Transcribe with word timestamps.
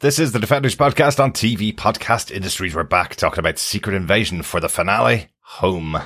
This 0.00 0.18
is 0.18 0.32
the 0.32 0.38
Defenders 0.38 0.74
podcast 0.74 1.22
on 1.22 1.30
TV 1.30 1.74
Podcast 1.74 2.30
Industries. 2.30 2.74
We're 2.74 2.84
back 2.84 3.16
talking 3.16 3.38
about 3.38 3.58
Secret 3.58 3.94
Invasion 3.94 4.40
for 4.40 4.58
the 4.58 4.70
finale, 4.70 5.28
Home. 5.42 5.98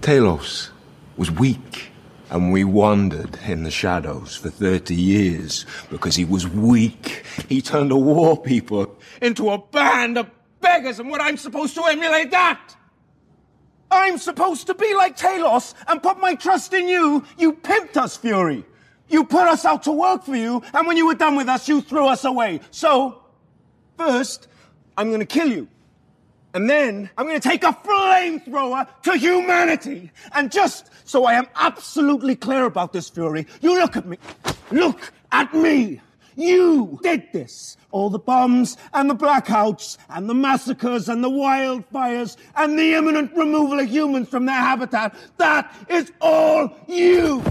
Talos 0.00 0.70
was 1.18 1.30
weak, 1.30 1.90
and 2.30 2.54
we 2.54 2.64
wandered 2.64 3.38
in 3.46 3.64
the 3.64 3.70
shadows 3.70 4.34
for 4.34 4.48
30 4.48 4.94
years 4.94 5.66
because 5.90 6.16
he 6.16 6.24
was 6.24 6.48
weak. 6.48 7.22
He 7.50 7.60
turned 7.60 7.92
a 7.92 7.96
war 7.96 8.40
people 8.40 8.96
into 9.20 9.50
a 9.50 9.58
band 9.58 10.16
of 10.16 10.30
beggars, 10.62 11.00
and 11.00 11.10
what 11.10 11.20
I'm 11.20 11.36
supposed 11.36 11.74
to 11.74 11.84
emulate 11.84 12.30
that? 12.30 12.76
I'm 13.90 14.16
supposed 14.16 14.68
to 14.68 14.74
be 14.74 14.94
like 14.94 15.18
Talos 15.18 15.74
and 15.86 16.02
put 16.02 16.18
my 16.18 16.34
trust 16.34 16.72
in 16.72 16.88
you. 16.88 17.26
You 17.36 17.52
pimped 17.52 17.98
us, 17.98 18.16
Fury. 18.16 18.64
You 19.10 19.24
put 19.24 19.46
us 19.46 19.64
out 19.64 19.82
to 19.82 19.92
work 19.92 20.24
for 20.24 20.36
you, 20.36 20.62
and 20.72 20.86
when 20.86 20.96
you 20.96 21.06
were 21.06 21.14
done 21.14 21.36
with 21.36 21.48
us, 21.48 21.68
you 21.68 21.82
threw 21.82 22.06
us 22.06 22.24
away. 22.24 22.60
So, 22.70 23.22
first, 23.98 24.48
I'm 24.96 25.10
gonna 25.10 25.26
kill 25.26 25.50
you. 25.50 25.68
And 26.52 26.68
then 26.68 27.08
I'm 27.16 27.26
going 27.26 27.40
to 27.40 27.48
take 27.48 27.62
a 27.62 27.72
flamethrower 27.72 28.88
to 29.02 29.16
humanity. 29.16 30.10
And 30.32 30.50
just 30.50 30.90
so 31.04 31.24
I 31.24 31.34
am 31.34 31.46
absolutely 31.54 32.34
clear 32.34 32.64
about 32.64 32.92
this, 32.92 33.08
Fury, 33.08 33.46
you 33.60 33.78
look 33.78 33.96
at 33.96 34.06
me. 34.06 34.18
Look 34.70 35.12
at 35.30 35.54
me. 35.54 36.00
You 36.36 36.98
did 37.02 37.28
this. 37.32 37.76
All 37.92 38.10
the 38.10 38.18
bombs 38.18 38.76
and 38.94 39.08
the 39.10 39.14
blackouts 39.14 39.98
and 40.08 40.28
the 40.28 40.34
massacres 40.34 41.08
and 41.08 41.22
the 41.22 41.30
wildfires 41.30 42.36
and 42.56 42.78
the 42.78 42.94
imminent 42.94 43.32
removal 43.36 43.78
of 43.78 43.88
humans 43.88 44.28
from 44.28 44.46
their 44.46 44.56
habitat. 44.56 45.14
That 45.36 45.72
is 45.88 46.10
all 46.20 46.76
you. 46.88 47.44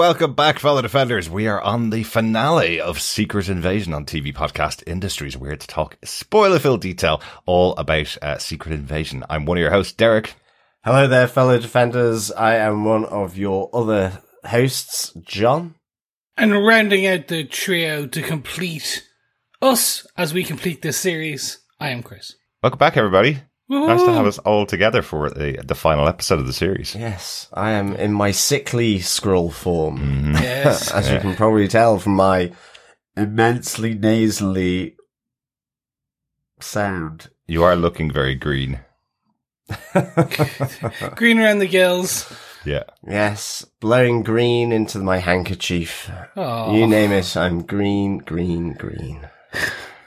Welcome 0.00 0.32
back, 0.32 0.58
fellow 0.58 0.80
defenders. 0.80 1.28
We 1.28 1.46
are 1.46 1.60
on 1.60 1.90
the 1.90 2.04
finale 2.04 2.80
of 2.80 2.98
Secret 2.98 3.50
Invasion 3.50 3.92
on 3.92 4.06
TV 4.06 4.34
Podcast 4.34 4.82
Industries. 4.86 5.36
We're 5.36 5.48
here 5.48 5.56
to 5.56 5.66
talk 5.66 5.98
spoiler-filled 6.02 6.80
detail 6.80 7.20
all 7.44 7.74
about 7.76 8.16
uh, 8.22 8.38
Secret 8.38 8.72
Invasion. 8.72 9.24
I'm 9.28 9.44
one 9.44 9.58
of 9.58 9.60
your 9.60 9.70
hosts, 9.70 9.92
Derek. 9.92 10.36
Hello 10.84 11.06
there, 11.06 11.28
fellow 11.28 11.58
defenders. 11.58 12.32
I 12.32 12.56
am 12.56 12.86
one 12.86 13.04
of 13.04 13.36
your 13.36 13.68
other 13.74 14.22
hosts, 14.46 15.12
John. 15.20 15.74
And 16.34 16.64
rounding 16.64 17.06
out 17.06 17.28
the 17.28 17.44
trio 17.44 18.06
to 18.06 18.22
complete 18.22 19.06
us 19.60 20.06
as 20.16 20.32
we 20.32 20.44
complete 20.44 20.80
this 20.80 20.96
series, 20.96 21.58
I 21.78 21.90
am 21.90 22.02
Chris. 22.02 22.36
Welcome 22.62 22.78
back, 22.78 22.96
everybody. 22.96 23.42
Nice 23.70 24.02
to 24.02 24.12
have 24.12 24.26
us 24.26 24.38
all 24.38 24.66
together 24.66 25.00
for 25.00 25.30
the 25.30 25.62
the 25.64 25.76
final 25.76 26.08
episode 26.08 26.40
of 26.40 26.46
the 26.46 26.52
series. 26.52 26.94
Yes, 26.96 27.48
I 27.52 27.70
am 27.70 27.94
in 27.94 28.12
my 28.12 28.32
sickly 28.32 28.98
Skrull 28.98 29.52
form. 29.52 29.98
Mm-hmm. 29.98 30.34
Yes. 30.34 30.90
As 30.94 31.08
you 31.10 31.20
can 31.20 31.36
probably 31.36 31.68
tell 31.68 31.98
from 32.00 32.14
my 32.16 32.52
immensely 33.16 33.94
nasally 33.94 34.96
sound. 36.60 37.30
You 37.46 37.62
are 37.62 37.76
looking 37.76 38.10
very 38.12 38.34
green. 38.34 38.80
Green 41.14 41.38
around 41.38 41.60
the 41.60 41.68
gills. 41.68 42.32
Yeah. 42.64 42.82
Yes, 43.06 43.64
blowing 43.80 44.22
green 44.24 44.72
into 44.72 44.98
my 44.98 45.18
handkerchief. 45.18 46.10
Oh, 46.36 46.74
You 46.74 46.88
name 46.88 47.12
it, 47.12 47.36
I'm 47.36 47.62
green, 47.62 48.18
green, 48.18 48.72
green. 48.74 49.28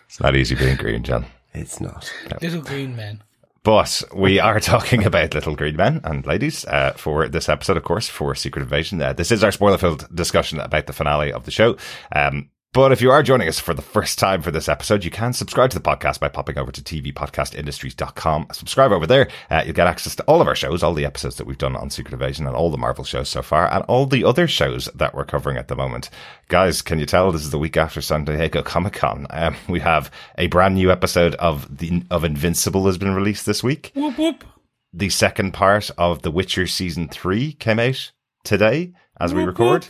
It's 0.06 0.20
not 0.20 0.36
easy 0.36 0.56
being 0.56 0.76
green, 0.76 1.04
John. 1.04 1.26
It's 1.54 1.80
not. 1.80 2.12
little 2.42 2.62
green 2.62 2.96
men. 2.96 3.24
But 3.64 4.04
we 4.14 4.40
are 4.40 4.60
talking 4.62 5.06
about 5.06 5.34
Little 5.34 5.56
Green 5.56 5.78
Men 5.78 6.02
and 6.04 6.26
Ladies 6.26 6.66
uh, 6.66 6.94
for 6.98 7.30
this 7.30 7.48
episode, 7.48 7.78
of 7.78 7.84
course, 7.84 8.10
for 8.10 8.36
Secret 8.36 8.64
Invasion. 8.64 9.02
Uh, 9.02 9.14
this 9.14 9.32
is 9.32 9.44
our 9.44 9.52
spoiler-filled 9.52 10.14
discussion 10.14 10.60
about 10.60 10.86
the 10.86 10.94
finale 10.94 11.32
of 11.32 11.46
the 11.46 11.52
show. 11.52 11.78
Um, 12.14 12.50
but 12.74 12.92
if 12.92 13.02
you 13.02 13.12
are 13.12 13.22
joining 13.22 13.48
us 13.48 13.60
for 13.60 13.74
the 13.74 13.82
first 13.82 14.18
time 14.18 14.42
for 14.42 14.50
this 14.52 14.68
episode, 14.68 15.04
you 15.04 15.12
can 15.12 15.32
subscribe 15.32 15.70
to 15.70 15.80
the 15.80 15.84
podcast 15.84 16.20
by 16.20 16.28
popping 16.28 16.58
over 16.58 16.72
to 16.72 16.82
tvpodcastindustries.com. 16.82 18.48
Subscribe 18.52 18.92
over 18.92 19.06
there. 19.06 19.28
Uh, 19.50 19.62
you'll 19.64 19.76
get 19.76 19.88
access 19.88 20.16
to 20.16 20.24
all 20.24 20.42
of 20.42 20.48
our 20.48 20.56
shows, 20.56 20.82
all 20.82 20.94
the 20.94 21.06
episodes 21.06 21.36
that 21.38 21.46
we've 21.46 21.58
done 21.58 21.76
on 21.76 21.90
Secret 21.90 22.14
Invasion 22.14 22.48
and 22.48 22.56
all 22.56 22.72
the 22.72 22.78
Marvel 22.78 23.04
shows 23.04 23.30
so 23.30 23.42
far 23.42 23.72
and 23.72 23.84
all 23.86 24.06
the 24.06 24.24
other 24.24 24.48
shows 24.48 24.86
that 24.96 25.14
we're 25.14 25.24
covering 25.24 25.58
at 25.58 25.68
the 25.68 25.76
moment. 25.76 26.10
Guys, 26.48 26.82
can 26.82 27.00
you 27.00 27.06
tell 27.06 27.32
this 27.32 27.44
is 27.44 27.52
the 27.52 27.60
week 27.60 27.78
after 27.78 28.02
San 28.02 28.26
Diego 28.26 28.62
Comic 28.64 28.94
Con? 28.94 29.28
Um, 29.30 29.56
we 29.70 29.80
have 29.80 30.10
a 30.38 30.48
brand 30.48 30.76
new 30.76 30.92
episode 30.92 31.36
of 31.36 31.78
the, 31.78 32.04
of 32.10 32.24
Invincible 32.24 32.88
has 32.88 32.98
been 32.98 33.14
released 33.14 33.46
this 33.46 33.64
week 33.64 33.92
Whoop 33.96 34.18
whoop. 34.18 34.44
the 34.92 35.10
second 35.10 35.54
part 35.54 35.92
of 35.98 36.24
The 36.24 36.32
Witcher 36.32 36.66
season 36.68 37.08
three 37.08 37.54
came 37.54 37.80
out 37.80 38.12
today 38.44 38.94
as 39.20 39.34
we 39.34 39.42
Whoop, 39.46 39.60
record. 39.60 39.88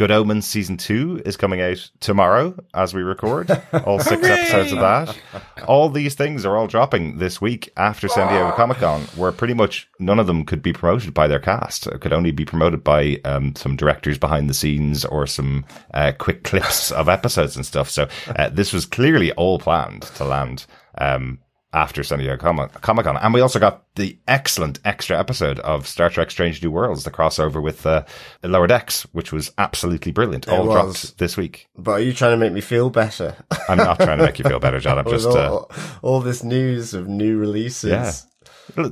Good 0.00 0.10
Omens 0.10 0.46
season 0.46 0.78
two 0.78 1.20
is 1.26 1.36
coming 1.36 1.60
out 1.60 1.90
tomorrow 2.00 2.54
as 2.72 2.94
we 2.94 3.02
record. 3.02 3.50
All 3.84 3.98
six 4.00 4.26
episodes 4.26 4.72
of 4.72 4.78
that. 4.78 5.14
All 5.68 5.90
these 5.90 6.14
things 6.14 6.46
are 6.46 6.56
all 6.56 6.66
dropping 6.66 7.18
this 7.18 7.42
week 7.42 7.68
after 7.76 8.08
San 8.08 8.28
Diego 8.28 8.50
Comic 8.52 8.78
Con, 8.78 9.02
where 9.14 9.30
pretty 9.30 9.52
much 9.52 9.90
none 9.98 10.18
of 10.18 10.26
them 10.26 10.46
could 10.46 10.62
be 10.62 10.72
promoted 10.72 11.12
by 11.12 11.28
their 11.28 11.38
cast. 11.38 11.86
It 11.86 12.00
could 12.00 12.14
only 12.14 12.30
be 12.30 12.46
promoted 12.46 12.82
by 12.82 13.20
um, 13.26 13.54
some 13.56 13.76
directors 13.76 14.16
behind 14.16 14.48
the 14.48 14.54
scenes 14.54 15.04
or 15.04 15.26
some 15.26 15.66
uh, 15.92 16.12
quick 16.16 16.44
clips 16.44 16.90
of 16.90 17.10
episodes 17.10 17.54
and 17.54 17.66
stuff. 17.66 17.90
So 17.90 18.08
uh, 18.36 18.48
this 18.48 18.72
was 18.72 18.86
clearly 18.86 19.32
all 19.32 19.58
planned 19.58 20.04
to 20.14 20.24
land. 20.24 20.64
Um, 20.96 21.40
after 21.72 22.02
San 22.02 22.18
Diego 22.18 22.36
Comic 22.36 22.72
Con. 23.04 23.16
And 23.16 23.32
we 23.34 23.40
also 23.40 23.58
got 23.58 23.84
the 23.94 24.18
excellent 24.26 24.80
extra 24.84 25.18
episode 25.18 25.58
of 25.60 25.86
Star 25.86 26.10
Trek 26.10 26.30
Strange 26.30 26.62
New 26.62 26.70
Worlds, 26.70 27.04
the 27.04 27.10
crossover 27.10 27.62
with 27.62 27.86
uh, 27.86 28.04
Lower 28.42 28.66
Decks, 28.66 29.02
which 29.12 29.32
was 29.32 29.52
absolutely 29.58 30.12
brilliant. 30.12 30.48
All 30.48 30.66
was. 30.66 31.02
dropped 31.02 31.18
this 31.18 31.36
week. 31.36 31.68
But 31.76 31.92
are 31.92 32.00
you 32.00 32.12
trying 32.12 32.32
to 32.32 32.36
make 32.36 32.52
me 32.52 32.60
feel 32.60 32.90
better? 32.90 33.36
I'm 33.68 33.78
not 33.78 33.98
trying 34.00 34.18
to 34.18 34.24
make 34.24 34.38
you 34.38 34.44
feel 34.44 34.58
better, 34.60 34.80
John. 34.80 34.98
I'm 34.98 35.04
just, 35.08 35.26
uh, 35.26 35.52
all, 35.52 35.70
all 36.02 36.20
this 36.20 36.42
news 36.42 36.94
of 36.94 37.08
new 37.08 37.38
releases. 37.38 37.90
yeah. 37.90 38.12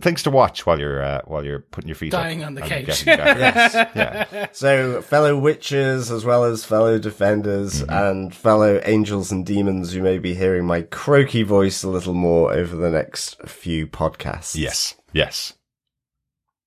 Things 0.00 0.22
to 0.25 0.31
watch 0.31 0.66
while 0.66 0.78
you're 0.78 1.03
uh, 1.03 1.21
while 1.27 1.44
you're 1.44 1.61
putting 1.61 1.89
your 1.89 1.94
feet 1.94 2.12
up 2.15 2.22
Dying 2.22 2.44
on 2.44 2.55
the 2.55 2.62
and 2.62 2.87
couch. 2.87 3.05
Yes. 3.06 3.75
yeah, 3.94 4.47
So, 4.53 5.03
fellow 5.03 5.39
witches, 5.39 6.11
as 6.11 6.25
well 6.25 6.44
as 6.44 6.65
fellow 6.65 6.99
defenders 6.99 7.83
Mm-hmm. 7.83 7.91
and 7.93 8.34
fellow 8.34 8.81
angels 8.84 9.31
and 9.33 9.44
demons, 9.47 9.94
you 9.94 10.03
may 10.03 10.19
be 10.19 10.34
hearing 10.34 10.67
my 10.67 10.83
croaky 10.83 11.43
voice 11.43 11.83
a 11.83 11.88
little 11.88 12.15
more 12.15 12.53
over 12.53 12.77
the 12.77 12.91
next 12.91 13.41
few 13.49 13.87
podcasts. 13.87 14.56
yes, 14.56 14.94
yes. 15.12 15.55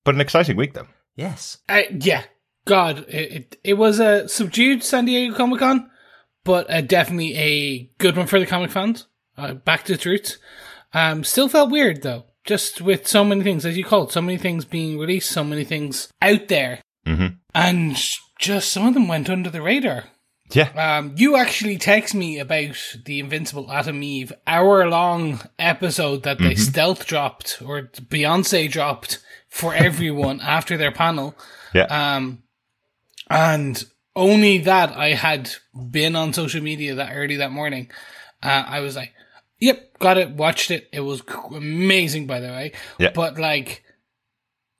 But 0.04 0.16
an 0.16 0.22
exciting 0.22 0.58
week, 0.58 0.74
though. 0.74 0.88
Yes. 1.16 1.58
Uh, 1.70 1.82
yeah. 1.92 2.24
God, 2.66 3.06
it, 3.10 3.32
it, 3.32 3.60
it 3.64 3.74
was 3.74 4.00
a 4.00 4.28
subdued 4.28 4.84
San 4.84 5.06
Diego 5.06 5.36
Comic 5.36 5.60
Con, 5.60 5.90
but 6.44 6.70
uh, 6.72 6.82
definitely 6.82 7.36
a 7.36 7.92
good 7.98 8.16
one 8.18 8.28
for 8.28 8.40
the 8.40 8.46
comic 8.46 8.72
fans. 8.72 9.08
Uh, 9.38 9.54
back 9.54 9.84
to 9.86 9.94
its 9.94 10.06
roots. 10.06 10.38
Um, 10.94 11.24
still 11.24 11.48
felt 11.50 11.72
weird 11.72 12.02
though, 12.04 12.26
just 12.46 12.82
with 12.82 13.08
so 13.08 13.24
many 13.24 13.44
things, 13.44 13.66
as 13.66 13.78
you 13.78 13.84
call 13.86 14.04
it, 14.04 14.12
so 14.12 14.22
many 14.22 14.38
things 14.38 14.66
being 14.66 14.98
released, 14.98 15.30
so 15.30 15.44
many 15.44 15.64
things 15.64 16.12
out 16.22 16.48
there, 16.48 16.80
Mhm. 17.06 17.38
and 17.54 17.98
just 18.40 18.72
some 18.72 18.88
of 18.88 18.94
them 18.94 19.08
went 19.08 19.30
under 19.30 19.50
the 19.50 19.62
radar. 19.62 20.06
Yeah, 20.54 20.70
Um, 20.98 21.14
you 21.16 21.38
actually 21.38 21.78
text 21.78 22.14
me 22.14 22.38
about 22.38 22.76
the 23.06 23.20
Invincible 23.20 23.72
Atom 23.72 24.04
Eve 24.04 24.34
hour 24.46 24.90
long 24.90 25.40
episode 25.58 26.24
that 26.24 26.40
they 26.40 26.56
stealth 26.56 27.06
dropped 27.08 27.62
or 27.64 27.84
Beyonce 27.84 28.70
dropped 28.70 29.20
for 29.50 29.74
everyone 29.74 30.42
after 30.44 30.76
their 30.76 30.92
panel. 30.92 31.38
yeah. 31.74 31.84
Um, 31.86 32.44
and 33.30 33.84
only 34.16 34.58
that 34.58 34.92
I 34.92 35.14
had 35.14 35.52
been 35.74 36.18
on 36.18 36.34
social 36.34 36.62
media 36.62 36.96
that 36.96 37.14
early 37.16 37.38
that 37.38 37.52
morning. 37.52 37.90
Uh, 38.44 38.66
I 38.68 38.82
was 38.82 38.96
like, 38.98 39.14
yep, 39.62 39.98
got 40.00 40.18
it, 40.18 40.32
watched 40.32 40.72
it. 40.72 40.90
It 40.92 41.00
was 41.02 41.22
amazing, 41.56 42.28
by 42.28 42.42
the 42.42 42.48
way. 42.50 42.74
Yeah. 43.00 43.12
But 43.16 43.38
like, 43.40 43.84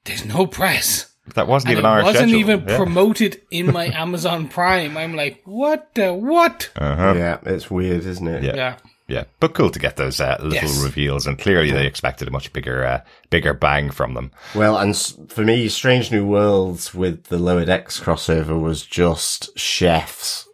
there's 0.06 0.26
no 0.26 0.46
press. 0.48 1.14
that 1.36 1.48
wasn't 1.48 1.70
And 1.70 1.78
even 1.80 1.86
it 1.86 1.94
our 1.94 2.04
wasn't 2.04 2.30
schedule. 2.30 2.40
even 2.40 2.66
yeah. 2.68 2.76
promoted 2.78 3.42
in 3.52 3.72
my 3.72 3.86
Amazon 3.94 4.48
Prime. 4.50 4.98
I'm 4.98 5.16
like, 5.16 5.42
what 5.46 5.94
the 5.96 6.14
what? 6.14 6.70
Uh-huh. 6.76 7.14
Yeah, 7.16 7.38
it's 7.46 7.70
weird, 7.72 8.06
isn't 8.06 8.28
it? 8.28 8.44
Yeah. 8.44 8.56
Yeah. 8.56 8.78
Yeah, 9.08 9.26
but 9.42 9.54
cool 9.54 9.70
to 9.72 9.80
get 9.80 9.98
those 9.98 10.22
uh, 10.22 10.38
little 10.40 10.54
Yes. 10.54 10.82
reveals, 10.82 11.28
and 11.28 11.38
clearly 11.38 11.70
they 11.70 11.86
expected 11.86 12.30
a 12.30 12.32
much 12.32 12.54
bigger, 12.54 12.86
uh, 12.86 13.02
bigger 13.30 13.54
bang 13.54 13.92
from 13.92 14.14
them. 14.14 14.32
Well, 14.56 14.78
and 14.78 14.96
for 15.28 15.44
me, 15.44 15.68
Strange 15.68 16.14
New 16.14 16.26
Worlds 16.26 16.94
with 16.94 17.26
the 17.26 17.38
Lower 17.38 17.66
Decks 17.66 18.00
crossover 18.00 18.58
was 18.58 18.86
just 18.86 19.50
chef's 19.60 20.48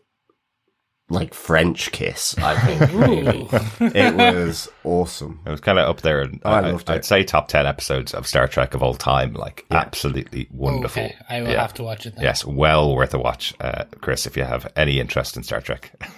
like 1.09 1.33
French 1.33 1.91
kiss. 1.91 2.37
I 2.37 2.55
think 2.77 2.93
Ooh. 2.93 3.47
it 3.95 4.15
was 4.15 4.67
awesome. 4.83 5.39
It 5.45 5.49
was 5.49 5.61
kind 5.61 5.79
of 5.79 5.87
up 5.89 6.01
there. 6.01 6.21
and 6.21 6.41
Oh, 6.43 6.51
I 6.51 6.57
I, 6.59 6.71
loved 6.71 6.89
I'd 6.89 7.05
say 7.05 7.23
top 7.23 7.47
10 7.47 7.65
episodes 7.65 8.13
of 8.13 8.27
Star 8.27 8.47
Trek 8.47 8.73
of 8.73 8.83
all 8.83 8.93
time. 8.93 9.33
Like, 9.33 9.65
absolutely 9.71 10.47
wonderful. 10.51 11.03
okay, 11.03 11.15
I 11.29 11.41
will 11.41 11.49
Yeah. 11.51 11.61
have 11.61 11.73
to 11.75 11.83
watch 11.83 12.05
it 12.05 12.15
then. 12.15 12.23
Yes, 12.23 12.43
well 12.43 12.93
worth 12.95 13.13
a 13.13 13.19
watch, 13.19 13.53
uh, 13.61 13.85
Chris, 14.01 14.25
if 14.25 14.35
you 14.35 14.43
have 14.43 14.71
any 14.75 14.99
interest 14.99 15.37
in 15.37 15.43
Star 15.43 15.61
Trek. 15.61 15.91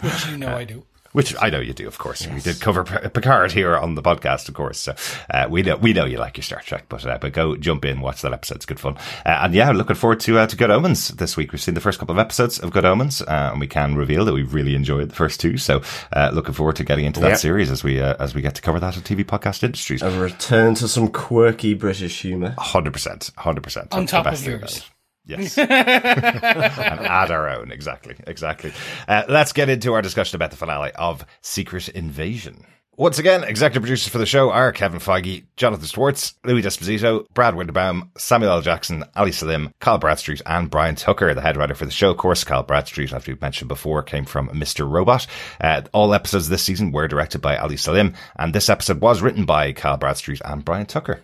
Which 0.00 0.26
you 0.28 0.36
know 0.38 0.56
I 0.56 0.64
do. 0.64 0.84
Which 1.12 1.34
I 1.40 1.50
know 1.50 1.60
you 1.60 1.74
do, 1.74 1.86
of 1.86 1.98
course. 1.98 2.26
We 2.26 2.40
did 2.40 2.58
cover 2.60 2.84
Picard 2.84 3.52
here 3.52 3.76
on 3.76 3.96
the 3.96 4.02
podcast, 4.02 4.48
of 4.48 4.54
course. 4.54 4.78
So 4.78 4.94
uh, 5.30 5.46
we 5.50 5.60
know 5.62 5.76
we 5.76 5.92
know 5.92 6.06
you 6.06 6.16
like 6.16 6.38
your 6.38 6.42
Star 6.44 6.60
Trek, 6.60 6.86
but 6.88 7.04
uh, 7.04 7.18
but 7.20 7.34
go 7.34 7.54
jump 7.56 7.84
in, 7.84 8.00
watch 8.00 8.22
that 8.22 8.32
episode. 8.32 8.56
It's 8.56 8.64
good 8.66 8.80
fun. 8.80 8.96
Uh, 9.26 9.40
and 9.42 9.54
yeah, 9.54 9.70
looking 9.72 9.94
forward 9.96 10.20
to 10.20 10.38
uh, 10.38 10.46
to 10.46 10.56
Good 10.56 10.70
Omens 10.70 11.08
this 11.08 11.36
week. 11.36 11.52
We've 11.52 11.60
seen 11.60 11.74
the 11.74 11.82
first 11.82 11.98
couple 11.98 12.14
of 12.14 12.18
episodes 12.18 12.58
of 12.58 12.70
Good 12.70 12.86
Omens, 12.86 13.20
uh, 13.20 13.50
and 13.52 13.60
we 13.60 13.66
can 13.66 13.94
reveal 13.94 14.24
that 14.24 14.32
we 14.32 14.42
really 14.42 14.74
enjoyed 14.74 15.10
the 15.10 15.14
first 15.14 15.38
two. 15.38 15.58
So 15.58 15.82
uh, 16.14 16.30
looking 16.32 16.54
forward 16.54 16.76
to 16.76 16.84
getting 16.84 17.04
into 17.04 17.20
that 17.20 17.28
Yep. 17.32 17.38
series 17.38 17.70
as 17.70 17.84
we 17.84 18.00
uh, 18.00 18.14
as 18.18 18.34
we 18.34 18.40
get 18.40 18.54
to 18.54 18.62
cover 18.62 18.80
that 18.80 18.96
at 18.96 19.04
TV 19.04 19.22
Podcast 19.24 19.62
Industries. 19.62 20.00
A 20.02 20.18
return 20.18 20.74
to 20.76 20.88
some 20.88 21.08
quirky 21.08 21.74
British 21.74 22.22
humour. 22.22 22.54
Hundred 22.58 22.94
percent, 22.94 23.30
hundred 23.36 23.62
percent. 23.64 23.92
On 23.92 24.06
top 24.06 24.26
of 24.26 24.42
yours. 24.46 24.82
Yes. 25.24 25.56
and 25.58 25.70
add 25.70 27.30
our 27.30 27.48
own. 27.48 27.70
Exactly. 27.70 28.16
Exactly. 28.26 28.72
Uh, 29.06 29.22
let's 29.28 29.52
get 29.52 29.68
into 29.68 29.92
our 29.92 30.02
discussion 30.02 30.36
about 30.36 30.50
the 30.50 30.56
finale 30.56 30.92
of 30.92 31.24
Secret 31.40 31.88
Invasion. 31.88 32.66
Once 32.98 33.18
again, 33.18 33.42
executive 33.42 33.82
producers 33.82 34.12
for 34.12 34.18
the 34.18 34.26
show 34.26 34.50
are 34.50 34.70
Kevin 34.70 35.00
Feige, 35.00 35.46
Jonathan 35.56 35.86
Schwartz, 35.86 36.34
Louis 36.44 36.60
D'Esposito, 36.60 37.26
Brad 37.32 37.54
Winderbaum, 37.54 38.10
Samuel 38.18 38.52
L. 38.52 38.60
Jackson, 38.60 39.02
Ali 39.16 39.32
Selim, 39.32 39.72
Kyle 39.80 39.96
Bradstreet, 39.96 40.42
and 40.44 40.68
Brian 40.70 40.94
Tucker, 40.94 41.32
the 41.32 41.40
head 41.40 41.56
writer 41.56 41.74
for 41.74 41.86
the 41.86 41.90
show. 41.90 42.10
Of 42.10 42.18
course, 42.18 42.44
Kyle 42.44 42.62
Bradstreet, 42.62 43.14
as 43.14 43.26
we've 43.26 43.40
mentioned 43.40 43.68
before, 43.68 44.02
came 44.02 44.26
from 44.26 44.50
Mr. 44.50 44.88
Robot. 44.88 45.26
Uh, 45.58 45.80
all 45.94 46.12
episodes 46.12 46.50
this 46.50 46.62
season 46.62 46.92
were 46.92 47.08
directed 47.08 47.40
by 47.40 47.56
Ali 47.56 47.78
Selim, 47.78 48.12
and 48.36 48.54
this 48.54 48.68
episode 48.68 49.00
was 49.00 49.22
written 49.22 49.46
by 49.46 49.72
Kyle 49.72 49.96
Bradstreet 49.96 50.42
and 50.44 50.62
Brian 50.62 50.84
Tucker. 50.84 51.20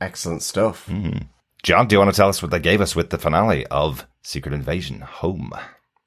Excellent 0.00 0.42
stuff. 0.42 0.90
John, 1.64 1.86
do 1.86 1.94
you 1.94 1.98
want 1.98 2.10
to 2.10 2.16
tell 2.16 2.28
us 2.28 2.42
what 2.42 2.50
they 2.50 2.60
gave 2.60 2.82
us 2.82 2.94
with 2.94 3.08
the 3.08 3.16
finale 3.16 3.64
of 3.68 4.06
Secret 4.20 4.52
Invasion 4.52 5.00
Home? 5.00 5.50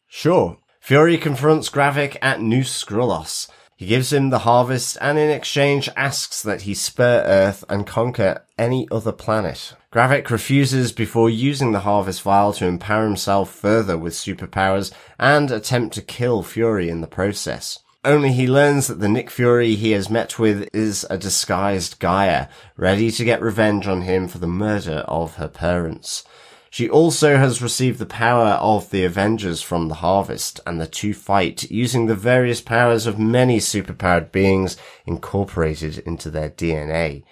Sure. 0.06 0.59
Fury 0.80 1.18
confronts 1.18 1.68
Gravik 1.71 2.15
at 2.21 2.39
New 2.39 2.62
Skrullos. 2.62 3.50
He 3.75 3.88
gives 3.88 4.13
him 4.13 4.30
the 4.30 4.39
harvest 4.45 5.00
and 5.01 5.18
in 5.18 5.31
exchange 5.31 5.89
asks 5.98 6.44
that 6.44 6.62
he 6.62 6.75
spare 6.75 7.24
Earth 7.24 7.65
and 7.69 7.88
conquer 7.88 8.45
any 8.59 8.88
other 8.92 9.12
planet. 9.12 9.74
Gravik 9.92 10.30
refuses 10.30 10.92
before 10.92 11.27
using 11.27 11.71
the 11.71 11.80
harvest 11.80 12.21
vial 12.21 12.53
to 12.53 12.68
empower 12.68 13.06
himself 13.06 13.50
further 13.50 13.98
with 13.98 14.13
superpowers 14.13 14.94
and 15.18 15.50
attempt 15.50 15.95
to 15.95 16.03
kill 16.03 16.44
Fury 16.44 16.88
in 16.88 17.01
the 17.01 17.07
process. 17.07 17.80
Only 18.03 18.31
he 18.31 18.47
learns 18.47 18.88
that 18.88 18.99
the 18.99 19.09
Nick 19.09 19.29
Fury 19.29 19.75
he 19.75 19.91
has 19.91 20.09
met 20.09 20.38
with 20.38 20.69
is 20.73 21.05
a 21.09 21.17
disguised 21.17 21.99
G'iah, 21.99 22.47
ready 22.77 23.11
to 23.11 23.25
get 23.25 23.41
revenge 23.41 23.88
on 23.88 24.01
him 24.01 24.27
for 24.27 24.38
the 24.38 24.47
murder 24.47 25.03
of 25.07 25.35
her 25.35 25.47
parents. 25.47 26.23
She 26.69 26.89
also 26.89 27.38
has 27.38 27.61
received 27.61 27.97
the 27.97 28.05
power 28.05 28.49
of 28.61 28.91
the 28.91 29.03
Avengers 29.03 29.61
from 29.61 29.88
the 29.88 29.95
Harvest, 29.95 30.59
and 30.65 30.79
the 30.79 30.88
two 30.88 31.13
fight 31.13 31.71
using 31.71 32.05
the 32.05 32.15
various 32.15 32.61
powers 32.61 33.07
of 33.07 33.17
many 33.17 33.57
superpowered 33.57 34.31
beings 34.31 34.77
incorporated 35.05 35.97
into 36.00 36.29
their 36.29 36.50
DNA. 36.50 37.23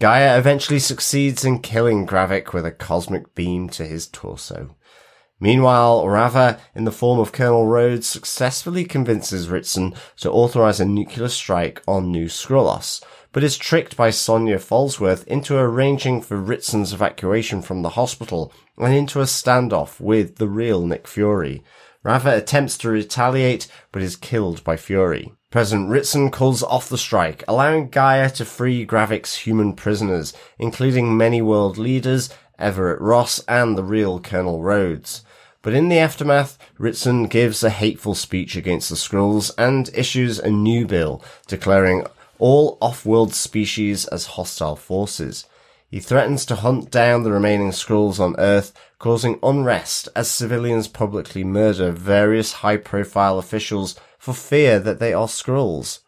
G'iah 0.00 0.38
eventually 0.38 0.78
succeeds 0.78 1.44
in 1.44 1.58
killing 1.58 2.06
Gravik 2.06 2.52
with 2.52 2.64
a 2.64 2.70
cosmic 2.70 3.34
beam 3.34 3.68
to 3.70 3.84
his 3.84 4.06
torso. 4.06 4.76
Meanwhile, 5.40 6.04
Raava, 6.04 6.58
in 6.74 6.84
the 6.84 6.90
form 6.90 7.20
of 7.20 7.30
Colonel 7.30 7.66
Rhodes, 7.66 8.08
successfully 8.08 8.84
convinces 8.84 9.48
Ritson 9.48 9.94
to 10.16 10.30
authorize 10.30 10.80
a 10.80 10.84
nuclear 10.84 11.28
strike 11.28 11.80
on 11.86 12.10
New 12.10 12.26
Skrullos, 12.26 13.00
but 13.32 13.44
is 13.44 13.56
tricked 13.56 13.96
by 13.96 14.10
Sonia 14.10 14.58
Falsworth 14.58 15.24
into 15.28 15.56
arranging 15.56 16.22
for 16.22 16.36
Ritson's 16.36 16.92
evacuation 16.92 17.62
from 17.62 17.82
the 17.82 17.90
hospital 17.90 18.52
and 18.78 18.92
into 18.92 19.20
a 19.20 19.24
standoff 19.24 20.00
with 20.00 20.36
the 20.36 20.48
real 20.48 20.84
Nick 20.84 21.06
Fury. 21.06 21.62
Raava 22.04 22.36
attempts 22.36 22.76
to 22.78 22.90
retaliate, 22.90 23.68
but 23.92 24.02
is 24.02 24.16
killed 24.16 24.64
by 24.64 24.76
Fury. 24.76 25.32
President 25.50 25.88
Ritson 25.88 26.30
calls 26.30 26.64
off 26.64 26.88
the 26.88 26.98
strike, 26.98 27.44
allowing 27.46 27.90
G'iah 27.90 28.32
to 28.34 28.44
free 28.44 28.84
Gravik's 28.84 29.36
human 29.36 29.74
prisoners, 29.74 30.32
including 30.58 31.16
many 31.16 31.40
world 31.40 31.78
leaders, 31.78 32.28
Everett 32.58 33.00
Ross, 33.00 33.38
and 33.46 33.78
the 33.78 33.84
real 33.84 34.20
Colonel 34.20 34.62
Rhodes. 34.62 35.24
But 35.62 35.74
in 35.74 35.88
the 35.88 35.98
aftermath, 35.98 36.56
Ritson 36.78 37.26
gives 37.26 37.64
a 37.64 37.70
hateful 37.70 38.14
speech 38.14 38.56
against 38.56 38.90
the 38.90 38.96
Skrulls 38.96 39.50
and 39.58 39.90
issues 39.92 40.38
a 40.38 40.50
new 40.50 40.86
bill 40.86 41.22
declaring 41.46 42.04
all 42.38 42.78
off-world 42.80 43.34
species 43.34 44.06
as 44.06 44.26
hostile 44.26 44.76
forces. 44.76 45.46
He 45.90 46.00
threatens 46.00 46.44
to 46.46 46.56
hunt 46.56 46.90
down 46.90 47.22
the 47.22 47.32
remaining 47.32 47.70
Skrulls 47.70 48.20
on 48.20 48.36
Earth, 48.38 48.72
causing 48.98 49.38
unrest 49.42 50.08
as 50.14 50.30
civilians 50.30 50.86
publicly 50.86 51.42
murder 51.42 51.90
various 51.90 52.52
high-profile 52.52 53.38
officials 53.38 53.98
for 54.18 54.34
fear 54.34 54.78
that 54.78 55.00
they 55.00 55.12
are 55.12 55.26
Skrulls. 55.26 56.00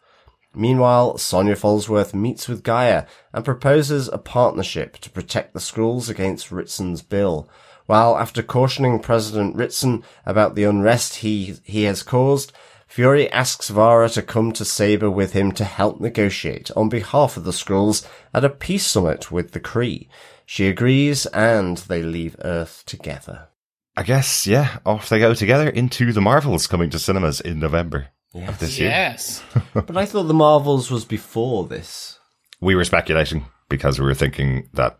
Meanwhile, 0.53 1.17
Sonia 1.17 1.55
Falsworth 1.55 2.13
meets 2.13 2.47
with 2.47 2.63
G'iah 2.63 3.07
and 3.33 3.43
proposes 3.43 4.07
a 4.07 4.17
partnership 4.17 4.97
to 4.99 5.09
protect 5.09 5.53
the 5.53 5.59
Skrulls 5.59 6.09
against 6.09 6.51
Ritson's 6.51 7.01
bill. 7.01 7.49
While 7.91 8.17
after 8.17 8.41
cautioning 8.41 8.99
President 9.01 9.53
Ritson 9.53 10.05
about 10.25 10.55
the 10.55 10.63
unrest 10.63 11.15
he, 11.15 11.55
he 11.65 11.83
has 11.83 12.03
caused, 12.03 12.53
Fury 12.87 13.29
asks 13.33 13.67
Varra 13.67 14.07
to 14.11 14.21
come 14.21 14.53
to 14.53 14.63
Saber 14.63 15.11
with 15.11 15.33
him 15.33 15.51
to 15.51 15.65
help 15.65 15.99
negotiate 15.99 16.71
on 16.77 16.87
behalf 16.87 17.35
of 17.35 17.43
the 17.43 17.51
Skrulls 17.51 18.07
at 18.33 18.45
a 18.45 18.49
peace 18.49 18.85
summit 18.85 19.29
with 19.29 19.51
the 19.51 19.59
Kree. 19.59 20.07
She 20.45 20.69
agrees 20.69 21.25
and 21.25 21.79
they 21.79 22.01
leave 22.01 22.37
Earth 22.39 22.83
together. 22.85 23.49
I 23.97 24.03
guess, 24.03 24.47
yeah, 24.47 24.77
off 24.85 25.09
they 25.09 25.19
go 25.19 25.33
together 25.33 25.67
into 25.67 26.13
the 26.13 26.21
Marvels 26.21 26.67
coming 26.67 26.91
to 26.91 26.97
cinemas 26.97 27.41
in 27.41 27.59
November 27.59 28.07
of 28.33 28.57
this 28.59 28.79
year. 28.79 28.87
Yes. 28.87 29.43
but 29.73 29.97
I 29.97 30.05
thought 30.05 30.29
the 30.29 30.33
Marvels 30.33 30.89
was 30.89 31.03
before 31.03 31.67
this. 31.67 32.19
We 32.61 32.73
were 32.73 32.85
speculating 32.85 33.47
because 33.67 33.99
we 33.99 34.05
were 34.05 34.13
thinking 34.13 34.69
that 34.75 34.97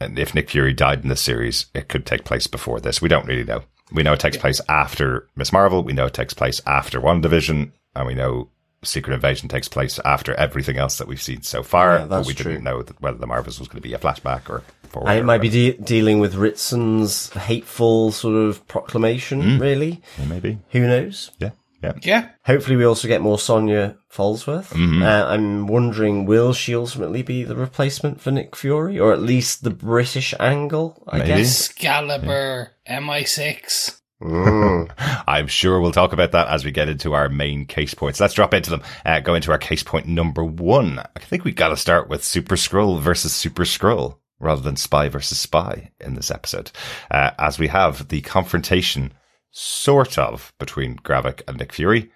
if 0.00 0.34
Nick 0.34 0.50
Fury 0.50 0.72
died 0.72 1.02
in 1.02 1.08
this 1.08 1.20
series, 1.20 1.66
it 1.74 1.88
could 1.88 2.06
take 2.06 2.24
place 2.24 2.46
before 2.46 2.80
this. 2.80 3.00
We 3.00 3.08
don't 3.08 3.26
really 3.26 3.44
know. 3.44 3.62
We 3.92 4.02
know 4.02 4.12
it 4.12 4.20
takes 4.20 4.36
place 4.36 4.60
after 4.68 5.28
Miss 5.36 5.52
Marvel. 5.52 5.82
We 5.82 5.92
know 5.92 6.06
it 6.06 6.14
takes 6.14 6.34
place 6.34 6.60
after 6.66 7.00
WandaVision, 7.00 7.72
and 7.96 8.06
we 8.06 8.14
know 8.14 8.48
Secret 8.82 9.14
Invasion 9.14 9.48
takes 9.48 9.68
place 9.68 9.98
after 10.04 10.34
everything 10.34 10.78
else 10.78 10.98
that 10.98 11.08
we've 11.08 11.20
seen 11.20 11.42
so 11.42 11.62
far. 11.62 11.98
Yeah, 11.98 12.06
but 12.06 12.26
we 12.26 12.34
true. 12.34 12.52
didn't 12.52 12.64
know 12.64 12.82
that 12.82 13.00
whether 13.00 13.18
the 13.18 13.26
Marvels 13.26 13.58
was 13.58 13.68
going 13.68 13.82
to 13.82 13.88
be 13.88 13.94
a 13.94 13.98
flashback 13.98 14.48
or 14.48 14.62
forward. 14.90 15.10
It 15.12 15.24
might 15.24 15.40
be 15.40 15.48
de- 15.48 15.76
dealing 15.78 16.18
with 16.18 16.34
Ritson's 16.34 17.30
hateful 17.30 18.12
sort 18.12 18.36
of 18.36 18.66
proclamation, 18.68 19.42
mm. 19.42 19.60
really. 19.60 20.02
Yeah, 20.18 20.24
maybe. 20.26 20.58
Who 20.70 20.80
knows? 20.86 21.30
Yeah, 21.38 21.50
yeah. 21.82 21.92
Yeah. 22.02 22.28
Hopefully, 22.44 22.76
we 22.76 22.84
also 22.84 23.08
get 23.08 23.20
more 23.20 23.38
Sonia 23.38 23.96
Falsworth. 24.12 24.70
Mm-hmm. 24.70 25.02
Uh, 25.02 25.26
I'm 25.26 25.66
wondering, 25.66 26.26
will 26.26 26.52
she 26.52 26.74
ultimately 26.74 27.22
be 27.22 27.44
the 27.44 27.56
replacement 27.56 28.20
for 28.20 28.30
Nick 28.30 28.56
Fury, 28.56 28.98
or 28.98 29.12
at 29.12 29.20
least 29.20 29.64
the 29.64 29.70
British 29.70 30.34
angle? 30.38 31.02
I 31.08 31.18
Maybe. 31.18 31.28
guess. 31.28 31.70
Excalibur, 31.70 32.72
MI6. 32.88 34.00
Mm. 34.22 34.90
I'm 35.26 35.46
sure 35.46 35.80
we'll 35.80 35.92
talk 35.92 36.12
about 36.12 36.32
that 36.32 36.48
as 36.48 36.64
we 36.64 36.70
get 36.70 36.88
into 36.88 37.14
our 37.14 37.28
main 37.28 37.64
case 37.66 37.94
points. 37.94 38.20
Let's 38.20 38.34
drop 38.34 38.52
into 38.54 38.70
them. 38.70 38.82
Uh, 39.04 39.20
go 39.20 39.34
into 39.34 39.50
our 39.50 39.58
case 39.58 39.82
point 39.82 40.06
number 40.06 40.44
one. 40.44 40.98
I 40.98 41.20
think 41.20 41.44
we've 41.44 41.56
got 41.56 41.68
to 41.68 41.76
start 41.76 42.08
with 42.08 42.24
Super 42.24 42.56
Skrull 42.56 43.00
versus 43.00 43.32
Super 43.32 43.64
Skrull 43.64 44.18
rather 44.38 44.62
than 44.62 44.76
Spy 44.76 45.08
versus 45.08 45.38
Spy 45.38 45.90
in 46.00 46.14
this 46.14 46.30
episode, 46.30 46.70
uh, 47.10 47.30
as 47.38 47.58
we 47.58 47.68
have 47.68 48.08
the 48.08 48.22
confrontation 48.22 49.12
sort 49.50 50.18
of 50.18 50.52
between 50.58 50.96
Gravik 50.96 51.42
and 51.48 51.58
Nick 51.58 51.72
Fury 51.72 52.10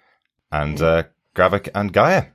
and 0.51 0.81
uh, 0.81 1.03
Gravik 1.35 1.69
and 1.75 1.93
G'iah. 1.93 2.29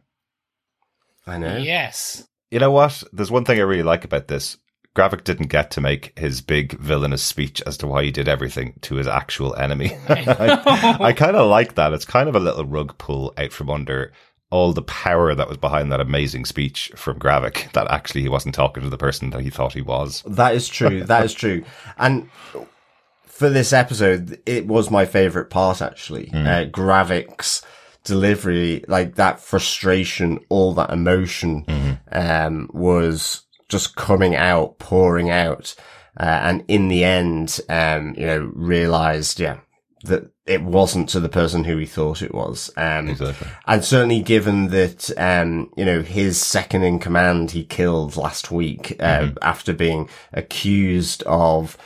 I 1.26 1.38
know. 1.38 1.56
Yes. 1.56 2.26
You 2.50 2.58
know 2.58 2.70
what? 2.70 3.02
There's 3.12 3.30
one 3.30 3.44
thing 3.44 3.58
I 3.58 3.62
really 3.62 3.82
like 3.82 4.04
about 4.04 4.28
this. 4.28 4.56
Gravik 4.96 5.22
didn't 5.22 5.46
get 5.46 5.70
to 5.72 5.80
make 5.80 6.18
his 6.18 6.40
big 6.40 6.76
villainous 6.78 7.22
speech 7.22 7.62
as 7.64 7.76
to 7.78 7.86
why 7.86 8.02
he 8.02 8.10
did 8.10 8.28
everything 8.28 8.74
to 8.82 8.96
his 8.96 9.06
actual 9.06 9.54
enemy. 9.54 9.96
I, 10.08 10.96
I 11.00 11.12
kind 11.12 11.36
of 11.36 11.48
like 11.48 11.76
that. 11.76 11.92
It's 11.92 12.04
kind 12.04 12.28
of 12.28 12.34
a 12.34 12.40
little 12.40 12.64
rug 12.64 12.98
pull 12.98 13.32
out 13.38 13.52
from 13.52 13.70
under 13.70 14.12
all 14.50 14.72
the 14.72 14.82
power 14.82 15.32
that 15.32 15.48
was 15.48 15.56
behind 15.56 15.92
that 15.92 16.00
amazing 16.00 16.44
speech 16.44 16.90
from 16.96 17.20
Gravik 17.20 17.70
that 17.72 17.88
actually 17.88 18.22
he 18.22 18.28
wasn't 18.28 18.56
talking 18.56 18.82
to 18.82 18.90
the 18.90 18.98
person 18.98 19.30
that 19.30 19.42
he 19.42 19.50
thought 19.50 19.72
he 19.72 19.80
was. 19.80 20.24
That 20.26 20.56
is 20.56 20.68
true. 20.68 21.04
That 21.04 21.24
is 21.24 21.34
true. 21.34 21.64
And 21.96 22.28
for 23.40 23.48
this 23.48 23.72
episode, 23.72 24.38
it 24.44 24.66
was 24.66 24.90
my 24.90 25.06
favorite 25.06 25.48
part 25.48 25.80
actually. 25.80 26.30
Uh, 26.32 26.66
Gravik's 26.66 27.62
delivery, 28.04 28.84
like 28.86 29.14
that 29.14 29.40
frustration, 29.40 30.38
all 30.50 30.74
that 30.74 30.90
emotion, 30.90 31.64
um, 32.12 32.68
was 32.72 33.42
just 33.68 33.96
coming 33.96 34.34
out, 34.36 34.78
pouring 34.78 35.30
out. 35.30 35.74
Uh, 36.18 36.40
and 36.42 36.64
in 36.68 36.88
the 36.88 37.02
end, 37.02 37.60
um, 37.70 38.14
you 38.18 38.26
know, 38.26 38.50
realized, 38.54 39.40
yeah, 39.40 39.58
that 40.04 40.30
it 40.44 40.62
wasn't 40.62 41.08
to 41.08 41.20
the 41.20 41.28
person 41.28 41.64
who 41.64 41.76
he 41.78 41.86
thought 41.86 42.20
it 42.20 42.34
was. 42.34 42.70
Um, 42.76 43.08
Exactly. 43.08 43.46
and 43.66 43.82
certainly 43.84 44.20
given 44.20 44.68
that, 44.68 45.10
um, 45.16 45.70
you 45.78 45.84
know, 45.86 46.02
his 46.02 46.38
second 46.40 46.82
in 46.82 46.98
command 46.98 47.52
he 47.52 47.64
killed 47.64 48.16
last 48.16 48.50
week, 48.50 48.96
uh, 49.00 49.20
Mm-hmm. 49.20 49.36
after 49.42 49.72
being 49.72 50.08
accused 50.32 51.22
of 51.24 51.78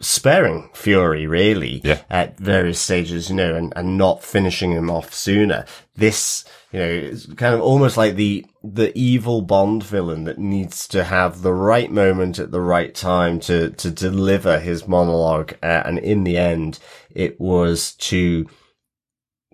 sparing 0.00 0.70
Fury, 0.72 1.26
really, 1.26 1.80
Yeah. 1.84 2.00
at 2.08 2.38
various 2.38 2.80
stages, 2.80 3.28
you 3.30 3.36
know, 3.36 3.54
and, 3.54 3.72
and 3.76 3.98
not 3.98 4.24
finishing 4.24 4.72
him 4.72 4.90
off 4.90 5.12
sooner. 5.12 5.64
This, 5.94 6.44
you 6.72 6.78
know, 6.78 6.86
is 6.86 7.26
kind 7.36 7.54
of 7.54 7.60
almost 7.60 7.96
like 7.98 8.14
the, 8.16 8.46
the 8.64 8.96
evil 8.98 9.42
Bond 9.42 9.82
villain 9.84 10.24
that 10.24 10.38
needs 10.38 10.88
to 10.88 11.04
have 11.04 11.42
the 11.42 11.52
right 11.52 11.90
moment 11.90 12.38
at 12.38 12.50
the 12.50 12.60
right 12.62 12.94
time 12.94 13.40
to, 13.40 13.70
to 13.70 13.90
deliver 13.90 14.58
his 14.58 14.88
monologue. 14.88 15.52
Uh, 15.62 15.82
and 15.84 15.98
in 15.98 16.24
the 16.24 16.38
end, 16.38 16.78
it 17.10 17.38
was 17.38 17.92
to 17.96 18.46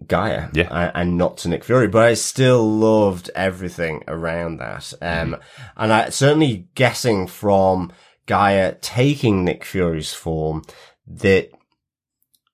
G'iah 0.04 0.54
Yeah. 0.54 0.68
uh, 0.68 0.92
and 0.94 1.16
not 1.16 1.38
to 1.38 1.48
Nick 1.48 1.64
Fury, 1.64 1.88
but 1.88 2.04
I 2.04 2.14
still 2.14 2.70
loved 2.70 3.30
everything 3.34 4.04
around 4.06 4.58
that. 4.58 4.92
Um, 5.00 5.38
and 5.76 5.92
I 5.92 6.10
certainly 6.10 6.68
guessing 6.74 7.26
from 7.26 7.90
G'iah 8.26 8.80
taking 8.80 9.44
Nick 9.44 9.64
Fury's 9.64 10.12
form 10.12 10.62
that 11.06 11.50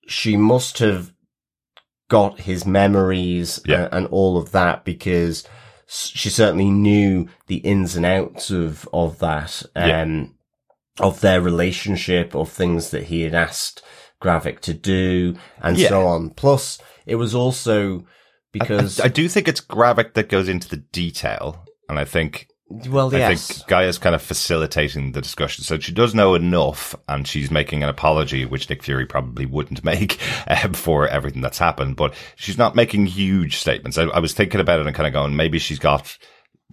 she 0.07 0.37
must 0.37 0.79
have 0.79 1.13
got 2.09 2.41
his 2.41 2.65
memories 2.65 3.59
Yeah. 3.65 3.85
and, 3.85 3.93
and 3.93 4.07
all 4.07 4.37
of 4.37 4.51
that 4.51 4.83
because 4.85 5.43
she 5.87 6.29
certainly 6.29 6.69
knew 6.69 7.27
the 7.47 7.57
ins 7.57 7.95
and 7.95 8.05
outs 8.05 8.49
of, 8.51 8.87
of 8.93 9.19
that, 9.19 9.63
Yeah. 9.75 10.01
um, 10.01 10.35
of 10.99 11.21
their 11.21 11.41
relationship, 11.41 12.35
of 12.35 12.49
things 12.49 12.91
that 12.91 13.05
he 13.05 13.21
had 13.21 13.33
asked 13.33 13.81
Gravik 14.21 14.59
to 14.61 14.73
do 14.73 15.35
and 15.61 15.77
Yeah. 15.77 15.89
so 15.89 16.05
on. 16.07 16.29
Plus, 16.31 16.79
it 17.05 17.15
was 17.15 17.33
also 17.33 18.05
because, 18.51 18.99
I 18.99 19.07
do 19.07 19.27
think 19.27 19.47
it's 19.47 19.61
Gravik 19.61 20.13
that 20.13 20.29
goes 20.29 20.47
into 20.47 20.69
the 20.69 20.77
detail, 20.77 21.65
and 21.89 21.97
I 21.97 22.05
think 22.05 22.47
well, 22.89 23.13
I 23.13 23.19
yes. 23.19 23.47
think 23.47 23.69
G'iah's 23.69 23.97
kind 23.97 24.15
of 24.15 24.21
facilitating 24.21 25.11
the 25.11 25.21
discussion. 25.21 25.63
So 25.63 25.79
she 25.79 25.91
does 25.91 26.15
know 26.15 26.35
enough, 26.35 26.95
and 27.07 27.27
she's 27.27 27.51
making 27.51 27.83
an 27.83 27.89
apology, 27.89 28.45
which 28.45 28.69
Nick 28.69 28.83
Fury 28.83 29.05
probably 29.05 29.45
wouldn't 29.45 29.83
make 29.85 30.19
um, 30.47 30.73
for 30.73 31.07
everything 31.07 31.41
that's 31.41 31.57
happened. 31.57 31.95
But 31.95 32.13
she's 32.35 32.57
not 32.57 32.75
making 32.75 33.07
huge 33.07 33.57
statements. 33.57 33.97
I, 33.97 34.03
I 34.03 34.19
was 34.19 34.33
thinking 34.33 34.59
about 34.59 34.79
it 34.79 34.87
and 34.87 34.95
kind 34.95 35.07
of 35.07 35.13
going, 35.13 35.35
maybe 35.35 35.59
she's 35.59 35.79
got. 35.79 36.17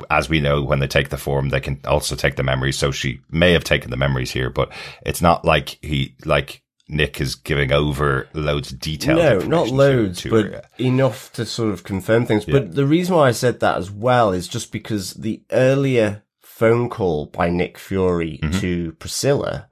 As 0.09 0.31
we 0.31 0.41
know, 0.41 0.63
when 0.63 0.79
they 0.79 0.87
take 0.87 1.11
the 1.11 1.19
form, 1.19 1.51
they 1.51 1.61
can 1.61 1.79
also 1.85 2.17
take 2.17 2.37
the 2.37 2.43
memories. 2.43 2.79
So 2.79 2.91
she 2.91 3.21
may 3.31 3.53
have 3.53 3.65
taken 3.65 3.91
the 3.91 3.99
memories 3.99 4.31
here, 4.31 4.49
but 4.49 4.73
it's 5.05 5.21
not 5.21 5.45
like 5.45 5.79
he, 5.83 6.17
like 6.25 6.63
Nick 6.91 7.21
is 7.21 7.35
giving 7.35 7.73
over 7.73 8.29
loads 8.35 8.73
of 8.73 8.81
detail. 8.81 9.17
No, 9.17 9.39
not 9.39 9.69
loads, 9.69 10.23
to, 10.23 10.31
but 10.31 10.45
her. 10.47 10.63
enough 10.79 11.33
to 11.35 11.47
sort 11.47 11.73
of 11.73 11.85
confirm 11.85 12.27
things. 12.27 12.45
But 12.45 12.75
the 12.75 12.87
reason 12.87 13.15
why 13.15 13.29
I 13.29 13.33
said 13.33 13.61
that 13.61 13.79
as 13.79 13.91
well 13.91 14.33
is 14.33 14.49
just 14.49 14.73
because 14.73 15.15
the 15.15 15.43
earlier 15.51 16.23
phone 16.41 16.91
call 16.91 17.27
by 17.27 17.49
Nick 17.49 17.79
Fury 17.79 18.39
Mm-hmm. 18.43 18.61
to 18.61 18.93
Priscilla, 18.93 19.69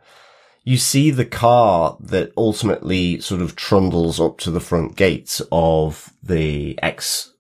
you 0.64 0.76
see 0.76 1.10
the 1.10 1.24
car 1.24 1.96
that 2.00 2.32
ultimately 2.36 3.20
sort 3.20 3.40
of 3.40 3.56
trundles 3.56 4.20
up 4.20 4.38
to 4.38 4.50
the 4.50 4.60
front 4.60 4.96
gates 4.96 5.42
of 5.50 6.12
the 6.22 6.78
ex, 6.82 7.32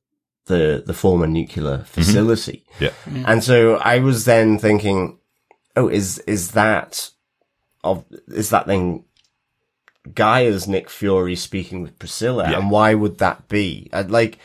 the, 0.46 0.82
the 0.86 0.94
former 0.94 1.26
nuclear 1.26 1.78
mm-hmm. 1.78 1.84
facility. 1.84 2.64
yeah, 2.80 2.90
mm. 3.06 3.24
And 3.26 3.44
so 3.44 3.76
I 3.76 3.98
was 3.98 4.24
then 4.24 4.58
thinking, 4.58 5.18
oh, 5.76 5.88
is, 5.88 6.18
is 6.20 6.52
that, 6.52 7.10
of, 7.84 8.04
is 8.28 8.50
that 8.50 8.66
then 10.14 10.14
G'iah's 10.14 10.66
Nick 10.68 10.88
Fury 10.90 11.36
speaking 11.36 11.82
with 11.82 11.98
Priscilla? 11.98 12.50
Yeah. 12.50 12.58
And 12.58 12.70
why 12.70 12.94
would 12.94 13.18
that 13.18 13.48
be? 13.48 13.88
I'd 13.92 14.10
like, 14.10 14.38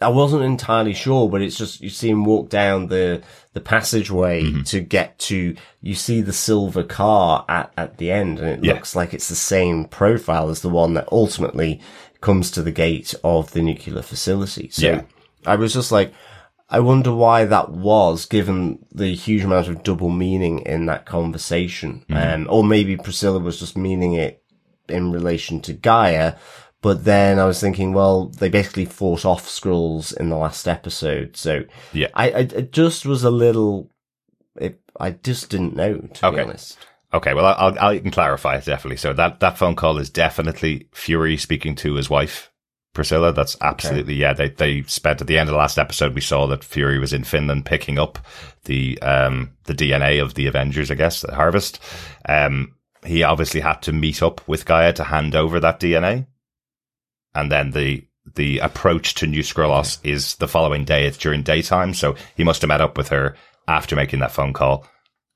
I 0.00 0.08
wasn't 0.08 0.44
entirely 0.44 0.94
sure, 0.94 1.28
but 1.28 1.42
it's 1.42 1.56
just, 1.58 1.80
you 1.80 1.90
see 1.90 2.10
him 2.10 2.24
walk 2.24 2.48
down 2.50 2.86
the, 2.86 3.22
the 3.52 3.60
passageway 3.60 4.44
Mm-hmm. 4.44 4.62
to 4.62 4.80
get 4.80 5.18
to, 5.20 5.56
you 5.80 5.94
see 5.94 6.20
the 6.20 6.32
silver 6.32 6.84
car 6.84 7.44
at, 7.48 7.72
at 7.76 7.98
the 7.98 8.10
end 8.12 8.38
and 8.38 8.48
it 8.48 8.64
Yeah. 8.64 8.74
looks 8.74 8.94
like 8.94 9.12
it's 9.12 9.28
the 9.28 9.34
same 9.34 9.86
profile 9.86 10.50
as 10.50 10.62
the 10.62 10.68
one 10.68 10.94
that 10.94 11.08
ultimately 11.10 11.80
comes 12.20 12.50
to 12.52 12.62
the 12.62 12.70
gate 12.72 13.14
of 13.24 13.50
the 13.52 13.62
nuclear 13.62 14.02
facility. 14.02 14.68
So 14.70 14.86
Yeah. 14.86 15.02
I 15.46 15.56
was 15.56 15.72
just 15.74 15.90
like, 15.90 16.12
I 16.70 16.80
wonder 16.80 17.14
why 17.14 17.46
that 17.46 17.70
was, 17.70 18.26
given 18.26 18.84
the 18.92 19.14
huge 19.14 19.42
amount 19.42 19.68
of 19.68 19.82
double 19.82 20.10
meaning 20.10 20.58
in 20.60 20.84
that 20.86 21.06
conversation. 21.06 22.04
Um, 22.10 22.46
or 22.50 22.62
maybe 22.62 22.96
Priscilla 22.96 23.38
was 23.38 23.58
just 23.58 23.76
meaning 23.76 24.12
it 24.12 24.42
in 24.88 25.12
relation 25.12 25.60
to 25.62 25.74
G'iah. 25.74 26.36
But 26.80 27.04
then 27.04 27.38
I 27.40 27.44
was 27.46 27.60
thinking, 27.60 27.92
well, 27.92 28.26
they 28.26 28.48
basically 28.48 28.84
fought 28.84 29.24
off 29.24 29.48
Skrulls 29.48 30.16
in 30.16 30.28
the 30.28 30.36
last 30.36 30.68
episode. 30.68 31.36
So 31.36 31.64
Yeah. 31.92 32.08
I, 32.14 32.30
I 32.30 32.38
it 32.40 32.72
just 32.72 33.04
was 33.04 33.24
a 33.24 33.30
little, 33.30 33.90
it, 34.56 34.80
I 34.98 35.10
just 35.10 35.50
didn't 35.50 35.74
know, 35.74 35.98
to 35.98 36.32
be 36.32 36.38
honest. 36.40 36.78
Okay, 37.12 37.34
well, 37.34 37.46
I'll, 37.46 37.76
I'll, 37.80 37.88
I 37.88 37.98
can 37.98 38.10
clarify 38.10 38.56
it 38.56 38.64
definitely. 38.66 38.98
So 38.98 39.12
that, 39.14 39.40
that 39.40 39.58
phone 39.58 39.74
call 39.74 39.98
is 39.98 40.10
definitely 40.10 40.88
Fury 40.92 41.36
speaking 41.36 41.74
to 41.76 41.94
his 41.94 42.08
wife, 42.10 42.52
Priscilla. 42.92 43.32
That's 43.32 43.56
absolutely, 43.60 44.14
yeah. 44.14 44.34
They, 44.34 44.50
they 44.50 44.82
spent 44.82 45.20
at 45.20 45.26
the 45.26 45.38
end 45.38 45.48
of 45.48 45.54
the 45.54 45.58
last 45.58 45.78
episode, 45.78 46.14
we 46.14 46.20
saw 46.20 46.46
that 46.46 46.62
Fury 46.62 46.98
was 47.00 47.12
in 47.12 47.24
Finland 47.24 47.64
picking 47.64 47.98
up 47.98 48.18
the, 48.66 49.00
um, 49.02 49.50
the 49.64 49.74
DNA 49.74 50.22
of 50.22 50.34
the 50.34 50.46
Avengers, 50.46 50.90
I 50.92 50.94
guess, 50.94 51.22
the 51.22 51.34
harvest. 51.34 51.80
Um, 52.28 52.74
he 53.08 53.22
obviously 53.22 53.60
had 53.60 53.82
to 53.82 53.92
meet 53.92 54.22
up 54.22 54.46
with 54.46 54.64
G'iah 54.64 54.94
to 54.96 55.04
hand 55.04 55.34
over 55.34 55.58
that 55.60 55.80
DNA. 55.80 56.26
And 57.34 57.50
then 57.50 57.70
the, 57.70 58.06
the 58.34 58.58
approach 58.58 59.14
to 59.14 59.26
New 59.26 59.42
Skrullos 59.42 59.98
is 60.04 60.36
the 60.36 60.48
following 60.48 60.84
day. 60.84 61.06
It's 61.06 61.18
during 61.18 61.42
daytime. 61.42 61.94
So 61.94 62.16
he 62.36 62.44
must 62.44 62.62
have 62.62 62.68
met 62.68 62.80
up 62.80 62.96
with 62.96 63.08
her 63.08 63.36
after 63.66 63.96
making 63.96 64.20
that 64.20 64.32
phone 64.32 64.52
call 64.52 64.86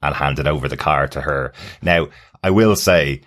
and 0.00 0.14
handed 0.14 0.46
over 0.46 0.68
the 0.68 0.76
car 0.76 1.08
to 1.08 1.20
her. 1.20 1.52
Now, 1.80 2.08
I 2.42 2.50
will 2.50 2.76
say 2.76 3.22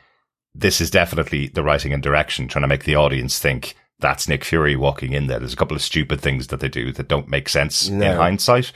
this 0.53 0.81
is 0.81 0.91
definitely 0.91 1.47
the 1.47 1.63
writing 1.63 1.93
and 1.93 2.03
direction 2.03 2.47
trying 2.47 2.63
to 2.63 2.67
make 2.67 2.83
the 2.83 2.95
audience 2.95 3.39
think 3.39 3.75
that's 3.99 4.27
Nick 4.27 4.43
Fury 4.43 4.75
walking 4.75 5.13
in 5.13 5.27
there. 5.27 5.39
There's 5.39 5.53
a 5.53 5.57
couple 5.57 5.75
of 5.75 5.81
stupid 5.81 6.19
things 6.19 6.47
that 6.47 6.59
they 6.59 6.67
do 6.67 6.91
that 6.93 7.07
don't 7.07 7.29
make 7.29 7.47
sense 7.47 7.87
in 7.87 8.17
hindsight. 8.17 8.71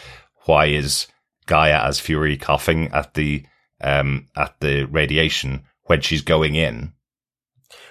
Why 0.46 0.68
is 0.68 1.08
G'iah 1.46 1.86
as 1.86 2.00
Fury 2.00 2.38
coughing 2.38 2.88
at 2.94 3.16
the 3.16 3.44
um 3.82 4.28
at 4.36 4.54
the 4.60 4.84
radiation 4.86 5.64
when 5.84 6.02
she's 6.02 6.22
going 6.22 6.56
in 6.56 6.94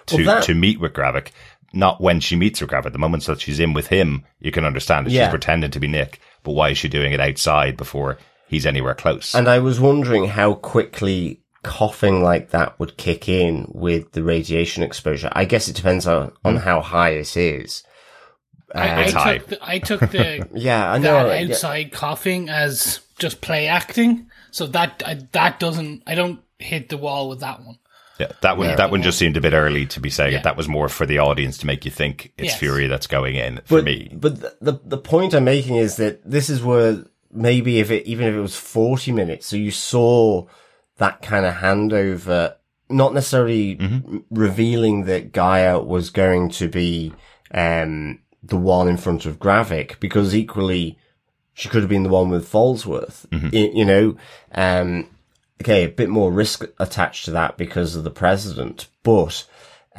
to 0.07 0.16
Well, 0.16 0.25
that- 0.37 0.45
to 0.45 0.54
meet 0.54 0.80
with 0.80 0.92
Gravik? 0.92 1.28
Not 1.75 2.00
when 2.00 2.21
she 2.21 2.35
meets 2.35 2.61
with 2.62 2.71
Gravik. 2.71 2.92
The 2.92 2.99
moments 2.99 3.26
that 3.26 3.40
she's 3.42 3.61
in 3.61 3.75
with 3.75 3.88
him, 3.88 4.25
you 4.40 4.50
can 4.50 4.64
understand 4.64 5.07
that 5.07 5.11
Yeah. 5.12 5.25
she's 5.26 5.30
pretending 5.30 5.71
to 5.73 5.80
be 5.80 5.87
Nick. 5.88 6.18
But 6.42 6.52
why 6.52 6.71
is 6.71 6.78
she 6.78 6.88
doing 6.88 7.12
it 7.12 7.21
outside 7.21 7.76
before 7.76 8.16
he's 8.49 8.64
anywhere 8.64 8.95
close? 8.95 9.35
And 9.35 9.49
I 9.49 9.59
was 9.59 9.78
wondering 9.78 10.28
how 10.28 10.54
quickly 10.54 11.42
coughing 11.62 12.23
like 12.23 12.50
that 12.50 12.78
would 12.80 12.97
kick 12.97 13.28
in 13.28 13.66
with 13.75 14.12
the 14.12 14.23
radiation 14.23 14.83
exposure. 14.83 15.28
I 15.33 15.45
guess 15.45 15.68
it 15.68 15.76
depends 15.76 16.07
on, 16.07 16.33
on 16.45 16.54
Hmm. 16.57 16.61
how 16.62 16.80
high 16.80 17.11
it 17.11 17.37
is. 17.37 17.83
I, 18.75 19.04
I 19.04 19.07
took 19.38 19.47
the, 19.49 19.59
I 19.62 19.78
took 19.78 20.00
the 20.11 20.49
Yeah, 20.54 20.90
I 20.90 20.99
know. 20.99 21.28
that 21.28 21.42
yeah. 21.47 21.50
outside 21.52 21.90
coughing 21.92 22.49
as 22.49 23.00
just 23.18 23.40
play 23.42 23.66
acting. 23.66 24.26
So 24.58 24.66
that 24.66 25.02
I, 25.06 25.14
that 25.32 25.60
doesn't. 25.60 26.02
I 26.06 26.14
don't 26.14 26.40
hit 26.58 26.88
the 26.88 26.96
wall 26.98 27.28
with 27.28 27.40
that 27.40 27.64
one. 27.64 27.78
Yeah, 28.18 28.32
that 28.40 28.58
one 28.58 28.74
that 28.74 28.90
one 28.90 29.02
just 29.02 29.16
seemed 29.18 29.36
a 29.36 29.40
bit 29.40 29.52
early 29.52 29.86
to 29.86 30.00
be 30.00 30.10
saying 30.10 30.32
Yeah. 30.32 30.38
it. 30.38 30.42
That 30.42 30.56
was 30.56 30.66
more 30.66 30.88
for 30.88 31.06
the 31.06 31.18
audience 31.18 31.56
to 31.58 31.66
make 31.66 31.84
you 31.84 31.90
think 31.92 32.32
it's 32.36 32.48
Yes. 32.50 32.58
Fury 32.58 32.88
that's 32.88 33.06
going 33.06 33.36
in 33.36 33.58
for 33.64 33.76
but, 33.78 33.84
me. 33.84 34.10
But 34.12 34.40
the, 34.40 34.56
the 34.60 34.80
the 34.84 34.98
point 34.98 35.34
I'm 35.34 35.44
making 35.44 35.76
is 35.76 35.96
that 35.96 36.28
this 36.28 36.50
is 36.50 36.60
where 36.62 37.04
maybe 37.32 37.78
if 37.78 37.92
it 37.92 38.04
even 38.06 38.26
if 38.26 38.34
it 38.34 38.40
was 38.40 38.56
40 38.56 39.12
minutes, 39.12 39.46
so 39.46 39.54
you 39.56 39.70
saw 39.70 40.46
that 40.96 41.22
kind 41.22 41.46
of 41.46 41.54
handover, 41.54 42.54
not 42.90 43.14
necessarily 43.14 43.76
Mm-hmm. 43.76 44.16
r- 44.16 44.22
revealing 44.32 45.04
that 45.04 45.32
G'iah 45.32 45.84
was 45.86 46.10
going 46.10 46.50
to 46.50 46.66
be 46.68 47.12
um 47.54 48.18
the 48.42 48.56
one 48.56 48.88
in 48.88 48.96
front 48.96 49.26
of 49.26 49.38
Gravik, 49.38 50.00
because 50.00 50.34
equally 50.34 50.98
she 51.58 51.68
could 51.68 51.82
have 51.82 51.90
been 51.90 52.04
the 52.04 52.08
one 52.08 52.28
with 52.30 52.50
Falsworth. 52.50 53.26
Mm-hmm. 53.30 53.48
Y- 53.52 53.72
you 53.74 53.84
know, 53.84 54.16
um, 54.54 55.08
okay, 55.60 55.84
a 55.84 55.88
bit 55.88 56.08
more 56.08 56.30
risk 56.30 56.64
attached 56.78 57.24
to 57.24 57.32
that 57.32 57.56
because 57.56 57.96
of 57.96 58.04
the 58.04 58.10
president, 58.10 58.86
but. 59.02 59.44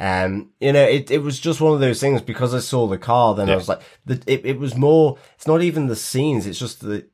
Um, 0.02 0.48
you 0.60 0.72
know, 0.72 0.82
it, 0.82 1.10
it 1.10 1.18
was 1.18 1.38
just 1.38 1.60
one 1.60 1.74
of 1.74 1.80
those 1.80 2.00
things 2.00 2.22
because 2.22 2.54
I 2.54 2.60
saw 2.60 2.86
the 2.86 2.96
car, 2.96 3.34
then 3.34 3.50
I 3.50 3.54
was 3.56 3.68
like, 3.68 3.82
the, 4.06 4.22
it, 4.26 4.46
it 4.46 4.58
was 4.58 4.74
more, 4.74 5.18
it's 5.34 5.46
not 5.46 5.60
even 5.60 5.88
the 5.88 5.94
scenes, 5.96 6.46
it's 6.46 6.58
just 6.58 6.80
the, 6.80 7.06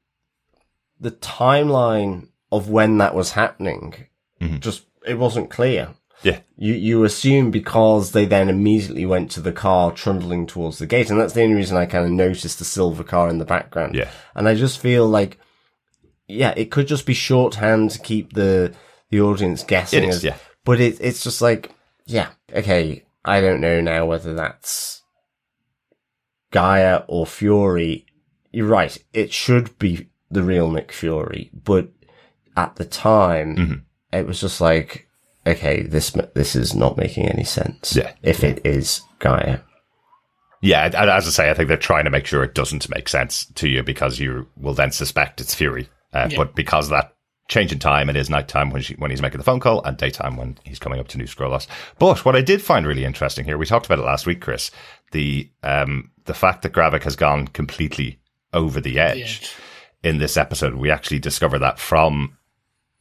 the 1.01 1.11
timeline 1.11 2.29
of 2.53 2.69
when 2.71 2.99
that 2.99 3.13
was 3.13 3.33
happening. 3.33 4.07
Mhm. 4.41 4.61
Just, 4.61 4.85
it 5.05 5.19
wasn't 5.19 5.51
clear. 5.51 5.95
Yeah. 6.27 6.41
You, 6.59 6.75
you 6.75 7.05
assume 7.05 7.51
because 7.51 8.13
they 8.13 8.25
then 8.27 8.49
immediately 8.49 9.07
went 9.07 9.31
to 9.33 9.41
the 9.41 9.53
car 9.53 9.93
trundling 9.93 10.47
towards 10.47 10.79
the 10.79 10.87
gate. 10.87 11.09
And 11.11 11.21
that's 11.21 11.35
the 11.35 11.43
only 11.43 11.55
reason 11.57 11.77
I 11.77 11.87
kind 11.87 12.05
of 12.05 12.11
noticed 12.11 12.59
the 12.59 12.65
silver 12.65 13.05
car 13.05 13.29
in 13.29 13.39
the 13.39 13.45
background. 13.45 13.95
Yeah. 13.95 14.11
And 14.35 14.49
I 14.49 14.55
just 14.55 14.79
feel 14.81 15.07
like, 15.09 15.39
yeah, 16.29 16.53
it 16.57 16.71
could 16.71 16.89
just 16.89 17.07
be 17.07 17.15
shorthand 17.15 17.91
to 17.93 17.99
keep 18.01 18.33
the, 18.33 18.75
the 19.11 19.21
audience 19.21 19.63
guessing. 19.63 20.03
It 20.05 20.09
is, 20.09 20.17
as- 20.17 20.25
yeah. 20.25 20.37
But 20.65 20.81
it, 20.81 20.99
it's 21.01 21.23
just 21.23 21.41
like, 21.41 21.73
yeah, 22.07 22.31
okay. 22.53 23.05
I 23.25 23.41
don't 23.41 23.61
know 23.61 23.81
now 23.81 24.07
whether 24.07 24.35
that's 24.35 25.03
G'iah 26.53 27.05
or 27.09 27.27
Fury. 27.27 28.07
You're 28.53 28.67
right. 28.67 28.97
It 29.13 29.33
should 29.33 29.79
be 29.79 30.09
the 30.31 30.43
real 30.43 30.71
Nick 30.71 30.91
Fury, 30.93 31.51
but 31.53 31.89
at 32.57 32.77
the 32.77 32.85
time, 32.85 33.57
Mhm. 33.57 33.83
it 34.13 34.27
was 34.27 34.41
just 34.41 34.61
like, 34.61 35.06
okay, 35.47 35.83
this 35.83 36.11
this 36.35 36.57
is 36.57 36.75
not 36.75 36.97
making 36.97 37.29
any 37.29 37.45
sense. 37.45 37.95
Yeah. 37.97 38.13
If 38.23 38.43
it 38.45 38.65
is 38.65 39.03
G'iah. 39.21 39.63
Yeah, 40.63 40.85
as 40.87 41.27
I 41.29 41.31
say, 41.31 41.51
I 41.51 41.55
think 41.55 41.69
they're 41.69 41.77
trying 41.77 42.05
to 42.05 42.11
make 42.11 42.27
sure 42.27 42.43
it 42.43 42.55
doesn't 42.55 42.89
make 42.89 43.09
sense 43.09 43.45
to 43.55 43.69
you 43.69 43.83
because 43.83 44.19
you 44.19 44.49
will 44.57 44.75
then 44.75 44.91
suspect 44.91 45.41
it's 45.41 45.55
Fury. 45.55 45.89
Uh, 46.13 46.29
Yeah. 46.31 46.37
But 46.39 46.55
because 46.55 46.87
of 46.87 46.91
that 46.93 47.15
change 47.49 47.71
in 47.73 47.79
time, 47.79 48.09
it 48.09 48.17
is 48.17 48.29
nighttime 48.31 48.71
when 48.71 48.83
she, 48.83 48.95
when 48.95 49.11
he's 49.11 49.23
making 49.23 49.39
the 49.39 49.45
phone 49.45 49.61
call, 49.61 49.83
and 49.85 49.97
daytime 49.97 50.37
when 50.37 50.59
he's 50.65 50.79
coming 50.81 50.99
up 50.99 51.09
to 51.09 51.19
New 51.19 51.25
Skrullos. 51.27 51.67
But 51.99 52.25
what 52.25 52.35
I 52.35 52.41
did 52.41 52.63
find 52.63 52.87
really 52.87 53.05
interesting 53.05 53.45
here, 53.45 53.59
we 53.59 53.67
talked 53.67 53.87
about 53.87 53.99
it 53.99 54.05
last 54.05 54.27
week, 54.27 54.41
Chris, 54.41 54.71
the 55.13 55.49
um 55.63 56.11
the 56.25 56.35
fact 56.35 56.63
that 56.63 56.73
Gravik 56.73 57.05
has 57.05 57.15
gone 57.17 57.47
completely 57.49 58.19
over 58.53 58.81
the 58.81 58.99
edge 58.99 59.41
edge. 59.43 59.55
in 60.03 60.19
this 60.19 60.37
episode. 60.37 60.75
We 60.75 60.91
actually 60.91 61.21
discover 61.21 61.59
that 61.61 61.79
from 61.79 62.37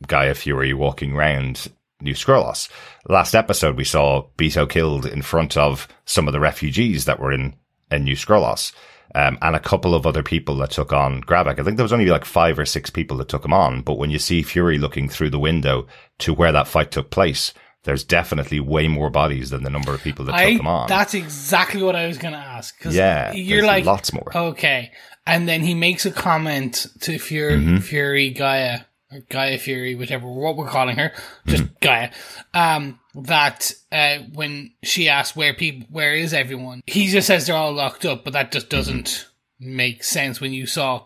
G'iah 0.06 0.36
Fury 0.36 0.74
walking 0.74 1.14
around 1.14 1.72
New 2.02 2.14
Skrullos. 2.14 2.70
Last 3.08 3.34
episode, 3.36 3.78
we 3.78 3.84
saw 3.86 4.28
Beto 4.38 4.70
killed 4.70 5.06
in 5.06 5.22
front 5.22 5.56
of 5.58 5.88
some 6.06 6.28
of 6.28 6.34
the 6.34 6.40
refugees 6.40 7.06
that 7.06 7.20
were 7.20 7.32
in, 7.32 7.56
in 7.92 8.04
New 8.04 8.16
Skrullos. 8.16 8.74
Um, 9.14 9.38
and 9.42 9.56
a 9.56 9.62
couple 9.62 9.96
of 9.96 10.06
other 10.06 10.24
people 10.24 10.58
that 10.58 10.72
took 10.72 10.92
on 10.92 11.22
Gravik. 11.22 11.58
I 11.58 11.64
think 11.64 11.78
there 11.78 11.86
was 11.86 11.94
only 11.94 12.08
like 12.08 12.26
five 12.26 12.60
or 12.60 12.66
six 12.66 12.90
people 12.90 13.16
that 13.18 13.30
took 13.30 13.46
him 13.46 13.54
on. 13.54 13.82
But 13.82 13.98
when 13.98 14.10
you 14.10 14.20
see 14.20 14.42
Fury 14.42 14.78
looking 14.78 15.08
through 15.08 15.30
the 15.30 15.40
window 15.40 15.88
to 16.20 16.34
where 16.34 16.52
that 16.52 16.68
fight 16.68 16.92
took 16.92 17.12
place, 17.12 17.54
there's 17.84 18.04
definitely 18.04 18.60
way 18.60 18.90
more 18.90 19.10
bodies 19.10 19.52
than 19.52 19.64
the 19.64 19.70
number 19.70 19.94
of 19.94 20.02
people 20.02 20.26
that 20.26 20.36
I, 20.36 20.52
took 20.52 20.60
him 20.62 20.68
on. 20.68 20.90
That's 20.90 21.14
exactly 21.14 21.82
what 21.82 21.96
I 21.96 22.08
was 22.08 22.18
going 22.18 22.34
to 22.34 22.40
ask. 22.40 22.78
'cause 22.78 22.94
Yeah, 22.94 23.32
you're 23.32 23.66
like 23.66 23.86
lots 23.86 24.12
more. 24.12 24.32
Okay, 24.36 24.92
and 25.26 25.48
then 25.48 25.62
he 25.62 25.76
makes 25.76 26.06
a 26.06 26.12
comment 26.12 26.88
to 27.02 27.18
Fury, 27.18 27.54
Mm-hmm. 27.58 27.78
Fury 27.78 28.34
G'iah, 28.34 28.84
or 29.12 29.20
G'iah 29.22 29.60
Fury, 29.60 29.96
whichever 29.96 30.28
what 30.28 30.56
we're 30.58 30.68
calling 30.68 30.98
her, 30.98 31.12
just 31.46 31.64
Mm-hmm. 31.64 31.74
G'iah. 31.86 32.12
Um, 32.54 33.00
that 33.16 33.72
uh, 33.92 34.18
when 34.34 34.72
she 34.84 35.08
asks 35.10 35.36
where 35.38 35.54
people, 35.54 35.88
where 35.92 36.14
is 36.16 36.34
everyone, 36.34 36.82
he 36.88 37.08
just 37.08 37.28
says 37.28 37.48
they're 37.48 37.56
all 37.56 37.74
locked 37.74 38.06
up, 38.06 38.24
but 38.24 38.34
that 38.34 38.52
just 38.52 38.70
doesn't 38.70 39.28
make 39.60 40.04
sense 40.04 40.42
when 40.42 40.52
you 40.54 40.66
saw 40.66 41.06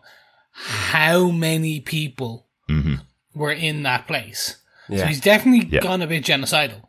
how 0.51 1.29
many 1.29 1.79
people 1.79 2.47
were 3.35 3.51
in 3.51 3.83
that 3.83 4.07
place. 4.07 4.57
So 4.89 5.05
he's 5.05 5.21
definitely 5.21 5.69
Yeah. 5.71 5.81
gone 5.81 6.01
a 6.01 6.07
bit 6.07 6.23
genocidal. 6.23 6.81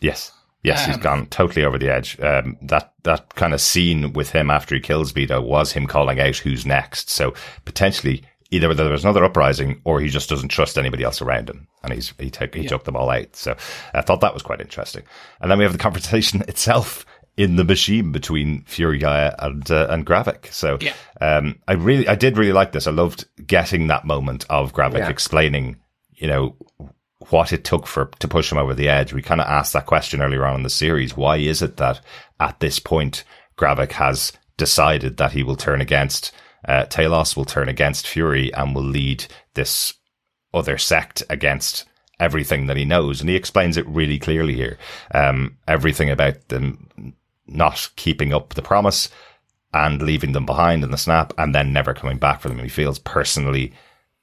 Yes. 0.00 0.30
Yes, 0.62 0.86
he's 0.86 0.96
gone 0.96 1.26
totally 1.26 1.64
over 1.64 1.78
the 1.78 1.88
edge. 1.92 2.18
Um, 2.20 2.56
that 2.62 2.92
that 3.04 3.34
kind 3.36 3.54
of 3.54 3.60
scene 3.60 4.12
with 4.12 4.30
him 4.30 4.50
after 4.50 4.74
he 4.74 4.80
kills 4.80 5.12
Vito 5.12 5.40
was 5.40 5.72
him 5.72 5.86
calling 5.86 6.20
out 6.20 6.36
who's 6.38 6.66
next. 6.66 7.10
So 7.10 7.32
potentially 7.64 8.22
either 8.50 8.72
there 8.74 8.88
was 8.90 9.04
another 9.04 9.24
uprising 9.24 9.80
or 9.84 10.00
he 10.00 10.08
just 10.08 10.28
doesn't 10.30 10.48
trust 10.48 10.78
anybody 10.78 11.04
else 11.04 11.20
around 11.22 11.50
him, 11.50 11.68
and 11.82 11.92
he's 11.92 12.12
he 12.18 12.30
took 12.30 12.54
he 12.54 12.66
took 12.66 12.84
them 12.84 12.96
all 12.96 13.10
out. 13.10 13.34
So 13.36 13.56
I 13.94 14.00
thought 14.02 14.20
that 14.20 14.34
was 14.34 14.42
quite 14.42 14.60
interesting. 14.60 15.02
And 15.40 15.50
then 15.50 15.58
we 15.58 15.64
have 15.64 15.72
the 15.72 15.78
conversation 15.88 16.42
itself 16.42 17.04
in 17.36 17.54
the 17.56 17.64
machine 17.64 18.10
between 18.10 18.62
Fury 18.64 18.98
G'iah 18.98 19.34
and 19.38 19.70
uh, 19.70 19.86
and 19.90 20.04
Gravik. 20.06 20.52
So 20.52 20.78
Yeah. 20.80 20.94
um, 21.20 21.58
I 21.68 21.74
really 21.74 22.08
I 22.08 22.14
did 22.16 22.36
really 22.36 22.52
like 22.52 22.72
this. 22.72 22.86
I 22.86 22.90
loved 22.90 23.26
getting 23.46 23.86
that 23.88 24.04
moment 24.04 24.44
of 24.50 24.72
Gravik 24.72 24.98
Yeah. 24.98 25.08
explaining, 25.08 25.76
you 26.14 26.26
know, 26.26 26.56
what 27.30 27.52
it 27.52 27.64
took 27.64 27.86
for 27.86 28.06
to 28.20 28.28
push 28.28 28.50
him 28.50 28.58
over 28.58 28.74
the 28.74 28.88
edge. 28.88 29.12
We 29.12 29.22
kind 29.22 29.40
of 29.40 29.46
asked 29.46 29.72
that 29.74 29.86
question 29.86 30.22
earlier 30.22 30.46
on 30.46 30.56
in 30.56 30.62
the 30.62 30.70
series. 30.70 31.16
Why 31.16 31.36
is 31.36 31.62
it 31.62 31.76
that 31.76 32.00
at 32.40 32.58
this 32.60 32.78
point 32.78 33.24
Gravik 33.56 33.92
has 33.92 34.32
decided 34.56 35.16
that 35.18 35.32
he 35.32 35.42
will 35.42 35.56
turn 35.56 35.80
against 35.80 36.32
uh, 36.68 36.84
Talos, 36.84 37.36
will 37.36 37.44
turn 37.44 37.68
against 37.68 38.06
Fury, 38.06 38.54
and 38.54 38.74
will 38.74 38.84
lead 38.84 39.26
this 39.54 39.94
other 40.54 40.78
sect 40.78 41.22
against 41.28 41.84
everything 42.20 42.66
that 42.66 42.76
he 42.76 42.84
knows? 42.84 43.20
And 43.20 43.28
he 43.28 43.34
explains 43.34 43.76
it 43.76 43.88
really 43.88 44.18
clearly 44.18 44.54
here. 44.54 44.78
Um, 45.12 45.56
everything 45.66 46.10
about 46.10 46.48
them 46.48 47.14
not 47.46 47.88
keeping 47.96 48.32
up 48.32 48.54
the 48.54 48.62
promise 48.62 49.08
and 49.72 50.02
leaving 50.02 50.32
them 50.32 50.46
behind 50.46 50.84
in 50.84 50.90
the 50.90 50.96
snap, 50.98 51.32
and 51.38 51.54
then 51.54 51.72
never 51.72 51.94
coming 51.94 52.18
back 52.18 52.40
for 52.40 52.48
them. 52.48 52.58
He 52.58 52.68
feels 52.68 52.98
personally 52.98 53.72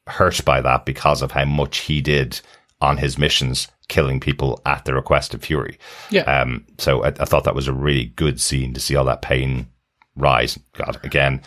hurt 0.08 0.46
by 0.46 0.62
that 0.62 0.86
because 0.86 1.22
of 1.22 1.32
how 1.32 1.46
much 1.46 1.80
he 1.80 2.02
did 2.02 2.40
on 2.82 2.98
his 2.98 3.18
missions, 3.18 3.68
killing 3.88 4.20
people 4.20 4.62
at 4.66 4.86
the 4.86 4.94
request 4.94 5.34
of 5.34 5.44
Fury. 5.44 5.80
Yeah. 6.10 6.24
Um, 6.24 6.66
so 6.78 7.04
I, 7.04 7.08
I 7.08 7.26
thought 7.26 7.44
that 7.46 7.56
was 7.56 7.68
a 7.68 7.74
really 7.74 8.06
good 8.06 8.42
scene 8.42 8.74
to 8.74 8.80
see 8.80 8.96
all 8.96 9.06
that 9.06 9.22
pain 9.22 9.68
rise. 10.16 10.60
God, 10.74 11.00
again, 11.04 11.42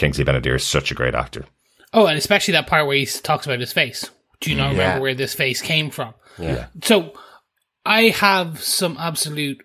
Kingsley 0.00 0.24
Ben-Adir 0.24 0.56
is 0.56 0.66
such 0.66 0.90
a 0.90 0.94
great 0.94 1.14
actor. 1.14 1.44
Oh, 1.92 2.06
and 2.06 2.16
especially 2.18 2.52
that 2.52 2.66
part 2.66 2.86
where 2.86 2.96
he 2.96 3.06
talks 3.06 3.46
about 3.46 3.60
his 3.60 3.72
face. 3.72 4.08
Do 4.40 4.50
you 4.50 4.56
not 4.56 4.72
mm, 4.72 4.76
Yeah. 4.76 4.82
remember 4.82 5.02
where 5.02 5.14
this 5.14 5.34
face 5.34 5.60
came 5.62 5.90
from? 5.90 6.14
Yeah. 6.38 6.66
So 6.82 7.12
I 7.84 8.08
have 8.08 8.62
some 8.62 8.96
absolute 8.98 9.62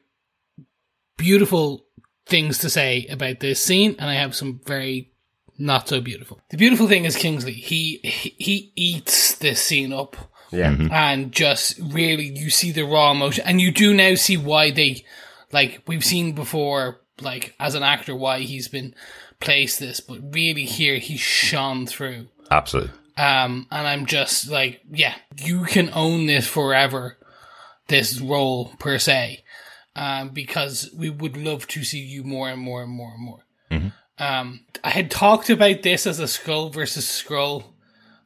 beautiful 1.17 1.85
things 2.25 2.59
to 2.59 2.69
say 2.69 3.05
about 3.09 3.39
this 3.39 3.63
scene, 3.63 3.95
and 3.99 4.09
I 4.09 4.15
have 4.15 4.35
some 4.35 4.59
very 4.65 5.11
not 5.57 5.87
so 5.87 6.01
beautiful. 6.01 6.41
The 6.49 6.57
beautiful 6.57 6.87
thing 6.87 7.05
is 7.05 7.15
Kingsley. 7.15 7.53
He 7.53 7.99
he, 8.03 8.35
he 8.37 8.71
eats 8.75 9.35
this 9.35 9.61
scene 9.61 9.93
up 9.93 10.17
Yeah. 10.51 10.71
Mm-hmm. 10.73 10.91
and 10.91 11.31
just 11.31 11.79
really 11.79 12.25
you 12.25 12.49
see 12.49 12.71
the 12.73 12.83
raw 12.83 13.11
emotion 13.11 13.45
and 13.47 13.61
you 13.61 13.71
do 13.71 13.93
now 13.93 14.15
see 14.15 14.35
why 14.35 14.71
they 14.71 15.05
like 15.53 15.81
we've 15.87 16.03
seen 16.03 16.33
before 16.33 16.99
like 17.21 17.55
as 17.59 17.75
an 17.75 17.83
actor 17.83 18.13
why 18.13 18.39
he's 18.39 18.67
been 18.67 18.93
placed 19.39 19.79
this 19.79 19.99
but 19.99 20.19
really 20.33 20.65
here 20.65 20.97
he 20.97 21.17
shone 21.17 21.85
through. 21.87 22.27
Absolutely. 22.51 22.91
um 23.17 23.65
and 23.71 23.87
i'm 23.87 24.05
just 24.05 24.49
like 24.49 24.81
yeah 24.91 25.15
you 25.41 25.63
can 25.63 25.89
own 25.93 26.25
this 26.27 26.47
forever 26.47 27.17
this 27.87 28.19
role 28.21 28.73
per 28.79 28.99
se 28.99 29.43
um 29.95 30.29
because 30.29 30.89
we 30.95 31.09
would 31.09 31.35
love 31.37 31.65
to 31.67 31.83
see 31.83 31.99
you 31.99 32.23
more 32.23 32.49
and 32.49 32.61
more 32.61 32.83
and 32.83 32.91
more 32.91 33.11
and 33.13 33.23
more. 33.23 33.41
Um 34.19 34.65
i 34.83 34.89
had 34.91 35.09
talked 35.11 35.49
about 35.49 35.81
this 35.81 36.05
as 36.07 36.19
a 36.19 36.27
skull 36.27 36.69
versus 36.69 37.05
Skrull 37.05 37.63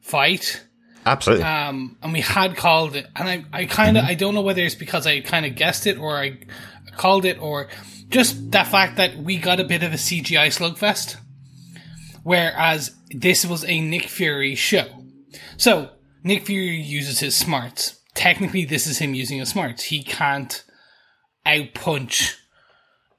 fight 0.00 0.64
Absolutely. 1.06 1.44
um, 1.44 1.96
and 2.02 2.12
we 2.12 2.20
had 2.20 2.56
called 2.56 2.96
it, 2.96 3.06
and 3.16 3.28
I, 3.28 3.44
I 3.52 3.66
kind 3.66 3.96
of, 3.96 4.04
I 4.04 4.14
don't 4.14 4.34
know 4.34 4.42
whether 4.42 4.62
it's 4.62 4.74
because 4.74 5.06
I 5.06 5.20
kind 5.20 5.46
of 5.46 5.54
guessed 5.54 5.86
it 5.86 5.98
or 5.98 6.16
I 6.16 6.38
called 6.96 7.24
it, 7.24 7.40
or 7.40 7.68
just 8.08 8.50
that 8.50 8.66
fact 8.66 8.96
that 8.96 9.16
we 9.16 9.38
got 9.38 9.60
a 9.60 9.64
bit 9.64 9.82
of 9.82 9.92
a 9.92 9.96
CGI 9.96 10.48
slugfest, 10.48 11.16
whereas 12.22 12.94
this 13.10 13.46
was 13.46 13.64
a 13.64 13.80
Nick 13.80 14.04
Fury 14.04 14.54
show. 14.54 14.86
So 15.56 15.90
Nick 16.22 16.46
Fury 16.46 16.76
uses 16.76 17.20
his 17.20 17.36
smarts. 17.36 18.00
Technically, 18.14 18.64
this 18.64 18.86
is 18.86 18.98
him 18.98 19.14
using 19.14 19.38
his 19.38 19.50
smarts. 19.50 19.84
He 19.84 20.02
can't 20.02 20.62
outpunch 21.46 22.34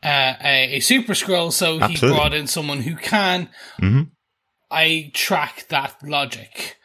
uh, 0.03 0.33
a, 0.43 0.75
a 0.75 0.79
super 0.81 1.13
Skrull, 1.13 1.51
so 1.51 1.79
he 1.79 1.97
brought 1.99 2.33
in 2.33 2.47
someone 2.47 2.81
who 2.81 2.95
can. 2.95 3.49
I 4.69 5.11
track 5.13 5.65
that 5.69 5.95
logic. 6.03 6.77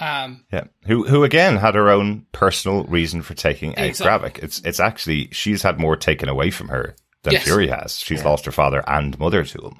Um, 0.00 0.44
Yeah. 0.52 0.64
Who 0.86 1.06
who 1.06 1.24
again 1.24 1.56
had 1.56 1.74
her 1.74 1.90
own 1.90 2.26
personal 2.32 2.84
reason 2.84 3.22
for 3.22 3.34
taking 3.34 3.76
out 3.76 3.84
Exactly. 3.86 4.30
Gravik. 4.30 4.38
It's 4.42 4.60
it's 4.64 4.80
actually 4.80 5.28
she's 5.32 5.62
had 5.62 5.78
more 5.78 5.96
taken 5.96 6.28
away 6.28 6.50
from 6.50 6.68
her 6.68 6.94
than 7.22 7.34
Yes. 7.34 7.44
Fury 7.44 7.68
has. 7.68 7.98
She's 7.98 8.24
lost 8.24 8.46
her 8.46 8.52
father 8.52 8.82
and 8.86 9.18
mother 9.18 9.44
to 9.44 9.58
him. 9.60 9.74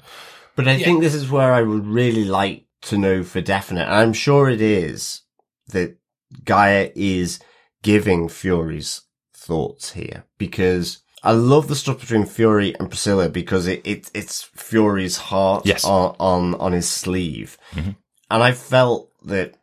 But 0.57 0.69
I 0.69 0.79
think 0.79 1.01
this 1.01 1.15
is 1.15 1.31
where 1.31 1.53
I 1.55 1.63
would 1.63 1.87
really 1.87 2.25
like 2.25 2.67
to 2.83 2.99
know 2.99 3.23
for 3.23 3.41
definite. 3.41 3.85
and 3.85 3.95
I'm 3.95 4.13
sure 4.13 4.49
it 4.51 4.61
is 4.61 5.23
that 5.69 5.97
G'iah 6.45 6.93
is 6.95 7.39
giving 7.83 8.29
Fury's 8.29 9.03
thoughts 9.35 9.93
here 9.93 10.25
because 10.39 10.99
I 11.23 11.33
love 11.33 11.69
the 11.69 11.77
stuff 11.77 12.01
between 12.01 12.25
Fury 12.27 12.75
and 12.79 12.89
Priscilla 12.89 13.29
because 13.29 13.67
it, 13.67 13.81
it 13.85 14.11
it's 14.15 14.43
Fury's 14.55 15.17
heart 15.17 15.65
Yes. 15.67 15.85
on, 15.85 16.15
on, 16.19 16.55
on 16.57 16.73
his 16.73 16.89
sleeve. 16.89 17.57
And 17.75 17.97
I 18.43 18.53
felt 18.53 19.11
that, 19.25 19.55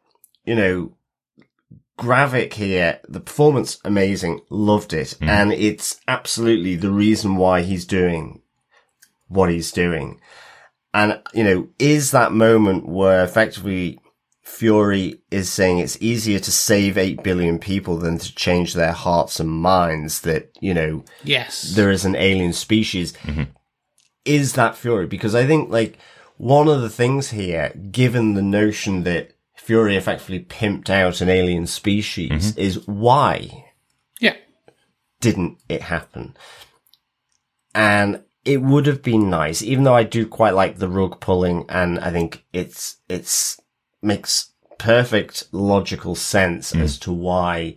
you 0.47 0.55
know, 0.55 0.93
Gravik 1.99 2.53
here, 2.53 2.99
the 3.07 3.19
performance 3.19 3.79
amazing, 3.83 4.41
loved 4.49 4.93
it. 4.93 5.11
Hmm. 5.19 5.29
And 5.29 5.53
it's 5.53 5.99
absolutely 6.07 6.75
the 6.75 6.91
reason 6.91 7.35
why 7.35 7.61
he's 7.61 7.85
doing 7.85 8.41
what 9.27 9.49
he's 9.49 9.71
doing. 9.71 10.21
And, 10.93 11.21
you 11.33 11.43
know, 11.43 11.67
is 11.77 12.11
that 12.11 12.31
moment 12.31 12.87
where 12.87 13.23
effectively 13.23 13.99
Fury 14.41 15.19
is 15.29 15.49
saying 15.51 15.79
it's 15.79 16.01
easier 16.01 16.39
to 16.39 16.51
save 16.51 16.97
8 16.97 17.23
billion 17.23 17.59
people 17.59 17.97
than 17.97 18.17
to 18.19 18.33
change 18.33 18.73
their 18.73 18.93
hearts 18.93 19.39
and 19.39 19.49
minds 19.49 20.21
that, 20.21 20.49
you 20.61 20.73
know, 20.73 21.03
yes. 21.23 21.75
there 21.75 21.91
is 21.91 22.05
an 22.05 22.15
alien 22.15 22.53
species. 22.53 23.11
Mm-hmm. 23.23 23.43
Is 24.23 24.53
that 24.53 24.77
Fury? 24.77 25.07
Because 25.07 25.35
I 25.35 25.45
think 25.45 25.69
like 25.69 25.97
one 26.37 26.67
of 26.67 26.81
the 26.81 26.89
things 26.89 27.31
here, 27.31 27.73
given 27.91 28.33
the 28.33 28.41
notion 28.41 29.03
that 29.03 29.33
Fury 29.67 29.95
effectively 29.95 30.39
pimped 30.39 30.89
out 30.89 31.21
an 31.21 31.29
alien 31.29 31.67
species 31.67 32.51
mm-hmm. 32.51 32.59
is 32.59 32.87
why 32.87 33.65
yeah. 34.19 34.35
didn't 35.21 35.59
it 35.69 35.83
happen? 35.83 36.35
and 37.77 38.23
it 38.43 38.61
would 38.63 38.87
have 38.87 39.03
been 39.03 39.29
nice, 39.29 39.61
even 39.61 39.83
though 39.83 39.93
I 39.93 40.03
do 40.03 40.25
quite 40.25 40.55
like 40.55 40.77
the 40.77 40.89
rug 40.89 41.19
pulling, 41.19 41.65
and 41.69 41.99
I 41.99 42.11
think 42.11 42.43
it's 42.51 42.97
it's 43.07 43.61
makes 44.01 44.51
perfect 44.79 45.43
logical 45.51 46.15
sense 46.15 46.73
mm. 46.73 46.81
as 46.81 46.97
to 46.99 47.13
why 47.13 47.75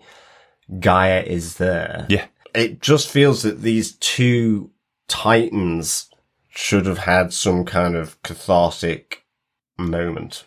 Gaia 0.78 1.20
is 1.20 1.58
there. 1.58 2.06
Yeah. 2.08 2.26
It 2.54 2.80
just 2.80 3.08
feels 3.08 3.42
that 3.42 3.62
these 3.62 3.92
two 3.96 4.70
titans 5.06 6.08
should 6.48 6.86
have 6.86 6.98
had 6.98 7.32
some 7.32 7.64
kind 7.64 7.94
of 7.94 8.20
cathartic 8.22 9.24
moment. 9.76 10.46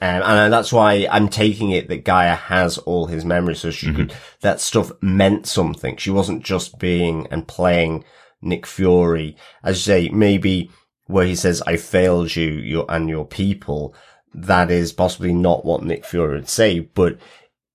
Um, 0.00 0.22
and 0.22 0.52
that's 0.52 0.72
why 0.72 1.08
I'm 1.10 1.28
taking 1.28 1.70
it 1.70 1.88
that 1.88 2.04
G'iah 2.04 2.36
has 2.36 2.78
all 2.78 3.06
his 3.06 3.24
memories, 3.24 3.58
so 3.60 3.70
she 3.70 3.92
could, 3.92 4.14
that 4.40 4.60
stuff 4.60 4.92
meant 5.00 5.46
something. 5.46 5.96
She 5.96 6.10
wasn't 6.10 6.44
just 6.44 6.78
being 6.78 7.26
and 7.30 7.48
playing 7.48 8.04
Nick 8.40 8.66
Fury. 8.66 9.36
As 9.62 9.76
you 9.76 9.92
say, 9.92 10.08
maybe 10.10 10.70
where 11.06 11.26
he 11.26 11.34
says, 11.34 11.62
I 11.66 11.76
failed 11.76 12.36
you, 12.36 12.48
your, 12.48 12.86
and 12.88 13.08
your 13.08 13.26
people, 13.26 13.94
that 14.34 14.70
is 14.70 14.92
possibly 14.92 15.32
not 15.32 15.64
what 15.64 15.82
Nick 15.82 16.04
Fury 16.04 16.36
would 16.36 16.48
say, 16.48 16.80
but 16.80 17.18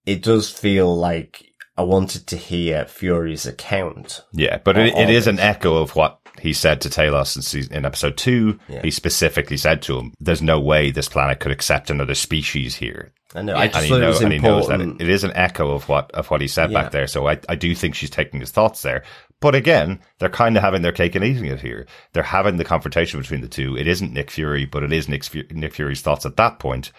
it 0.06 0.22
does 0.22 0.50
feel 0.50 0.96
like 0.96 1.46
I 1.76 1.82
wanted 1.84 2.28
to 2.28 2.38
hear 2.38 2.86
Fury's 2.86 3.46
account. 3.46 4.24
Yeah, 4.32 4.60
but 4.64 4.78
it, 4.78 4.96
it 4.96 5.10
is 5.10 5.28
an 5.28 5.40
echo 5.40 5.78
of 5.78 5.96
what 5.96 6.23
he 6.44 6.52
said 6.54 6.82
to 6.82 6.90
Talos 6.90 7.36
in, 7.38 7.42
season, 7.42 7.74
in 7.74 7.86
episode 7.86 8.18
two. 8.18 8.60
Yeah. 8.68 8.82
He 8.84 8.92
specifically 8.92 9.56
said 9.58 9.82
to 9.84 9.98
him, 9.98 10.14
"There's 10.20 10.42
no 10.42 10.60
way 10.60 10.92
this 10.92 11.08
planet 11.08 11.40
could 11.40 11.54
accept 11.54 11.90
another 11.90 12.16
species 12.16 12.76
here." 12.76 13.14
I 13.34 13.42
know, 13.42 13.56
I 13.56 13.64
and 13.64 13.74
just 13.74 13.84
he, 13.86 13.90
thought 13.90 13.98
it 13.98 14.02
know, 14.02 14.08
was 14.10 14.22
and 14.22 14.34
he 14.34 14.40
knows 14.40 14.68
that 14.68 14.82
it, 14.82 15.02
it 15.02 15.10
is 15.10 15.24
an 15.24 15.32
echo 15.36 15.72
of 15.72 15.88
what 15.90 16.12
of 16.12 16.30
what 16.30 16.42
he 16.42 16.48
said 16.48 16.70
Yeah. 16.70 16.82
back 16.84 16.92
there. 16.92 17.08
So 17.08 17.28
I, 17.28 17.40
I 17.48 17.56
do 17.56 17.74
think 17.74 17.96
she's 17.96 18.10
taking 18.10 18.42
his 18.42 18.52
thoughts 18.52 18.82
there. 18.82 19.04
But 19.40 19.56
again, 19.56 20.00
they're 20.20 20.30
kind 20.30 20.56
of 20.58 20.64
having 20.64 20.82
their 20.84 20.92
cake 20.92 21.16
and 21.16 21.24
eating 21.26 21.46
it 21.46 21.60
here. 21.62 21.88
They're 22.14 22.24
having 22.24 22.58
the 22.58 22.64
confrontation 22.66 23.20
between 23.22 23.42
the 23.42 23.48
two. 23.48 23.76
It 23.78 23.88
isn't 23.88 24.14
Nick 24.14 24.30
Fury, 24.30 24.66
but 24.66 24.84
it 24.84 24.92
is 24.94 25.08
Nick, 25.10 25.24
Fu- 25.24 25.44
Nick 25.52 25.74
Fury's 25.74 26.02
thoughts 26.02 26.26
at 26.26 26.36
that 26.38 26.60
point. 26.60 26.92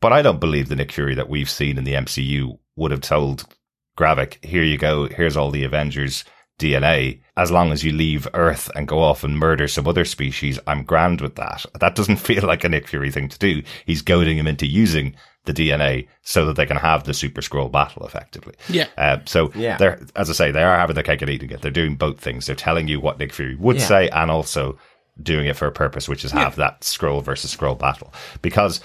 But 0.00 0.12
I 0.12 0.22
don't 0.22 0.40
believe 0.40 0.68
the 0.68 0.76
Nick 0.76 0.92
Fury 0.92 1.14
that 1.16 1.28
we've 1.28 1.50
seen 1.50 1.78
in 1.78 1.84
the 1.84 1.94
MCU 1.94 2.58
would 2.76 2.90
have 2.92 3.00
told 3.00 3.44
Gravik, 3.98 4.44
here 4.44 4.62
you 4.62 4.78
go, 4.78 5.06
here's 5.08 5.36
all 5.36 5.50
the 5.50 5.64
Avengers 5.64 6.24
DNA. 6.58 7.20
As 7.36 7.50
long 7.50 7.70
as 7.72 7.84
you 7.84 7.92
leave 7.92 8.26
Earth 8.34 8.70
and 8.74 8.88
go 8.88 8.98
off 9.00 9.22
and 9.24 9.38
murder 9.38 9.68
some 9.68 9.86
other 9.86 10.04
species, 10.04 10.58
I'm 10.66 10.82
grand 10.82 11.20
with 11.20 11.36
that. 11.36 11.64
That 11.80 11.94
doesn't 11.94 12.16
feel 12.28 12.44
like 12.46 12.64
a 12.64 12.68
Nick 12.68 12.88
Fury 12.88 13.10
thing 13.10 13.28
to 13.28 13.38
do. 13.38 13.62
He's 13.86 14.02
goading 14.02 14.36
him 14.38 14.46
into 14.48 14.66
using 14.66 15.14
the 15.44 15.52
DNA 15.54 16.08
so 16.22 16.44
that 16.46 16.56
they 16.56 16.66
can 16.66 16.76
have 16.76 17.04
the 17.04 17.14
Super 17.14 17.40
Skrull 17.40 17.70
battle 17.72 18.04
effectively. 18.04 18.54
Yeah. 18.68 18.88
Uh, 18.98 19.18
so 19.24 19.50
Yeah. 19.54 19.78
they're, 19.78 20.00
as 20.16 20.28
I 20.28 20.32
say, 20.34 20.50
they 20.50 20.62
are 20.64 20.76
having 20.78 20.94
their 20.94 21.04
cake 21.04 21.22
and 21.22 21.30
eating 21.30 21.50
it. 21.50 21.62
They're 21.62 21.70
doing 21.70 21.94
both 21.96 22.20
things. 22.20 22.46
They're 22.46 22.54
telling 22.56 22.88
you 22.88 23.00
what 23.00 23.18
Nick 23.18 23.32
Fury 23.32 23.54
would 23.54 23.76
Yeah. 23.76 23.86
say 23.86 24.08
and 24.10 24.30
also 24.30 24.76
doing 25.22 25.46
it 25.46 25.56
for 25.56 25.66
a 25.66 25.72
purpose, 25.72 26.08
which 26.08 26.24
is 26.24 26.32
have 26.32 26.56
that 26.56 26.82
Skrull 26.82 27.22
versus 27.24 27.54
Skrull 27.56 27.78
battle. 27.78 28.12
Because 28.42 28.80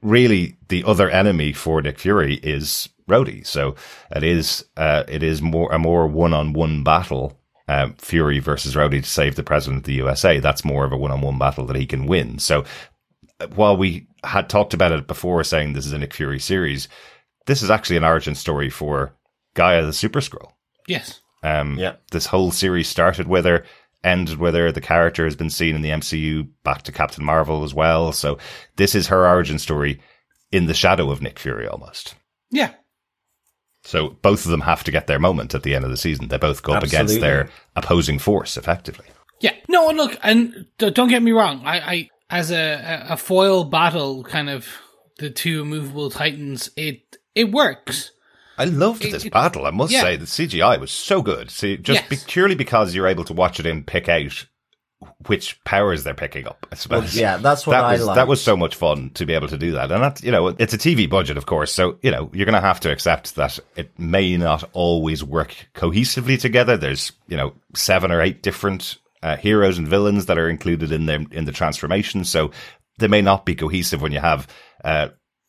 really 0.00 0.56
the 0.68 0.84
other 0.84 1.10
enemy 1.10 1.52
for 1.52 1.82
Nick 1.82 1.98
Fury 1.98 2.36
is 2.36 2.88
Rhodey. 3.08 3.46
So 3.46 3.74
it 4.14 4.22
is, 4.22 4.64
uh, 4.76 5.04
it 5.08 5.22
is 5.22 5.40
more, 5.42 5.72
a 5.72 5.78
more 5.78 6.06
one-on-one 6.06 6.82
battle. 6.84 7.38
Um, 7.68 7.94
Fury 7.94 8.40
versus 8.40 8.74
Rhodey 8.74 9.02
to 9.02 9.08
save 9.08 9.36
the 9.36 9.44
president 9.44 9.78
of 9.82 9.84
the 9.84 9.94
USA. 9.94 10.40
That's 10.40 10.64
more 10.64 10.84
of 10.84 10.92
a 10.92 10.96
one-on-one 10.96 11.38
battle 11.38 11.64
that 11.66 11.76
he 11.76 11.86
can 11.86 12.06
win. 12.06 12.38
So 12.40 12.64
uh, 13.40 13.46
while 13.54 13.76
we 13.76 14.08
had 14.24 14.48
talked 14.48 14.74
about 14.74 14.92
it 14.92 15.06
before 15.06 15.42
saying 15.44 15.72
this 15.72 15.86
is 15.86 15.92
a 15.92 15.98
Nick 15.98 16.12
Fury 16.12 16.40
series, 16.40 16.88
this 17.46 17.62
is 17.62 17.70
actually 17.70 17.96
an 17.96 18.04
origin 18.04 18.34
story 18.34 18.68
for 18.68 19.14
G'iah 19.54 19.86
the 19.86 19.92
Super 19.92 20.20
Skrull. 20.20 20.52
Yes. 20.88 21.20
Um, 21.44 21.78
Yeah. 21.78 21.94
This 22.10 22.26
whole 22.26 22.50
series 22.50 22.88
started 22.88 23.28
with 23.28 23.44
her, 23.44 23.64
ended 24.04 24.38
with 24.38 24.54
her. 24.54 24.72
The 24.72 24.80
character 24.80 25.24
has 25.24 25.36
been 25.36 25.50
seen 25.50 25.74
in 25.76 25.82
the 25.82 25.90
MCU 25.90 26.48
back 26.64 26.82
to 26.82 26.92
Captain 26.92 27.24
Marvel 27.24 27.62
as 27.64 27.72
well. 27.72 28.12
So 28.12 28.38
this 28.76 28.94
is 28.94 29.06
her 29.06 29.26
origin 29.26 29.58
story 29.60 30.00
in 30.50 30.66
the 30.66 30.74
shadow 30.74 31.10
of 31.10 31.22
Nick 31.22 31.38
Fury 31.38 31.66
almost. 31.66 32.16
Yeah. 32.50 32.74
So 33.84 34.10
both 34.22 34.44
of 34.44 34.50
them 34.50 34.60
have 34.62 34.84
to 34.84 34.90
get 34.90 35.06
their 35.08 35.18
moment 35.18 35.54
at 35.54 35.62
the 35.64 35.74
end 35.74 35.84
of 35.84 35.90
the 35.90 35.96
season. 35.96 36.28
They 36.28 36.38
both 36.38 36.62
go 36.62 36.72
up 36.74 36.82
against 36.84 37.20
their 37.20 37.48
opposing 37.76 38.18
force 38.18 38.56
effectively. 38.56 39.06
Yeah. 39.40 39.54
No, 39.68 39.88
and 39.88 39.98
look, 39.98 40.16
and 40.22 40.66
don't 40.78 41.08
get 41.08 41.22
me 41.22 41.32
wrong. 41.32 41.62
I, 41.64 41.80
I 41.80 42.10
as 42.30 42.50
a, 42.52 42.56
a- 43.08 43.12
a 43.14 43.16
foil 43.16 43.64
battle, 43.64 44.22
kind 44.24 44.48
of 44.48 44.68
the 45.18 45.30
two 45.30 45.62
immovable 45.62 46.10
titans, 46.10 46.70
it 46.76 47.16
it 47.34 47.50
works. 47.50 48.12
I 48.56 48.66
loved 48.66 49.04
It- 49.04 49.10
this 49.12 49.24
it- 49.24 49.32
battle. 49.32 49.66
I 49.66 49.70
must 49.70 49.92
yeah. 49.92 50.02
say 50.02 50.16
the 50.16 50.26
CGI 50.26 50.78
was 50.78 50.90
so 50.92 51.20
good. 51.22 51.50
See, 51.50 51.76
just 51.76 52.02
Yes. 52.02 52.08
be, 52.08 52.16
purely 52.30 52.54
because 52.54 52.94
you're 52.94 53.08
able 53.08 53.24
to 53.24 53.32
watch 53.32 53.58
it 53.58 53.66
and 53.66 53.86
pick 53.86 54.08
out 54.08 54.46
which 55.26 55.62
powers 55.64 56.04
they're 56.04 56.14
picking 56.14 56.46
up. 56.46 56.66
I 56.70 56.74
suppose. 56.74 57.16
yeah, 57.16 57.36
that's 57.36 57.66
what 57.66 57.74
that 57.74 57.84
I 57.84 57.92
was, 57.92 58.04
liked. 58.04 58.16
That 58.16 58.28
was 58.28 58.42
so 58.42 58.56
much 58.56 58.74
fun 58.74 59.10
to 59.14 59.26
be 59.26 59.34
able 59.34 59.48
to 59.48 59.58
do 59.58 59.72
that, 59.72 59.90
and 59.90 60.02
that 60.02 60.22
you 60.22 60.30
know, 60.30 60.48
it's 60.48 60.74
a 60.74 60.78
TV 60.78 61.08
budget, 61.08 61.36
of 61.36 61.46
course. 61.46 61.72
So 61.72 61.98
you 62.02 62.10
know, 62.10 62.30
you're 62.32 62.46
going 62.46 62.54
to 62.54 62.60
have 62.60 62.80
to 62.80 62.92
accept 62.92 63.36
that 63.36 63.58
it 63.76 63.90
may 63.98 64.36
not 64.36 64.68
always 64.72 65.22
work 65.22 65.54
cohesively 65.74 66.38
together. 66.38 66.76
There's 66.76 67.12
you 67.28 67.36
know 67.36 67.54
seven 67.74 68.10
or 68.10 68.20
eight 68.20 68.42
different 68.42 68.98
uh, 69.22 69.36
heroes 69.36 69.78
and 69.78 69.88
villains 69.88 70.26
that 70.26 70.38
are 70.38 70.48
included 70.48 70.92
in 70.92 71.06
the 71.06 71.26
in 71.30 71.44
the 71.44 71.52
transformation, 71.52 72.24
so 72.24 72.50
they 72.98 73.08
may 73.08 73.22
not 73.22 73.44
be 73.46 73.54
cohesive 73.54 74.02
when 74.02 74.12
you 74.12 74.20
have. 74.20 74.46
Uh, 74.84 75.08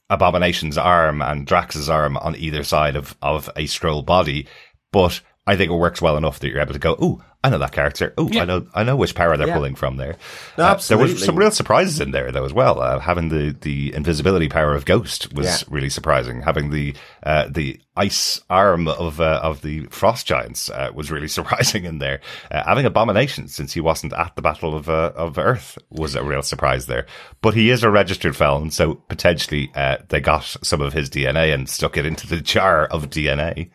Abomination's 0.10 0.78
arm 0.78 1.24
and 1.24 1.48
Drax's 1.48 1.89
arm 1.89 2.18
on 2.18 2.36
either 2.36 2.63
side 2.63 2.96
of, 2.96 3.16
of 3.22 3.48
a 3.56 3.63
Skrull 3.63 4.06
body, 4.06 4.48
but 4.92 5.22
I 5.46 5.56
think 5.58 5.72
it 5.72 5.76
works 5.76 6.02
well 6.02 6.16
enough 6.18 6.40
that 6.40 6.48
you're 6.50 6.62
able 6.62 6.74
to 6.74 6.80
go, 6.80 6.94
"Ooh, 7.04 7.22
I 7.44 7.50
know 7.50 7.58
that 7.58 7.74
character. 7.74 8.14
Ooh, 8.18 8.30
Yeah. 8.32 8.44
I 8.44 8.46
know, 8.46 8.66
I 8.74 8.84
know 8.84 8.96
which 8.96 9.14
power 9.14 9.36
they're 9.36 9.48
Yeah. 9.48 9.56
pulling 9.56 9.76
from 9.76 9.98
there." 9.98 10.16
No, 10.58 10.64
Uh, 10.64 10.80
there 10.88 10.98
was 10.98 11.22
some 11.26 11.36
real 11.36 11.52
surprises 11.52 12.00
in 12.00 12.12
there 12.12 12.32
though 12.32 12.46
as 12.46 12.54
well. 12.54 12.80
Uh, 12.80 13.00
having 13.00 13.28
the, 13.28 13.54
the 13.60 13.94
invisibility 13.94 14.48
power 14.48 14.74
of 14.74 14.86
Ghost 14.86 15.34
was 15.34 15.46
Yeah. 15.46 15.58
really 15.70 15.90
surprising. 15.90 16.44
Having 16.44 16.70
the 16.70 16.96
uh, 17.24 17.48
the 17.50 17.82
ice 17.98 18.40
arm 18.50 18.88
of 18.88 19.20
uh, 19.20 19.42
of 19.44 19.62
the 19.64 19.86
Frost 19.88 20.26
Giants 20.26 20.70
uh, 20.70 20.92
was 20.94 21.12
really 21.12 21.28
surprising 21.38 21.84
in 21.84 22.00
there. 22.00 22.22
Uh, 22.50 22.64
having 22.66 22.86
Abomination 22.86 23.50
since 23.50 23.74
he 23.74 23.82
wasn't 23.82 24.14
at 24.14 24.38
the 24.38 24.42
Battle 24.42 24.74
of 24.74 24.88
uh, 24.88 25.12
of 25.14 25.38
Earth 25.38 25.78
was 25.90 26.16
a 26.16 26.24
real 26.24 26.42
surprise 26.42 26.86
there. 26.86 27.06
But 27.42 27.54
he 27.54 27.70
is 27.70 27.84
a 27.84 27.92
registered 27.92 28.38
felon, 28.38 28.72
so 28.72 28.96
potentially 29.10 29.70
uh, 29.76 29.98
they 30.08 30.22
got 30.22 30.56
some 30.64 30.80
of 30.82 30.94
his 30.94 31.10
DNA 31.10 31.54
and 31.54 31.68
stuck 31.68 31.98
it 31.98 32.06
into 32.06 32.28
the 32.28 32.40
jar 32.54 32.86
of 32.86 33.10
DNA. 33.10 33.70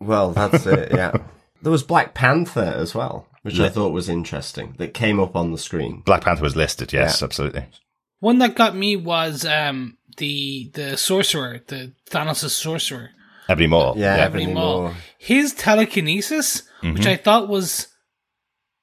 Well, 0.00 0.32
that's 0.32 0.66
it, 0.66 0.92
yeah. 0.92 1.12
There 1.62 1.70
was 1.72 1.82
Black 1.82 2.14
Panther 2.14 2.74
as 2.78 2.94
well, 2.94 3.26
which 3.42 3.60
I 3.60 3.68
thought 3.68 3.92
was 3.92 4.08
interesting, 4.08 4.74
that 4.78 4.94
came 4.94 5.20
up 5.20 5.36
on 5.36 5.52
the 5.52 5.58
screen. 5.58 6.00
Black 6.06 6.22
Panther 6.24 6.42
was 6.42 6.56
listed, 6.56 6.90
yes, 6.90 7.20
Yeah. 7.20 7.24
absolutely. 7.26 7.66
One 8.20 8.38
that 8.38 8.54
got 8.54 8.74
me 8.74 8.96
was 8.96 9.44
um 9.44 9.98
the 10.16 10.70
the 10.72 10.96
sorcerer, 10.96 11.60
the 11.66 11.92
Thanos' 12.10 12.48
sorcerer, 12.50 13.10
Ebony 13.46 13.66
Maw, 13.66 13.94
Yeah, 13.94 14.14
Ebony 14.16 14.44
Ebony 14.44 14.54
Maw. 14.54 14.82
Maw. 14.88 14.94
His 15.18 15.52
telekinesis, 15.52 16.62
which 16.82 17.06
I 17.06 17.16
thought 17.16 17.46
was 17.48 17.88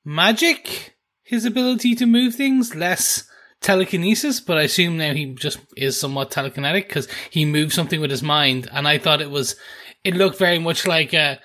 magic, 0.06 0.96
his 1.24 1.46
ability 1.46 1.96
to 1.96 2.06
move 2.06 2.36
things, 2.36 2.76
less 2.76 3.28
telekinesis, 3.62 4.40
but 4.40 4.58
I 4.58 4.64
assume 4.64 4.98
now 4.98 5.14
he 5.14 5.34
just 5.34 5.60
is 5.76 6.00
somewhat 6.00 6.32
telekinetic 6.32 6.88
because 6.88 7.08
he 7.30 7.44
moved 7.46 7.74
something 7.74 8.00
with 8.00 8.12
his 8.12 8.24
mind, 8.24 8.68
and 8.72 8.88
I 8.88 8.98
thought 8.98 9.22
it 9.22 9.32
was, 9.32 9.56
it 10.08 10.16
looked 10.16 10.38
very 10.40 10.60
much 10.60 10.88
like 10.88 11.14
uh 11.14 11.36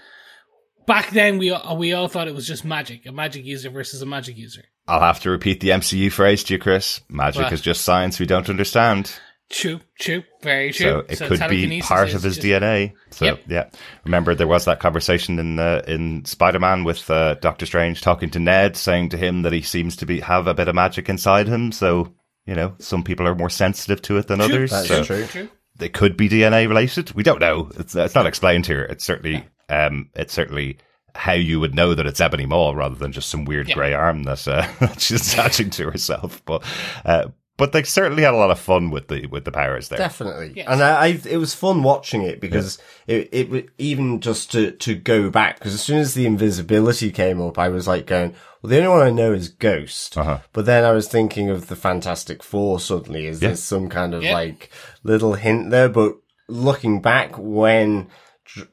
Back 0.84 1.10
then, 1.10 1.38
we 1.38 1.50
all, 1.50 1.76
we 1.76 1.92
all 1.92 2.08
thought 2.08 2.26
it 2.26 2.34
was 2.34 2.46
just 2.46 2.64
magic, 2.64 3.06
a 3.06 3.12
magic 3.12 3.44
user 3.44 3.70
versus 3.70 4.02
a 4.02 4.06
magic 4.06 4.36
user. 4.36 4.62
I'll 4.88 5.00
have 5.00 5.20
to 5.20 5.30
repeat 5.30 5.60
the 5.60 5.68
MCU 5.68 6.10
phrase 6.10 6.42
to 6.44 6.54
you, 6.54 6.58
Chris. 6.58 7.00
Magic 7.08 7.44
What? 7.44 7.52
is 7.52 7.60
just 7.60 7.82
science 7.84 8.18
we 8.18 8.26
don't 8.26 8.50
understand. 8.50 9.12
True, 9.48 9.80
true, 10.00 10.24
very 10.42 10.72
true. 10.72 10.86
So 10.86 11.26
true. 11.26 11.36
it 11.36 11.38
could 11.40 11.50
be 11.50 11.80
part 11.82 12.12
of 12.14 12.22
his 12.24 12.36
just- 12.36 12.40
DNA. 12.44 12.94
So 13.10 13.26
Yep. 13.26 13.40
yeah, 13.46 13.64
remember 14.04 14.34
there 14.34 14.48
was 14.48 14.64
that 14.64 14.80
conversation 14.80 15.38
in 15.38 15.58
uh, 15.60 15.82
in 15.86 16.24
Spider 16.24 16.58
Man 16.58 16.82
with 16.82 17.08
uh, 17.10 17.34
Doctor 17.34 17.64
Strange 17.66 18.00
talking 18.00 18.30
to 18.30 18.40
Ned, 18.40 18.76
saying 18.76 19.10
to 19.10 19.16
him 19.16 19.42
that 19.42 19.52
he 19.52 19.62
seems 19.62 19.94
to 19.96 20.06
be 20.06 20.18
have 20.20 20.46
a 20.48 20.54
bit 20.54 20.66
of 20.68 20.74
magic 20.74 21.08
inside 21.08 21.46
him. 21.46 21.70
So 21.70 22.12
you 22.44 22.54
know, 22.56 22.74
some 22.80 23.04
people 23.04 23.28
are 23.28 23.36
more 23.36 23.50
sensitive 23.50 24.02
to 24.02 24.16
it 24.16 24.26
than 24.26 24.38
True, 24.40 24.46
others. 24.46 24.70
That's 24.72 24.88
so 24.88 25.04
true. 25.04 25.48
They 25.82 25.88
could 25.88 26.16
be 26.16 26.28
DNA 26.28 26.68
related. 26.68 27.10
We 27.12 27.24
don't 27.24 27.40
know. 27.40 27.68
It's 27.76 27.96
it's 27.96 28.14
not 28.14 28.26
explained 28.26 28.66
here. 28.66 28.82
It's 28.84 29.02
certainly 29.04 29.44
um 29.68 30.08
it's 30.14 30.32
certainly 30.32 30.78
how 31.16 31.32
you 31.32 31.58
would 31.58 31.74
know 31.74 31.92
that 31.92 32.06
it's 32.06 32.20
Ebony 32.20 32.46
Maw 32.46 32.70
rather 32.70 32.94
than 32.94 33.10
just 33.10 33.28
some 33.28 33.44
weird 33.44 33.68
Yeah. 33.68 33.74
grey 33.74 33.92
arm 33.94 34.22
that 34.22 34.46
uh, 34.46 34.62
she's 34.98 35.32
attaching 35.32 35.70
to 35.70 35.90
herself. 35.90 36.40
But 36.44 36.62
uh, 37.04 37.30
but 37.62 37.70
they 37.70 37.84
certainly 37.84 38.24
had 38.24 38.34
a 38.34 38.36
lot 38.36 38.50
of 38.50 38.58
fun 38.58 38.90
with 38.90 39.06
the 39.06 39.26
with 39.26 39.44
the 39.44 39.52
powers 39.52 39.88
there. 39.88 39.98
Definitely, 39.98 40.52
Yes. 40.56 40.66
and 40.68 40.82
I, 40.82 41.04
I, 41.04 41.20
it 41.28 41.36
was 41.36 41.54
fun 41.54 41.84
watching 41.84 42.22
it 42.22 42.40
because 42.40 42.78
it, 43.06 43.28
it, 43.30 43.50
wa- 43.50 43.68
even 43.78 44.18
just 44.20 44.50
to 44.52 44.72
to 44.72 44.96
go 44.96 45.30
back 45.30 45.58
because 45.60 45.74
as 45.74 45.80
soon 45.82 45.98
as 46.00 46.14
the 46.14 46.26
invisibility 46.26 47.12
came 47.12 47.40
up, 47.40 47.58
I 47.60 47.68
was 47.68 47.86
like 47.86 48.06
going, 48.06 48.34
well, 48.60 48.70
the 48.70 48.78
only 48.78 48.88
one 48.88 49.06
I 49.06 49.10
know 49.10 49.32
is 49.32 49.48
Ghost, 49.48 50.18
Uh-huh. 50.18 50.38
but 50.52 50.66
then 50.66 50.84
I 50.84 50.90
was 50.90 51.06
thinking 51.06 51.50
of 51.50 51.68
the 51.68 51.76
Fantastic 51.76 52.42
Four. 52.42 52.80
Suddenly, 52.80 53.26
is 53.26 53.40
Yeah. 53.40 53.50
there 53.50 53.56
some 53.56 53.88
kind 53.88 54.12
of 54.14 54.24
Yeah. 54.24 54.34
like 54.34 54.70
little 55.04 55.34
hint 55.34 55.70
there? 55.70 55.88
But 55.88 56.16
looking 56.48 57.00
back, 57.00 57.38
when 57.38 58.08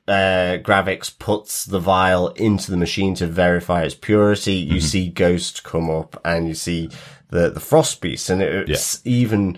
uh, 0.07 0.57
Gravix 0.61 1.17
puts 1.17 1.63
the 1.65 1.79
vial 1.79 2.29
into 2.29 2.69
the 2.71 2.75
machine 2.75 3.15
to 3.15 3.27
verify 3.27 3.83
its 3.83 3.95
purity, 3.95 4.55
you 4.55 4.77
Mm-hmm. 4.77 4.79
see 4.79 5.09
Ghost 5.09 5.63
come 5.63 5.89
up 5.89 6.19
and 6.25 6.47
you 6.47 6.53
see 6.53 6.89
the, 7.29 7.49
the 7.51 7.59
Frost 7.59 8.01
Beast. 8.01 8.29
And 8.29 8.41
it's 8.41 9.01
even, 9.05 9.57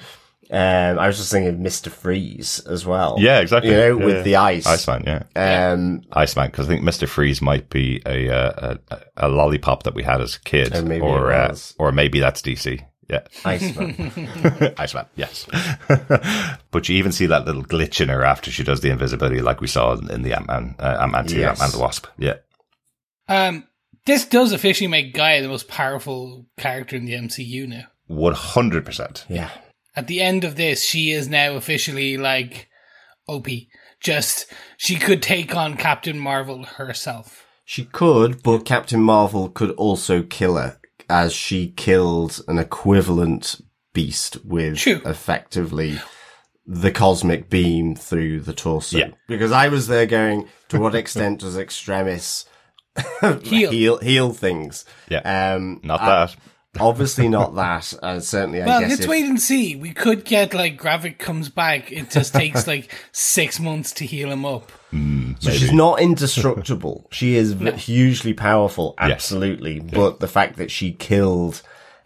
um, 0.51 0.99
I 0.99 1.07
was 1.07 1.17
just 1.17 1.31
thinking 1.31 1.53
of 1.53 1.59
Mr. 1.59 1.89
Freeze 1.89 2.59
as 2.67 2.85
well. 2.85 3.15
Yeah, 3.19 3.39
exactly. 3.39 3.71
You 3.71 3.77
know, 3.77 3.97
Yeah, 3.99 4.05
with 4.05 4.15
yeah. 4.17 4.21
the 4.23 4.35
ice. 4.35 4.65
Iceman, 4.67 5.03
yeah. 5.05 5.71
Um, 5.71 6.01
Iceman, 6.11 6.47
because 6.51 6.67
I 6.67 6.69
think 6.69 6.83
Mr. 6.83 7.07
Freeze 7.07 7.41
might 7.41 7.69
be 7.69 8.01
a, 8.05 8.29
uh, 8.29 8.75
a 8.91 8.99
a 9.17 9.29
lollipop 9.29 9.83
that 9.83 9.93
we 9.95 10.03
had 10.03 10.19
as 10.21 10.35
a 10.35 10.39
kid, 10.41 10.71
maybe 10.85 11.01
or 11.05 11.31
it 11.31 11.35
uh, 11.51 11.55
or 11.79 11.91
maybe 11.91 12.19
that's 12.19 12.41
DC. 12.41 12.85
Yeah, 13.09 13.21
Iceman. 13.43 13.93
Iceman, 14.77 15.05
yes. 15.15 15.45
but 16.71 16.87
you 16.89 16.95
even 16.97 17.11
see 17.11 17.25
that 17.25 17.45
little 17.45 17.63
glitch 17.63 17.99
in 18.01 18.07
her 18.09 18.23
after 18.23 18.51
she 18.51 18.63
does 18.63 18.79
the 18.81 18.89
invisibility, 18.89 19.41
like 19.41 19.59
we 19.61 19.67
saw 19.67 19.93
in, 19.93 20.09
in 20.09 20.21
the 20.21 20.33
Ant 20.33 20.47
Man, 20.47 20.75
uh, 20.79 20.97
Ant 21.01 21.11
Man 21.11 21.27
Two, 21.27 21.37
Yes. 21.39 21.49
Ant 21.49 21.59
Man 21.59 21.71
the 21.71 21.79
Wasp. 21.79 22.07
Yeah, 22.17 22.35
Um, 23.27 23.65
this 24.05 24.25
does 24.25 24.51
officially 24.51 24.87
make 24.87 25.13
G'iah 25.13 25.41
the 25.41 25.47
most 25.47 25.67
powerful 25.67 26.45
character 26.57 26.95
in 26.95 27.05
the 27.05 27.13
MCU 27.13 27.67
now. 27.67 27.85
one 28.07 28.33
hundred 28.33 28.85
percent. 28.85 29.25
yeah. 29.29 29.49
At 29.95 30.07
the 30.07 30.21
end 30.21 30.43
of 30.45 30.55
this, 30.55 30.83
she 30.85 31.11
is 31.11 31.27
now 31.27 31.55
officially 31.55 32.15
like 32.17 32.69
OP. 33.27 33.47
Just 33.99 34.45
she 34.77 34.95
could 34.95 35.21
take 35.21 35.53
on 35.55 35.75
Captain 35.77 36.17
Marvel 36.17 36.63
herself. 36.63 37.45
She 37.65 37.85
could, 37.85 38.41
but 38.41 38.65
Captain 38.65 39.01
Marvel 39.01 39.49
could 39.49 39.71
also 39.71 40.23
kill 40.23 40.55
her 40.57 40.79
as 41.09 41.33
she 41.33 41.67
killed 41.67 42.41
an 42.47 42.57
equivalent 42.57 43.61
beast 43.93 44.37
with 44.45 44.77
True. 44.77 45.01
effectively 45.05 45.99
the 46.65 46.91
cosmic 46.91 47.49
beam 47.49 47.95
through 47.95 48.39
the 48.39 48.53
torso. 48.53 48.97
Yeah. 48.97 49.09
Because 49.27 49.51
I 49.51 49.67
was 49.67 49.87
there 49.87 50.05
going, 50.05 50.47
to 50.69 50.79
what 50.79 50.95
extent 50.95 51.41
does 51.41 51.57
Extremis 51.57 52.45
Heal. 53.43 53.71
heal, 53.71 53.97
heal 53.99 54.33
things? 54.33 54.85
Yeah, 55.09 55.53
Um, 55.55 55.79
not 55.83 56.01
I- 56.01 56.05
that. 56.25 56.35
Obviously 56.79 57.27
not 57.27 57.53
that. 57.55 57.93
And 58.01 58.23
certainly, 58.23 58.61
I 58.61 58.65
Well, 58.65 58.79
guess 58.79 58.89
let's 58.91 59.01
if- 59.01 59.09
wait 59.09 59.25
and 59.25 59.41
see. 59.41 59.75
We 59.75 59.91
could 59.91 60.23
get 60.23 60.53
like 60.53 60.77
Gravik 60.81 61.17
comes 61.19 61.49
back. 61.49 61.91
It 61.91 62.09
just 62.09 62.33
takes 62.41 62.65
like 62.65 62.89
six 63.11 63.59
months 63.59 63.91
to 63.93 64.05
heal 64.05 64.31
him 64.31 64.45
up. 64.45 64.71
So 65.39 65.51
she's 65.51 65.73
not 65.73 65.99
indestructible. 66.01 67.07
she 67.11 67.35
is 67.35 67.51
v- 67.53 67.71
hugely 67.71 68.33
powerful, 68.33 68.93
absolutely. 68.99 69.79
But 69.81 70.21
the 70.21 70.27
fact 70.29 70.55
that 70.57 70.71
she 70.71 70.93
killed 70.93 71.61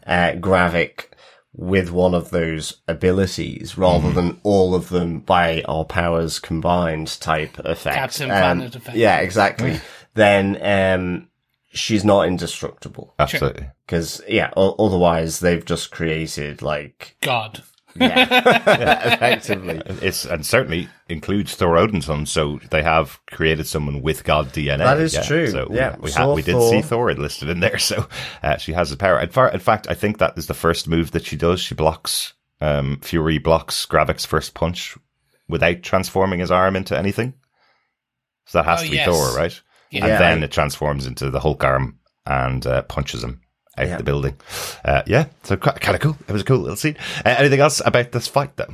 uh, 0.08 0.32
Gravik 0.38 1.10
with 1.54 1.92
one 1.92 2.14
of 2.16 2.32
those 2.32 2.82
abilities 2.88 3.78
rather 3.78 4.08
Mm-hmm. 4.08 4.16
than 4.16 4.40
all 4.44 4.74
of 4.74 4.90
them 4.90 5.20
by 5.20 5.62
our 5.68 5.86
powers 5.86 6.40
combined 6.40 7.20
type 7.22 7.58
effect. 7.60 7.96
Captain 7.96 8.32
um, 8.32 8.38
Planet 8.38 8.76
effect. 8.76 8.98
Yeah, 8.98 9.20
exactly. 9.20 9.80
Then 10.16 10.58
um, 10.62 11.30
she's 11.72 12.04
not 12.04 12.28
indestructible. 12.28 13.14
Absolutely. 13.20 13.68
Because, 13.86 14.22
yeah, 14.28 14.52
o- 14.58 14.76
otherwise 14.84 15.40
they've 15.40 15.64
just 15.64 15.92
created, 15.92 16.62
like, 16.62 17.16
God. 17.22 17.64
Yeah, 17.98 18.28
effectively. 19.14 19.82
It's 20.02 20.26
and 20.26 20.46
certainly 20.46 20.90
includes 21.08 21.56
Thor 21.56 21.76
Odinson, 21.78 22.28
so 22.28 22.60
they 22.70 22.84
have 22.84 23.20
created 23.28 23.68
someone 23.68 24.02
with 24.02 24.26
God 24.26 24.48
DNA. 24.50 24.80
That 24.80 25.00
is 25.00 25.14
yeah. 25.14 25.22
true. 25.24 25.48
So 25.48 25.68
we- 25.70 25.78
Yeah, 25.78 25.96
we, 26.00 26.12
ha- 26.12 26.34
we 26.34 26.42
did 26.42 26.56
Thor. 26.56 26.70
see 26.72 26.82
Thor 26.82 27.14
listed 27.14 27.48
in 27.48 27.62
there, 27.62 27.78
so 27.80 28.08
uh, 28.44 28.58
she 28.58 28.74
has 28.74 28.90
the 28.90 28.98
power. 28.98 29.20
In, 29.22 29.30
far, 29.30 29.50
in 29.50 29.62
fact, 29.62 29.88
I 29.90 29.94
think 29.94 30.18
that 30.18 30.38
is 30.38 30.48
the 30.48 30.54
first 30.54 30.90
move 30.90 31.12
that 31.12 31.26
she 31.26 31.38
does. 31.38 31.62
She 31.62 31.74
blocks 31.74 32.34
um, 32.60 33.00
Fury 33.02 33.38
blocks 33.38 33.86
Gravik's 33.86 34.26
first 34.26 34.54
punch 34.56 34.98
without 35.48 35.82
transforming 35.84 36.40
his 36.40 36.52
arm 36.52 36.76
into 36.76 36.98
anything. 36.98 37.34
So 38.46 38.58
that 38.58 38.66
has 38.66 38.82
Oh, 38.82 38.84
to 38.86 38.90
be 38.92 38.96
yes. 38.98 39.08
Thor, 39.08 39.38
right? 39.38 39.62
Yeah. 39.92 40.06
And 40.06 40.12
then 40.20 40.42
I- 40.42 40.46
it 40.46 40.52
transforms 40.52 41.06
into 41.06 41.30
the 41.30 41.40
Hulk 41.40 41.64
arm 41.64 42.00
and 42.26 42.66
uh, 42.66 42.82
punches 42.84 43.24
him 43.24 43.42
out 43.78 43.88
Yeah. 43.88 43.98
the 43.98 44.04
building. 44.04 44.36
Uh, 44.84 45.04
yeah, 45.06 45.26
so 45.44 45.58
kind 45.58 45.96
of 45.96 46.02
cool. 46.02 46.18
It 46.28 46.32
was 46.32 46.42
a 46.42 46.46
cool 46.46 46.60
little 46.60 46.76
scene. 46.78 46.98
Uh, 47.26 47.36
anything 47.38 47.60
else 47.60 47.82
about 47.86 48.12
this 48.12 48.28
fight, 48.28 48.56
though? 48.58 48.74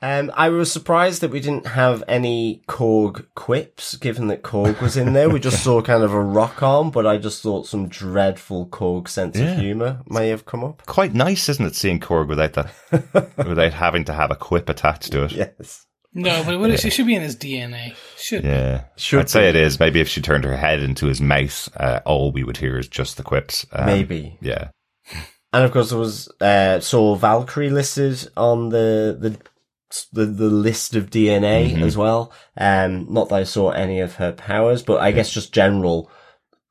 Um, 0.00 0.30
I 0.36 0.48
was 0.50 0.70
surprised 0.70 1.22
that 1.22 1.32
we 1.32 1.40
didn't 1.40 1.66
have 1.66 2.04
any 2.06 2.62
Korg 2.68 3.26
quips, 3.34 3.96
given 3.96 4.28
that 4.28 4.44
Korg 4.44 4.80
was 4.80 4.96
in 4.96 5.12
there. 5.12 5.28
We 5.28 5.40
just 5.40 5.62
saw 5.64 5.82
kind 5.82 6.04
of 6.04 6.12
a 6.12 6.20
rock 6.20 6.62
arm, 6.62 6.90
but 6.90 7.04
I 7.04 7.18
just 7.18 7.42
thought 7.42 7.66
some 7.66 7.88
dreadful 7.88 8.66
Korg 8.68 9.08
sense 9.08 9.36
Yeah. 9.36 9.54
of 9.54 9.58
humour 9.58 10.02
may 10.06 10.28
have 10.28 10.46
come 10.46 10.62
up. 10.62 10.86
quite 10.86 11.14
nice, 11.14 11.48
isn't 11.48 11.66
it, 11.66 11.74
seeing 11.74 11.98
Korg 11.98 12.28
without 12.28 12.52
that, 12.52 12.72
without 13.36 13.72
having 13.72 14.04
to 14.04 14.12
have 14.12 14.30
a 14.30 14.36
quip 14.36 14.68
attached 14.68 15.10
to 15.12 15.24
it? 15.24 15.32
Yes. 15.32 15.84
No, 16.20 16.42
but 16.44 16.54
it, 16.54 16.56
would, 16.56 16.70
it 16.70 16.92
should 16.92 17.06
be 17.06 17.14
in 17.14 17.22
his 17.22 17.36
DNA. 17.36 17.94
Should. 18.16 18.44
Should 18.96 19.20
I'd 19.20 19.30
say 19.30 19.48
it 19.48 19.56
is. 19.56 19.78
Maybe 19.78 20.00
if 20.00 20.08
she 20.08 20.20
turned 20.20 20.44
her 20.44 20.56
head 20.56 20.82
into 20.82 21.06
his 21.06 21.20
mouth, 21.20 21.68
uh, 21.76 22.00
all 22.04 22.32
we 22.32 22.42
would 22.44 22.56
hear 22.56 22.76
is 22.78 22.88
just 22.88 23.16
the 23.16 23.22
quips. 23.22 23.64
Um, 23.72 23.86
Maybe. 23.86 24.36
yeah, 24.40 24.70
And 25.52 25.64
of 25.64 25.70
course, 25.72 25.90
there 25.90 25.98
was, 25.98 26.28
uh, 26.40 26.80
saw 26.80 27.14
Valkyrie 27.14 27.70
listed 27.70 28.28
on 28.36 28.70
the, 28.70 29.16
the, 29.20 29.38
the, 30.12 30.26
the 30.26 30.50
list 30.50 30.96
of 30.96 31.08
DNA 31.10 31.72
Mm-hmm. 31.72 31.82
as 31.84 31.96
well. 31.96 32.32
Um, 32.56 33.06
not 33.12 33.28
that 33.28 33.36
I 33.36 33.44
saw 33.44 33.70
any 33.70 34.00
of 34.00 34.16
her 34.16 34.32
powers, 34.32 34.82
but 34.82 35.00
I 35.00 35.12
guess 35.12 35.30
just 35.30 35.52
general, 35.52 36.10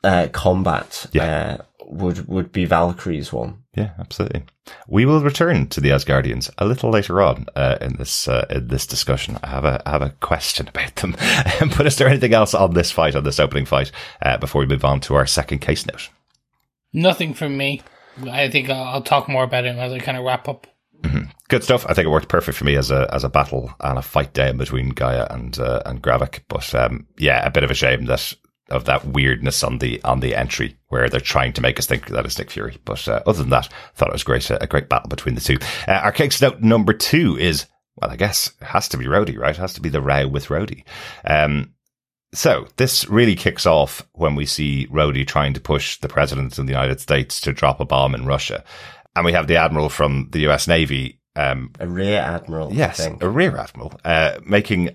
uh, 0.04 0.28
combat, 0.32 1.08
Yeah. 1.14 1.58
uh, 1.60 1.64
would, 1.86 2.28
would 2.28 2.52
be 2.52 2.66
Valkyrie's 2.66 3.32
one. 3.32 3.64
Yeah, 3.78 3.92
absolutely. 4.00 4.44
We 4.88 5.06
will 5.06 5.22
return 5.22 5.68
to 5.68 5.80
the 5.80 5.90
Asgardians 5.90 6.50
a 6.58 6.66
little 6.66 6.90
later 6.90 7.22
on 7.22 7.46
uh, 7.56 7.78
in 7.80 7.98
this 7.98 8.28
uh, 8.28 8.48
in 8.50 8.70
this 8.70 8.88
discussion. 8.88 9.38
I 9.44 9.50
have 9.50 9.66
a 9.66 9.84
I 9.86 9.92
have 9.92 10.02
a 10.02 10.16
question 10.20 10.68
about 10.74 10.96
them. 10.96 11.16
but 11.78 11.86
is 11.86 11.96
there 11.98 12.08
anything 12.08 12.34
else 12.34 12.56
on 12.56 12.74
this 12.74 12.92
fight, 12.92 13.16
on 13.16 13.24
this 13.24 13.40
opening 13.40 13.66
fight, 13.66 13.92
uh, 14.24 14.38
before 14.38 14.62
we 14.62 14.66
move 14.66 14.84
on 14.84 15.00
to 15.02 15.14
our 15.14 15.28
second 15.28 15.60
case 15.60 15.86
note? 15.86 16.10
Nothing 16.92 17.36
from 17.36 17.56
me. 17.56 17.84
I 18.28 18.50
think 18.50 18.72
I'll, 18.72 18.84
I'll 18.84 19.02
talk 19.04 19.30
more 19.30 19.44
about 19.44 19.66
it 19.66 19.76
as 19.76 19.94
I 19.94 20.00
kind 20.00 20.18
of 20.18 20.24
wrap 20.24 20.50
up. 20.50 20.66
Good 21.50 21.64
stuff. 21.64 21.86
I 21.88 21.94
think 21.94 22.08
it 22.08 22.12
worked 22.12 22.30
perfect 22.30 22.58
for 22.58 22.66
me 22.66 22.76
as 22.76 22.90
a 22.90 23.08
as 23.14 23.24
a 23.24 23.30
battle 23.30 23.72
and 23.80 24.00
a 24.00 24.02
fight 24.02 24.34
down 24.34 24.58
between 24.58 24.92
G'iah 24.92 25.32
and 25.32 25.58
uh, 25.60 25.84
and 25.86 26.02
Gravik. 26.02 26.42
But 26.48 26.74
um, 26.74 27.06
yeah, 27.20 27.46
a 27.46 27.52
bit 27.52 27.64
of 27.64 27.70
a 27.70 27.76
shame 27.76 28.06
that 28.06 28.34
of 28.70 28.86
that 28.86 29.06
weirdness 29.06 29.64
on 29.64 29.80
the 29.80 30.02
on 30.04 30.20
the 30.20 30.36
entry 30.36 30.78
where 30.90 31.10
they're 31.10 31.20
trying 31.20 31.54
to 31.54 31.62
make 31.62 31.80
us 31.80 31.86
think 31.86 32.08
that 32.08 32.26
it's 32.26 32.38
Nick 32.38 32.52
Fury. 32.52 32.78
But 32.86 33.08
uh, 33.08 33.22
other 33.26 33.40
than 33.40 33.50
that, 33.50 33.70
thought 33.96 34.10
it 34.10 34.14
was 34.14 34.24
great. 34.24 34.50
A, 34.50 34.64
a 34.64 34.68
great 34.68 34.90
battle 34.90 35.10
between 35.10 35.36
the 35.36 35.42
two. 35.42 35.58
Uh, 35.88 35.92
our 35.92 36.12
case 36.12 36.42
note 36.42 36.62
number 36.62 36.94
two 36.94 37.38
is 37.38 37.66
well, 37.96 38.12
I 38.12 38.16
guess 38.16 38.52
it 38.62 38.66
has 38.66 38.88
to 38.90 38.98
be 38.98 39.06
Rhodey, 39.06 39.38
right? 39.38 39.56
It 39.56 39.58
has 39.58 39.74
to 39.74 39.82
be 39.82 39.90
the 39.90 40.02
row 40.02 40.28
with 40.28 40.48
Rhodey. 40.48 40.84
Um, 41.26 41.74
so 42.34 42.68
this 42.76 43.08
really 43.10 43.36
kicks 43.36 43.66
off 43.66 44.06
when 44.14 44.36
we 44.36 44.46
see 44.46 44.88
Rhodey 44.88 45.26
trying 45.26 45.54
to 45.54 45.62
push 45.62 45.98
the 46.00 46.10
president 46.10 46.58
of 46.58 46.68
the 46.68 46.74
United 46.74 47.00
States 47.00 47.42
to 47.42 47.54
drop 47.54 47.80
a 47.80 47.86
bomb 47.86 48.14
in 48.14 48.26
Russia. 48.26 48.64
And 49.16 49.26
we 49.26 49.34
have 49.34 49.48
the 49.48 49.56
admiral 49.56 49.90
from 49.90 50.30
the 50.32 50.48
US 50.48 50.68
Navy, 50.68 51.20
um, 51.38 51.72
A 51.80 51.88
rear 51.88 52.20
admiral. 52.20 52.70
I 52.70 52.74
yes, 52.74 53.08
a 53.22 53.30
rear 53.30 53.56
admiral, 53.56 53.94
uh, 54.04 54.40
making 54.46 54.90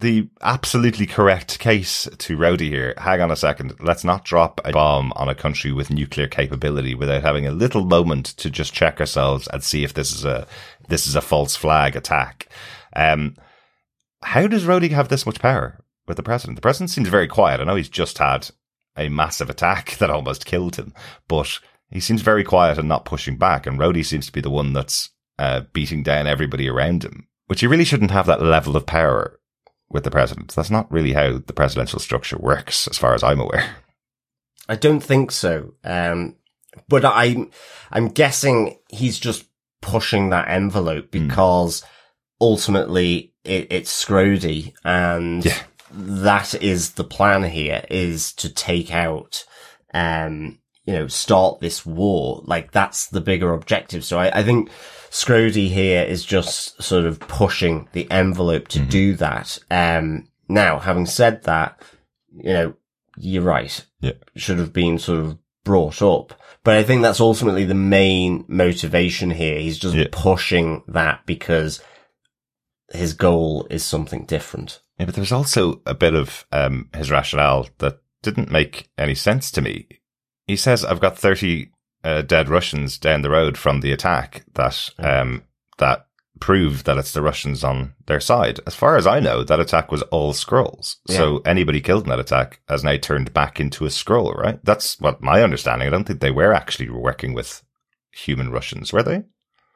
the 0.00 0.28
absolutely 0.42 1.06
correct 1.06 1.58
case 1.60 2.08
to 2.18 2.36
Rhodey 2.36 2.68
here. 2.68 2.94
Hang 2.98 3.20
on 3.20 3.30
a 3.30 3.36
second. 3.36 3.74
Let's 3.80 4.04
not 4.04 4.24
drop 4.24 4.60
a 4.64 4.72
bomb 4.72 5.12
on 5.14 5.28
a 5.28 5.34
country 5.34 5.70
with 5.72 5.90
nuclear 5.90 6.26
capability 6.26 6.94
without 6.94 7.22
having 7.22 7.46
a 7.46 7.52
little 7.52 7.84
moment 7.84 8.26
to 8.38 8.50
just 8.50 8.74
check 8.74 8.98
ourselves 8.98 9.46
and 9.48 9.62
see 9.62 9.84
if 9.84 9.94
this 9.94 10.12
is 10.12 10.24
a, 10.24 10.46
this 10.88 11.06
is 11.06 11.14
a 11.14 11.20
false 11.20 11.54
flag 11.54 11.94
attack. 11.94 12.48
Um, 12.96 13.36
how 14.22 14.46
does 14.48 14.64
Rhodey 14.64 14.90
have 14.90 15.08
this 15.08 15.26
much 15.26 15.38
power 15.38 15.80
with 16.08 16.16
the 16.16 16.22
president? 16.22 16.56
The 16.56 16.62
president 16.62 16.90
seems 16.90 17.08
very 17.08 17.28
quiet. 17.28 17.60
I 17.60 17.64
know 17.64 17.76
he's 17.76 17.88
just 17.88 18.18
had 18.18 18.50
a 18.96 19.08
massive 19.08 19.48
attack 19.48 19.96
that 19.98 20.10
almost 20.10 20.44
killed 20.44 20.76
him, 20.76 20.92
but 21.28 21.60
he 21.90 22.00
seems 22.00 22.22
very 22.22 22.42
quiet 22.42 22.78
and 22.78 22.88
not 22.88 23.04
pushing 23.04 23.36
back. 23.36 23.66
And 23.66 23.78
Rhodey 23.78 24.04
seems 24.04 24.26
to 24.26 24.32
be 24.32 24.40
the 24.40 24.50
one 24.50 24.72
that's 24.72 25.10
uh, 25.38 25.62
beating 25.72 26.02
down 26.02 26.26
everybody 26.26 26.68
around 26.68 27.04
him, 27.04 27.28
which 27.46 27.60
he 27.60 27.66
really 27.66 27.84
shouldn't 27.84 28.10
have 28.10 28.26
that 28.26 28.42
level 28.42 28.76
of 28.76 28.86
power 28.86 29.38
with 29.90 30.04
the 30.04 30.10
president. 30.10 30.54
That's 30.54 30.70
not 30.70 30.90
really 30.90 31.12
how 31.12 31.38
the 31.38 31.52
presidential 31.52 31.98
structure 31.98 32.38
works, 32.38 32.88
as 32.88 32.98
far 32.98 33.14
as 33.14 33.22
I'm 33.22 33.40
aware. 33.40 33.76
I 34.68 34.76
don't 34.76 35.00
think 35.00 35.30
so. 35.30 35.74
Um, 35.84 36.36
but 36.88 37.04
I'm, 37.04 37.50
I'm 37.92 38.08
guessing 38.08 38.78
he's 38.88 39.18
just 39.18 39.44
pushing 39.82 40.30
that 40.30 40.48
envelope 40.48 41.12
Hmm. 41.12 41.26
because 41.28 41.84
ultimately 42.40 43.34
it, 43.44 43.68
it's 43.70 44.04
Scrody 44.04 44.72
and 44.84 45.44
Yeah. 45.44 45.58
that 45.90 46.54
is 46.62 46.92
the 46.92 47.04
plan 47.04 47.44
here 47.44 47.84
is 47.90 48.32
to 48.34 48.48
take 48.52 48.92
out, 48.92 49.44
um, 49.92 50.58
you 50.84 50.94
know, 50.94 51.06
start 51.08 51.60
this 51.60 51.84
war. 51.86 52.42
Like 52.46 52.72
that's 52.72 53.08
the 53.08 53.20
bigger 53.20 53.52
objective. 53.52 54.04
So 54.04 54.18
I, 54.18 54.38
I 54.40 54.42
think 54.42 54.70
Scrody 55.14 55.68
here 55.68 56.02
is 56.02 56.24
just 56.24 56.82
sort 56.82 57.04
of 57.04 57.20
pushing 57.20 57.88
the 57.92 58.10
envelope 58.10 58.66
Mm-hmm. 58.68 58.84
to 58.84 58.90
do 58.90 59.14
that. 59.14 59.60
Um, 59.70 60.26
now 60.48 60.80
having 60.80 61.06
said 61.06 61.44
that, 61.44 61.80
you 62.36 62.52
know, 62.52 62.74
you're 63.16 63.44
right 63.44 63.86
Yeah. 64.00 64.14
should 64.34 64.58
have 64.58 64.72
been 64.72 64.98
sort 64.98 65.20
of 65.20 65.38
brought 65.62 66.02
up. 66.02 66.34
But 66.64 66.74
I 66.78 66.82
think 66.82 67.02
that's 67.02 67.20
ultimately 67.20 67.64
the 67.64 67.74
main 67.74 68.44
motivation 68.48 69.30
here. 69.30 69.60
He's 69.60 69.78
just 69.78 69.94
Yeah. 69.94 70.08
pushing 70.10 70.82
that 70.88 71.24
because 71.26 71.80
his 72.92 73.12
goal 73.12 73.68
is 73.70 73.84
something 73.84 74.24
different. 74.24 74.80
Yeah, 74.98 75.06
but 75.06 75.14
there's 75.14 75.30
also 75.32 75.80
a 75.86 75.94
bit 75.94 76.14
of 76.14 76.44
um, 76.50 76.88
his 76.92 77.12
rationale 77.12 77.68
that 77.78 78.00
didn't 78.24 78.50
make 78.50 78.88
any 78.98 79.14
sense 79.14 79.52
to 79.52 79.62
me. 79.62 79.86
He 80.48 80.56
says, 80.56 80.84
"I've 80.84 81.00
got 81.00 81.16
thirty 81.18 81.70
uh, 82.04 82.22
dead 82.22 82.48
Russians 82.48 82.98
down 82.98 83.22
the 83.22 83.30
road 83.30 83.56
from 83.58 83.80
the 83.80 83.90
attack 83.92 84.44
that 84.54 84.90
um, 84.98 85.42
that 85.78 86.06
prove 86.40 86.84
that 86.84 86.98
it's 86.98 87.12
the 87.12 87.22
Russians 87.22 87.64
on 87.64 87.94
their 88.06 88.20
side." 88.20 88.60
As 88.66 88.74
far 88.74 88.96
as 88.96 89.06
I 89.06 89.18
know, 89.20 89.42
that 89.42 89.58
attack 89.60 89.90
was 89.90 90.02
all 90.02 90.32
Skrulls. 90.32 90.96
So 91.08 91.38
anybody 91.44 91.80
killed 91.80 92.04
in 92.04 92.10
that 92.10 92.18
attack 92.20 92.60
has 92.68 92.84
now 92.84 92.96
turned 92.98 93.32
back 93.32 93.58
into 93.58 93.84
a 93.86 93.88
Skrull, 93.88 94.36
right? 94.36 94.60
That's 94.64 95.00
what 95.00 95.22
my 95.22 95.42
understanding. 95.42 95.88
I 95.88 95.90
don't 95.90 96.04
think 96.04 96.20
they 96.20 96.30
were 96.30 96.52
actually 96.52 96.90
working 96.90 97.34
with 97.34 97.62
human 98.12 98.50
Russians, 98.50 98.92
were 98.92 99.02
they? 99.02 99.22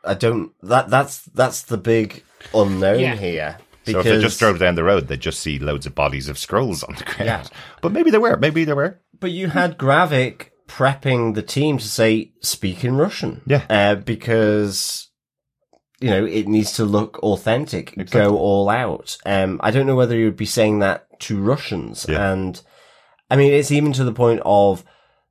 I 0.04 0.14
don't. 0.14 0.52
That 0.62 0.90
that's 0.90 1.22
that's 1.24 1.62
the 1.62 1.76
big 1.78 2.22
unknown 2.54 3.00
Yeah. 3.00 3.16
here. 3.16 3.58
So 3.84 4.00
if 4.00 4.04
they 4.04 4.20
just 4.20 4.38
drove 4.38 4.58
down 4.58 4.74
the 4.74 4.84
road, 4.84 5.08
they'd 5.08 5.18
just 5.18 5.40
see 5.40 5.58
loads 5.58 5.86
of 5.86 5.94
bodies 5.94 6.28
of 6.28 6.36
Skrulls 6.36 6.86
on 6.86 6.94
the 6.96 7.04
ground. 7.04 7.24
Yeah. 7.26 7.44
But 7.80 7.92
maybe 7.92 8.10
they 8.10 8.18
were. 8.18 8.36
Maybe 8.36 8.64
they 8.64 8.74
were. 8.74 9.00
But 9.18 9.30
you 9.30 9.48
had 9.48 9.78
Gravik 9.78 10.50
prepping 10.68 11.34
the 11.34 11.42
team 11.42 11.78
to 11.78 11.88
say, 11.88 12.32
speak 12.40 12.84
in 12.84 12.96
Russian. 12.96 13.42
Yeah. 13.46 13.64
Uh, 13.68 13.96
because, 13.96 15.08
you 16.00 16.10
know, 16.10 16.24
it 16.24 16.46
needs 16.46 16.72
to 16.74 16.84
look 16.84 17.18
authentic, 17.24 17.94
Exactly. 17.96 18.20
go 18.20 18.36
all 18.38 18.68
out. 18.68 19.16
Um, 19.26 19.60
I 19.64 19.70
don't 19.72 19.86
know 19.86 19.96
whether 19.96 20.16
you 20.16 20.26
would 20.26 20.36
be 20.36 20.46
saying 20.46 20.78
that 20.80 21.06
to 21.20 21.40
Russians. 21.40 22.06
Yeah. 22.08 22.30
And, 22.32 22.60
I 23.30 23.36
mean, 23.36 23.52
it's 23.52 23.72
even 23.72 23.92
to 23.94 24.04
the 24.04 24.12
point 24.12 24.40
of 24.44 24.84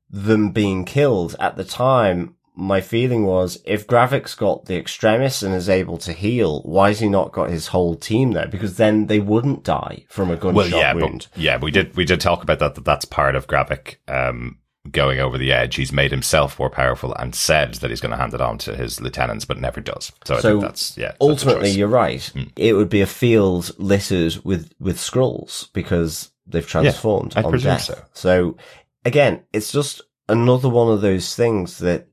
them 0.10 0.52
being 0.52 0.84
killed 0.84 1.36
at 1.40 1.56
the 1.56 1.64
time. 1.64 2.34
My 2.60 2.82
feeling 2.82 3.24
was 3.24 3.62
if 3.66 3.86
Gravik's 3.86 4.34
got 4.34 4.66
the 4.66 4.78
extremists 4.78 5.44
and 5.44 5.54
is 5.54 5.70
able 5.70 6.00
to 6.00 6.12
heal, 6.12 6.64
why 6.64 6.88
has 6.88 7.00
he 7.00 7.08
not 7.08 7.32
got 7.32 7.52
his 7.52 7.68
whole 7.68 7.96
team 7.96 8.32
there? 8.32 8.48
Because 8.48 8.78
then 8.78 9.06
they 9.06 9.20
wouldn't 9.20 9.64
die 9.64 10.06
from 10.10 10.32
a 10.32 10.36
gunshot 10.36 10.56
Well, 10.56 10.68
yeah, 10.70 10.94
wound. 10.96 11.28
but 11.34 11.40
yeah, 11.40 11.58
we 11.60 11.70
did 11.70 11.96
we 11.96 12.04
did 12.04 12.20
talk 12.20 12.42
about 12.42 12.58
that. 12.58 12.74
That 12.74 12.84
that's 12.84 13.06
part 13.06 13.36
of 13.36 13.46
Gravik 13.46 13.98
um, 14.08 14.58
going 14.92 15.20
over 15.20 15.38
the 15.38 15.52
edge. 15.52 15.76
He's 15.76 15.92
made 15.92 16.12
himself 16.12 16.58
more 16.60 16.70
powerful 16.70 17.14
and 17.16 17.34
said 17.36 17.76
that 17.76 17.90
he's 17.90 18.02
going 18.02 18.12
to 18.12 18.18
hand 18.18 18.34
it 18.34 18.42
on 18.42 18.58
to 18.60 18.76
his 18.76 19.00
lieutenants, 19.02 19.46
but 19.46 19.60
never 19.60 19.82
does. 19.82 20.12
So, 20.26 20.36
I 20.36 20.40
So 20.42 20.50
think 20.60 20.62
that's 20.62 20.98
yeah. 20.98 21.14
ultimately, 21.22 21.70
choice. 21.70 21.74
Hmm. 21.74 21.80
you're 21.80 21.88
right. 21.88 22.34
It 22.56 22.74
would 22.74 22.90
be 22.90 23.02
a 23.02 23.08
field 23.08 23.72
littered 23.78 24.38
with 24.44 24.74
with 24.80 24.98
Skrulls 24.98 25.72
because 25.74 26.32
they've 26.46 26.68
transformed 26.68 27.34
I 27.36 27.44
on 27.44 27.50
presume 27.52 27.72
death. 27.74 27.82
so. 27.84 28.02
So 28.14 28.58
again, 29.06 29.44
it's 29.54 29.72
just 29.72 30.02
another 30.30 30.70
one 30.70 30.92
of 30.92 31.02
those 31.02 31.36
things 31.36 31.78
that 31.80 32.08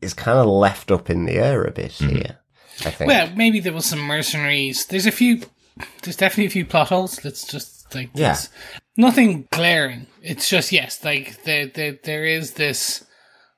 is 0.00 0.14
kind 0.14 0.38
of 0.38 0.46
left 0.46 0.90
up 0.90 1.08
in 1.08 1.24
the 1.24 1.34
air 1.38 1.64
a 1.64 1.70
bit 1.70 1.92
Mm-hmm. 1.92 2.16
here. 2.16 2.38
I 2.84 2.90
think. 2.90 3.08
Well, 3.08 3.30
maybe 3.36 3.60
there 3.60 3.72
was 3.72 3.86
some 3.86 4.00
mercenaries. 4.00 4.86
There's 4.86 5.06
a 5.06 5.12
few. 5.12 5.42
There's 6.02 6.16
definitely 6.16 6.46
a 6.46 6.50
few 6.50 6.64
plot 6.66 6.88
holes. 6.88 7.24
Let's 7.24 7.46
just 7.46 7.94
like 7.94 8.10
Yeah. 8.14 8.36
Nothing 8.96 9.48
glaring. 9.50 10.06
It's 10.22 10.48
just 10.48 10.72
yes, 10.72 11.04
like 11.04 11.42
there 11.44 11.66
there 11.66 11.98
there 12.02 12.24
is 12.24 12.52
this. 12.54 13.04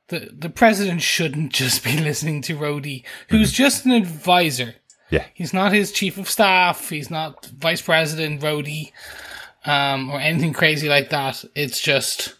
The 0.08 0.30
the 0.32 0.50
president 0.50 1.02
shouldn't 1.02 1.52
just 1.52 1.82
be 1.82 1.96
listening 1.98 2.42
to 2.42 2.56
Rhodey, 2.56 3.04
who's 3.28 3.52
just 3.52 3.84
an 3.86 3.92
advisor. 3.92 4.74
yeah. 5.10 5.24
He's 5.34 5.52
not 5.52 5.72
his 5.72 5.90
chief 5.92 6.16
of 6.18 6.28
staff. 6.30 6.88
He's 6.90 7.10
not 7.10 7.46
vice 7.46 7.82
president 7.82 8.40
Rhodey, 8.40 8.92
um, 9.64 10.10
or 10.10 10.20
anything 10.20 10.52
crazy 10.52 10.88
like 10.88 11.10
that. 11.10 11.44
It's 11.54 11.80
just 11.80 12.34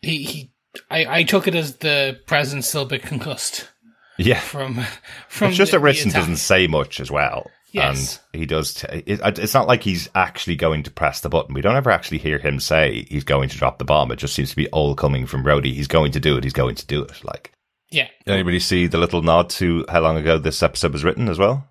he 0.00 0.22
he. 0.24 0.50
I, 0.90 1.18
I 1.18 1.22
took 1.24 1.46
it 1.48 1.54
as 1.54 1.76
the 1.76 2.18
president's 2.26 2.68
still 2.68 2.82
a 2.82 2.86
bit 2.86 3.02
concussed 3.02 3.68
Yeah. 4.16 4.40
from 4.40 4.80
from. 5.28 5.48
It's 5.48 5.56
just 5.58 5.72
that 5.72 5.80
Richardson 5.80 6.12
doesn't 6.12 6.36
say 6.36 6.66
much 6.66 6.98
as 7.00 7.10
well. 7.10 7.50
Yes. 7.72 8.20
And 8.32 8.40
he 8.40 8.46
does. 8.46 8.74
T- 8.74 8.86
it's 9.06 9.54
not 9.54 9.66
like 9.66 9.82
he's 9.82 10.08
actually 10.14 10.56
going 10.56 10.82
to 10.84 10.90
press 10.90 11.20
the 11.20 11.28
button. 11.30 11.54
We 11.54 11.62
don't 11.62 11.74
ever 11.76 11.90
actually 11.90 12.18
hear 12.18 12.38
him 12.38 12.60
say 12.60 13.06
he's 13.08 13.24
going 13.24 13.48
to 13.48 13.56
drop 13.58 13.78
the 13.78 13.84
bomb. 13.86 14.12
It 14.12 14.16
just 14.16 14.34
seems 14.34 14.50
to 14.50 14.56
be 14.56 14.68
all 14.68 14.94
coming 14.94 15.26
from 15.26 15.42
Rhodey. 15.44 15.72
He's 15.72 15.88
going 15.88 16.12
to 16.12 16.20
do 16.20 16.36
it. 16.36 16.44
He's 16.44 16.52
going 16.52 16.74
to 16.74 16.86
do 16.86 17.02
it. 17.02 17.24
Like, 17.24 17.52
Yeah. 17.90 18.08
anybody 18.26 18.60
see 18.60 18.86
the 18.86 18.98
little 18.98 19.22
nod 19.22 19.48
to 19.50 19.86
how 19.88 20.00
long 20.00 20.18
ago 20.18 20.36
this 20.38 20.62
episode 20.62 20.92
was 20.92 21.02
written 21.02 21.28
as 21.28 21.38
well? 21.38 21.66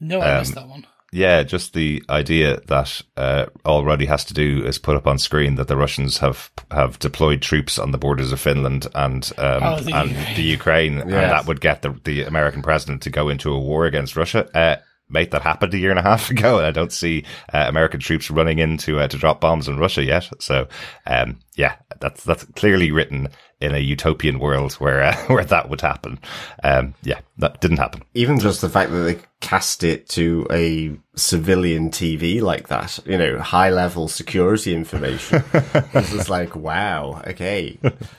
No, 0.00 0.20
I 0.20 0.32
Um, 0.32 0.38
missed 0.40 0.54
that 0.54 0.68
one. 0.68 0.86
Yeah, 1.10 1.42
just 1.42 1.72
the 1.72 2.02
idea 2.10 2.60
that 2.66 3.00
uh, 3.16 3.46
all 3.64 3.82
Rhodey 3.82 4.06
has 4.08 4.26
to 4.26 4.34
do 4.34 4.62
is 4.66 4.78
put 4.78 4.94
up 4.96 5.06
on 5.06 5.18
screen 5.18 5.54
that 5.54 5.66
the 5.66 5.76
Russians 5.76 6.18
have 6.18 6.50
have 6.70 6.98
deployed 6.98 7.40
troops 7.40 7.78
on 7.78 7.92
the 7.92 7.98
borders 7.98 8.30
of 8.30 8.40
Finland 8.40 8.86
and 8.94 9.30
um, 9.38 9.62
Oh, 9.62 9.80
the 9.80 9.94
and 9.94 10.10
Ukraine. 10.10 10.36
the 10.36 10.42
Ukraine, 10.42 10.98
and 11.00 11.10
that 11.10 11.46
would 11.46 11.62
get 11.62 11.80
the 11.82 11.98
the 12.04 12.24
American 12.24 12.60
president 12.60 13.02
to 13.02 13.10
go 13.10 13.30
into 13.30 13.52
a 13.52 13.58
war 13.58 13.86
against 13.86 14.16
Russia. 14.16 14.48
Uh, 14.54 14.76
mate, 15.08 15.30
that 15.30 15.40
happened 15.40 15.72
a 15.72 15.78
year 15.78 15.88
and 15.90 15.98
a 15.98 16.02
half 16.02 16.30
ago, 16.36 16.58
and 16.58 16.66
I 16.66 16.72
don't 16.72 16.92
see 16.92 17.24
uh, 17.54 17.64
American 17.66 18.00
troops 18.00 18.30
running 18.30 18.58
in 18.58 18.76
to 18.78 19.00
uh, 19.00 19.08
to 19.08 19.16
drop 19.16 19.40
bombs 19.40 19.66
in 19.66 19.78
Russia 19.78 20.04
yet. 20.04 20.28
So, 20.40 20.68
um, 21.06 21.38
yeah, 21.58 21.74
that's 21.98 22.22
that's 22.22 22.44
clearly 22.54 22.92
written 22.92 23.28
in 23.60 23.74
a 23.74 23.78
utopian 23.80 24.38
world 24.38 24.74
where 24.74 25.02
uh, 25.02 25.16
where 25.26 25.44
that 25.44 25.68
would 25.68 25.80
happen. 25.80 26.20
Um, 26.62 26.94
yeah, 27.02 27.18
that 27.38 27.60
didn't 27.60 27.78
happen. 27.78 28.04
Even 28.14 28.38
just 28.38 28.60
the 28.60 28.68
fact 28.68 28.92
that 28.92 28.98
they 28.98 29.18
cast 29.40 29.82
it 29.82 30.08
to 30.10 30.46
a 30.52 30.96
civilian 31.16 31.90
TV 31.90 32.40
like 32.40 32.68
that, 32.68 33.00
you 33.04 33.18
know, 33.18 33.40
high 33.40 33.70
level 33.70 34.06
security 34.06 34.72
information. 34.72 35.42
it's 35.52 36.12
just 36.12 36.28
like, 36.28 36.54
wow, 36.54 37.22
okay. 37.26 37.76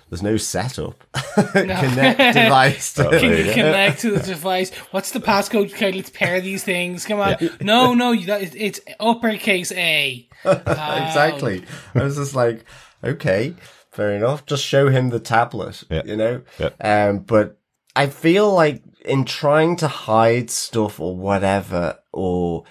There's 0.09 0.21
no 0.21 0.35
setup. 0.35 1.01
Connect 1.35 2.35
device 2.35 2.93
to 2.95 3.09
Can 3.09 3.37
you 3.37 3.53
connect 3.53 4.01
to 4.01 4.11
the 4.11 4.19
device? 4.19 4.73
What's 4.91 5.11
the 5.11 5.21
passcode? 5.21 5.73
Okay, 5.73 5.93
let's 5.93 6.09
pair 6.09 6.41
these 6.41 6.65
things. 6.65 7.05
Come 7.05 7.21
on. 7.21 7.37
No, 7.61 7.93
no, 7.93 8.13
that, 8.15 8.53
it's 8.53 8.81
uppercase 8.99 9.71
A. 9.71 10.27
exactly. 10.43 11.63
I 11.95 12.03
was 12.03 12.17
just 12.17 12.35
like, 12.35 12.65
okay, 13.03 13.55
fair 13.91 14.11
enough. 14.11 14.45
Just 14.45 14.63
show 14.63 14.89
him 14.89 15.09
the 15.09 15.19
tablet, 15.19 15.83
Yeah. 15.89 16.01
you 16.05 16.15
know? 16.15 16.41
Yeah. 16.57 16.69
Um, 16.81 17.19
but 17.19 17.57
I 17.95 18.07
feel 18.07 18.51
like 18.53 18.83
in 19.05 19.25
trying 19.25 19.75
to 19.77 19.87
hide 19.87 20.49
stuff 20.49 20.99
or 20.99 21.15
whatever, 21.15 21.99
or 22.11 22.63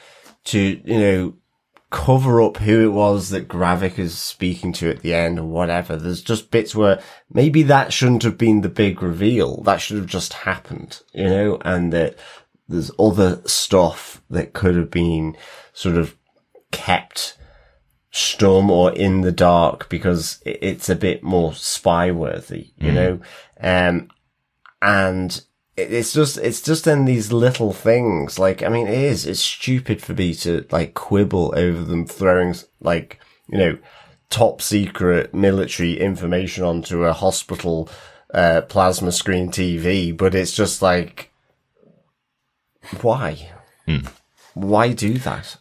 to, 0.44 0.58
you 0.84 0.98
know, 0.98 1.34
cover 1.90 2.42
up 2.42 2.58
who 2.58 2.84
it 2.84 2.92
was 2.92 3.30
that 3.30 3.48
Gravik 3.48 3.98
is 3.98 4.16
speaking 4.16 4.74
to 4.74 4.90
at 4.90 5.00
the 5.00 5.14
end 5.14 5.38
or 5.38 5.44
whatever, 5.46 5.96
there's 5.96 6.20
just 6.22 6.50
bits 6.50 6.74
where 6.74 7.00
maybe 7.32 7.62
that 7.62 7.92
shouldn't 7.94 8.22
have 8.24 8.36
been 8.36 8.60
the 8.60 8.68
big 8.68 9.02
reveal. 9.02 9.62
That 9.62 9.78
should 9.78 9.96
have 9.96 10.06
just 10.06 10.34
happened, 10.34 11.00
you 11.14 11.24
know, 11.24 11.58
and 11.64 11.90
that 11.94 12.16
there's 12.68 12.90
other 12.98 13.40
stuff 13.46 14.22
that 14.28 14.52
could 14.52 14.76
have 14.76 14.90
been 14.90 15.34
sort 15.72 15.96
of 15.96 16.14
kept 16.72 17.38
stum 18.18 18.68
or 18.68 18.92
in 18.92 19.20
the 19.20 19.31
dark 19.33 19.88
because 19.88 20.40
it's 20.44 20.88
a 20.88 20.96
bit 20.96 21.22
more 21.22 21.54
spy 21.54 22.11
worthy, 22.11 22.72
you 22.76 22.90
know? 22.90 23.20
Um, 23.61 24.09
and 24.83 25.40
it's 25.76 26.12
just, 26.14 26.37
it's 26.38 26.61
just 26.61 26.88
in 26.88 27.04
these 27.04 27.31
little 27.33 27.72
things. 27.72 28.37
Like, 28.37 28.62
I 28.64 28.68
mean, 28.68 28.88
it 28.88 28.98
is, 28.98 29.24
it's 29.24 29.38
stupid 29.38 30.02
for 30.02 30.14
me 30.14 30.35
to 30.35 30.66
like 30.72 30.94
quibble 30.94 31.54
over 31.57 31.85
them 31.85 32.07
throwing 32.07 32.57
like, 32.81 33.20
you 33.48 33.59
know, 33.59 33.78
top 34.31 34.61
secret 34.62 35.33
military 35.33 35.98
information 36.00 36.64
onto 36.64 37.04
a 37.04 37.12
hospital, 37.12 37.88
uh, 38.35 38.62
plasma 38.62 39.12
screen 39.12 39.48
TV, 39.52 40.16
but 40.16 40.35
it's 40.35 40.52
just 40.52 40.83
like, 40.83 41.31
why? 43.00 43.52
Why 44.54 44.92
do 44.92 45.18
that? 45.18 45.57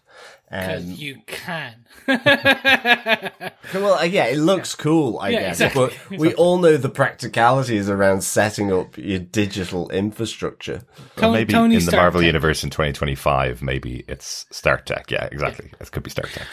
Because 0.50 0.86
Um, 0.86 0.91
you 0.91 1.22
can. 1.28 1.86
Well, 3.74 3.96
uh, 3.96 4.04
yeah, 4.04 4.26
it 4.28 4.38
looks 4.38 4.76
cool, 4.76 5.20
I 5.20 5.30
Yeah, 5.30 5.39
guess, 5.41 5.60
exactly. 5.60 5.89
but 6.10 6.17
we 6.20 6.34
all 6.36 6.58
know 6.58 6.78
the 6.78 6.88
practicalities 6.89 7.89
around 7.89 8.22
setting 8.22 8.72
up 8.72 8.98
your 8.98 9.20
digital 9.20 9.89
infrastructure. 9.89 10.84
Tony, 11.17 11.34
maybe 11.39 11.54
Tony 11.54 11.76
in 11.76 11.80
the 11.82 11.91
Stark 11.91 12.02
Marvel 12.02 12.22
tech. 12.22 12.28
universe 12.28 12.63
in 12.63 12.70
2025, 12.70 13.62
maybe 13.62 14.06
it's 14.08 14.46
Star 14.52 14.78
Trek. 14.80 15.12
Yeah, 15.12 15.28
exactly. 15.32 15.70
It 15.82 15.91
could 15.91 16.04
be 16.04 16.10
Star 16.10 16.26
Trek, 16.26 16.48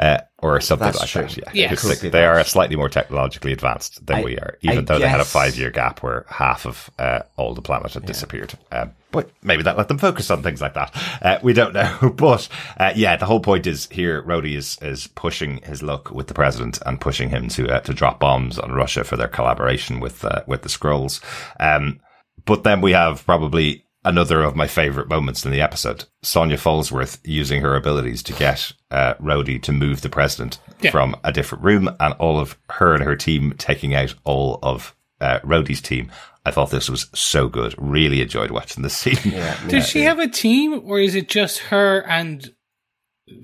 uh, 0.00 0.18
or 0.38 0.60
something 0.60 0.84
That's 0.86 1.00
like 1.00 1.08
true. 1.08 1.22
that. 1.22 1.36
Yeah, 1.36 1.50
Yeah. 1.62 1.70
Because 1.70 1.98
Could 2.00 2.12
they 2.12 2.24
are 2.26 2.42
slightly 2.44 2.76
more 2.76 2.90
technologically 2.90 3.52
advanced 3.52 4.04
than 4.04 4.18
I- 4.18 4.22
we 4.24 4.38
are, 4.38 4.58
I 4.62 4.72
even 4.72 4.84
though 4.84 4.98
they 4.98 5.08
had 5.08 5.20
a 5.20 5.24
five-year 5.24 5.70
gap 5.70 6.02
where 6.02 6.26
half 6.28 6.66
of 6.66 6.90
uh, 6.98 7.20
all 7.36 7.54
the 7.54 7.62
planet 7.62 7.94
had 7.94 8.04
disappeared. 8.04 8.52
Um, 8.70 8.92
but 9.12 9.30
maybe 9.42 9.62
that 9.62 9.78
let 9.78 9.88
them 9.88 9.96
focus 9.96 10.30
on 10.30 10.42
things 10.42 10.60
like 10.60 10.74
that. 10.74 10.94
Uh, 11.22 11.38
we 11.42 11.54
don't 11.54 11.72
know. 11.72 12.12
But 12.16 12.48
uh, 12.78 12.92
yeah, 12.94 13.16
the 13.16 13.24
whole 13.24 13.40
point 13.40 13.66
is 13.66 13.88
here. 13.90 14.22
Rhodey 14.22 14.56
is 14.56 14.76
is 14.82 15.06
pushing 15.06 15.58
his 15.62 15.82
luck 15.82 16.10
with 16.10 16.26
the 16.26 16.34
president 16.34 16.80
and 16.84 17.00
pushing 17.00 17.30
him 17.30 17.48
to 17.48 17.68
uh, 17.74 17.80
to 17.80 17.94
drop 17.94 18.20
bombs 18.20 18.58
on 18.58 18.72
Russia 18.72 19.04
for 19.04 19.16
their 19.16 19.28
collaboration 19.28 20.00
with 20.00 20.22
uh, 20.22 20.42
with 20.46 20.60
the 20.62 20.68
Skrulls. 20.68 21.22
Um, 21.58 22.00
but 22.44 22.62
then 22.62 22.82
we 22.82 22.92
have 22.92 23.24
probably 23.24 23.85
another 24.06 24.42
of 24.42 24.56
my 24.56 24.66
favorite 24.66 25.08
moments 25.10 25.44
in 25.44 25.50
the 25.50 25.60
episode. 25.60 26.04
Sonia 26.22 26.56
Falsworth 26.56 27.18
using 27.24 27.60
her 27.60 27.74
abilities 27.76 28.22
to 28.22 28.32
get 28.32 28.72
uh, 28.90 29.14
Rhodey 29.14 29.60
to 29.62 29.72
move 29.72 30.00
the 30.00 30.08
president 30.08 30.58
Yeah. 30.80 30.90
from 30.92 31.14
a 31.24 31.32
different 31.32 31.64
room 31.64 31.90
and 32.00 32.14
all 32.14 32.38
of 32.40 32.56
her 32.70 32.94
and 32.94 33.04
her 33.04 33.16
team 33.16 33.54
taking 33.58 33.94
out 33.94 34.14
all 34.24 34.58
of 34.62 34.94
uh, 35.20 35.40
Rhodey's 35.40 35.80
team. 35.82 36.10
I 36.46 36.52
thought 36.52 36.70
this 36.70 36.88
was 36.88 37.10
so 37.14 37.48
good. 37.48 37.74
Really 37.76 38.22
enjoyed 38.22 38.50
watching 38.52 38.82
this 38.82 38.96
scene. 38.98 39.18
Yeah, 39.24 39.58
Does 39.68 39.88
she 39.88 40.02
have 40.02 40.18
a 40.20 40.28
team, 40.28 40.80
or 40.84 41.00
is 41.00 41.14
it 41.14 41.28
just 41.28 41.58
her 41.58 42.00
and 42.08 42.54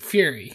Fury. 0.00 0.54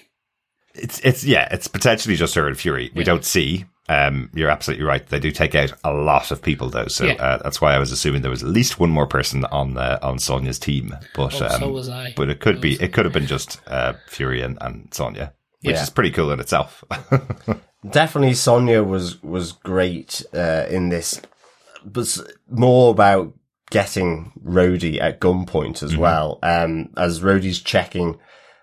It's 0.73 0.99
it's 1.01 1.23
yeah, 1.25 1.47
it's 1.51 1.67
potentially 1.67 2.15
just 2.15 2.35
her 2.35 2.47
and 2.47 2.57
Fury. 2.57 2.91
We 2.95 3.03
don't 3.03 3.25
see. 3.25 3.65
Um, 3.89 4.29
you're 4.33 4.49
absolutely 4.49 4.85
right. 4.85 5.05
They 5.07 5.19
do 5.19 5.31
take 5.31 5.55
out 5.55 5.71
a 5.83 5.93
lot 5.93 6.31
of 6.31 6.41
people 6.41 6.69
though, 6.69 6.87
so 6.87 7.05
Yeah. 7.05 7.13
uh, 7.13 7.37
that's 7.41 7.61
why 7.61 7.73
I 7.73 7.79
was 7.79 7.91
assuming 7.93 8.21
there 8.21 8.29
was 8.31 8.43
at 8.43 8.49
least 8.49 8.79
one 8.79 8.89
more 8.89 9.07
person 9.07 9.45
on 9.45 9.77
uh, 9.77 9.97
on 10.01 10.19
Sonya's 10.19 10.59
team. 10.59 10.93
But 11.15 11.41
Oh, 11.41 11.45
um, 11.45 11.61
so 11.61 11.69
was 11.71 11.87
I. 11.87 12.13
But 12.15 12.29
it 12.29 12.39
could 12.41 12.55
So 12.57 12.61
be 12.61 12.73
it 12.81 12.91
could 12.91 13.05
have 13.05 13.13
been 13.13 13.27
just 13.35 13.61
uh, 13.67 13.93
Fury 14.07 14.41
and, 14.41 14.57
and 14.59 14.93
Sonya, 14.93 15.33
which 15.61 15.75
Yeah. 15.75 15.83
is 15.83 15.89
pretty 15.89 16.11
cool 16.11 16.31
in 16.31 16.39
itself. 16.41 16.83
Definitely, 17.89 18.33
Sonya 18.33 18.83
was 18.83 19.21
was 19.23 19.51
great 19.53 20.21
uh, 20.33 20.65
in 20.69 20.89
this, 20.89 21.21
but 21.85 22.17
more 22.49 22.91
about 22.91 23.33
getting 23.69 24.31
Rhodey 24.43 24.99
at 24.99 25.21
gunpoint 25.21 25.83
as 25.83 25.95
well. 25.95 26.39
Um, 26.43 26.89
as 26.97 27.21
Rhodey's 27.21 27.59
checking 27.61 28.17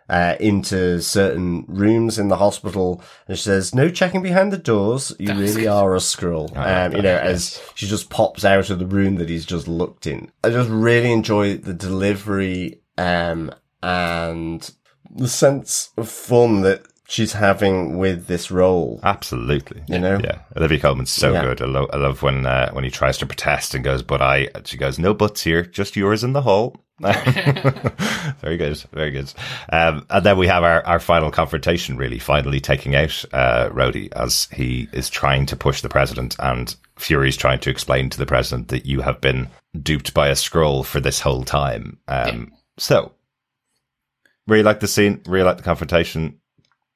uh, 0.08 0.36
into 0.40 1.00
certain 1.00 1.64
rooms 1.66 2.18
in 2.18 2.28
the 2.28 2.36
hospital, 2.36 3.02
and 3.28 3.36
she 3.38 3.44
says, 3.44 3.74
"No 3.74 3.88
checking 3.88 4.22
behind 4.22 4.52
the 4.52 4.58
doors. 4.58 5.12
You 5.18 5.34
really 5.34 5.66
are 5.66 5.94
a 5.94 5.98
Skrull." 5.98 6.54
Um, 6.56 6.92
you 6.94 7.02
know, 7.02 7.16
as 7.16 7.62
she 7.74 7.86
just 7.86 8.10
pops 8.10 8.44
out 8.44 8.70
of 8.70 8.78
the 8.78 8.86
room 8.86 9.16
that 9.16 9.28
he's 9.28 9.46
just 9.46 9.66
looked 9.68 10.06
in. 10.06 10.30
I 10.42 10.50
just 10.50 10.68
really 10.70 11.12
enjoy 11.12 11.56
the 11.56 11.74
delivery 11.74 12.80
um, 12.98 13.50
and 13.82 14.70
the 15.10 15.28
sense 15.28 15.90
of 15.96 16.08
fun 16.08 16.62
that 16.62 16.82
she's 17.06 17.34
having 17.34 17.98
with 17.98 18.26
this 18.26 18.50
role. 18.50 18.98
Absolutely, 19.02 19.82
You 19.88 19.98
know? 19.98 20.18
Yeah, 20.22 20.38
Olivia 20.56 20.80
Colman's 20.80 21.10
so 21.12 21.32
Yeah. 21.32 21.42
good. 21.42 21.62
I, 21.62 21.66
lo- 21.66 21.88
I 21.92 21.96
love 21.98 22.22
when 22.22 22.46
uh, 22.46 22.70
when 22.72 22.84
he 22.84 22.90
tries 22.90 23.18
to 23.18 23.26
protest 23.26 23.74
and 23.74 23.84
goes, 23.84 24.02
"But 24.02 24.20
I," 24.22 24.48
she 24.64 24.76
goes, 24.76 24.98
"No 24.98 25.14
buts 25.14 25.42
here, 25.42 25.62
just 25.64 25.96
yours 25.96 26.24
in 26.24 26.32
the 26.32 26.42
hole." 26.42 26.76
very 28.40 28.56
good, 28.56 28.76
very 28.92 29.10
good. 29.10 29.32
Um, 29.72 30.06
and 30.10 30.24
then 30.24 30.38
we 30.38 30.46
have 30.46 30.62
our, 30.62 30.84
our 30.86 31.00
final 31.00 31.30
confrontation, 31.30 31.96
really, 31.96 32.18
finally 32.20 32.60
taking 32.60 32.94
out 32.94 33.24
uh, 33.32 33.68
Rhodey 33.70 34.12
as 34.12 34.48
he 34.52 34.88
is 34.92 35.10
trying 35.10 35.46
to 35.46 35.56
push 35.56 35.80
the 35.80 35.88
president, 35.88 36.36
and 36.38 36.74
Fury's 36.96 37.36
trying 37.36 37.58
to 37.60 37.70
explain 37.70 38.10
to 38.10 38.18
the 38.18 38.26
president 38.26 38.68
that 38.68 38.86
you 38.86 39.00
have 39.00 39.20
been 39.20 39.48
duped 39.82 40.14
by 40.14 40.28
a 40.28 40.34
Skrull 40.34 40.84
for 40.84 41.00
this 41.00 41.20
whole 41.20 41.44
time. 41.44 41.98
Um, 42.06 42.52
So, 42.78 43.12
really 44.46 44.62
like 44.62 44.80
the 44.80 44.88
scene, 44.88 45.20
really 45.26 45.44
like 45.44 45.56
the 45.56 45.62
confrontation. 45.64 46.38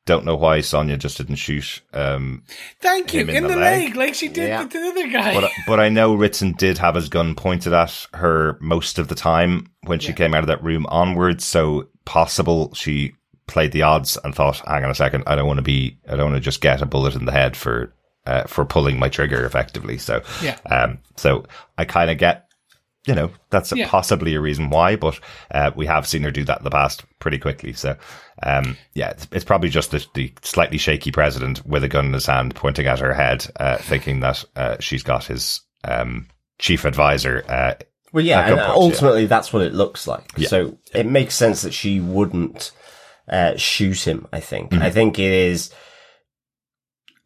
Don't 0.08 0.24
know 0.24 0.36
why 0.36 0.62
Sonya 0.62 0.96
just 0.96 1.18
didn't 1.18 1.34
shoot. 1.36 1.82
Um, 1.92 2.42
Thank 2.80 3.12
you. 3.12 3.20
Him 3.20 3.28
In, 3.28 3.36
in 3.36 3.42
the, 3.42 3.48
the 3.50 3.56
leg. 3.56 3.88
leg. 3.88 3.96
like 3.96 4.14
she 4.14 4.28
did 4.28 4.48
Yeah. 4.48 4.62
with 4.62 4.72
the 4.72 4.78
other 4.80 5.06
guy. 5.06 5.34
but 5.34 5.50
but 5.66 5.80
I 5.80 5.90
know 5.90 6.14
Ritson 6.14 6.52
did 6.52 6.78
have 6.78 6.94
his 6.94 7.10
gun 7.10 7.34
pointed 7.34 7.74
at 7.74 8.06
her 8.14 8.56
most 8.62 8.98
of 8.98 9.08
the 9.08 9.14
time 9.14 9.66
when 9.82 9.98
she 9.98 10.14
came 10.14 10.32
out 10.32 10.40
of 10.42 10.46
that 10.46 10.64
room 10.64 10.86
onwards. 10.88 11.44
So 11.44 11.88
possible 12.06 12.72
she 12.74 13.12
played 13.46 13.72
the 13.72 13.82
odds 13.82 14.16
and 14.24 14.34
thought, 14.34 14.62
"Hang 14.66 14.82
on 14.82 14.90
a 14.90 14.94
second, 14.94 15.24
I 15.26 15.36
don't 15.36 15.46
want 15.46 15.58
to 15.58 15.62
be, 15.62 15.98
I 16.08 16.16
don't 16.16 16.30
want 16.30 16.36
to 16.36 16.40
just 16.40 16.62
get 16.62 16.80
a 16.80 16.86
bullet 16.86 17.14
in 17.14 17.26
the 17.26 17.32
head 17.32 17.54
for 17.54 17.92
uh, 18.24 18.44
for 18.44 18.64
pulling 18.64 18.98
my 18.98 19.10
trigger 19.10 19.44
effectively." 19.44 19.98
So 19.98 20.22
Yeah. 20.42 20.56
um, 20.70 21.00
so 21.16 21.44
I 21.76 21.84
kind 21.84 22.10
of 22.10 22.16
get. 22.16 22.46
You 23.06 23.14
know, 23.14 23.30
that's 23.48 23.72
Yeah. 23.72 23.88
possibly 23.88 24.34
a 24.34 24.40
reason 24.40 24.68
why, 24.68 24.96
but 24.96 25.18
uh, 25.50 25.70
we 25.74 25.86
have 25.86 26.06
seen 26.06 26.22
her 26.24 26.30
do 26.30 26.44
that 26.44 26.58
in 26.58 26.64
the 26.64 26.70
past 26.70 27.04
pretty 27.20 27.38
quickly. 27.38 27.72
So, 27.72 27.96
um, 28.42 28.76
yeah, 28.94 29.10
it's, 29.10 29.26
it's 29.32 29.44
probably 29.44 29.68
just 29.68 29.90
the, 29.90 30.04
the 30.14 30.32
slightly 30.42 30.78
shaky 30.78 31.10
president 31.10 31.64
with 31.66 31.84
a 31.84 31.88
gun 31.88 32.06
in 32.06 32.12
his 32.12 32.26
hand 32.26 32.54
pointing 32.54 32.86
at 32.86 33.00
her 33.00 33.14
head, 33.14 33.46
uh, 33.58 33.78
thinking 33.78 34.20
that 34.20 34.44
uh, 34.56 34.76
she's 34.80 35.02
got 35.02 35.24
his 35.24 35.60
um, 35.84 36.28
chief 36.58 36.84
advisor. 36.84 37.44
Uh, 37.48 37.74
Well, 38.12 38.24
yeah, 38.24 38.48
and 38.48 38.60
ultimately 38.60 39.26
that's 39.26 39.52
what 39.52 39.62
it 39.62 39.74
looks 39.74 40.06
like. 40.06 40.30
Yeah. 40.36 40.48
So 40.48 40.78
it 40.94 41.06
makes 41.06 41.34
sense 41.34 41.62
that 41.62 41.74
she 41.74 42.00
wouldn't 42.00 42.70
uh, 43.28 43.56
shoot 43.56 44.06
him. 44.06 44.26
I 44.32 44.40
think. 44.40 44.70
Mm-hmm. 44.70 44.82
I 44.82 44.90
think 44.90 45.18
it 45.18 45.32
is 45.32 45.72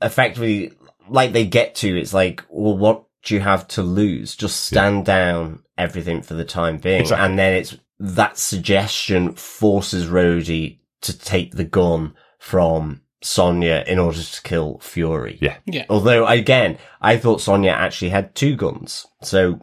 effectively 0.01 0.73
like 1.09 1.33
they 1.33 1.47
get 1.47 1.75
to. 1.77 1.97
It's 1.99 2.15
like, 2.15 2.45
well, 2.49 2.77
what 2.77 3.05
do 3.23 3.35
you 3.35 3.41
have 3.41 3.69
to 3.69 3.83
lose? 3.83 4.35
Just 4.35 4.65
stand 4.65 5.05
down 5.05 5.63
everything 5.79 6.23
for 6.23 6.35
the 6.35 6.45
time 6.45 6.79
being, 6.79 7.01
Exactly. 7.03 7.25
and 7.25 7.39
then 7.39 7.53
it's 7.55 7.77
that 7.99 8.37
suggestion 8.37 9.35
forces 9.35 10.07
Rhodey 10.07 10.79
to 11.03 11.17
take 11.19 11.53
the 11.55 11.65
gun 11.65 12.15
from 12.39 13.03
Sonya 13.23 13.85
in 13.87 13.99
order 13.99 14.23
to 14.23 14.43
kill 14.43 14.79
Fury. 14.81 15.39
Yeah. 15.41 15.59
yeah. 15.67 15.85
Although 15.89 16.27
again, 16.27 16.79
I 17.01 17.17
thought 17.17 17.41
Sonya 17.41 17.71
actually 17.71 18.09
had 18.11 18.35
two 18.35 18.57
guns. 18.57 19.07
So 19.23 19.61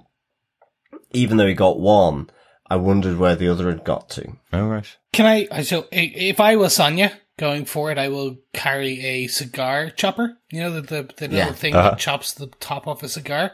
even 1.12 1.38
though 1.38 1.48
he 1.48 1.54
got 1.54 1.80
one, 1.80 2.30
I 2.70 2.76
wondered 2.76 3.18
where 3.18 3.36
the 3.36 3.50
other 3.50 3.70
had 3.70 3.84
got 3.84 4.10
to. 4.12 4.34
oh, 4.54 4.68
right. 4.68 4.98
Can 5.12 5.26
I? 5.26 5.48
I- 5.52 5.62
So 5.64 5.88
if 5.92 6.40
I 6.40 6.56
was 6.56 6.76
Sonya 6.76 7.12
going 7.38 7.66
for 7.66 7.92
it, 7.92 7.98
I 7.98 8.10
will 8.10 8.38
carry 8.54 9.00
a 9.04 9.28
cigar 9.28 9.90
chopper. 9.90 10.38
You 10.52 10.62
know 10.62 10.72
the 10.74 10.82
the, 10.82 11.04
the 11.18 11.28
little 11.28 11.38
Yeah. 11.38 11.52
thing 11.54 11.76
Uh-huh. 11.76 11.92
that 11.92 12.00
chops 12.00 12.34
the 12.34 12.48
top 12.60 12.88
off 12.88 13.02
a 13.04 13.10
cigar, 13.10 13.54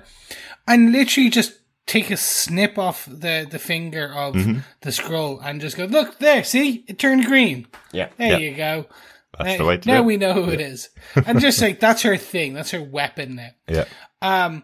and 0.68 0.92
literally 0.92 1.30
just 1.30 1.54
take 1.88 2.10
a 2.12 2.18
snip 2.18 2.78
off 2.78 3.06
the 3.06 3.48
the 3.50 3.60
finger 3.60 4.12
of 4.14 4.36
Mm-hmm. 4.36 4.60
the 4.82 4.90
Skrull 4.90 5.40
and 5.44 5.62
just 5.62 5.78
go 5.78 5.86
look 5.86 6.20
there. 6.20 6.44
See, 6.44 6.84
it 6.88 6.98
turned 7.00 7.26
green. 7.26 7.68
Yeah. 7.92 8.10
There 8.18 8.32
Yeah. 8.32 8.38
you 8.38 8.56
go. 8.56 8.86
That's 9.38 9.50
now, 9.50 9.58
the 9.58 9.66
way 9.66 9.78
to 9.78 9.88
now 9.90 9.96
do 9.98 10.04
it. 10.04 10.06
we 10.06 10.18
know 10.18 10.34
who 10.34 10.50
it 10.50 10.62
is, 10.62 10.90
and 11.16 11.42
just 11.42 11.62
like 11.62 11.80
that's 11.82 12.04
her 12.04 12.16
thing. 12.18 12.54
That's 12.54 12.72
her 12.72 12.82
weapon 12.82 13.36
now. 13.36 13.50
Yeah. 13.68 13.86
Um, 14.22 14.64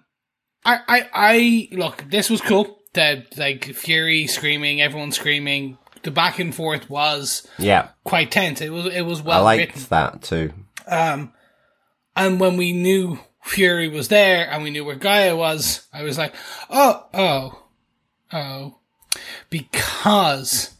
I, 0.63 0.80
I, 0.88 1.09
I 1.13 1.67
look. 1.76 2.05
This 2.09 2.30
was 2.30 2.39
cool. 2.39 2.80
The 2.93 3.26
like 3.38 3.65
Fury 3.65 4.28
screaming, 4.28 4.82
everyone 4.82 5.11
screaming. 5.11 5.78
The 6.03 6.11
back 6.11 6.39
and 6.39 6.55
forth 6.55 6.89
was 6.89 7.47
Yeah. 7.59 7.89
quite 8.05 8.32
tense. 8.32 8.61
It 8.61 8.72
was 8.72 8.86
it 8.88 9.01
was 9.01 9.22
well. 9.22 9.39
I 9.41 9.57
liked 9.57 9.74
written. 9.76 9.88
that 9.89 10.22
too. 10.22 10.53
Um, 10.88 11.34
and 12.15 12.39
when 12.39 12.55
we 12.57 12.72
knew 12.72 13.19
Fury 13.43 13.87
was 13.87 14.07
there 14.07 14.49
and 14.49 14.63
we 14.63 14.69
knew 14.69 14.85
where 14.85 14.95
G'iah 14.95 15.37
was, 15.37 15.87
I 15.93 16.03
was 16.03 16.17
like, 16.17 16.33
oh, 16.69 17.05
oh, 17.13 17.63
oh, 18.31 18.79
because 19.49 20.75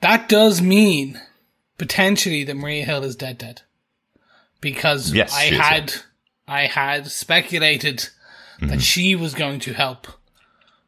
that 0.00 0.28
does 0.28 0.60
mean 0.60 1.20
potentially 1.78 2.44
that 2.44 2.56
Maria 2.56 2.84
Hill 2.84 3.04
is 3.04 3.16
dead, 3.16 3.38
dead. 3.38 3.62
Because 4.60 5.12
Yes, 5.12 5.34
I 5.34 5.44
had, 5.54 5.94
I 6.48 6.66
had 6.66 7.06
speculated 7.08 8.08
that 8.60 8.66
mm-hmm. 8.66 8.78
she 8.78 9.14
was 9.14 9.34
going 9.34 9.60
to 9.60 9.72
help 9.74 10.06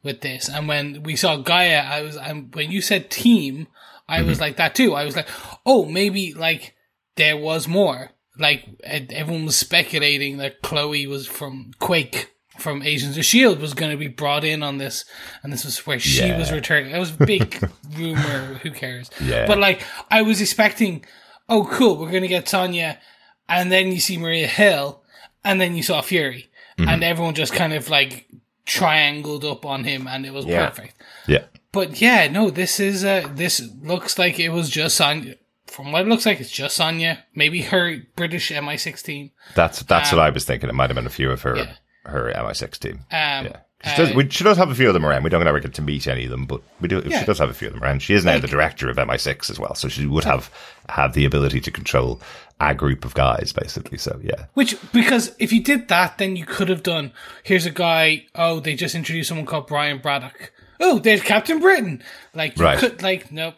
with 0.02 0.20
this, 0.20 0.48
and 0.48 0.68
when 0.68 1.02
we 1.02 1.16
saw 1.16 1.36
G'iah, 1.36 1.84
I 1.84 2.00
was, 2.02 2.16
and 2.16 2.54
when 2.54 2.70
you 2.70 2.80
said 2.80 3.10
team, 3.10 3.66
I 4.08 4.22
was 4.22 4.36
mm-hmm. 4.36 4.42
like 4.42 4.56
that 4.56 4.74
too. 4.74 4.94
I 4.94 5.04
was 5.04 5.16
like, 5.16 5.28
oh, 5.66 5.84
maybe 5.84 6.32
like 6.32 6.74
there 7.16 7.36
was 7.36 7.66
more. 7.66 8.12
Like 8.39 8.64
everyone 8.84 9.47
was 9.47 9.57
speculating 9.57 10.37
that 10.39 10.62
Chloe 10.62 11.07
was 11.07 11.26
from 11.26 11.72
Quake 11.78 12.32
from 12.59 12.82
Agents 12.82 13.18
of 13.18 13.24
Shield 13.24 13.61
was 13.61 13.74
going 13.74 13.91
to 13.91 13.99
be 13.99 14.09
brought 14.09 14.43
in 14.43 14.62
on 14.62 14.78
this, 14.78 15.05
and 15.43 15.53
this 15.53 15.64
was 15.64 15.87
where 15.87 15.99
she 15.99 16.20
Yeah. 16.26 16.39
was 16.39 16.51
returning. 16.51 16.91
It 16.95 16.99
was 16.99 17.11
a 17.11 17.26
big 17.26 17.68
rumor. 17.95 18.55
Who 18.62 18.70
cares? 18.70 19.11
Yeah. 19.22 19.47
But 19.47 19.59
like, 19.59 19.82
I 20.11 20.22
was 20.22 20.41
expecting, 20.41 21.05
oh, 21.51 21.68
cool, 21.70 21.97
we're 21.99 22.11
going 22.11 22.22
to 22.22 22.28
get 22.28 22.49
Sonya, 22.49 22.99
and 23.47 23.70
then 23.70 23.93
you 23.93 24.01
see 24.01 24.16
Maria 24.16 24.47
Hill, 24.47 25.03
and 25.45 25.61
then 25.61 25.76
you 25.76 25.82
saw 25.82 26.01
Fury, 26.01 26.49
Mm-hmm. 26.78 26.89
and 26.91 27.05
everyone 27.05 27.34
just 27.34 27.53
kind 27.55 27.72
of 27.72 27.89
like 27.91 28.26
triangled 28.66 29.45
up 29.45 29.64
on 29.64 29.84
him, 29.84 30.07
and 30.07 30.26
it 30.26 30.32
was 30.32 30.45
Yeah. 30.47 30.68
perfect. 30.68 30.95
Yeah. 31.26 31.45
But 31.72 32.01
yeah, 32.01 32.28
no, 32.28 32.51
this 32.51 32.80
is 32.80 33.05
uh 33.05 33.28
this 33.34 33.61
looks 33.82 34.18
like 34.18 34.39
it 34.39 34.49
was 34.51 34.68
just 34.70 34.97
Sonya. 34.97 35.37
From 35.76 35.92
what 35.92 36.02
it 36.02 36.08
looks 36.08 36.24
like, 36.24 36.40
it's 36.40 36.50
just 36.50 36.74
Sonya. 36.76 37.24
Maybe 37.34 37.60
her 37.62 37.98
British 38.16 38.50
MI6 38.50 39.02
team. 39.02 39.30
That's 39.54 39.82
that's 39.82 40.10
what 40.10 40.20
I 40.20 40.30
was 40.30 40.44
thinking. 40.46 40.70
It 40.70 40.74
might 40.74 40.88
have 40.88 40.94
been 40.96 41.06
a 41.06 41.10
few 41.10 41.30
of 41.30 41.42
her 41.42 41.52
Um, 41.52 41.58
yeah. 41.68 42.10
her 42.10 42.32
MI6 42.34 42.78
team. 42.78 42.94
Um, 43.12 43.46
Yeah. 43.46 43.56
She 43.84 43.94
does, 43.94 44.10
uh, 44.10 44.14
we, 44.16 44.30
she 44.30 44.42
does 44.42 44.56
have 44.56 44.70
a 44.70 44.74
few 44.74 44.88
of 44.88 44.94
them 44.94 45.04
around. 45.04 45.22
We 45.22 45.28
don't 45.28 45.46
ever 45.46 45.60
get 45.60 45.74
to 45.74 45.82
meet 45.82 46.06
any 46.08 46.24
of 46.24 46.30
them, 46.30 46.46
but 46.46 46.62
we 46.80 46.88
do. 46.88 47.02
Yeah. 47.06 47.20
She 47.20 47.26
does 47.26 47.38
have 47.38 47.50
a 47.50 47.54
few 47.54 47.68
of 47.68 47.74
them 47.74 47.84
around. 47.84 48.00
She 48.00 48.14
is 48.14 48.24
now 48.24 48.38
the 48.38 48.48
director 48.48 48.88
of 48.88 48.96
MI6 48.96 49.50
as 49.50 49.58
well, 49.58 49.74
so 49.74 49.86
she 49.88 50.06
would 50.06 50.24
have 50.24 50.50
have 50.88 51.12
the 51.12 51.26
ability 51.26 51.60
to 51.60 51.70
control 51.70 52.18
a 52.58 52.74
group 52.74 53.04
of 53.04 53.12
guys, 53.12 53.52
basically. 53.52 53.98
So 53.98 54.18
yeah, 54.24 54.46
Which 54.54 54.76
because 54.92 55.36
if 55.38 55.52
you 55.52 55.62
did 55.62 55.88
that, 55.88 56.16
then 56.16 56.36
you 56.36 56.46
could 56.46 56.70
have 56.70 56.82
done. 56.82 57.12
Here's 57.42 57.66
a 57.66 57.70
guy. 57.70 58.24
Oh, 58.34 58.60
they 58.60 58.74
just 58.76 58.94
introduced 58.94 59.28
someone 59.28 59.46
called 59.46 59.66
Brian 59.66 59.98
Braddock. 59.98 60.52
Oh, 60.80 60.98
there's 60.98 61.22
Captain 61.22 61.60
Britain. 61.60 62.02
Like 62.34 62.56
you 62.58 62.64
Right. 62.64 62.78
could 62.78 63.02
like 63.02 63.30
nope. 63.30 63.56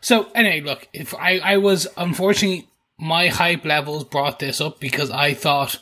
So 0.00 0.30
anyway, 0.34 0.60
look. 0.60 0.88
If 0.92 1.14
I 1.14 1.38
I 1.38 1.56
was 1.56 1.86
unfortunately 1.96 2.68
my 2.98 3.28
hype 3.28 3.64
levels 3.64 4.04
brought 4.04 4.38
this 4.38 4.60
up 4.60 4.78
because 4.78 5.10
I 5.10 5.34
thought 5.34 5.80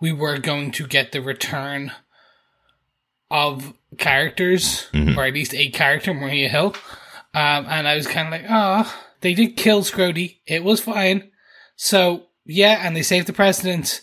we 0.00 0.12
were 0.12 0.38
going 0.38 0.70
to 0.72 0.86
get 0.86 1.12
the 1.12 1.20
return 1.20 1.92
of 3.30 3.74
characters, 3.98 4.88
or 5.16 5.24
at 5.24 5.34
least 5.34 5.54
a 5.54 5.70
character, 5.70 6.14
Maria 6.14 6.48
Hill. 6.48 6.74
Um, 7.32 7.66
and 7.68 7.88
I 7.88 7.96
was 7.96 8.06
kind 8.06 8.28
of 8.28 8.32
like, 8.32 8.46
oh, 8.48 9.02
they 9.22 9.34
did 9.34 9.56
kill 9.56 9.82
Scrody. 9.82 10.38
It 10.46 10.62
was 10.62 10.80
fine. 10.80 11.32
So 11.76 12.26
yeah, 12.44 12.86
and 12.86 12.96
they 12.96 13.02
saved 13.02 13.26
the 13.26 13.32
president. 13.32 14.02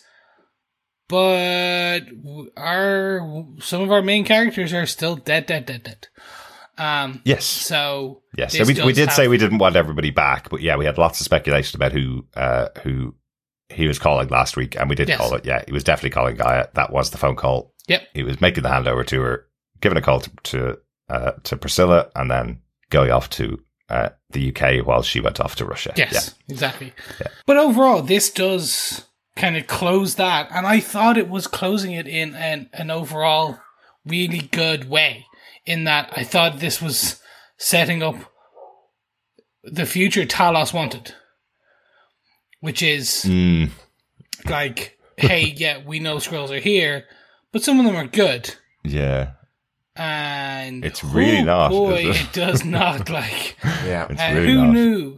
But 1.08 2.02
our 2.56 3.46
some 3.60 3.82
of 3.82 3.92
our 3.92 4.02
main 4.02 4.24
characters 4.26 4.74
are 4.74 4.86
still 4.86 5.16
dead, 5.16 5.46
dead, 5.46 5.66
dead, 5.66 5.84
dead. 5.84 6.08
Um, 6.82 7.22
Yes. 7.26 7.46
so 7.46 8.22
Yes, 8.38 8.54
so 8.58 8.64
we, 8.66 8.74
we 8.84 8.94
did 8.94 9.10
have- 9.10 9.16
say 9.16 9.28
we 9.28 9.38
didn't 9.38 9.60
want 9.60 9.76
everybody 9.76 10.10
back, 10.10 10.50
but 10.50 10.62
yeah, 10.62 10.76
we 10.78 10.86
had 10.86 10.98
lots 10.98 11.20
of 11.22 11.26
speculation 11.26 11.78
about 11.78 11.92
who 11.92 12.26
uh, 12.36 12.68
who 12.84 13.14
he 13.70 13.88
was 13.88 14.00
calling 14.00 14.28
last 14.30 14.58
week, 14.58 14.76
and 14.78 14.90
we 14.90 14.96
did 14.96 15.08
Yes. 15.10 15.18
call 15.20 15.34
it. 15.36 15.46
Yeah, 15.46 15.64
he 15.66 15.72
was 15.72 15.84
definitely 15.84 16.10
calling 16.12 16.36
G'iah. 16.38 16.72
That 16.74 16.92
was 16.92 17.12
the 17.12 17.18
phone 17.18 17.36
call. 17.36 17.74
Yep. 17.88 18.02
He 18.14 18.24
was 18.24 18.42
making 18.42 18.64
the 18.64 18.70
handover 18.70 19.06
to 19.08 19.22
her, 19.22 19.46
giving 19.82 19.98
a 19.98 20.02
call 20.02 20.20
to 20.22 20.32
to, 20.44 20.78
uh, 21.10 21.32
to 21.44 21.56
Priscilla, 21.58 22.10
and 22.16 22.30
then 22.32 22.62
going 22.90 23.12
off 23.12 23.30
to 23.32 23.60
uh, 23.90 24.10
the 24.32 24.50
UK 24.56 24.86
while 24.86 25.04
she 25.04 25.20
went 25.20 25.40
off 25.40 25.56
to 25.58 25.66
Russia. 25.66 25.94
Yes, 25.96 26.34
exactly. 26.50 26.94
But 27.46 27.58
overall, 27.58 28.02
this 28.02 28.30
does 28.32 29.06
kind 29.36 29.56
of 29.58 29.68
close 29.68 30.16
that, 30.16 30.50
and 30.52 30.66
I 30.68 30.80
thought 30.80 31.18
it 31.18 31.30
was 31.30 31.48
closing 31.48 31.92
it 31.94 32.08
in 32.08 32.36
an, 32.36 32.70
an 32.74 32.90
overall 32.92 33.60
really 34.06 34.40
good 34.52 34.90
way. 34.90 35.26
In 35.66 35.84
that, 35.86 36.12
I 36.16 36.24
thought 36.24 36.59
this 36.59 36.82
was 36.82 37.22
setting 37.57 38.01
up 38.01 38.16
the 39.64 39.86
future 39.86 40.26
Talos 40.26 40.74
wanted, 40.74 41.14
which 42.62 42.82
is 42.82 43.24
Mm, 43.28 43.70
like, 44.49 44.97
hey, 45.18 45.45
yeah, 45.55 45.80
we 45.86 45.99
know 45.99 46.18
Skrulls 46.18 46.49
are 46.49 46.59
here, 46.59 47.05
but 47.51 47.64
some 47.64 47.80
of 47.80 47.86
them 47.86 47.95
are 47.95 48.07
good. 48.07 48.55
yeah. 48.84 49.32
And 49.93 50.86
It's 50.86 51.03
really 51.03 51.39
oh 51.39 51.43
not, 51.43 51.70
Boy, 51.72 52.09
it? 52.09 52.22
it 52.22 52.34
does 52.34 52.64
not 52.80 53.09
like. 53.09 53.57
Yeah. 53.86 54.07
It's 54.09 54.22
Uh, 54.22 54.32
really 54.34 54.47
who 54.53 54.64
not. 54.66 54.74
knew? 54.74 55.18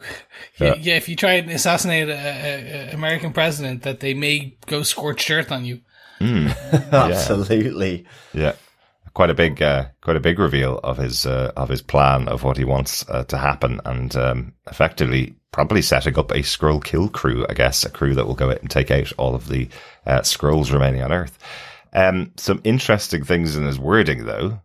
Yeah. 0.59 0.67
Yeah. 0.67 0.75
yeah, 0.81 0.95
if 0.95 1.07
you 1.07 1.15
try 1.15 1.33
and 1.33 1.51
assassinate 1.51 2.09
an 2.09 2.89
American 2.89 3.33
president, 3.33 3.83
that 3.83 3.99
they 3.99 4.15
may 4.15 4.57
go 4.65 4.81
scorched 4.81 5.29
earth 5.29 5.51
on 5.51 5.63
you. 5.63 5.81
Absolutely. 6.91 8.05
Yeah, 8.33 8.53
quite 9.13 9.29
a 9.29 9.35
big, 9.35 9.61
uh, 9.61 9.85
quite 10.01 10.15
a 10.15 10.21
big 10.21 10.39
reveal 10.39 10.79
of 10.83 10.97
his 10.97 11.25
uh, 11.25 11.51
of 11.55 11.69
his 11.69 11.81
plan 11.81 12.27
of 12.27 12.43
what 12.43 12.57
he 12.57 12.65
wants 12.65 13.07
uh, 13.09 13.23
to 13.25 13.37
happen, 13.37 13.79
and 13.85 14.15
um, 14.15 14.53
effectively 14.67 15.35
probably 15.51 15.81
setting 15.81 16.17
up 16.17 16.31
a 16.31 16.39
Skrull 16.39 16.83
kill 16.83 17.09
crew. 17.09 17.45
I 17.47 17.53
guess 17.53 17.85
a 17.85 17.89
crew 17.89 18.15
that 18.15 18.25
will 18.25 18.35
go 18.35 18.49
out 18.49 18.61
and 18.61 18.69
take 18.69 18.91
out 18.91 19.11
all 19.17 19.35
of 19.35 19.47
the 19.47 19.69
uh, 20.05 20.21
Skrulls 20.21 20.71
remaining 20.71 21.01
on 21.03 21.11
Earth. 21.11 21.37
Um, 21.93 22.31
some 22.37 22.61
interesting 22.63 23.23
things 23.23 23.55
in 23.55 23.63
his 23.65 23.79
wording, 23.79 24.25
though, 24.25 24.59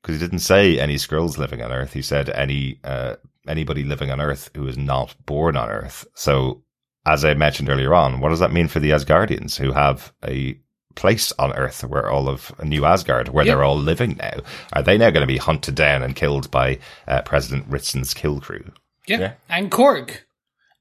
because 0.00 0.20
he 0.20 0.26
didn't 0.26 0.40
say 0.40 0.78
any 0.78 0.96
Skrulls 0.96 1.38
living 1.38 1.62
on 1.62 1.72
Earth. 1.72 1.92
He 1.92 2.02
said 2.02 2.30
any 2.30 2.80
uh, 2.82 3.16
anybody 3.46 3.84
living 3.84 4.10
on 4.10 4.20
Earth 4.20 4.50
who 4.54 4.66
is 4.66 4.78
not 4.78 5.14
born 5.26 5.56
on 5.56 5.70
Earth. 5.70 6.06
So. 6.14 6.62
As 7.04 7.24
I 7.24 7.34
mentioned 7.34 7.68
earlier 7.68 7.92
on, 7.94 8.20
what 8.20 8.28
does 8.28 8.38
that 8.38 8.52
mean 8.52 8.68
for 8.68 8.78
the 8.78 8.92
Asgardians 8.92 9.58
who 9.58 9.72
have 9.72 10.12
a 10.24 10.56
place 10.94 11.32
on 11.38 11.52
Earth 11.54 11.82
where 11.84 12.10
all 12.10 12.28
of 12.28 12.52
New 12.64 12.84
Asgard, 12.84 13.28
where 13.28 13.44
Yep. 13.44 13.52
they're 13.56 13.64
all 13.64 13.78
living 13.78 14.16
now, 14.18 14.40
are 14.72 14.82
they 14.82 14.98
now 14.98 15.10
going 15.10 15.22
to 15.22 15.26
be 15.32 15.38
hunted 15.38 15.74
down 15.74 16.02
and 16.02 16.14
killed 16.16 16.50
by 16.50 16.78
uh, 17.08 17.22
President 17.22 17.68
Ritson's 17.70 18.14
kill 18.14 18.40
crew? 18.40 18.70
Yeah. 19.06 19.18
Yeah. 19.18 19.32
And 19.48 19.70
Korg. 19.70 20.18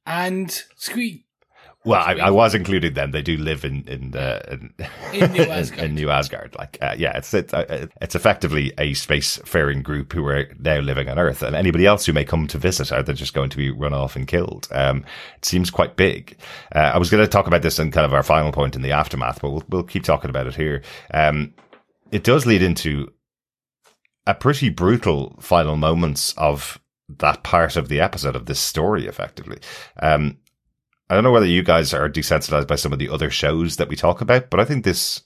And 0.06 0.52
Squeak. 0.76 1.26
Well, 1.84 2.00
I, 2.00 2.14
I 2.14 2.30
was 2.30 2.54
included 2.54 2.94
then. 2.94 3.10
They 3.10 3.24
do 3.24 3.38
live 3.38 3.66
in 3.66 3.88
in 3.88 4.16
uh, 4.16 4.40
in, 4.52 4.74
In 5.14 5.32
New 5.32 5.42
Asgard. 5.50 5.84
in 5.84 5.96
New 5.96 6.10
Asgard. 6.12 6.56
Like, 6.56 6.78
uh, 6.80 6.94
yeah, 6.96 7.18
it's 7.18 7.34
it's, 7.34 7.52
uh, 7.54 7.88
it's 8.00 8.14
effectively 8.14 8.72
a 8.78 8.92
spacefaring 8.92 9.82
group 9.82 10.14
who 10.14 10.24
are 10.28 10.46
now 10.60 10.80
living 10.80 11.10
on 11.10 11.18
Earth, 11.18 11.42
and 11.42 11.56
anybody 11.56 11.88
else 11.88 12.06
who 12.06 12.14
may 12.14 12.24
come 12.24 12.46
to 12.48 12.60
visit 12.60 12.92
are 12.92 13.02
they 13.02 13.14
just 13.14 13.34
going 13.34 13.50
to 13.50 13.58
be 13.58 13.72
run 13.72 13.96
off 13.96 14.16
and 14.16 14.28
killed? 14.28 14.68
Um, 14.72 15.04
it 15.38 15.46
seems 15.46 15.72
quite 15.72 15.96
big. 15.96 16.38
Uh, 16.76 16.92
I 16.94 17.00
was 17.00 17.10
going 17.10 17.24
to 17.24 17.28
talk 17.30 17.48
about 17.48 17.64
this 17.64 17.80
in 17.80 17.90
kind 17.90 18.06
of 18.06 18.14
our 18.14 18.24
final 18.24 18.52
point 18.52 18.76
in 18.76 18.84
the 18.84 18.92
aftermath, 18.92 19.42
but 19.42 19.50
we'll 19.50 19.64
we'll 19.70 19.84
keep 19.84 20.04
talking 20.04 20.30
about 20.30 20.46
it 20.46 20.56
here. 20.56 20.84
Um, 21.12 21.56
it 22.12 22.24
does 22.24 22.46
lead 22.46 22.62
into 22.62 23.12
a 24.28 24.36
pretty 24.36 24.70
brutal 24.70 25.36
final 25.42 25.78
moments 25.78 26.36
of 26.38 26.80
that 27.18 27.42
part 27.42 27.76
of 27.76 27.90
the 27.90 28.00
episode 28.00 28.36
of 28.36 28.46
this 28.46 28.60
story, 28.60 29.08
effectively. 29.08 29.58
Um, 30.00 30.38
I 31.12 31.14
don't 31.16 31.26
know 31.26 31.32
whether 31.34 31.46
you 31.46 31.62
guys 31.62 31.94
are 31.94 32.10
desensitized 32.10 32.68
by 32.68 32.76
some 32.76 32.94
of 32.94 33.00
the 33.00 33.10
other 33.10 33.30
shows 33.30 33.76
that 33.76 33.90
we 33.90 33.98
talk 33.98 34.22
about, 34.22 34.50
but 34.50 34.62
I 34.62 34.66
think 34.66 34.86
this 34.86 35.22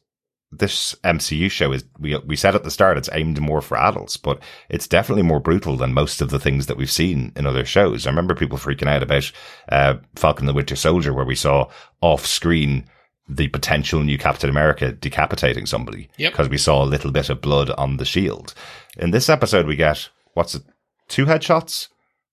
this 0.52 0.96
MCU 1.04 1.52
show 1.52 1.72
is 1.74 1.84
we 2.00 2.18
we 2.26 2.36
said 2.36 2.56
at 2.56 2.64
the 2.64 2.72
start 2.72 2.98
it's 2.98 3.10
aimed 3.14 3.40
more 3.40 3.62
for 3.62 3.78
adults, 3.78 4.18
but 4.18 4.42
it's 4.70 4.88
definitely 4.88 5.22
more 5.24 5.40
brutal 5.40 5.78
than 5.78 5.94
most 5.94 6.22
of 6.22 6.30
the 6.32 6.40
things 6.40 6.66
that 6.66 6.78
we've 6.78 6.90
seen 6.92 7.32
in 7.36 7.46
other 7.46 7.66
shows. 7.66 8.08
I 8.08 8.10
remember 8.10 8.34
people 8.34 8.58
freaking 8.58 8.88
out 8.88 9.04
about 9.04 9.32
uh, 9.70 9.96
Falcon 10.16 10.48
the 10.48 10.54
Winter 10.54 10.76
Soldier, 10.76 11.14
where 11.14 11.26
we 11.26 11.36
saw 11.36 11.70
off 12.02 12.26
screen 12.26 12.86
the 13.30 13.48
potential 13.50 14.02
new 14.02 14.18
Captain 14.18 14.50
America 14.50 14.92
decapitating 14.92 15.66
somebody 15.68 16.10
Yep. 16.18 16.32
because 16.34 16.50
we 16.50 16.58
saw 16.58 16.84
a 16.84 16.86
little 16.86 17.12
bit 17.12 17.30
of 17.30 17.42
blood 17.42 17.70
on 17.72 17.98
the 17.98 18.06
shield. 18.06 18.54
In 18.98 19.12
this 19.12 19.30
episode, 19.30 19.66
we 19.68 19.76
get 19.76 20.10
what's 20.34 20.56
it, 20.56 20.64
two 21.10 21.26
headshots 21.26 21.90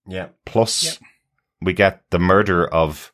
Yeah. 0.07 0.28
plus 0.46 0.84
Yep. 0.84 0.94
we 1.62 1.72
get 1.74 2.03
the 2.11 2.18
murder 2.18 2.66
of 2.66 3.12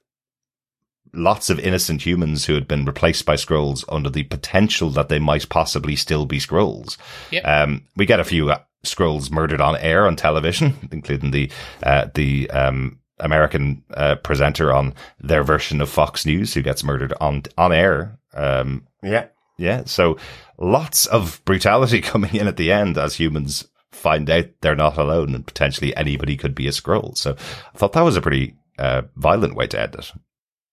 lots 1.12 1.50
of 1.50 1.58
innocent 1.58 2.04
humans 2.04 2.44
who 2.46 2.54
had 2.54 2.68
been 2.68 2.84
replaced 2.84 3.24
by 3.26 3.34
Skrulls 3.34 3.84
under 3.88 4.10
the 4.10 4.24
potential 4.24 4.90
that 4.90 5.08
they 5.08 5.18
might 5.18 5.48
possibly 5.48 5.96
still 5.96 6.26
be 6.26 6.38
Skrulls. 6.38 6.96
Yep. 7.30 7.44
Um, 7.44 7.84
we 7.96 8.06
get 8.06 8.20
a 8.20 8.24
few 8.24 8.50
uh, 8.50 8.60
Skrulls 8.84 9.30
murdered 9.30 9.60
on 9.60 9.76
air 9.76 10.06
on 10.06 10.16
television, 10.16 10.74
including 10.92 11.30
the 11.30 11.50
uh, 11.82 12.06
the 12.14 12.50
um, 12.50 12.98
American 13.18 13.82
uh, 13.94 14.14
presenter 14.16 14.72
on 14.72 14.94
their 15.20 15.42
version 15.42 15.80
of 15.80 15.88
Fox 15.90 16.24
News 16.24 16.54
who 16.54 16.62
gets 16.62 16.84
murdered 16.84 17.12
on 17.20 17.42
on 17.56 17.72
air. 17.72 18.18
Um, 18.34 18.86
Yeah. 19.02 19.26
yeah, 19.56 19.82
so 19.86 20.16
lots 20.58 21.06
of 21.06 21.42
brutality 21.44 22.00
coming 22.02 22.34
in 22.34 22.46
at 22.46 22.56
the 22.56 22.70
end 22.70 22.96
as 22.98 23.16
humans 23.16 23.66
find 23.90 24.30
out 24.30 24.44
they're 24.60 24.76
not 24.76 24.96
alone 24.98 25.34
and 25.34 25.44
potentially 25.46 25.96
anybody 25.96 26.36
could 26.36 26.54
be 26.54 26.68
a 26.68 26.70
Skrull. 26.70 27.16
So 27.16 27.32
I 27.74 27.78
thought 27.78 27.94
that 27.94 28.02
was 28.02 28.16
a 28.16 28.20
pretty 28.20 28.54
uh, 28.78 29.02
violent 29.16 29.56
way 29.56 29.66
to 29.66 29.80
end 29.80 29.94
it. 29.96 30.12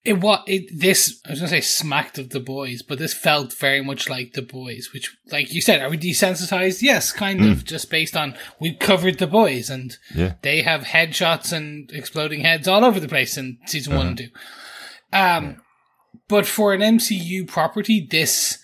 It 0.06 0.22
what 0.22 0.44
it 0.48 0.68
this 0.72 1.20
I 1.26 1.32
was 1.32 1.40
gonna 1.40 1.50
say 1.50 1.62
smacked 1.62 2.18
of 2.20 2.30
the 2.30 2.40
boys, 2.40 2.82
but 2.84 3.00
this 3.00 3.14
felt 3.14 3.52
very 3.54 3.82
much 3.84 4.08
like 4.10 4.34
the 4.34 4.42
boys, 4.44 4.90
which 4.94 5.16
like 5.32 5.52
you 5.52 5.62
said, 5.62 5.82
are 5.82 5.90
we 5.90 5.98
desensitized? 5.98 6.82
Yes, 6.84 7.12
kind 7.12 7.44
of, 7.44 7.66
just 7.66 7.90
based 7.90 8.16
on 8.16 8.36
we've 8.60 8.78
covered 8.80 9.18
the 9.18 9.28
boys 9.28 9.70
and 9.70 9.98
Yeah. 10.14 10.34
they 10.44 10.62
have 10.62 10.84
headshots 10.84 11.52
and 11.52 11.92
exploding 11.92 12.42
heads 12.42 12.68
all 12.68 12.86
over 12.86 13.00
the 13.00 13.08
place 13.08 13.36
in 13.38 13.58
season 13.66 13.96
one 13.96 14.08
and 14.10 14.18
two. 14.18 14.30
Um 15.12 15.62
but 16.28 16.46
for 16.46 16.74
an 16.74 16.82
MCU 16.82 17.48
property, 17.48 18.08
this 18.10 18.60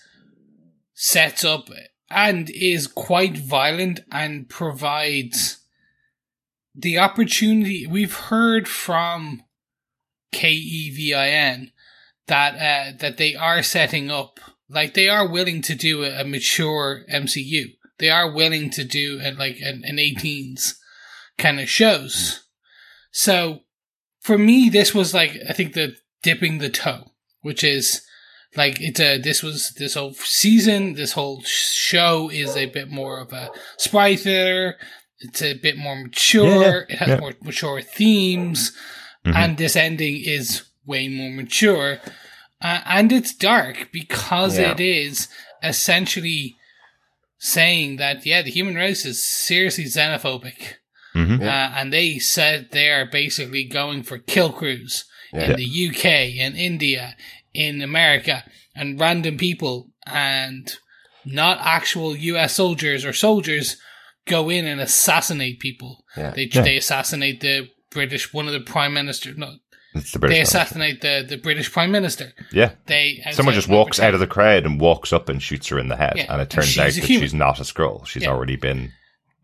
sets 0.94 1.44
up 1.44 1.70
and 2.10 2.50
is 2.50 2.88
quite 2.88 3.38
violent 3.38 4.02
and 4.12 4.48
provides 4.48 5.58
the 6.76 6.98
opportunity 6.98 7.86
we've 7.88 8.16
heard 8.16 8.68
from 8.68 9.44
KEVIN 10.32 11.72
that 12.28 12.56
uh, 12.56 12.98
that 13.00 13.18
they 13.18 13.36
are 13.36 13.64
setting 13.64 14.10
up 14.10 14.40
like 14.70 14.94
they 14.94 15.10
are 15.10 15.28
willing 15.28 15.62
to 15.64 15.76
do 15.76 16.04
a, 16.04 16.22
a 16.22 16.24
mature 16.24 17.02
MCU. 17.12 17.76
They 18.00 18.10
are 18.10 18.32
willing 18.32 18.70
to 18.72 18.84
do 18.84 19.20
a, 19.22 19.32
like 19.34 19.58
an, 19.62 19.84
an 19.86 19.98
18s 19.98 20.76
kind 21.38 21.60
of 21.60 21.70
shows. 21.70 22.48
So 23.12 23.62
for 24.22 24.38
me, 24.38 24.70
this 24.70 24.94
was 24.94 25.14
like 25.14 25.38
I 25.48 25.54
think 25.54 25.74
the 25.74 25.96
dipping 26.24 26.60
the 26.60 26.70
toe, 26.70 27.12
which 27.42 27.64
is 27.64 28.02
like 28.56 28.82
it's 28.82 29.00
a 29.00 29.18
this 29.18 29.44
was 29.44 29.72
this 29.78 29.96
whole 29.96 30.14
season, 30.14 30.94
this 30.94 31.14
whole 31.14 31.42
show 31.44 32.30
is 32.30 32.56
a 32.56 32.68
bit 32.68 32.90
more 32.90 33.20
of 33.20 33.34
a 33.34 33.50
spy 33.78 34.16
thriller. 34.16 34.78
It's 35.20 35.42
a 35.42 35.54
bit 35.54 35.78
more 35.78 35.96
mature. 35.96 36.86
Yeah, 36.90 36.94
it 36.94 36.98
has 36.98 37.08
yeah. 37.10 37.20
more 37.20 37.34
mature 37.44 37.82
themes, 37.82 38.76
and 39.24 39.58
this 39.58 39.76
ending 39.76 40.22
is 40.24 40.64
way 40.86 41.08
more 41.08 41.32
mature, 41.32 42.00
uh, 42.62 42.82
and 42.86 43.12
it's 43.12 43.34
dark 43.34 43.90
because 43.92 44.58
Yeah. 44.58 44.72
it 44.72 44.80
is 44.80 45.28
essentially 45.64 46.56
saying 47.38 47.98
that 47.98 48.26
yeah, 48.26 48.42
the 48.42 48.52
human 48.52 48.76
race 48.76 49.06
is 49.06 49.24
seriously 49.24 49.86
xenophobic, 49.86 50.76
Mhm. 51.16 51.42
uh, 51.42 51.72
and 51.76 51.92
they 51.92 52.20
said 52.20 52.70
they 52.72 52.90
are 52.90 53.06
basically 53.06 53.64
going 53.64 54.04
for 54.04 54.18
kill 54.20 54.52
crews 54.52 55.06
in 55.34 55.56
the 55.56 55.66
UK, 55.66 56.38
in 56.38 56.56
India, 56.56 57.16
in 57.54 57.82
America, 57.82 58.44
and 58.76 59.00
random 59.00 59.38
people, 59.38 59.90
and 60.06 60.76
not 61.26 61.60
actual 61.62 62.16
US 62.18 62.54
soldiers 62.56 63.06
or 63.06 63.14
soldiers 63.14 63.78
go 64.26 64.50
in 64.50 64.66
and 64.66 64.80
assassinate 64.82 65.60
people. 65.60 66.06
Yeah. 66.18 66.32
They 66.32 66.50
Yeah. 66.52 66.62
they 66.62 66.78
assassinate 66.78 67.40
the 67.42 67.70
British 67.92 68.34
one 68.34 68.48
of 68.48 68.54
the 68.54 68.60
prime 68.62 68.94
minister. 68.94 69.34
No, 69.36 69.56
It's 69.94 70.12
the 70.12 70.20
they 70.20 70.28
British. 70.28 70.38
one. 70.38 70.42
assassinate 70.44 71.02
the 71.02 71.26
the 71.28 71.38
British 71.38 71.72
prime 71.72 71.92
minister. 71.92 72.34
Yeah. 72.52 72.72
They 72.88 73.24
Someone 73.32 73.54
just 73.56 73.68
walks 73.68 74.00
out 74.00 74.14
of 74.14 74.20
the 74.20 74.28
crowd 74.28 74.66
and 74.66 74.80
walks 74.80 75.14
up 75.14 75.30
and 75.30 75.42
shoots 75.42 75.68
her 75.70 75.78
in 75.80 75.88
the 75.90 75.96
head, 75.98 76.14
Yeah, 76.16 76.32
and 76.34 76.42
it 76.42 76.50
turns 76.50 76.68
she's 76.68 76.78
out 76.80 76.92
that 76.94 77.04
human. 77.04 77.24
she's 77.24 77.34
not 77.34 77.60
a 77.60 77.64
Skrull. 77.64 78.06
She's 78.08 78.24
Yeah. 78.24 78.30
already 78.30 78.56
been. 78.56 78.92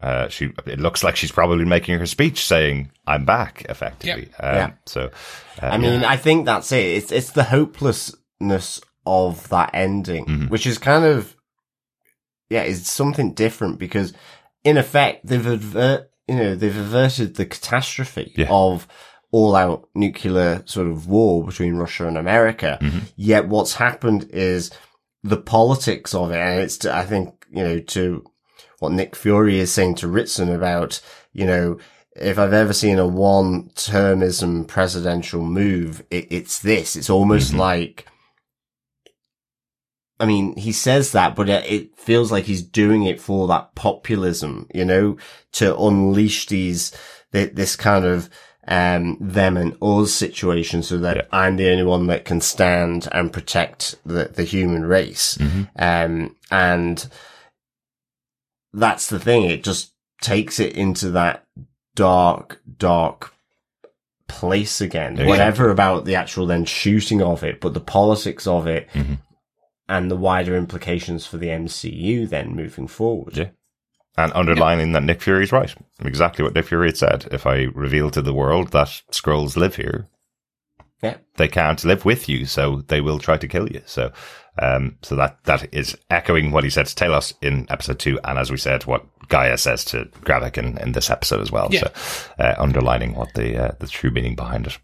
Uh, 0.02 0.28
she. 0.30 0.52
It 0.68 0.80
looks 0.80 1.04
like 1.04 1.16
she's 1.16 1.32
probably 1.32 1.66
making 1.66 1.98
her 1.98 2.06
speech 2.06 2.46
saying, 2.46 2.92
"I'm 3.08 3.26
back." 3.26 3.66
Effectively. 3.68 4.30
Um, 4.40 4.56
Yeah. 4.56 4.72
So. 4.86 5.10
Uh, 5.62 5.66
I 5.66 5.78
mean, 5.78 6.04
I 6.04 6.18
think 6.18 6.46
that's 6.46 6.72
it. 6.72 6.86
It's 6.86 7.12
it's 7.12 7.32
the 7.32 7.46
hopelessness 7.46 8.80
of 9.06 9.50
that 9.50 9.72
ending, 9.74 10.26
Mhm. 10.26 10.50
which 10.50 10.68
is 10.68 10.78
kind 10.78 11.04
of 11.06 11.36
yeah, 12.50 12.62
it's 12.62 12.90
something 12.90 13.34
different 13.34 13.80
because 13.80 14.14
in 14.64 14.78
effect, 14.78 15.26
they've 15.26 15.46
avert, 15.46 16.10
you 16.28 16.36
know, 16.36 16.56
they've 16.56 16.76
averted 16.76 17.36
the 17.36 17.46
catastrophe 17.46 18.34
Yeah. 18.36 18.48
of 18.50 18.88
all 19.32 19.56
out 19.56 19.90
nuclear 19.94 20.64
sort 20.66 20.88
of 20.88 21.08
war 21.08 21.44
between 21.44 21.76
Russia 21.76 22.08
and 22.08 22.18
America. 22.18 22.78
Mm-hmm. 22.82 23.00
Yet 23.16 23.48
what's 23.48 23.74
happened 23.76 24.30
is 24.32 24.72
the 25.24 25.38
politics 25.38 26.14
of 26.16 26.32
it. 26.32 26.38
And 26.38 26.62
it's, 26.62 26.78
to, 26.80 26.96
I 26.96 27.06
think, 27.06 27.46
you 27.52 27.64
know, 27.64 27.80
to 27.80 28.24
what 28.80 28.92
Nick 28.94 29.16
Fury 29.16 29.60
is 29.60 29.72
saying 29.72 29.96
to 29.96 30.08
Ritson 30.08 30.50
about, 30.50 31.02
you 31.34 31.46
know, 31.46 31.78
if 32.16 32.40
I've 32.40 32.54
ever 32.54 32.74
seen 32.74 33.00
a 33.00 33.06
one 33.08 33.70
termism 33.76 34.68
presidential 34.68 35.44
move, 35.44 36.04
it, 36.10 36.28
it's 36.32 36.60
this. 36.60 36.96
It's 36.96 37.10
almost 37.10 37.54
like, 37.54 38.06
I 40.20 40.26
mean, 40.26 40.56
he 40.56 40.72
says 40.72 41.12
that, 41.12 41.36
but 41.36 41.48
it, 41.50 41.96
feels 41.98 42.32
like 42.32 42.46
he's 42.46 42.64
doing 42.64 43.04
it 43.04 43.20
for 43.22 43.48
that 43.50 43.76
populism, 43.76 44.68
you 44.74 44.84
know, 44.86 45.18
to 45.54 45.78
unleash 45.78 46.48
these, 46.48 46.92
this 47.32 47.76
kind 47.76 48.06
of, 48.06 48.30
um, 48.68 49.18
them 49.22 49.56
and 49.58 49.78
us 49.82 50.12
situation 50.12 50.82
so 50.84 50.98
that 50.98 51.18
Yeah. 51.18 51.24
I'm 51.32 51.56
the 51.58 51.70
only 51.70 51.84
one 51.84 52.08
that 52.08 52.26
can 52.26 52.42
stand 52.42 53.08
and 53.12 53.32
protect 53.32 53.96
the, 54.06 54.26
the 54.34 54.44
human 54.44 54.86
race. 54.86 55.38
Um, 55.76 56.36
and 56.50 57.08
that's 58.74 59.08
the 59.08 59.20
thing. 59.20 59.44
It 59.44 59.64
just 59.64 59.94
takes 60.22 60.60
it 60.60 60.74
into 60.76 61.12
that 61.12 61.46
dark, 61.96 62.60
dark 62.78 63.34
place 64.28 64.82
again. 64.82 65.16
Yeah. 65.18 65.28
Whatever 65.28 65.70
about 65.70 66.06
the 66.06 66.16
actual 66.16 66.46
then 66.48 66.66
shooting 66.66 67.22
of 67.22 67.44
it, 67.44 67.62
but 67.62 67.74
the 67.74 67.80
politics 67.80 68.46
of 68.48 68.68
it 68.68 68.90
Mhm. 68.94 69.20
And 69.90 70.12
the 70.12 70.18
wider 70.18 70.56
implications 70.56 71.26
for 71.26 71.38
the 71.38 71.48
MCU 71.48 72.28
then 72.28 72.56
moving 72.56 72.88
forward. 72.88 73.38
Yeah. 73.38 73.50
And 74.18 74.34
underlining 74.34 74.92
that 74.94 75.04
Nick 75.04 75.22
Fury's 75.22 75.52
right. 75.52 75.74
Exactly 76.04 76.44
what 76.44 76.56
Nick 76.56 76.66
Fury 76.66 76.88
had 76.88 76.98
said. 76.98 77.28
If 77.32 77.46
I 77.46 77.64
reveal 77.74 78.10
to 78.12 78.22
the 78.22 78.34
world 78.34 78.72
that 78.72 79.02
Skrulls 79.12 79.56
live 79.56 79.76
here, 79.76 80.10
Yeah. 81.04 81.18
they 81.36 81.48
can't 81.48 81.84
live 81.86 82.04
with 82.04 82.28
you, 82.28 82.46
so 82.46 82.82
they 82.88 83.00
will 83.00 83.20
try 83.20 83.38
to 83.38 83.48
kill 83.48 83.70
you. 83.70 83.82
So, 83.86 84.12
um, 84.60 84.98
so 85.04 85.16
that 85.16 85.44
that 85.44 85.72
is 85.72 85.96
echoing 86.10 86.50
what 86.52 86.64
he 86.64 86.70
said 86.72 86.88
to 86.88 86.96
Talos 86.96 87.34
in 87.44 87.68
episode 87.70 88.00
two, 88.00 88.20
and 88.24 88.40
as 88.40 88.50
we 88.50 88.58
said, 88.58 88.86
what 88.86 89.06
G'iah 89.30 89.60
says 89.60 89.86
to 89.86 90.06
Gravik 90.24 90.58
in, 90.58 90.78
in 90.80 90.94
this 90.94 91.12
episode 91.12 91.42
as 91.42 91.52
well. 91.52 91.68
Yeah. 91.72 91.82
So, 91.82 91.92
uh, 92.40 92.56
underlining 92.58 93.14
what 93.14 93.36
the 93.36 93.56
uh, 93.68 93.72
the 93.80 93.88
true 93.88 94.10
meaning 94.10 94.36
behind 94.36 94.66
it. 94.66 94.80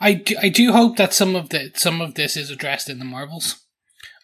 I 0.00 0.14
do, 0.14 0.34
I 0.42 0.48
do 0.48 0.72
hope 0.72 0.96
that 0.96 1.14
some 1.14 1.36
of 1.36 1.50
the 1.50 1.70
some 1.74 2.00
of 2.00 2.14
this 2.14 2.36
is 2.36 2.50
addressed 2.50 2.88
in 2.90 2.98
the 2.98 3.04
Marvels, 3.04 3.64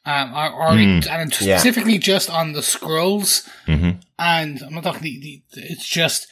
um, 0.05 0.35
or, 0.35 0.73
Hmm. 0.73 1.01
and 1.09 1.41
Yeah. 1.41 1.57
specifically 1.59 1.99
just 1.99 2.29
on 2.31 2.53
the 2.53 2.61
Skrulls. 2.61 3.49
Mm-hmm. 3.67 4.01
And 4.19 4.63
I'm 4.63 4.75
not 4.75 4.85
talking 4.85 5.03
the, 5.03 5.43
the 5.53 5.63
it's 5.63 5.89
just 5.89 6.27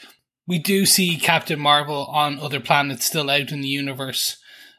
we 0.46 0.58
do 0.58 0.84
see 0.86 1.16
Captain 1.16 1.60
Marvel 1.60 2.06
on 2.06 2.40
other 2.40 2.60
planets 2.60 3.06
still 3.06 3.30
out 3.30 3.52
in 3.52 3.60
the 3.60 3.68
universe, 3.68 4.36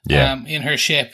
Yeah. 0.07 0.31
um, 0.33 0.45
in 0.47 0.63
her 0.63 0.75
ship, 0.77 1.13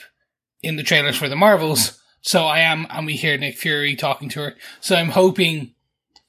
in 0.62 0.76
the 0.76 0.82
trailers 0.82 1.16
for 1.16 1.28
the 1.28 1.36
Marvels. 1.36 2.00
So 2.22 2.44
I 2.46 2.58
am, 2.60 2.86
and 2.90 3.06
we 3.06 3.14
hear 3.14 3.38
Nick 3.38 3.56
Fury 3.56 3.94
talking 3.94 4.28
to 4.30 4.40
her. 4.40 4.56
So 4.80 4.96
I'm 4.96 5.10
hoping 5.10 5.74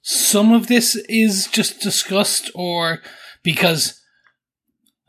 some 0.01 0.53
of 0.53 0.67
this 0.67 0.95
is 1.09 1.47
just 1.51 1.81
discussed, 1.81 2.51
or 2.53 2.99
because 3.43 3.99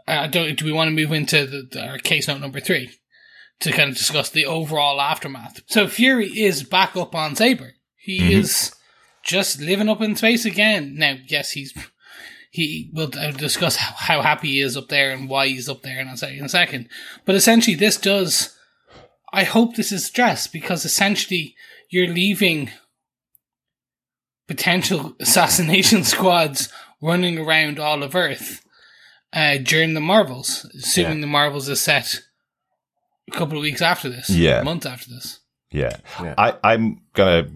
uh, 0.09 0.27
don't 0.27 0.59
do 0.59 0.65
we 0.65 0.73
want 0.73 0.89
to 0.89 0.95
move 0.95 1.13
into 1.13 1.47
the, 1.47 1.69
the, 1.71 1.87
our 1.87 1.99
case 1.99 2.27
note 2.29 2.41
number 2.41 2.61
three 2.61 2.91
to 3.61 3.73
kind 3.73 3.91
of 3.91 3.97
discuss 3.97 4.31
the 4.31 4.47
overall 4.47 5.01
aftermath? 5.01 5.61
So 5.67 5.87
Fury 5.89 6.29
is 6.29 6.63
back 6.63 6.97
up 6.97 7.15
on 7.15 7.37
Saber. 7.37 7.75
He 7.97 8.21
Mhm. 8.21 8.31
is 8.31 8.75
just 9.23 9.61
living 9.61 9.89
up 9.89 10.01
in 10.01 10.17
space 10.17 10.45
again. 10.45 10.95
Now, 10.97 11.17
yes, 11.27 11.53
he's 11.53 11.75
he 12.53 12.91
will 12.93 13.07
discuss 13.07 13.77
how, 13.77 14.23
happy 14.23 14.49
he 14.49 14.61
is 14.61 14.77
up 14.77 14.89
there 14.89 15.13
and 15.13 15.29
why 15.29 15.47
he's 15.47 15.69
up 15.69 15.83
there 15.83 16.01
in 16.01 16.09
a, 16.09 16.27
in 16.27 16.45
a 16.45 16.49
second. 16.49 16.89
But 17.25 17.37
essentially, 17.37 17.77
this 17.77 17.97
does. 17.97 18.57
I 19.33 19.45
hope 19.45 19.77
this 19.77 19.93
is 19.93 20.07
stressed 20.07 20.53
because 20.53 20.85
essentially 20.85 21.55
you're 21.91 22.09
leaving 22.13 22.71
potential 24.49 25.15
assassination 25.21 26.03
squads 26.03 26.69
running 27.01 27.39
around 27.39 27.79
all 27.79 28.03
of 28.03 28.17
Earth 28.17 28.65
uh, 29.33 29.59
during 29.59 29.95
the 29.95 30.01
Marvels, 30.01 30.65
assuming 30.77 31.19
Yeah. 31.19 31.21
the 31.23 31.27
Marvels 31.29 31.69
is 31.69 31.81
set 31.81 32.21
a 33.33 33.39
couple 33.39 33.57
of 33.57 33.63
weeks 33.63 33.83
after 33.83 34.09
this, 34.09 34.31
Yeah. 34.31 34.61
a 34.61 34.65
month 34.65 34.87
after 34.87 35.09
this. 35.11 35.41
Yeah. 35.71 35.97
Yeah. 36.23 36.35
I, 36.37 36.57
I'm 36.65 37.01
going 37.15 37.45
to 37.45 37.51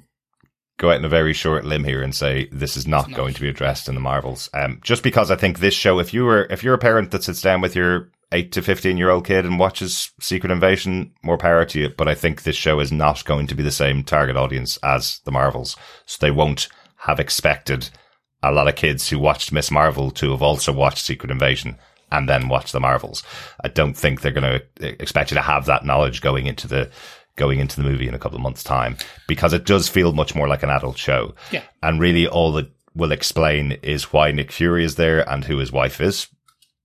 go 0.79 0.91
out 0.91 0.97
in 0.99 1.05
a 1.05 1.09
very 1.09 1.33
short 1.33 1.65
limb 1.65 1.85
here 1.85 2.03
and 2.03 2.15
say 2.15 2.49
this 2.53 2.77
is 2.77 2.87
not 2.87 3.09
not. 3.11 3.17
going 3.17 3.35
to 3.35 3.41
be 3.41 3.49
addressed 3.49 3.89
in 3.89 3.95
the 3.95 4.01
Marvels. 4.01 4.49
Um, 4.55 4.81
just 4.83 5.03
because 5.03 5.31
I 5.31 5.37
think 5.37 5.59
this 5.59 5.75
show, 5.75 5.99
if 5.99 6.13
you 6.15 6.25
were, 6.25 6.47
if 6.51 6.63
you're 6.63 6.75
a 6.75 6.79
parent 6.79 7.11
that 7.11 7.25
sits 7.25 7.41
down 7.43 7.61
with 7.61 7.75
your 7.77 8.11
eight 8.33 8.51
to 8.53 8.63
15 8.63 8.97
year 8.97 9.11
old 9.11 9.27
kid 9.27 9.45
and 9.45 9.59
watches 9.59 10.13
Secret 10.21 10.51
Invasion, 10.53 11.13
more 11.23 11.39
power 11.39 11.65
to 11.65 11.81
you. 11.81 11.89
But 11.91 12.09
I 12.09 12.15
think 12.15 12.43
this 12.43 12.57
show 12.57 12.81
is 12.81 12.91
not 12.93 13.25
going 13.25 13.47
to 13.49 13.55
be 13.55 13.63
the 13.63 13.71
same 13.71 14.03
target 14.05 14.37
audience 14.37 14.77
as 14.83 15.21
the 15.25 15.33
Marvels. 15.33 15.77
So 16.07 16.19
they 16.21 16.31
won't 16.33 16.69
have 16.99 17.21
expected 17.21 17.91
a 18.43 18.53
lot 18.53 18.69
of 18.69 18.77
kids 18.77 19.09
who 19.09 19.19
watched 19.19 19.53
Miss 19.53 19.71
Marvel 19.71 20.11
to 20.13 20.31
have 20.33 20.43
also 20.43 20.73
watched 20.73 21.05
Secret 21.05 21.31
Invasion 21.31 21.79
and 22.15 22.29
then 22.29 22.49
watch 22.49 22.73
the 22.73 22.81
Marvels. 22.81 23.23
I 23.63 23.69
don't 23.69 23.97
think 23.97 24.21
they're 24.21 24.33
going 24.33 24.61
to 24.79 25.03
expect 25.03 25.31
you 25.31 25.35
to 25.35 25.43
have 25.43 25.67
that 25.67 25.85
knowledge 25.85 26.21
going 26.21 26.47
into 26.47 26.69
the 26.69 26.91
going 27.37 27.59
into 27.59 27.77
the 27.77 27.89
movie 27.89 28.07
in 28.07 28.15
a 28.15 28.19
couple 28.19 28.37
of 28.37 28.43
months' 28.43 28.63
time 28.63 28.97
because 29.27 29.53
it 29.53 29.67
does 29.67 29.89
feel 29.89 30.13
much 30.13 30.37
more 30.37 30.47
like 30.47 30.63
an 30.63 30.71
adult 30.71 30.97
show. 30.97 31.35
Yeah. 31.51 31.65
And 31.83 32.01
really, 32.01 32.29
all 32.29 32.53
that 32.53 32.71
will 32.95 33.11
explain 33.11 33.73
is 33.83 34.13
why 34.13 34.31
Nick 34.31 34.53
Fury 34.53 34.85
is 34.85 34.95
there 34.95 35.29
and 35.29 35.45
who 35.45 35.59
his 35.59 35.73
wife 35.73 36.01
is 36.01 36.29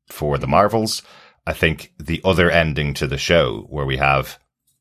for 0.08 0.40
the 0.40 0.48
Marvels. 0.48 1.04
I 1.46 1.54
think 1.54 1.94
the 2.00 2.22
other 2.24 2.50
ending 2.50 2.96
to 2.96 3.08
the 3.08 3.18
show 3.18 3.68
where 3.70 3.86
we 3.86 3.98
have 3.98 4.40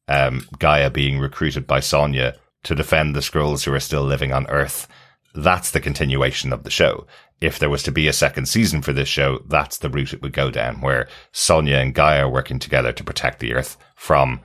um, 0.09 0.41
G'iah 0.59 0.93
being 0.93 1.19
recruited 1.19 1.67
by 1.67 1.81
Sonya 1.81 2.35
to 2.65 2.75
defend 2.75 3.15
the 3.15 3.21
Skrulls 3.21 3.65
who 3.65 3.75
are 3.75 3.81
still 3.81 4.05
living 4.05 4.33
on 4.33 4.47
Earth. 4.49 4.89
That's 5.45 5.71
the 5.71 5.81
continuation 5.81 6.53
of 6.53 6.65
the 6.65 6.71
show. 6.71 7.07
If 7.41 7.59
there 7.59 7.71
was 7.71 7.85
to 7.85 7.93
be 7.93 8.09
a 8.09 8.13
second 8.13 8.47
season 8.47 8.83
for 8.83 8.93
this 8.93 9.09
show, 9.09 9.39
that's 9.47 9.79
the 9.79 9.89
route 9.89 10.13
it 10.13 10.21
would 10.21 10.33
go 10.33 10.51
down, 10.51 10.81
where 10.81 11.07
Sonya 11.31 11.77
and 11.77 11.95
G'iah 11.95 12.23
are 12.23 12.29
working 12.29 12.59
together 12.59 12.93
to 12.93 13.05
protect 13.05 13.39
the 13.39 13.55
Earth 13.55 13.77
from 13.95 14.41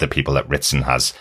the 0.00 0.08
people 0.08 0.34
that 0.34 0.48
Ritson 0.48 0.82
has 0.82 1.14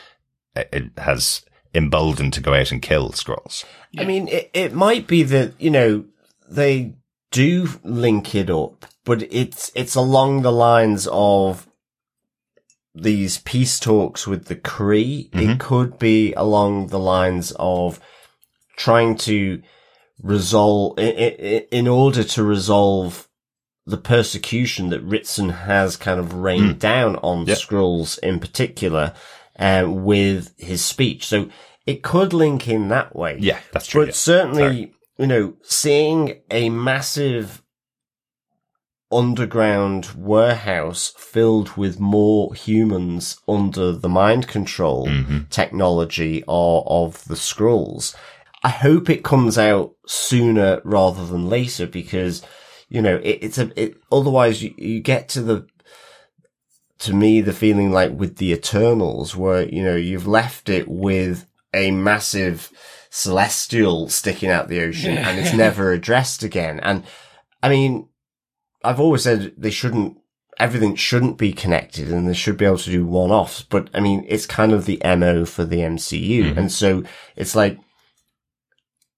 uh, 0.55 0.63
has 0.97 1.45
emboldened 1.75 2.33
to 2.33 2.41
go 2.41 2.55
out 2.55 2.71
and 2.71 2.81
kill 2.81 3.11
Skrulls. 3.11 3.65
I 3.97 4.05
mean, 4.05 4.27
it, 4.27 4.49
it 4.53 4.73
might 4.73 5.05
be 5.05 5.21
that, 5.21 5.53
you 5.59 5.69
know, 5.69 6.05
they 6.49 6.95
do 7.29 7.67
link 7.83 8.33
it 8.33 8.49
up, 8.49 8.85
but 9.05 9.21
it's, 9.31 9.71
it's 9.75 9.95
along 9.95 10.41
the 10.41 10.51
lines 10.51 11.07
of 11.11 11.67
these 12.95 13.39
peace 13.39 13.79
talks 13.79 14.27
with 14.27 14.45
the 14.45 14.55
Kree. 14.55 15.29
It 15.33 15.59
could 15.59 15.97
be 15.97 16.33
along 16.33 16.87
the 16.87 16.99
lines 16.99 17.51
of 17.59 17.99
trying 18.77 19.15
to 19.17 19.61
resolve, 20.21 20.97
in 20.99 21.87
order 21.87 22.23
to 22.23 22.43
resolve 22.43 23.27
the 23.85 23.97
persecution 23.97 24.89
that 24.89 25.01
Ritson 25.01 25.49
has 25.49 25.97
kind 25.97 26.19
of 26.19 26.33
rained 26.33 26.79
down 26.79 27.17
on 27.17 27.45
Yeah. 27.45 27.55
Skrulls 27.55 28.17
in 28.19 28.39
particular, 28.39 29.13
uh, 29.59 29.85
with 29.87 30.53
his 30.57 30.83
speech. 30.85 31.25
So 31.25 31.49
it 31.85 32.01
could 32.01 32.31
link 32.31 32.67
in 32.67 32.87
that 32.87 33.13
way. 33.15 33.37
Yeah, 33.39 33.59
that's 33.73 33.87
true. 33.87 34.01
But 34.03 34.07
yeah. 34.09 34.13
certainly, 34.13 34.61
Sorry. 34.61 34.93
you 35.17 35.27
know, 35.27 35.53
seeing 35.63 36.39
a 36.49 36.69
massive 36.69 37.61
underground 39.11 40.09
warehouse 40.15 41.13
filled 41.17 41.77
with 41.77 41.99
more 41.99 42.53
humans 42.55 43.37
under 43.47 43.91
the 43.91 44.09
mind 44.09 44.47
control 44.47 45.05
Mhm. 45.07 45.49
technology 45.49 46.43
of, 46.47 46.83
of 46.87 47.25
the 47.25 47.35
Skrulls. 47.35 48.15
I 48.63 48.69
hope 48.69 49.09
it 49.09 49.23
comes 49.23 49.57
out 49.57 49.95
sooner 50.07 50.81
rather 50.85 51.25
than 51.25 51.49
later 51.49 51.85
because, 51.85 52.41
you 52.87 53.01
know, 53.01 53.17
it, 53.17 53.39
it's 53.41 53.57
a, 53.57 53.71
it, 53.81 53.97
otherwise 54.11 54.63
you, 54.63 54.73
you 54.77 55.01
get 55.01 55.27
to 55.29 55.41
the, 55.41 55.67
to 56.99 57.13
me, 57.13 57.41
the 57.41 57.51
feeling 57.51 57.91
like 57.91 58.11
with 58.13 58.37
the 58.37 58.53
Eternals 58.53 59.35
where, 59.35 59.67
you 59.67 59.83
know, 59.83 59.95
you've 59.97 60.27
left 60.27 60.69
it 60.69 60.87
with 60.87 61.45
a 61.73 61.91
massive 61.91 62.71
celestial 63.09 64.07
sticking 64.07 64.49
out 64.49 64.69
the 64.69 64.81
ocean 64.81 65.17
and 65.17 65.39
it's 65.39 65.53
never 65.65 65.91
addressed 65.91 66.41
again. 66.43 66.79
And 66.79 67.03
I 67.61 67.67
mean, 67.67 68.07
I've 68.83 68.99
always 68.99 69.23
said 69.23 69.53
they 69.57 69.71
shouldn't, 69.71 70.17
everything 70.57 70.95
shouldn't 70.95 71.37
be 71.37 71.51
connected 71.51 72.09
and 72.09 72.29
they 72.29 72.33
should 72.33 72.57
be 72.57 72.65
able 72.65 72.77
to 72.77 72.91
do 72.91 73.05
one 73.05 73.31
offs. 73.31 73.61
But 73.61 73.89
I 73.93 73.99
mean, 73.99 74.25
it's 74.29 74.45
kind 74.45 74.71
of 74.71 74.85
the 74.85 75.01
MO 75.03 75.43
for 75.43 75.65
the 75.65 75.79
MCU. 75.79 76.53
Mhm. 76.53 76.57
And 76.57 76.71
so 76.71 77.03
it's 77.35 77.55
like, 77.55 77.77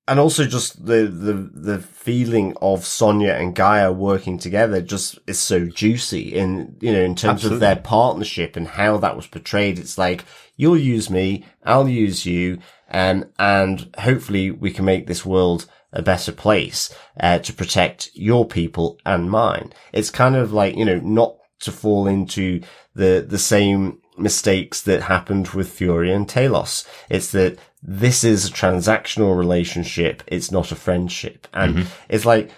and 0.07 0.19
also 0.19 0.45
just 0.45 0.85
the, 0.85 1.07
the, 1.07 1.33
the 1.33 1.79
feeling 1.79 2.55
of 2.61 2.85
Sonya 2.85 3.31
and 3.31 3.55
G'iah 3.55 3.95
working 3.95 4.37
together 4.37 4.79
just 4.81 5.19
is 5.25 5.39
so 5.39 5.65
juicy 5.65 6.35
in, 6.35 6.77
you 6.79 6.91
know, 6.91 7.01
in 7.01 7.15
terms 7.15 7.39
Absolutely. 7.39 7.55
of 7.55 7.59
their 7.61 7.75
partnership 7.77 8.55
and 8.55 8.67
how 8.67 8.97
that 8.97 9.15
was 9.15 9.27
portrayed. 9.27 9.79
It's 9.79 9.97
like, 9.97 10.23
you'll 10.57 10.77
use 10.77 11.09
me, 11.09 11.45
I'll 11.63 11.89
use 11.89 12.25
you, 12.25 12.59
um, 12.91 13.25
and 13.39 13.89
hopefully 13.97 14.51
we 14.51 14.71
can 14.71 14.85
make 14.85 15.07
this 15.07 15.25
world 15.25 15.65
a 15.91 16.01
better 16.01 16.31
place 16.31 16.93
uh, 17.19 17.39
to 17.39 17.53
protect 17.53 18.11
your 18.13 18.45
people 18.45 18.99
and 19.05 19.31
mine. 19.31 19.73
It's 19.91 20.11
kind 20.11 20.35
of 20.35 20.53
like, 20.53 20.75
you 20.75 20.85
know, 20.85 20.99
not 20.99 21.37
to 21.61 21.71
fall 21.71 22.05
into 22.05 22.61
the, 22.93 23.25
the 23.27 23.39
same 23.39 24.01
mistakes 24.17 24.81
that 24.81 25.03
happened 25.03 25.49
with 25.49 25.71
Fury 25.71 26.11
and 26.11 26.27
Talos. 26.27 26.87
It's 27.09 27.31
that 27.31 27.57
this 27.88 28.23
is 28.23 28.47
a 28.47 28.51
transactional 28.51 29.38
relationship. 29.38 30.23
It's 30.27 30.51
not 30.51 30.71
a 30.71 30.75
friendship. 30.75 31.47
And 31.53 31.75
mm-hmm. 31.75 31.89
it's 32.09 32.25
like, 32.25 32.51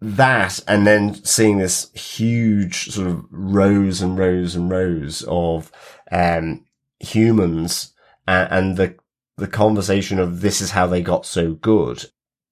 that 0.00 0.60
and 0.68 0.86
then 0.86 1.14
seeing 1.24 1.58
this 1.58 1.90
huge 1.92 2.90
sort 2.90 3.08
of 3.08 3.24
rows 3.30 4.00
and 4.00 4.16
rows 4.16 4.54
and 4.54 4.70
rows 4.70 5.24
of 5.26 5.72
um, 6.12 6.64
humans 7.00 7.94
and, 8.26 8.52
and, 8.52 8.76
the 8.76 8.94
the 9.36 9.48
conversation 9.48 10.18
of 10.18 10.40
this 10.40 10.60
is 10.60 10.70
how 10.70 10.86
they 10.86 11.02
got 11.02 11.26
so 11.26 11.54
good. 11.54 12.04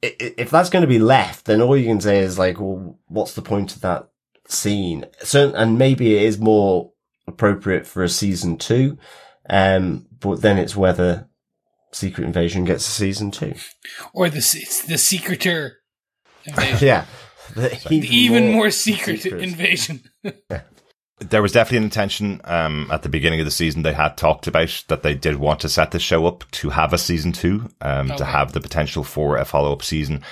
If 0.03 0.51
that's 0.51 0.71
going 0.71 0.83
to 0.83 0.89
be 0.89 0.99
left, 0.99 1.47
then 1.47 1.61
all 1.61 1.77
you 1.77 1.87
can 1.87 2.01
say 2.01 2.19
is 2.19 2.39
like, 2.39 2.61
well, 2.61 2.99
what's 3.07 3.35
the 3.35 3.43
point 3.43 3.75
of 3.75 3.81
that 3.83 4.09
scene? 4.47 5.05
So, 5.23 5.53
and 5.55 5.79
maybe 5.79 6.17
it 6.17 6.23
is 6.23 6.39
more 6.39 6.93
appropriate 7.27 7.87
for 7.87 8.05
a 8.05 8.09
season 8.09 8.57
two, 8.57 8.99
um, 9.51 10.07
but 10.21 10.43
then 10.43 10.59
it's 10.59 10.77
whether 10.77 11.29
Secret 11.97 12.25
Invasion 12.25 12.65
gets 12.65 12.87
a 12.87 12.91
season 12.91 13.31
two, 13.31 13.55
or 14.13 14.29
the 14.29 14.39
it's 14.39 14.83
the 14.83 14.99
Secreter. 14.99 15.73
yeah, 16.81 17.07
the 17.55 17.75
even, 17.91 18.13
even 18.13 18.45
more, 18.45 18.55
more 18.55 18.71
secret 18.71 19.21
secrets. 19.21 19.45
invasion. 19.45 20.11
There 21.19 21.41
was 21.41 21.53
definitely 21.53 21.79
an 21.79 21.85
intention 21.85 22.43
um, 22.45 22.91
at 22.93 23.03
the 23.03 23.09
beginning 23.09 23.41
of 23.41 23.47
the 23.47 23.51
season. 23.51 23.81
They 23.81 23.95
had 23.95 24.19
talked 24.19 24.47
about 24.47 24.85
that 24.89 25.03
they 25.03 25.15
did 25.15 25.37
want 25.37 25.61
to 25.61 25.69
set 25.71 25.91
the 25.91 25.99
show 25.99 26.27
up 26.27 26.45
to 26.51 26.69
have 26.69 26.93
a 26.93 26.99
season 26.99 27.33
two, 27.33 27.71
um, 27.81 28.11
okay. 28.11 28.19
to 28.19 28.25
have 28.27 28.53
the 28.53 28.61
potential 28.61 29.03
for 29.03 29.39
a 29.39 29.47
follow 29.47 29.73
up 29.73 29.83
season. 29.83 30.23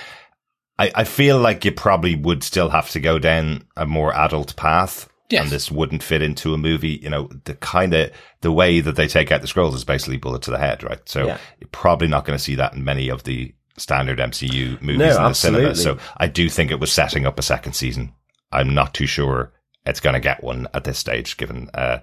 I, 0.77 0.91
I 0.93 1.03
feel 1.05 1.39
like 1.39 1.65
you 1.65 1.71
probably 1.71 2.13
would 2.13 2.43
still 2.43 2.69
have 2.69 2.91
to 2.91 2.99
go 2.99 3.17
down 3.17 3.65
a 3.75 3.87
more 3.87 4.13
adult 4.13 4.55
path. 4.57 5.09
Yes. 5.29 5.43
And 5.43 5.51
this 5.51 5.71
wouldn't 5.71 6.03
fit 6.03 6.21
into 6.21 6.53
a 6.53 6.57
movie. 6.57 6.99
You 7.01 7.09
know, 7.09 7.29
the 7.45 7.55
kind 7.55 7.93
of, 7.93 8.11
the 8.41 8.51
way 8.51 8.79
that 8.79 8.95
they 8.95 9.07
take 9.07 9.31
out 9.31 9.41
the 9.41 9.47
Skrulls 9.47 9.73
is 9.73 9.83
basically 9.83 10.17
bullet 10.17 10.43
to 10.43 10.51
the 10.51 10.59
head, 10.59 10.83
right? 10.83 10.99
So 11.09 11.25
yeah. 11.25 11.37
you're 11.59 11.69
probably 11.71 12.07
not 12.07 12.25
going 12.25 12.37
to 12.37 12.43
see 12.43 12.55
that 12.55 12.73
in 12.73 12.83
many 12.83 13.09
of 13.09 13.23
the 13.23 13.53
standard 13.77 14.19
MCU 14.19 14.81
movies 14.81 14.99
no, 14.99 15.05
in 15.05 15.13
the 15.13 15.19
absolutely. 15.21 15.75
cinema. 15.75 15.97
So 15.97 16.03
I 16.17 16.27
do 16.27 16.47
think 16.47 16.71
it 16.71 16.79
was 16.79 16.91
setting 16.91 17.25
up 17.25 17.39
a 17.39 17.43
second 17.43 17.73
season. 17.73 18.13
I'm 18.51 18.73
not 18.73 18.93
too 18.93 19.07
sure 19.07 19.51
it's 19.85 19.99
going 19.99 20.13
to 20.13 20.19
get 20.19 20.43
one 20.43 20.67
at 20.73 20.83
this 20.83 20.97
stage, 20.97 21.37
given 21.37 21.69
uh, 21.73 21.99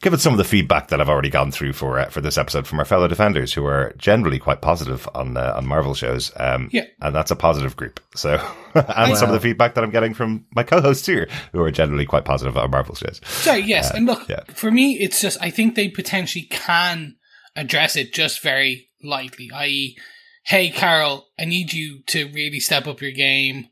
given 0.00 0.18
some 0.18 0.32
of 0.32 0.38
the 0.38 0.44
feedback 0.44 0.88
that 0.88 1.00
I've 1.00 1.08
already 1.08 1.30
gone 1.30 1.50
through 1.50 1.72
for 1.72 1.98
uh, 1.98 2.06
for 2.06 2.20
this 2.20 2.38
episode 2.38 2.66
from 2.66 2.78
our 2.78 2.84
fellow 2.84 3.08
defenders, 3.08 3.52
who 3.52 3.64
are 3.66 3.92
generally 3.98 4.38
quite 4.38 4.60
positive 4.60 5.08
on 5.14 5.36
uh, 5.36 5.54
on 5.56 5.66
Marvel 5.66 5.94
shows. 5.94 6.32
Um, 6.36 6.68
yeah, 6.72 6.86
and 7.00 7.14
that's 7.14 7.30
a 7.30 7.36
positive 7.36 7.76
group. 7.76 8.00
So, 8.14 8.40
and 8.74 9.16
some 9.16 9.28
of 9.28 9.34
the 9.34 9.40
feedback 9.40 9.74
that 9.74 9.84
I'm 9.84 9.90
getting 9.90 10.14
from 10.14 10.46
my 10.54 10.62
co-hosts 10.62 11.06
here, 11.06 11.28
who 11.52 11.62
are 11.62 11.70
generally 11.70 12.06
quite 12.06 12.24
positive 12.24 12.56
on 12.56 12.70
Marvel 12.70 12.94
shows. 12.94 13.20
So 13.24 13.54
yes, 13.54 13.90
uh, 13.90 13.94
and 13.96 14.06
look, 14.06 14.28
yeah. 14.28 14.44
for 14.54 14.70
me, 14.70 14.98
it's 15.00 15.20
just 15.20 15.40
I 15.40 15.50
think 15.50 15.74
they 15.74 15.88
potentially 15.88 16.46
can 16.50 17.16
address 17.56 17.96
it 17.96 18.12
just 18.12 18.42
very 18.42 18.88
lightly, 19.02 19.50
i.e 19.52 19.96
hey, 20.44 20.70
Carol, 20.70 21.28
I 21.38 21.44
need 21.44 21.72
you 21.72 22.02
to 22.06 22.28
really 22.28 22.60
step 22.60 22.86
up 22.86 23.00
your 23.00 23.12
game. 23.12 23.68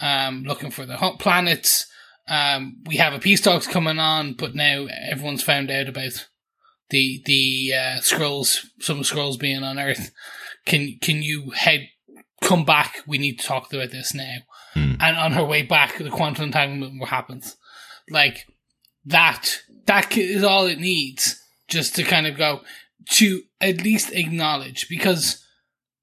Um, 0.00 0.44
looking 0.44 0.70
for 0.70 0.86
the 0.86 0.96
hot 0.96 1.18
planets. 1.18 1.86
Um, 2.28 2.78
we 2.86 2.96
have 2.96 3.14
a 3.14 3.18
peace 3.18 3.40
talks 3.40 3.66
coming 3.66 3.98
on, 3.98 4.34
but 4.34 4.54
now 4.54 4.86
everyone's 5.10 5.42
found 5.42 5.70
out 5.70 5.88
about 5.88 6.28
the 6.90 7.22
the 7.24 7.72
uh, 7.74 8.00
Skrulls, 8.00 8.66
some 8.80 9.00
Skrulls 9.00 9.38
being 9.38 9.62
on 9.62 9.78
Earth. 9.78 10.12
Can 10.66 10.98
can 11.00 11.22
you 11.22 11.50
head 11.50 11.88
come 12.42 12.64
back? 12.64 12.98
We 13.06 13.18
need 13.18 13.38
to 13.38 13.46
talk 13.46 13.72
about 13.72 13.90
this 13.90 14.14
now. 14.14 14.36
Hmm. 14.74 14.94
And 15.00 15.16
on 15.16 15.32
her 15.32 15.44
way 15.44 15.62
back, 15.62 15.98
the 15.98 16.10
quantum 16.10 16.44
entanglement 16.44 17.08
happens. 17.08 17.56
Like 18.10 18.46
that. 19.04 19.60
That 19.86 20.16
is 20.16 20.44
all 20.44 20.66
it 20.66 20.78
needs, 20.78 21.42
just 21.66 21.96
to 21.96 22.02
kind 22.02 22.26
of 22.26 22.36
go 22.36 22.60
to 23.10 23.42
at 23.60 23.82
least 23.82 24.12
acknowledge 24.12 24.86
because 24.88 25.44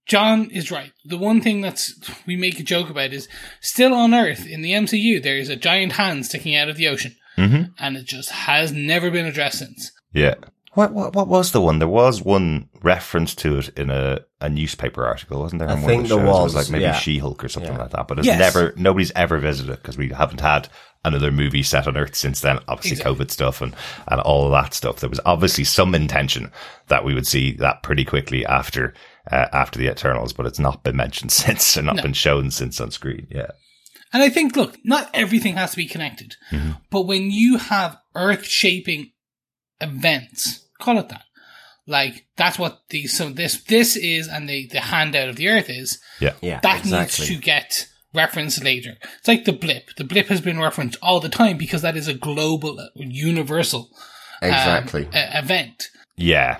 John 0.05 0.51
is 0.51 0.71
right. 0.71 0.91
The 1.03 1.17
one 1.17 1.41
thing 1.41 1.61
that's 1.61 1.93
we 2.27 2.35
make 2.35 2.59
a 2.59 2.63
joke 2.63 2.89
about 2.89 3.11
is 3.11 3.27
still 3.59 3.93
on 3.93 4.13
Earth 4.13 4.45
in 4.45 4.61
the 4.61 4.71
MCU 4.71 5.21
there 5.21 5.37
is 5.37 5.49
a 5.49 5.55
giant 5.55 5.93
hand 5.93 6.25
sticking 6.25 6.55
out 6.55 6.69
of 6.69 6.77
the 6.77 6.87
ocean, 6.87 7.15
mm-hmm. 7.37 7.71
and 7.79 7.97
it 7.97 8.05
just 8.05 8.29
has 8.29 8.71
never 8.71 9.09
been 9.09 9.25
addressed 9.25 9.59
since. 9.59 9.91
Yeah. 10.13 10.35
What, 10.73 10.91
what 10.91 11.15
what 11.15 11.29
was 11.29 11.53
the 11.53 11.61
one? 11.61 11.79
There 11.79 11.87
was 11.87 12.21
one 12.21 12.67
reference 12.83 13.33
to 13.35 13.59
it 13.59 13.69
in 13.77 13.89
a, 13.89 14.19
a 14.41 14.49
newspaper 14.49 15.05
article, 15.05 15.39
wasn't 15.39 15.59
there? 15.59 15.69
I 15.69 15.77
think 15.77 16.09
the 16.09 16.17
there 16.17 16.25
was. 16.25 16.53
It 16.53 16.57
was 16.57 16.67
like 16.67 16.69
maybe 16.69 16.83
yeah. 16.83 16.99
She 16.99 17.17
Hulk 17.17 17.43
or 17.43 17.47
something 17.47 17.71
yeah. 17.71 17.79
like 17.79 17.91
that. 17.91 18.09
But 18.09 18.19
it's 18.19 18.27
yes. 18.27 18.39
never 18.39 18.73
nobody's 18.75 19.11
ever 19.15 19.39
visited 19.39 19.71
it 19.71 19.81
because 19.81 19.97
we 19.97 20.09
haven't 20.09 20.41
had 20.41 20.67
another 21.05 21.31
movie 21.31 21.63
set 21.63 21.87
on 21.87 21.95
Earth 21.95 22.15
since 22.15 22.41
then. 22.41 22.59
Obviously, 22.67 22.97
exactly. 22.97 23.25
COVID 23.25 23.31
stuff 23.31 23.61
and 23.61 23.73
and 24.09 24.19
all 24.19 24.49
that 24.51 24.73
stuff. 24.73 24.99
There 24.99 25.09
was 25.09 25.21
obviously 25.25 25.63
some 25.63 25.95
intention 25.95 26.51
that 26.87 27.05
we 27.05 27.13
would 27.13 27.25
see 27.25 27.53
that 27.53 27.81
pretty 27.81 28.03
quickly 28.03 28.45
after 28.45 28.93
uh, 29.31 29.47
after 29.53 29.79
the 29.79 29.89
Eternals, 29.89 30.33
but 30.33 30.45
it's 30.45 30.59
not 30.59 30.83
been 30.83 30.95
mentioned 30.95 31.31
since 31.31 31.77
and 31.77 31.85
not 31.87 31.97
no. 31.97 32.03
been 32.03 32.13
shown 32.13 32.51
since 32.51 32.79
on 32.79 32.91
screen. 32.91 33.27
Yeah. 33.29 33.51
And 34.13 34.23
I 34.23 34.29
think, 34.29 34.55
look, 34.55 34.77
not 34.85 35.09
everything 35.13 35.55
has 35.55 35.71
to 35.71 35.77
be 35.77 35.87
connected, 35.87 36.35
mm-hmm. 36.51 36.71
but 36.89 37.01
when 37.01 37.31
you 37.31 37.57
have 37.57 37.97
earth 38.15 38.45
shaping 38.45 39.11
events, 39.81 40.65
call 40.79 40.97
it 40.99 41.09
that. 41.09 41.23
Like 41.87 42.25
that's 42.35 42.57
what 42.57 42.81
the 42.89 43.05
so 43.05 43.29
this 43.29 43.63
this 43.63 43.95
is, 43.95 44.27
and 44.27 44.49
the 44.49 44.67
the 44.67 44.79
handout 44.79 45.29
of 45.29 45.35
the 45.35 45.49
Earth 45.49 45.69
is. 45.69 45.99
Yeah, 46.19 46.33
yeah. 46.41 46.59
That 46.61 46.79
exactly. 46.79 47.25
needs 47.25 47.27
to 47.27 47.41
get 47.43 47.87
referenced 48.11 48.63
later. 48.63 48.97
It's 49.19 49.27
like 49.27 49.45
the 49.45 49.53
blip. 49.53 49.95
The 49.97 50.03
blip 50.03 50.27
has 50.27 50.41
been 50.41 50.59
referenced 50.59 50.97
all 51.03 51.19
the 51.19 51.29
time 51.29 51.57
because 51.57 51.83
that 51.83 51.95
is 51.95 52.07
a 52.07 52.15
global, 52.15 52.89
universal, 52.95 53.89
um, 54.41 54.49
exactly 54.49 55.05
um, 55.05 55.11
event. 55.13 55.89
Yeah, 56.15 56.59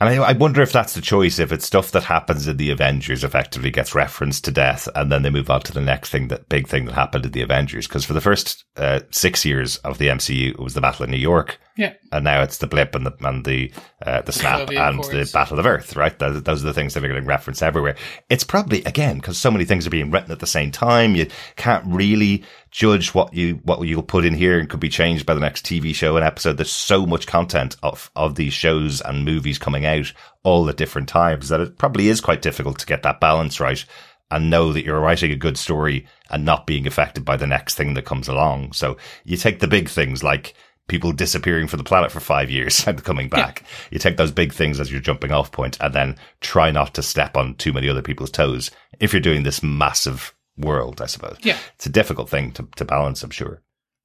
and 0.00 0.08
I, 0.08 0.30
I, 0.30 0.32
wonder 0.32 0.62
if 0.62 0.72
that's 0.72 0.94
the 0.94 1.00
choice, 1.00 1.38
if 1.38 1.52
it's 1.52 1.66
stuff 1.66 1.90
that 1.90 2.04
happens 2.04 2.46
in 2.46 2.56
the 2.56 2.70
Avengers 2.70 3.24
effectively 3.24 3.70
gets 3.70 3.94
referenced 3.94 4.44
to 4.44 4.52
death, 4.52 4.88
and 4.94 5.10
then 5.10 5.22
they 5.22 5.30
move 5.30 5.50
on 5.50 5.62
to 5.62 5.72
the 5.72 5.80
next 5.80 6.10
thing, 6.10 6.28
that 6.28 6.48
big 6.48 6.68
thing 6.68 6.84
that 6.84 6.94
happened 6.94 7.26
in 7.26 7.32
the 7.32 7.42
Avengers. 7.42 7.88
Because 7.88 8.04
for 8.04 8.12
the 8.12 8.20
first 8.20 8.64
uh, 8.76 9.00
six 9.10 9.44
years 9.44 9.78
of 9.78 9.98
the 9.98 10.08
MCU, 10.08 10.50
it 10.50 10.60
was 10.60 10.74
the 10.74 10.80
Battle 10.80 11.04
of 11.04 11.10
New 11.10 11.16
York. 11.16 11.58
Yeah. 11.78 11.94
And 12.10 12.24
now 12.24 12.42
it's 12.42 12.58
the 12.58 12.66
blip 12.66 12.96
and 12.96 13.06
the 13.06 13.14
and 13.20 13.44
the 13.44 13.72
uh, 14.04 14.22
the 14.22 14.32
snap 14.32 14.68
and 14.68 14.98
the 15.04 15.30
Battle 15.32 15.60
of 15.60 15.64
Earth, 15.64 15.94
right? 15.94 16.18
Those, 16.18 16.42
those, 16.42 16.64
are 16.64 16.66
the 16.66 16.74
things 16.74 16.92
that 16.92 17.04
are 17.04 17.06
getting 17.08 17.24
referenced 17.24 17.62
everywhere. 17.62 17.94
It's 18.28 18.42
probably 18.42 18.82
again 18.82 19.18
because 19.18 19.38
so 19.38 19.48
many 19.48 19.64
things 19.64 19.86
are 19.86 19.90
being 19.90 20.10
written 20.10 20.32
at 20.32 20.40
the 20.40 20.46
same 20.46 20.72
time. 20.72 21.14
You 21.14 21.28
can't 21.54 21.84
really 21.86 22.42
judge 22.72 23.14
what 23.14 23.32
you 23.32 23.60
what 23.62 23.80
you'll 23.82 24.02
put 24.02 24.24
in 24.24 24.34
here 24.34 24.58
and 24.58 24.68
could 24.68 24.80
be 24.80 24.88
changed 24.88 25.24
by 25.24 25.34
the 25.34 25.40
next 25.40 25.64
TV 25.64 25.94
show 25.94 26.16
and 26.16 26.24
episode. 26.24 26.56
There's 26.56 26.72
so 26.72 27.06
much 27.06 27.28
content 27.28 27.76
of 27.84 28.10
of 28.16 28.34
these 28.34 28.52
shows 28.52 29.00
and 29.00 29.24
movies 29.24 29.60
coming 29.60 29.86
out 29.86 30.12
all 30.42 30.68
at 30.68 30.78
different 30.78 31.08
times 31.08 31.48
that 31.48 31.60
it 31.60 31.78
probably 31.78 32.08
is 32.08 32.20
quite 32.20 32.42
difficult 32.42 32.80
to 32.80 32.86
get 32.86 33.04
that 33.04 33.20
balance 33.20 33.60
right 33.60 33.84
and 34.32 34.50
know 34.50 34.72
that 34.72 34.84
you're 34.84 35.00
writing 35.00 35.30
a 35.30 35.36
good 35.36 35.56
story 35.56 36.06
and 36.30 36.44
not 36.44 36.66
being 36.66 36.88
affected 36.88 37.24
by 37.24 37.36
the 37.36 37.46
next 37.46 37.76
thing 37.76 37.94
that 37.94 38.04
comes 38.04 38.26
along. 38.26 38.72
So 38.72 38.96
you 39.24 39.36
take 39.36 39.60
the 39.60 39.68
big 39.68 39.88
things 39.88 40.24
like 40.24 40.54
people 40.88 41.12
disappearing 41.12 41.68
from 41.68 41.78
the 41.78 41.84
planet 41.84 42.10
for 42.10 42.20
five 42.20 42.50
years 42.50 42.84
and 42.86 43.04
coming 43.04 43.28
back. 43.28 43.62
Yeah. 43.62 43.68
You 43.92 43.98
take 43.98 44.16
those 44.16 44.32
big 44.32 44.52
things 44.52 44.80
as 44.80 44.90
your 44.90 45.00
jumping 45.00 45.30
off 45.30 45.52
point 45.52 45.76
and 45.80 45.94
then 45.94 46.16
try 46.40 46.70
not 46.70 46.94
to 46.94 47.02
step 47.02 47.36
on 47.36 47.54
too 47.54 47.72
many 47.72 47.88
other 47.88 48.02
people's 48.02 48.30
toes 48.30 48.70
if 48.98 49.12
you're 49.12 49.20
doing 49.20 49.42
this 49.42 49.62
massive 49.62 50.34
world, 50.56 51.00
I 51.00 51.06
suppose. 51.06 51.36
Yeah. 51.42 51.58
It's 51.76 51.86
a 51.86 51.90
difficult 51.90 52.28
thing 52.28 52.52
to, 52.52 52.66
to 52.76 52.84
balance, 52.84 53.22
I'm 53.22 53.30
sure. 53.30 53.62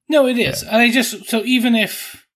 No, 0.08 0.26
it 0.26 0.38
is. 0.38 0.62
Yeah. 0.62 0.70
And 0.70 0.82
I 0.82 0.90
just, 0.90 1.26
so 1.26 1.42
even 1.44 1.74
if, 1.74 2.26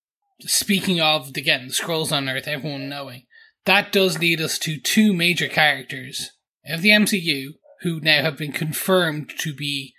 speaking 0.41 1.01
of, 1.01 1.29
again, 1.37 1.69
the 1.69 1.75
Skrulls 1.75 2.11
on 2.11 2.29
Earth, 2.29 2.49
everyone 2.49 2.89
knowing, 2.89 3.25
that 3.67 3.93
does 3.93 4.19
lead 4.19 4.41
us 4.41 4.59
to 4.61 4.81
two 4.81 5.13
major 5.13 5.47
characters 5.47 6.31
of 6.67 6.83
the 6.83 6.89
MCU 6.89 7.51
who 7.83 8.01
now 8.01 8.23
have 8.23 8.39
been 8.39 8.53
confirmed 8.53 9.31
to 9.39 9.55
be 9.55 9.95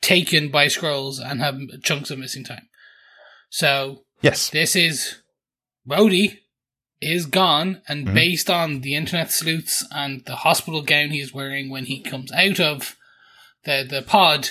taken 0.00 0.48
by 0.48 0.66
Skrulls 0.66 1.18
and 1.20 1.40
have 1.40 1.58
chunks 1.82 2.10
of 2.10 2.18
missing 2.18 2.44
time. 2.44 2.68
So, 3.52 4.04
yes, 4.22 4.48
this 4.48 4.74
is 4.74 5.16
Rhodey 5.86 6.38
is 7.02 7.26
gone, 7.26 7.82
and 7.86 8.06
mm-hmm. 8.06 8.14
based 8.14 8.48
on 8.48 8.80
the 8.80 8.94
internet 8.94 9.30
sleuths 9.30 9.86
and 9.90 10.24
the 10.24 10.36
hospital 10.36 10.80
gown 10.80 11.10
he's 11.10 11.34
wearing 11.34 11.68
when 11.68 11.84
he 11.84 12.00
comes 12.00 12.32
out 12.32 12.58
of 12.58 12.96
the 13.64 13.86
the 13.88 14.00
pod, 14.00 14.48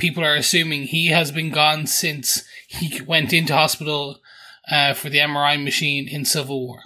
people 0.00 0.24
are 0.24 0.34
assuming 0.34 0.84
he 0.84 1.08
has 1.08 1.30
been 1.30 1.50
gone 1.50 1.86
since 1.86 2.42
he 2.68 3.02
went 3.02 3.34
into 3.34 3.52
hospital 3.52 4.20
uh, 4.70 4.94
for 4.94 5.10
the 5.10 5.18
MRI 5.18 5.62
machine 5.62 6.08
in 6.08 6.24
Civil 6.24 6.66
War. 6.66 6.78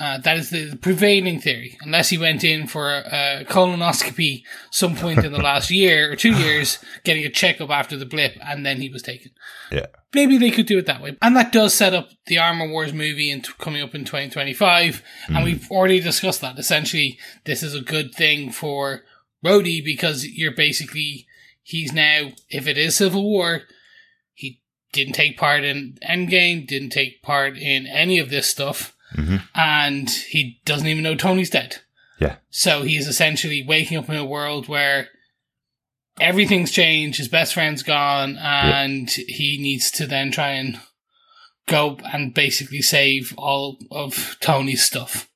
Uh, 0.00 0.16
that 0.16 0.38
is 0.38 0.48
the 0.48 0.76
prevailing 0.76 1.38
theory, 1.38 1.76
unless 1.82 2.08
he 2.08 2.16
went 2.16 2.42
in 2.42 2.66
for 2.66 2.88
a 2.88 3.44
colonoscopy 3.46 4.42
some 4.70 4.96
point 4.96 5.22
in 5.22 5.30
the 5.30 5.42
last 5.42 5.70
year 5.70 6.10
or 6.10 6.16
two 6.16 6.32
years, 6.32 6.78
getting 7.04 7.24
a 7.26 7.28
checkup 7.28 7.68
after 7.68 7.98
the 7.98 8.06
blip, 8.06 8.34
and 8.42 8.64
then 8.64 8.80
he 8.80 8.88
was 8.88 9.02
taken. 9.02 9.30
Yeah. 9.70 9.86
Maybe 10.14 10.38
they 10.38 10.50
could 10.50 10.64
do 10.64 10.78
it 10.78 10.86
that 10.86 11.02
way. 11.02 11.18
And 11.20 11.36
that 11.36 11.52
does 11.52 11.74
set 11.74 11.92
up 11.92 12.08
the 12.26 12.38
Armor 12.38 12.68
Wars 12.68 12.94
movie 12.94 13.38
t- 13.40 13.52
coming 13.58 13.82
up 13.82 13.94
in 13.94 14.06
2025. 14.06 15.02
Mm. 15.28 15.36
And 15.36 15.44
we've 15.44 15.70
already 15.70 16.00
discussed 16.00 16.40
that. 16.40 16.58
Essentially, 16.58 17.18
this 17.44 17.62
is 17.62 17.74
a 17.74 17.82
good 17.82 18.14
thing 18.14 18.50
for 18.50 19.02
Rhodey 19.44 19.84
because 19.84 20.24
you're 20.24 20.54
basically 20.54 21.26
he's 21.62 21.92
now 21.92 22.30
if 22.48 22.66
it 22.66 22.78
is 22.78 22.96
Civil 22.96 23.22
War, 23.22 23.62
he 24.32 24.60
didn't 24.92 25.12
take 25.12 25.36
part 25.36 25.62
in 25.62 25.98
Endgame, 26.08 26.66
didn't 26.66 26.90
take 26.90 27.22
part 27.22 27.58
in 27.58 27.86
any 27.86 28.18
of 28.18 28.30
this 28.30 28.48
stuff, 28.48 28.96
Mm-hmm. 29.16 29.36
and 29.54 30.08
he 30.10 30.60
doesn't 30.64 30.86
even 30.86 31.02
know 31.02 31.14
Tony's 31.16 31.50
dead. 31.50 31.76
Yeah. 32.20 32.36
So 32.50 32.82
he 32.82 32.96
is 32.96 33.06
essentially 33.08 33.64
waking 33.66 33.98
up 33.98 34.08
in 34.08 34.16
a 34.16 34.24
world 34.24 34.68
where 34.68 35.08
everything's 36.20 36.70
changed, 36.70 37.18
his 37.18 37.28
best 37.28 37.54
friend's 37.54 37.82
gone, 37.82 38.36
and 38.40 39.08
he 39.10 39.58
needs 39.60 39.90
to 39.92 40.06
then 40.06 40.30
try 40.30 40.50
and 40.50 40.78
go 41.66 41.98
and 42.12 42.34
basically 42.34 42.82
save 42.82 43.34
all 43.38 43.78
of 43.90 44.36
Tony's 44.40 44.82
stuff 44.84 45.28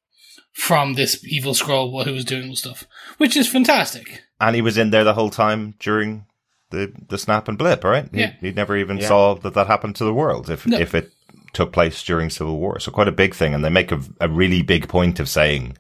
from 0.53 0.95
this 0.95 1.25
evil 1.25 1.55
scroll 1.55 2.05
who 2.05 2.13
was 2.13 2.25
doing 2.25 2.51
the 2.51 2.57
stuff, 2.57 2.85
which 3.19 3.37
is 3.37 3.49
fantastic. 3.49 4.23
And 4.41 4.55
he 4.55 4.63
was 4.63 4.77
in 4.79 4.91
there 4.91 5.05
the 5.05 5.15
whole 5.15 5.31
time 5.31 5.75
during 5.81 6.27
the 6.71 6.93
the 7.09 7.19
snap 7.19 7.49
and 7.49 7.57
blip, 7.59 7.83
right? 7.85 8.09
He, 8.13 8.21
Yeah. 8.21 8.33
he 8.41 8.53
never 8.53 8.77
even 8.77 8.99
Yeah. 8.99 9.09
saw 9.09 9.35
that 9.37 9.55
that 9.55 9.67
happened 9.69 9.97
to 9.97 10.05
the 10.05 10.15
world 10.15 10.51
if 10.51 10.67
No. 10.67 10.79
if 10.79 10.95
it 10.95 11.13
took 11.55 11.73
place 11.73 12.03
during 12.03 12.31
Civil 12.31 12.59
War. 12.59 12.79
So 12.81 12.91
quite 12.93 13.09
a 13.09 13.13
big 13.13 13.35
thing, 13.35 13.55
and 13.55 13.65
they 13.65 13.71
make 13.71 13.93
a, 13.93 14.01
a 14.21 14.29
really 14.29 14.63
big 14.63 14.89
point 14.89 15.19
of 15.21 15.29
saying 15.29 15.77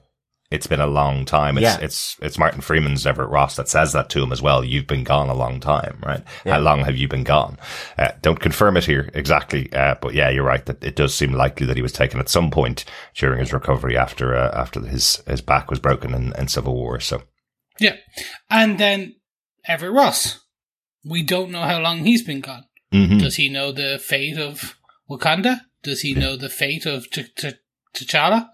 it's 0.50 0.66
been 0.68 0.80
a 0.80 0.86
long 0.86 1.24
time. 1.24 1.58
It's 1.58 1.62
Yeah. 1.64 1.78
it's 1.80 2.16
it's 2.22 2.38
Martin 2.38 2.60
Freeman's 2.60 3.06
Everett 3.06 3.30
Ross 3.30 3.56
that 3.56 3.68
says 3.68 3.92
that 3.92 4.08
to 4.10 4.22
him 4.22 4.30
as 4.32 4.40
well. 4.40 4.62
You've 4.64 4.86
been 4.86 5.02
gone 5.02 5.28
a 5.28 5.34
long 5.34 5.58
time, 5.58 5.98
right? 6.06 6.22
How 6.44 6.60
long 6.60 6.84
have 6.84 6.96
you 6.96 7.08
been 7.08 7.24
gone? 7.24 7.58
Uh, 7.98 8.12
don't 8.22 8.38
confirm 8.40 8.76
it 8.76 8.84
here 8.84 9.10
exactly, 9.14 9.72
uh, 9.72 9.96
but 10.00 10.14
yeah, 10.14 10.30
you're 10.30 10.44
right 10.44 10.64
that 10.66 10.84
it 10.84 10.94
does 10.96 11.12
seem 11.14 11.32
likely 11.32 11.66
that 11.66 11.76
he 11.76 11.82
was 11.82 11.92
taken 11.92 12.20
at 12.20 12.28
some 12.28 12.50
point 12.50 12.84
during 13.16 13.40
his 13.40 13.52
recovery 13.52 13.96
after 13.96 14.36
uh, 14.36 14.50
after 14.54 14.80
his 14.80 15.22
his 15.26 15.40
back 15.40 15.70
was 15.70 15.80
broken 15.80 16.14
in, 16.14 16.32
in 16.38 16.46
Civil 16.48 16.74
War. 16.74 17.00
So 17.00 17.22
Yeah. 17.80 17.96
And 18.48 18.78
then 18.78 19.16
Everett 19.66 19.92
Ross. 19.92 20.40
We 21.04 21.22
don't 21.22 21.50
know 21.50 21.62
how 21.62 21.80
long 21.80 22.04
he's 22.04 22.22
been 22.22 22.40
gone. 22.40 22.64
Mhm. 22.92 23.18
Does 23.18 23.36
he 23.36 23.48
know 23.48 23.72
the 23.72 23.98
fate 23.98 24.38
of 24.38 24.76
Wakanda? 25.08 25.60
Does 25.82 26.00
he 26.02 26.14
know 26.14 26.36
the 26.36 26.48
fate 26.48 26.86
of 26.86 27.10
T- 27.10 27.26
T- 27.36 27.52
T'Challa? 27.94 28.48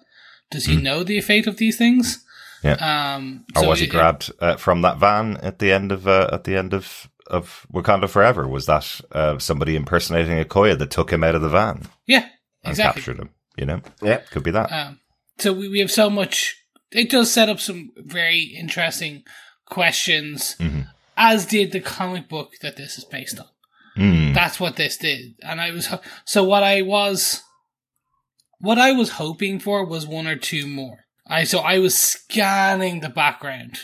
Does 0.51 0.64
he 0.66 0.76
know 0.76 1.05
the 1.05 1.20
fate 1.20 1.46
of 1.46 1.59
these 1.59 1.76
things? 1.78 2.24
Yeah. 2.64 3.14
Um, 3.14 3.44
or 3.57 3.62
so 3.62 3.68
was 3.68 3.78
he 3.78 3.86
it- 3.86 3.90
grabbed 3.90 4.30
uh, 4.40 4.57
from 4.57 4.82
that 4.82 4.98
van 4.98 5.36
at 5.38 5.61
the 5.61 5.72
end 5.72 5.92
of 5.92 6.07
uh, 6.09 6.28
at 6.32 6.44
the 6.44 6.57
end 6.57 6.74
of 6.74 7.09
of 7.28 7.64
Wakanda 7.72 8.09
Forever? 8.09 8.48
Was 8.48 8.66
that 8.66 9.01
uh, 9.12 9.38
somebody 9.38 9.76
impersonating 9.76 10.42
Okoye 10.44 10.76
that 10.78 10.90
took 10.90 11.12
him 11.12 11.22
out 11.24 11.34
of 11.36 11.42
the 11.42 11.48
van 11.48 11.84
Yeah, 12.07 12.26
and 12.64 12.72
exactly. 12.72 13.01
captured 13.03 13.18
him? 13.20 13.30
You 13.57 13.66
know, 13.66 13.80
Yeah. 14.03 14.18
could 14.30 14.42
be 14.42 14.51
that. 14.51 14.70
Um, 14.72 15.01
so 15.38 15.53
we, 15.53 15.68
we 15.68 15.78
have 15.80 15.90
so 15.90 16.11
much. 16.11 16.57
It 16.90 17.09
does 17.11 17.32
set 17.32 17.48
up 17.48 17.61
some 17.61 17.92
very 17.96 18.40
interesting 18.42 19.22
questions, 19.66 20.57
Mm-hmm. 20.59 20.80
as 21.16 21.46
did 21.46 21.70
the 21.72 21.80
comic 21.80 22.28
book 22.28 22.53
that 22.62 22.76
this 22.76 22.98
is 22.98 23.05
based 23.05 23.38
on. 23.38 23.46
Mm. 23.97 24.34
That's 24.34 24.59
what 24.61 24.76
this 24.76 24.97
did, 24.97 25.34
and 25.43 25.61
I 25.61 25.70
was 25.72 25.86
ho- 25.86 26.01
so 26.24 26.45
what 26.45 26.62
I 26.62 26.82
was, 26.82 27.43
what 28.61 28.78
I 28.78 28.93
was 28.93 29.11
hoping 29.11 29.59
for 29.59 29.84
was 29.84 30.07
one 30.07 30.26
or 30.26 30.36
two 30.36 30.66
more. 30.66 31.01
I 31.26 31.45
so 31.45 31.59
I 31.61 31.78
was 31.78 31.97
scanning 31.97 33.01
the 33.01 33.09
background 33.09 33.78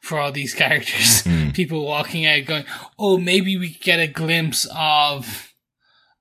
for 0.00 0.18
all 0.18 0.32
these 0.32 0.54
characters, 0.62 1.22
people 1.52 1.84
walking 1.84 2.26
out, 2.26 2.44
going, 2.46 2.64
"Oh, 2.98 3.18
maybe 3.18 3.56
we 3.56 3.70
get 3.74 4.00
a 4.00 4.06
glimpse 4.06 4.66
of." 4.74 5.50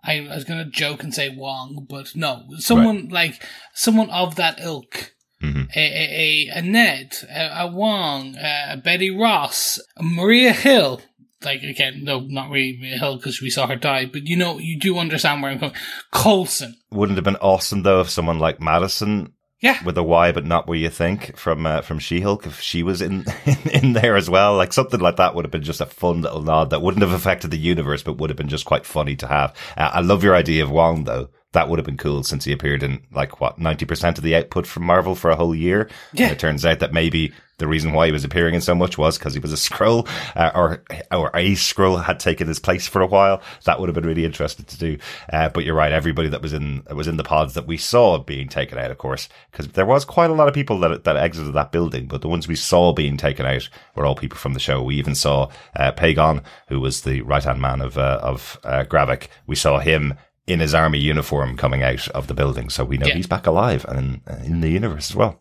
I, 0.06 0.20
I 0.28 0.36
was 0.36 0.44
gonna 0.44 0.66
joke 0.66 1.02
and 1.04 1.14
say 1.14 1.30
Wong, 1.30 1.86
but 1.90 2.14
no, 2.16 2.44
someone 2.58 3.08
like 3.10 3.42
someone 3.74 4.10
of 4.10 4.36
that 4.36 4.60
ilk. 4.60 5.12
Mhm. 5.42 5.70
A, 5.76 5.80
a, 5.80 6.50
a, 6.56 6.60
a 6.60 6.62
Ned, 6.62 7.16
a, 7.30 7.64
a 7.64 7.68
Wong, 7.68 8.36
a, 8.38 8.74
a 8.74 8.78
Betty 8.78 9.10
Ross, 9.10 9.78
a 9.98 10.04
Maria 10.04 10.54
Hill. 10.54 11.02
Like 11.46 11.64
again, 11.64 12.04
no, 12.04 12.20
not 12.20 12.50
really 12.50 12.76
Hill 12.76 13.18
because 13.18 13.42
we 13.42 13.50
saw 13.50 13.68
her 13.68 13.76
die, 13.76 14.06
but 14.06 14.28
you 14.28 14.36
know, 14.36 14.60
you 14.60 14.80
do 14.80 14.98
understand 14.98 15.42
where 15.42 15.52
I'm 15.52 15.60
coming. 15.60 15.76
Coulson, 16.12 16.76
Wouldn't 16.92 17.18
have 17.18 17.26
been 17.26 17.36
awesome 17.38 17.84
though 17.84 18.02
if 18.02 18.10
someone 18.10 18.40
like 18.40 18.60
Madisynn 18.60 19.32
yeah, 19.64 19.82
with 19.86 19.98
a 19.98 20.04
Y, 20.04 20.34
but 20.34 20.46
not 20.46 20.68
where 20.68 20.78
you 20.78 20.90
think 20.90 21.38
from 21.38 21.66
uh, 21.66 21.82
from 21.82 21.98
She 21.98 22.20
Hulk 22.20 22.46
if 22.46 22.60
she 22.60 22.84
was 22.84 23.02
in 23.08 23.26
in 23.72 23.94
there 23.94 24.18
as 24.18 24.30
well. 24.30 24.58
Like 24.58 24.74
something 24.74 25.00
like 25.00 25.16
that 25.16 25.36
would 25.36 25.46
have 25.46 25.52
been 25.52 25.64
just 25.64 25.82
a 25.82 25.86
fun 25.86 26.22
little 26.22 26.42
nod 26.42 26.70
that 26.72 26.82
wouldn't 26.82 27.02
have 27.02 27.14
affected 27.14 27.50
the 27.52 27.58
universe, 27.58 28.04
but 28.04 28.18
would 28.18 28.30
have 28.30 28.38
been 28.38 28.50
just 28.50 28.66
quite 28.66 28.86
funny 28.86 29.16
to 29.16 29.28
have. 29.28 29.56
Uh, 29.78 29.92
I 29.94 30.02
love 30.02 30.24
your 30.24 30.36
idea 30.36 30.64
of 30.64 30.72
Wong 30.72 31.06
though. 31.06 31.30
That 31.54 31.70
would 31.70 31.80
have 31.80 31.86
been 31.86 31.98
cool 31.98 32.24
since 32.24 32.46
he 32.46 32.52
appeared 32.52 32.84
in 32.84 33.02
like 33.12 33.40
what 33.40 33.58
ninety 33.58 33.86
percent 33.86 34.18
of 34.18 34.24
the 34.24 34.36
output 34.36 34.68
from 34.68 34.84
Marvel 34.84 35.16
for 35.16 35.32
a 35.32 35.36
whole 35.36 35.56
year. 35.56 35.90
Yeah. 36.12 36.26
And 36.26 36.34
it 36.34 36.40
turns 36.40 36.66
out 36.66 36.80
that 36.80 36.94
maybe 36.94 37.32
the 37.60 37.68
reason 37.68 37.94
why 37.94 38.08
he 38.08 38.12
was 38.12 38.26
appearing 38.26 38.56
in 38.56 38.62
so 38.62 38.74
much 38.74 38.98
was 38.98 39.18
because 39.18 39.34
he 39.34 39.40
was 39.40 39.54
a 39.54 39.56
Skrull, 39.56 40.08
uh, 40.36 40.52
or 40.56 40.84
or 41.12 41.30
a 41.36 41.54
Skrull 41.54 42.04
had 42.04 42.20
taken 42.20 42.48
his 42.48 42.60
place 42.60 42.88
for 42.88 43.02
a 43.02 43.08
while. 43.08 43.42
That 43.66 43.80
would 43.80 43.88
have 43.88 43.96
been 43.96 44.06
really 44.06 44.26
interesting 44.26 44.66
to 44.66 44.78
do. 44.78 44.98
Uh, 45.32 45.50
but 45.50 45.64
you're 45.64 45.76
right. 45.76 45.92
Everybody 45.92 46.30
that 46.30 46.42
was 46.42 46.54
in 46.54 46.84
was 46.94 47.08
in 47.08 47.18
the 47.18 47.24
pods 47.24 47.54
that 47.54 47.68
we 47.68 47.78
saw 47.78 48.18
being 48.18 48.48
taken 48.48 48.78
out, 48.78 48.92
of 48.92 48.98
course, 48.98 49.30
because 49.52 49.68
there 49.70 49.86
was 49.86 50.04
quite 50.06 50.32
a 50.32 50.34
lot 50.34 50.48
of 50.48 50.54
people 50.54 50.80
that 50.80 51.04
that 51.04 51.16
exited 51.16 51.54
that 51.54 51.72
building. 51.72 52.08
But 52.08 52.22
the 52.22 52.30
ones 52.30 52.48
we 52.48 52.56
saw 52.56 52.92
being 52.92 53.18
taken 53.18 53.46
out 53.46 53.70
were 53.96 54.06
all 54.06 54.16
people 54.16 54.38
from 54.38 54.56
the 54.56 54.60
show. 54.60 54.82
We 54.82 54.96
even 54.96 55.16
saw 55.16 55.50
uh, 55.76 55.92
Pagon, 55.92 56.42
who 56.68 56.80
was 56.80 57.04
the 57.04 57.22
right 57.22 57.44
hand 57.44 57.62
man 57.62 57.82
of 57.82 57.98
uh, 57.98 58.20
of 58.24 58.60
uh, 58.64 58.84
Gravik. 58.90 59.28
We 59.46 59.56
saw 59.56 59.80
him. 59.80 60.16
In 60.46 60.60
his 60.60 60.74
army 60.74 61.00
uniform 61.00 61.56
coming 61.56 61.84
out 61.84 62.08
of 62.10 62.28
the 62.28 62.34
building. 62.34 62.70
So 62.70 62.84
we 62.84 62.98
know 62.98 63.08
Yeah. 63.08 63.16
he's 63.16 63.28
back 63.28 63.48
alive 63.48 63.86
and 63.88 64.20
in, 64.44 64.60
the 64.60 64.70
universe 64.70 65.10
as 65.10 65.16
well. 65.16 65.40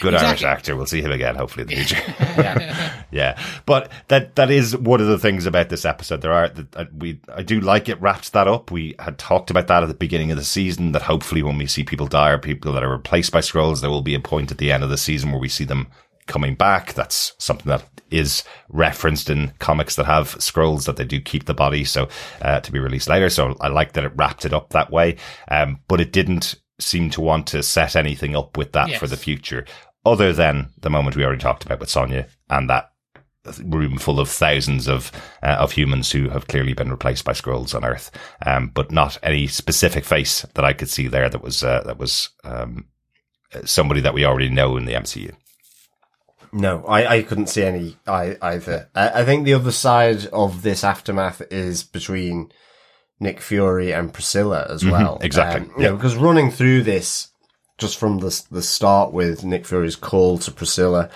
Good 0.00 0.14
Irish 0.14 0.42
actor. 0.44 0.76
We'll 0.76 0.86
see 0.86 1.00
him 1.02 1.10
again, 1.10 1.36
hopefully, 1.36 1.62
in 1.62 1.68
the 1.68 1.74
future. 1.84 2.02
yeah. 3.10 3.38
But 3.66 3.90
that, 4.08 4.34
that 4.36 4.50
is 4.50 4.76
one 4.76 5.00
of 5.00 5.06
the 5.06 5.18
things 5.18 5.46
about 5.46 5.68
this 5.68 5.84
episode. 5.84 6.20
There 6.20 6.32
are, 6.32 6.48
that 6.48 6.76
uh, 6.76 6.84
we, 6.94 7.20
I 7.34 7.42
do 7.42 7.60
like 7.60 7.88
it 7.88 8.00
wraps 8.00 8.30
that 8.30 8.48
up. 8.48 8.70
We 8.70 8.94
had 8.98 9.18
talked 9.18 9.50
about 9.50 9.66
that 9.68 9.82
at 9.82 9.88
the 9.88 9.94
beginning 9.94 10.30
of 10.30 10.36
the 10.36 10.44
season 10.44 10.92
that 10.92 11.02
hopefully 11.02 11.42
when 11.42 11.58
we 11.58 11.66
see 11.66 11.84
people 11.84 12.06
die 12.06 12.30
or 12.30 12.38
people 12.38 12.72
that 12.74 12.84
are 12.84 12.92
replaced 12.92 13.32
by 13.32 13.40
Skrulls, 13.40 13.80
there 13.80 13.90
will 13.90 14.02
be 14.02 14.14
a 14.14 14.20
point 14.20 14.50
at 14.50 14.58
the 14.58 14.72
end 14.72 14.84
of 14.84 14.90
the 14.90 14.98
season 14.98 15.30
where 15.32 15.40
we 15.40 15.48
see 15.48 15.64
them 15.64 15.88
coming 16.26 16.54
back. 16.54 16.94
That's 16.94 17.32
something 17.38 17.68
that 17.68 17.84
is 18.14 18.44
referenced 18.68 19.28
in 19.30 19.52
comics 19.58 19.96
that 19.96 20.06
have 20.06 20.34
Skrulls 20.38 20.86
that 20.86 20.96
they 20.96 21.04
do 21.04 21.20
keep 21.20 21.44
the 21.44 21.54
body. 21.54 21.84
So, 21.84 22.08
uh, 22.42 22.60
to 22.60 22.72
be 22.72 22.78
released 22.78 23.08
later. 23.08 23.28
So 23.30 23.56
I 23.60 23.68
like 23.68 23.92
that 23.92 24.04
it 24.04 24.12
wrapped 24.16 24.44
it 24.44 24.52
up 24.52 24.70
that 24.70 24.90
way. 24.90 25.16
Um, 25.50 25.80
but 25.88 26.00
it 26.00 26.12
didn't 26.12 26.54
seem 26.80 27.10
to 27.10 27.20
want 27.20 27.46
to 27.48 27.62
set 27.62 27.96
anything 27.96 28.34
up 28.36 28.56
with 28.56 28.72
that 28.72 28.88
Yes. 28.88 28.98
for 29.00 29.06
the 29.06 29.16
future 29.16 29.64
other 30.06 30.32
than 30.32 30.70
the 30.80 30.90
moment 30.90 31.16
we 31.16 31.24
already 31.24 31.40
talked 31.40 31.64
about 31.64 31.80
with 31.80 31.88
Sonya 31.88 32.26
and 32.50 32.68
that 32.68 32.90
room 33.64 33.98
full 33.98 34.20
of 34.20 34.28
thousands 34.28 34.88
of 34.88 35.12
uh, 35.42 35.56
of 35.58 35.72
humans 35.72 36.10
who 36.12 36.28
have 36.30 36.46
clearly 36.46 36.72
been 36.72 36.90
replaced 36.90 37.24
by 37.24 37.32
Skrulls 37.32 37.74
on 37.74 37.84
Earth, 37.84 38.10
um, 38.44 38.68
but 38.74 38.90
not 38.90 39.18
any 39.22 39.46
specific 39.46 40.04
face 40.04 40.42
that 40.54 40.64
I 40.64 40.72
could 40.72 40.88
see 40.90 41.06
there 41.08 41.28
that 41.28 41.42
was 41.42 41.62
uh, 41.62 41.82
that 41.84 41.98
was 41.98 42.30
um, 42.42 42.86
somebody 43.64 44.00
that 44.00 44.14
we 44.14 44.24
already 44.24 44.48
know 44.50 44.76
in 44.76 44.84
the 44.86 44.94
MCU. 44.94 45.34
No, 46.56 46.84
I, 46.86 47.16
I 47.16 47.22
couldn't 47.22 47.48
see 47.48 47.64
any 47.64 47.96
I, 48.06 48.36
either. 48.40 48.88
I, 48.94 49.20
I 49.22 49.24
think 49.24 49.44
the 49.44 49.54
other 49.54 49.72
side 49.72 50.26
of 50.26 50.62
this 50.62 50.84
aftermath 50.84 51.42
is 51.50 51.82
between 51.82 52.52
Nick 53.18 53.40
Fury 53.40 53.92
and 53.92 54.14
Priscilla 54.14 54.66
as 54.70 54.84
well. 54.84 55.16
Mm-hmm. 55.16 55.24
exactly, 55.24 55.68
Um, 55.68 55.74
you 55.76 55.82
know, 55.82 55.96
because 55.96 56.14
running 56.16 56.50
through 56.52 56.82
this, 56.84 57.28
just 57.76 57.98
from 57.98 58.18
the 58.18 58.42
the 58.52 58.62
start 58.62 59.12
with 59.12 59.44
Nick 59.44 59.66
Fury's 59.66 59.96
call 59.96 60.38
to 60.38 60.52
Priscilla, 60.52 61.10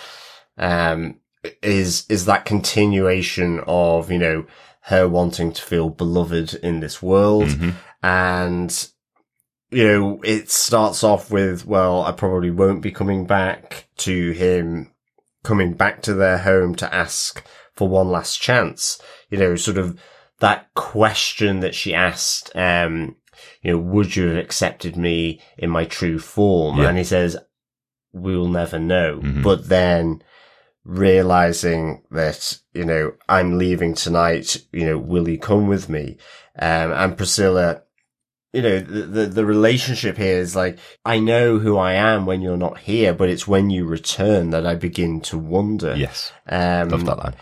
um, 0.56 1.20
is 1.62 2.04
is 2.08 2.24
that 2.24 2.44
continuation 2.44 3.60
of 3.66 4.10
you 4.10 4.18
know 4.18 4.44
her 4.82 5.08
wanting 5.08 5.52
to 5.52 5.62
feel 5.62 5.88
beloved 5.88 6.54
in 6.54 6.80
this 6.80 7.00
world, 7.00 7.44
Mm-hmm. 7.44 7.70
and 8.02 8.88
you 9.70 9.86
know, 9.86 10.20
it 10.24 10.50
starts 10.50 11.04
off 11.04 11.30
with, 11.30 11.66
well, 11.66 12.02
I 12.02 12.12
probably 12.12 12.50
won't 12.50 12.80
be 12.80 12.90
coming 12.90 13.26
back 13.26 13.86
to 13.98 14.30
him 14.30 14.90
coming 15.48 15.72
back 15.72 16.02
to 16.02 16.12
their 16.12 16.36
home 16.36 16.74
to 16.74 16.94
ask 16.94 17.42
for 17.74 17.88
one 17.88 18.10
last 18.10 18.38
chance. 18.38 19.00
You 19.30 19.38
know, 19.38 19.56
sort 19.56 19.78
of 19.78 19.98
that 20.40 20.68
question 20.74 21.60
that 21.60 21.74
she 21.74 21.94
asked, 21.94 22.54
um, 22.54 23.16
you 23.62 23.72
know, 23.72 23.78
would 23.78 24.14
you 24.14 24.28
have 24.28 24.36
accepted 24.36 24.94
me 24.94 25.40
in 25.56 25.70
my 25.70 25.86
true 25.86 26.18
form? 26.18 26.76
Yeah. 26.76 26.90
And 26.90 26.98
he 26.98 27.04
says, 27.04 27.38
we'll 28.12 28.48
never 28.48 28.78
know. 28.78 29.20
Mhm. 29.24 29.42
But 29.42 29.70
then 29.70 30.22
realizing 30.84 32.02
that, 32.10 32.58
you 32.74 32.84
know, 32.84 33.12
I'm 33.26 33.56
leaving 33.56 33.94
tonight, 33.94 34.58
you 34.70 34.84
know, 34.84 34.98
will 34.98 35.30
you 35.30 35.38
come 35.38 35.66
with 35.66 35.88
me? 35.88 36.18
Um, 36.58 36.92
and 36.92 37.16
Priscilla, 37.16 37.84
you 38.58 38.62
know, 38.62 38.80
the, 38.80 39.02
the, 39.02 39.26
the 39.26 39.44
relationship 39.46 40.16
here 40.16 40.38
is 40.38 40.56
like, 40.56 40.78
I 41.04 41.20
know 41.20 41.58
who 41.60 41.76
I 41.78 41.92
am 41.92 42.26
when 42.26 42.40
you're 42.42 42.56
not 42.56 42.78
here, 42.78 43.12
but 43.14 43.28
it's 43.28 43.46
when 43.46 43.70
you 43.70 43.84
return 43.84 44.50
that 44.50 44.66
I 44.66 44.74
begin 44.74 45.20
to 45.30 45.38
wonder. 45.38 45.94
Yes, 45.96 46.32
Um, 46.48 46.88
love 46.88 47.04
that 47.06 47.18
line. 47.18 47.36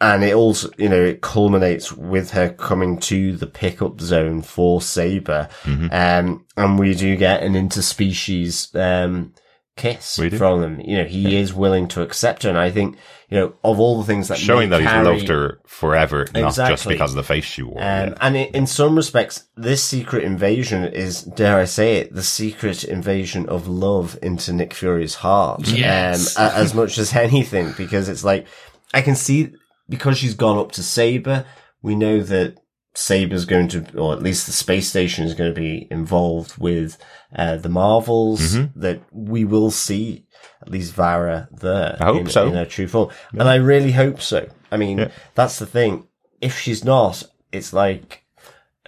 and 0.00 0.22
it 0.22 0.34
also, 0.34 0.70
you 0.78 0.88
know, 0.88 1.02
it 1.12 1.22
culminates 1.22 1.92
with 1.92 2.30
her 2.30 2.50
coming 2.50 2.98
to 3.00 3.36
the 3.36 3.46
pickup 3.48 4.00
zone 4.00 4.42
for 4.42 4.80
Saber. 4.80 5.48
Mm-hmm. 5.64 5.88
Um, 5.90 6.46
and 6.56 6.78
we 6.78 6.94
do 6.94 7.16
get 7.16 7.42
an 7.42 7.54
interspecies, 7.54 8.74
um, 8.76 9.34
kiss 9.80 10.16
from 10.16 10.62
him. 10.62 10.80
You 10.80 10.98
know, 10.98 11.04
he 11.04 11.36
is 11.36 11.54
willing 11.54 11.88
to 11.88 12.02
accept 12.02 12.42
her. 12.42 12.48
And 12.48 12.58
I 12.58 12.70
think, 12.70 12.96
you 13.28 13.38
know, 13.38 13.54
of 13.64 13.80
all 13.80 13.98
the 13.98 14.04
things 14.04 14.28
that 14.28 14.38
Showing 14.38 14.70
that 14.70 14.80
he's 14.80 14.90
loved 14.90 15.28
her 15.28 15.60
forever, 15.66 16.26
not 16.34 16.54
just 16.54 16.86
because 16.86 17.12
of 17.12 17.16
the 17.16 17.22
face 17.22 17.44
she 17.44 17.62
wore. 17.62 17.78
Um, 17.78 17.84
yeah. 17.84 18.14
And 18.20 18.36
in, 18.36 18.54
in 18.54 18.66
some 18.66 18.94
respects, 18.94 19.44
this 19.56 19.82
secret 19.82 20.24
invasion 20.24 20.84
is, 20.84 21.22
dare 21.22 21.58
I 21.58 21.64
say 21.64 21.96
it, 21.96 22.14
the 22.14 22.22
secret 22.22 22.84
invasion 22.84 23.48
of 23.48 23.66
love 23.66 24.18
into 24.22 24.52
Nick 24.52 24.74
Fury's 24.74 25.16
heart. 25.16 25.66
Yes. 25.66 26.38
Um, 26.38 26.50
as 26.54 26.74
much 26.74 26.98
as 26.98 27.14
anything, 27.14 27.72
because 27.76 28.08
it's 28.08 28.24
like, 28.24 28.46
I 28.92 29.02
can 29.02 29.16
see, 29.16 29.52
because 29.88 30.18
she's 30.18 30.34
gone 30.34 30.58
up 30.58 30.72
to 30.72 30.82
Saber, 30.82 31.46
we 31.82 31.94
know 31.94 32.22
that 32.22 32.59
Saber's 32.94 33.44
going 33.44 33.68
to, 33.68 33.96
or 33.96 34.12
at 34.12 34.22
least 34.22 34.46
the 34.46 34.52
space 34.52 34.88
station 34.88 35.24
is 35.24 35.34
going 35.34 35.54
to 35.54 35.60
be 35.60 35.86
involved 35.90 36.58
with, 36.58 36.98
uh, 37.34 37.56
the 37.56 37.68
Marvels, 37.68 38.40
Mm-hmm. 38.54 38.80
that 38.80 39.00
we 39.12 39.44
will 39.44 39.70
see 39.70 40.26
at 40.62 40.70
least 40.70 40.92
Varra 40.94 41.48
there. 41.52 41.96
I 42.00 42.04
hope 42.06 42.20
in, 42.22 42.26
so. 42.28 42.48
In 42.48 42.54
her 42.54 42.64
true 42.64 42.88
form. 42.88 43.10
And 43.32 43.48
I 43.48 43.56
really 43.56 43.92
hope 43.92 44.20
so. 44.20 44.48
I 44.72 44.76
mean, 44.76 45.10
that's 45.34 45.58
the 45.58 45.66
thing. 45.66 46.06
If 46.40 46.58
she's 46.58 46.84
not, 46.84 47.22
it's 47.52 47.72
like, 47.72 48.24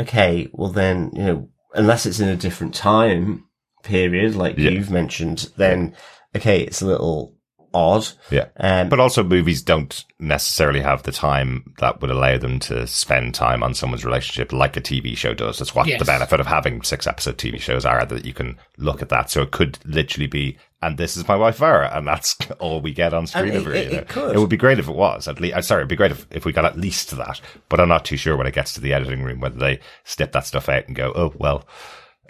okay, 0.00 0.48
well 0.52 0.70
then, 0.70 1.10
you 1.14 1.22
know, 1.22 1.48
unless 1.74 2.04
it's 2.06 2.20
in 2.20 2.28
a 2.28 2.36
different 2.36 2.74
time 2.74 3.44
period, 3.82 4.34
like 4.34 4.58
Yeah. 4.58 4.70
you've 4.70 4.90
mentioned, 4.90 5.50
then, 5.56 5.94
okay, 6.36 6.60
it's 6.62 6.82
a 6.82 6.86
little 6.86 7.31
odd. 7.74 8.06
yeah. 8.30 8.46
Um, 8.58 8.88
But 8.88 9.00
also, 9.00 9.22
movies 9.22 9.62
don't 9.62 10.04
necessarily 10.18 10.80
have 10.80 11.02
the 11.02 11.12
time 11.12 11.74
that 11.78 12.00
would 12.00 12.10
allow 12.10 12.38
them 12.38 12.58
to 12.60 12.86
spend 12.86 13.34
time 13.34 13.62
on 13.62 13.74
someone's 13.74 14.04
relationship 14.04 14.52
like 14.52 14.76
a 14.76 14.80
TV 14.80 15.16
show 15.16 15.34
does. 15.34 15.58
That's 15.58 15.74
what 15.74 15.86
Yes. 15.86 15.98
the 15.98 16.04
benefit 16.04 16.40
of 16.40 16.46
having 16.46 16.82
six 16.82 17.06
episode 17.06 17.38
TV 17.38 17.60
shows 17.60 17.84
are 17.84 18.04
that 18.06 18.24
you 18.24 18.32
can 18.32 18.58
look 18.78 19.02
at 19.02 19.08
that. 19.10 19.30
So 19.30 19.42
it 19.42 19.50
could 19.50 19.78
literally 19.84 20.26
be, 20.26 20.58
and 20.80 20.98
this 20.98 21.16
is 21.16 21.26
my 21.28 21.36
wife 21.36 21.56
Varra, 21.56 21.90
and 21.92 22.06
that's 22.06 22.36
all 22.58 22.80
we 22.80 22.92
get 22.92 23.14
on 23.14 23.26
screen. 23.26 23.52
And 23.54 23.66
it- 23.68 23.74
it- 23.76 23.92
it 23.92 24.08
could. 24.08 24.34
It 24.34 24.38
would 24.38 24.48
be 24.48 24.56
great 24.56 24.78
if 24.78 24.88
it 24.88 24.94
was. 24.94 25.28
At 25.28 25.40
least, 25.40 25.66
sorry, 25.66 25.80
it'd 25.82 25.88
be 25.88 25.96
great 25.96 26.10
if, 26.12 26.26
if 26.30 26.44
we 26.44 26.52
got 26.52 26.64
at 26.64 26.78
least 26.78 27.08
to 27.10 27.16
that. 27.16 27.40
But 27.68 27.80
I'm 27.80 27.88
not 27.88 28.04
too 28.04 28.16
sure 28.16 28.36
when 28.36 28.46
it 28.46 28.54
gets 28.54 28.74
to 28.74 28.80
the 28.80 28.92
editing 28.92 29.22
room 29.22 29.40
whether 29.40 29.58
they 29.58 29.80
snip 30.04 30.32
that 30.32 30.46
stuff 30.46 30.68
out 30.68 30.86
and 30.86 30.96
go, 30.96 31.12
oh 31.14 31.32
well. 31.38 31.66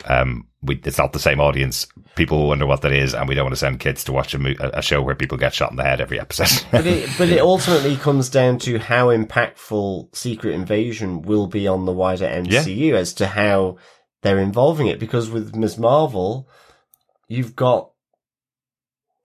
Um, 0.07 0.49
we, 0.63 0.81
it's 0.85 0.99
not 0.99 1.13
the 1.13 1.19
same 1.19 1.41
audience. 1.41 1.87
People 2.15 2.49
wonder 2.49 2.67
what 2.67 2.83
that 2.83 2.93
is, 2.93 3.15
and 3.15 3.29
we 3.29 3.35
don't 3.35 3.45
want 3.45 3.53
to 3.55 3.59
send 3.59 3.81
kids 3.81 4.05
to 4.05 4.13
watch 4.13 4.35
a, 4.35 4.39
mo- 4.39 4.55
a 4.59 4.83
show 4.83 5.03
where 5.03 5.15
people 5.15 5.39
get 5.39 5.55
shot 5.55 5.71
in 5.71 5.77
the 5.77 5.85
head 5.85 6.01
every 6.01 6.21
episode. 6.21 6.65
but 6.71 6.87
it, 6.87 7.11
but 7.19 7.29
it 7.29 7.41
ultimately 7.41 7.97
comes 7.97 8.29
down 8.29 8.59
to 8.61 8.79
how 8.79 9.09
impactful 9.09 10.15
Secret 10.15 10.55
Invasion 10.55 11.23
will 11.23 11.47
be 11.47 11.67
on 11.67 11.85
the 11.85 11.93
wider 11.93 12.27
MCU 12.27 12.95
as 12.95 13.13
to 13.15 13.27
how 13.27 13.77
they're 14.23 14.39
involving 14.39 14.87
it. 14.87 15.01
Because 15.01 15.31
with 15.31 15.55
Ms. 15.55 15.79
Marvel, 15.79 16.49
you've 17.29 17.57
got 17.57 17.91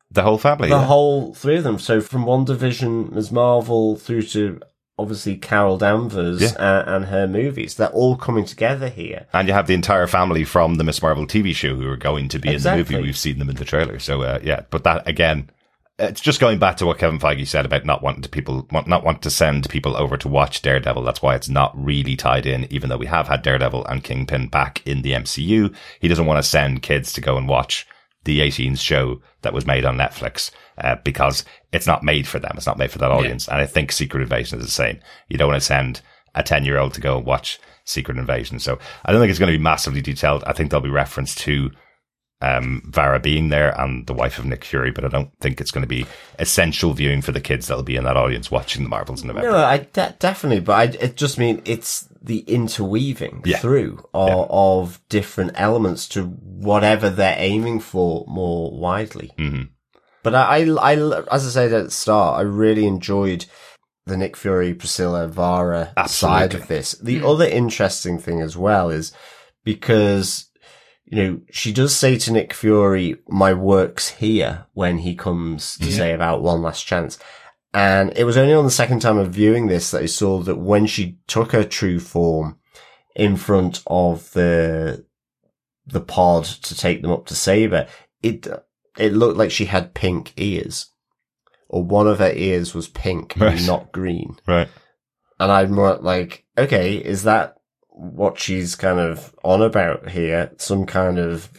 the 0.09 0.24
whole 0.24 0.38
family. 0.38 0.70
the 0.70 0.76
yeah. 0.76 0.86
whole 0.86 1.34
three 1.34 1.57
of 1.57 1.63
them. 1.63 1.80
So 1.80 2.01
from 2.01 2.26
one 2.26 2.45
division, 2.45 3.13
Ms. 3.13 3.32
Marvel 3.32 3.95
through 3.97 4.24
to 4.24 4.61
obviously 5.00 5.36
Carol 5.38 5.78
Danvers 5.78 6.41
Yeah. 6.41 6.50
uh, 6.58 6.84
and 6.88 7.06
her 7.06 7.28
movies, 7.28 7.76
they're 7.76 7.88
all 7.89 8.16
coming 8.16 8.45
together 8.45 8.89
here. 8.89 9.28
And 9.34 9.48
you 9.48 9.54
have 9.54 9.68
the 9.68 9.74
entire 9.74 10.08
family 10.08 10.43
from 10.43 10.76
the 10.76 10.84
Miss 10.84 11.02
Marvel 11.02 11.28
TV 11.28 11.54
show 11.54 11.76
who 11.76 11.88
are 11.89 11.98
going 11.98 12.30
to 12.30 12.39
be 12.39 12.54
in 12.54 12.62
the 12.62 12.76
movie. 12.78 12.95
We've 13.02 13.18
seen 13.18 13.39
them 13.39 13.50
in 13.50 13.56
the 13.58 13.66
trailer. 13.66 14.00
So, 14.00 14.22
uh, 14.24 14.39
yeah, 14.43 14.62
but 14.70 14.84
that 14.86 15.08
again, 15.08 15.50
it's 16.00 16.22
just 16.22 16.39
going 16.39 16.60
back 16.60 16.78
to 16.78 16.86
what 16.86 17.00
Kevin 17.00 17.18
Feige 17.20 17.48
said 17.48 17.66
about 17.66 17.84
not 17.86 18.04
wanting 18.04 18.22
to 18.22 18.30
people, 18.30 18.68
not 18.72 19.04
want 19.04 19.24
to 19.24 19.32
send 19.32 19.68
people 19.70 19.98
over 19.98 20.16
to 20.18 20.28
watch 20.28 20.62
Daredevil. 20.62 21.04
That's 21.04 21.24
why 21.24 21.34
it's 21.36 21.50
not 21.50 21.74
really 21.76 22.16
tied 22.16 22.45
in, 22.45 22.72
even 22.72 22.89
though 22.89 22.98
we 22.98 23.08
have 23.08 23.28
had 23.28 23.41
Daredevil 23.41 23.86
and 23.86 24.04
Kingpin 24.04 24.48
back 24.50 24.86
in 24.86 25.02
the 25.02 25.14
MCU. 25.14 25.74
He 26.00 26.08
doesn't 26.08 26.28
want 26.28 26.38
to 26.38 26.48
send 26.48 26.84
kids 26.84 27.12
to 27.14 27.22
go 27.22 27.36
and 27.36 27.48
watch 27.48 27.88
the 28.28 28.42
18s 28.42 28.80
show 28.80 29.22
that 29.42 29.54
was 29.54 29.66
made 29.66 29.86
on 29.86 29.98
Netflix, 29.98 30.52
uh, 30.78 30.98
because 31.04 31.44
it's 31.72 31.88
not 31.88 32.04
made 32.04 32.28
for 32.28 32.38
them. 32.38 32.54
It's 32.56 32.68
not 32.68 32.78
made 32.78 32.92
for 32.92 33.00
that 33.00 33.10
audience. 33.12 33.48
And 33.48 33.58
I 33.60 33.66
think 33.66 33.92
Secret 33.92 34.22
Invasion 34.22 34.60
is 34.60 34.66
the 34.66 34.72
same. 34.72 35.00
You 35.30 35.38
don't 35.38 35.48
want 35.48 35.62
to 35.62 35.66
send 35.66 36.02
a 36.36 36.44
10 36.44 36.66
year 36.66 36.78
old 36.78 36.94
to 36.94 37.02
go 37.02 37.18
and 37.18 37.26
watch 37.26 37.60
Secret 37.86 38.18
Invasion. 38.18 38.60
So 38.60 38.78
I 39.06 39.12
don't 39.12 39.22
think 39.22 39.30
it's 39.32 39.40
going 39.40 39.52
to 39.52 39.58
be 39.58 39.64
massively 39.64 40.02
detailed. 40.02 40.44
I 40.46 40.54
think 40.54 40.70
there'll 40.70 40.84
be 40.84 40.90
reference 40.90 41.34
to 41.36 41.72
um, 42.42 42.84
Varra 42.86 43.20
being 43.20 43.50
there 43.50 43.80
and 43.80 44.06
the 44.06 44.14
wife 44.14 44.38
of 44.38 44.46
Nick 44.46 44.64
Fury, 44.64 44.92
but 44.92 45.04
I 45.04 45.08
don't 45.08 45.32
think 45.40 45.60
it's 45.60 45.72
going 45.72 45.82
to 45.82 45.88
be 45.88 46.06
essential 46.38 46.94
viewing 46.94 47.22
for 47.24 47.32
the 47.32 47.42
kids 47.42 47.68
that'll 47.68 47.84
be 47.84 47.96
in 47.96 48.04
that 48.04 48.16
audience 48.18 48.52
watching 48.52 48.84
the 48.84 48.90
Marvels 48.90 49.22
in 49.22 49.28
November. 49.28 49.52
No, 49.52 49.58
I 49.58 49.78
de- 49.80 50.16
definitely, 50.20 50.60
but 50.60 50.74
I 50.74 50.84
it 51.04 51.16
just 51.18 51.40
mean 51.40 51.62
it's 51.66 52.08
the 52.22 52.40
interweaving 52.42 53.42
Yeah. 53.46 53.58
through 53.58 54.04
of, 54.14 54.48
of 54.50 55.00
different 55.10 55.54
elements 55.56 56.08
to 56.10 56.26
whatever 56.26 57.10
they're 57.10 57.36
aiming 57.40 57.80
for 57.80 58.24
more 58.28 58.72
widely. 58.78 59.32
hmm 59.38 59.64
But 60.24 60.36
I, 60.36 60.58
I, 60.62 60.92
I, 60.94 61.24
as 61.32 61.48
I 61.48 61.50
said 61.50 61.74
at 61.74 61.86
the 61.86 61.92
start, 61.92 62.38
I 62.38 62.42
really 62.44 62.86
enjoyed 62.86 63.46
the 64.06 64.16
Nick 64.18 64.38
Fury, 64.38 64.74
Priscilla, 64.74 65.28
Varra 65.28 65.92
Absolutely. 65.98 66.40
side 66.40 66.54
of 66.54 66.68
this. 66.68 66.92
The 66.94 67.26
other 67.26 67.46
interesting 67.46 68.20
thing 68.20 68.42
as 68.42 68.56
well 68.56 68.90
is 68.90 69.12
because, 69.66 70.47
you 71.10 71.24
know, 71.24 71.41
she 71.49 71.72
does 71.72 71.95
say 71.95 72.18
to 72.18 72.34
Nick 72.34 72.53
Fury, 72.53 73.16
my 73.30 73.53
work's 73.53 74.10
here 74.10 74.66
when 74.74 74.99
he 74.99 75.16
comes 75.16 75.78
to 75.78 75.86
mm-hmm. 75.86 75.93
say 75.93 76.14
about 76.14 76.41
one 76.41 76.62
last 76.62 76.86
chance. 76.86 77.18
And 77.74 78.12
it 78.18 78.26
was 78.26 78.38
only 78.38 78.53
on 78.53 78.66
the 78.66 78.72
second 78.72 79.01
time 79.01 79.18
of 79.18 79.30
viewing 79.30 79.68
this 79.68 79.91
that 79.91 80.03
I 80.03 80.08
saw 80.08 80.39
that 80.39 80.58
when 80.58 80.86
she 80.86 81.18
took 81.28 81.53
her 81.53 81.64
true 81.64 81.99
form 81.99 82.60
in 83.16 83.38
front 83.38 83.84
of 83.88 84.32
the, 84.34 85.05
the 85.86 86.01
pod 86.01 86.43
to 86.43 86.76
take 86.76 87.01
them 87.01 87.12
up 87.12 87.26
to 87.28 87.36
Saber, 87.36 87.88
it, 88.22 88.45
it 88.97 89.14
looked 89.14 89.38
like 89.38 89.51
she 89.51 89.66
had 89.66 89.93
pink 89.93 90.34
ears. 90.36 90.88
Or 91.70 91.84
one 91.84 92.08
of 92.08 92.20
her 92.20 92.32
ears 92.34 92.74
was 92.74 92.88
pink 92.89 93.34
Right. 93.38 93.58
and 93.58 93.68
not 93.68 93.91
green. 93.93 94.38
Right. 94.45 94.70
And 95.39 95.51
I'm 95.51 95.72
more 95.72 95.95
like, 95.95 96.45
okay, 96.58 96.95
is 96.95 97.24
that 97.24 97.57
what 97.98 98.39
she's 98.39 98.76
kind 98.76 99.00
of 99.00 99.34
on 99.43 99.62
about 99.62 100.10
here? 100.10 100.52
Some 100.58 100.86
kind 100.86 101.18
of 101.20 101.50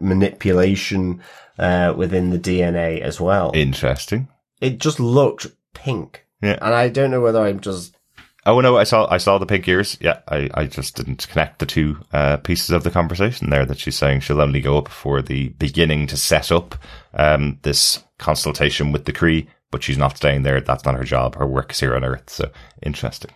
manipulation 0.00 1.22
uh, 1.58 1.94
within 1.96 2.30
the 2.30 2.38
DNA 2.38 3.00
as 3.00 3.20
well. 3.20 3.50
Interesting. 3.54 4.28
it 4.60 4.78
just 4.78 5.00
looked 5.00 5.46
pink. 5.74 6.26
Yeah. 6.42 6.58
And 6.60 6.74
I 6.74 6.88
don't 6.88 7.10
know 7.10 7.20
whether 7.20 7.40
I'm 7.40 7.60
just 7.60 7.96
Oh 8.44 8.60
no, 8.60 8.76
I 8.76 8.84
saw 8.84 9.08
I 9.10 9.16
saw 9.16 9.38
the 9.38 9.46
pink 9.46 9.66
ears. 9.66 9.98
Yeah, 10.00 10.20
I, 10.28 10.48
I 10.54 10.66
just 10.66 10.94
didn't 10.94 11.26
connect 11.28 11.58
the 11.58 11.66
two 11.66 11.98
uh, 12.12 12.36
pieces 12.36 12.70
of 12.70 12.84
the 12.84 12.92
conversation 12.92 13.50
there. 13.50 13.66
That 13.66 13.80
she's 13.80 13.96
saying 13.96 14.20
she'll 14.20 14.40
only 14.40 14.60
go 14.60 14.78
up 14.78 14.86
for 14.86 15.20
the 15.20 15.48
beginning 15.58 16.06
to 16.06 16.16
set 16.16 16.52
up 16.52 16.76
um, 17.14 17.58
this 17.62 18.04
consultation 18.18 18.92
with 18.92 19.04
the 19.04 19.12
Kree, 19.12 19.48
but 19.72 19.82
she's 19.82 19.98
not 19.98 20.16
staying 20.16 20.42
there. 20.42 20.60
That's 20.60 20.84
not 20.84 20.94
her 20.94 21.02
job. 21.02 21.34
Her 21.34 21.46
work 21.46 21.72
is 21.72 21.80
here 21.80 21.96
on 21.96 22.04
Earth. 22.04 22.30
So 22.30 22.52
interesting. 22.82 23.32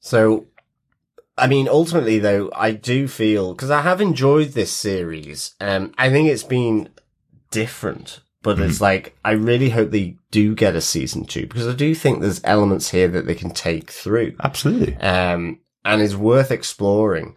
So, 0.00 0.46
I 1.38 1.46
mean, 1.46 1.68
ultimately 1.68 2.18
though, 2.18 2.50
I 2.54 2.72
do 2.72 3.08
feel, 3.08 3.52
because 3.52 3.70
I 3.70 3.82
have 3.82 4.00
enjoyed 4.00 4.48
this 4.50 4.72
series, 4.72 5.54
um, 5.60 5.92
I 5.98 6.10
think 6.10 6.28
it's 6.28 6.42
been 6.42 6.88
different, 7.50 8.20
but 8.42 8.58
it's 8.60 8.80
like, 8.80 9.16
I 9.24 9.32
really 9.32 9.70
hope 9.70 9.90
they 9.90 10.16
do 10.30 10.54
get 10.54 10.76
a 10.76 10.80
season 10.80 11.24
two, 11.24 11.46
because 11.46 11.68
I 11.68 11.74
do 11.74 11.94
think 11.94 12.20
there's 12.20 12.40
elements 12.44 12.90
here 12.90 13.08
that 13.08 13.26
they 13.26 13.34
can 13.34 13.50
take 13.50 13.90
through, 13.90 14.36
Absolutely. 14.42 14.96
um, 14.96 15.60
and 15.84 16.00
is 16.00 16.16
worth 16.16 16.50
exploring. 16.50 17.36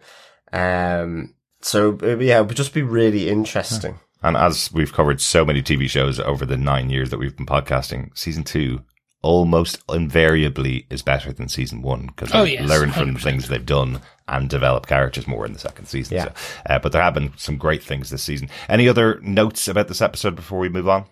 Um, 0.52 1.34
so 1.60 1.98
uh, 2.02 2.16
yeah, 2.16 2.40
it 2.40 2.46
would 2.46 2.56
just 2.56 2.74
be 2.74 2.82
really 2.82 3.28
interesting. 3.28 4.00
And 4.22 4.36
as 4.36 4.70
we've 4.72 4.92
covered 4.92 5.20
so 5.20 5.44
many 5.44 5.62
TV 5.62 5.88
shows 5.88 6.20
over 6.20 6.44
the 6.44 6.56
nine 6.56 6.90
years 6.90 7.10
that 7.10 7.18
we've 7.18 7.36
been 7.36 7.46
podcasting, 7.46 8.16
season 8.16 8.44
two 8.44 8.82
almost 9.22 9.82
invariably 9.88 10.86
is 10.90 11.02
better 11.02 11.32
than 11.32 11.48
season 11.48 11.82
one 11.82 12.06
because 12.06 12.30
Oh, 12.34 12.44
they 12.44 12.54
yes, 12.54 12.68
learn 12.68 12.90
from 12.92 13.12
the 13.14 13.20
things 13.20 13.48
they've 13.48 13.64
done 13.66 14.00
and 14.28 14.48
develop 14.48 14.86
characters 14.86 15.26
more 15.26 15.44
in 15.44 15.52
the 15.52 15.58
second 15.58 15.86
season. 15.86 16.16
Yeah. 16.16 16.24
So, 16.24 16.32
uh, 16.66 16.78
but 16.78 16.92
there 16.92 17.02
have 17.02 17.14
been 17.14 17.32
some 17.36 17.56
great 17.56 17.82
things 17.82 18.10
this 18.10 18.22
season. 18.22 18.48
Any 18.68 18.88
other 18.88 19.20
notes 19.22 19.68
about 19.68 19.88
this 19.88 20.00
episode 20.00 20.36
before 20.36 20.58
we 20.58 20.68
move 20.68 20.88
on? 20.88 21.04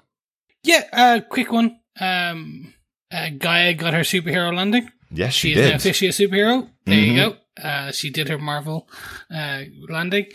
Yeah, 0.63 0.85
uh, 0.93 1.21
quick 1.29 1.53
one. 1.53 1.79
Um, 2.01 2.73
uh, 3.13 3.29
G'iah 3.31 3.77
got 3.77 3.95
her 3.95 4.01
superhero 4.01 4.55
landing. 4.55 4.91
Yes, 5.11 5.33
she, 5.35 5.49
She 5.49 5.53
is 5.53 5.57
now 5.57 5.63
did. 5.63 5.69
Mm-hmm. 5.69 5.77
officially 5.77 6.09
a 6.09 6.13
superhero. 6.13 6.71
There 6.87 6.99
you 6.99 7.17
go. 7.17 7.37
Uh, 7.63 7.93
she 7.93 8.11
did 8.11 8.29
her 8.29 8.39
Marvel 8.39 8.89
uh, 9.35 9.65
landing. 9.89 10.27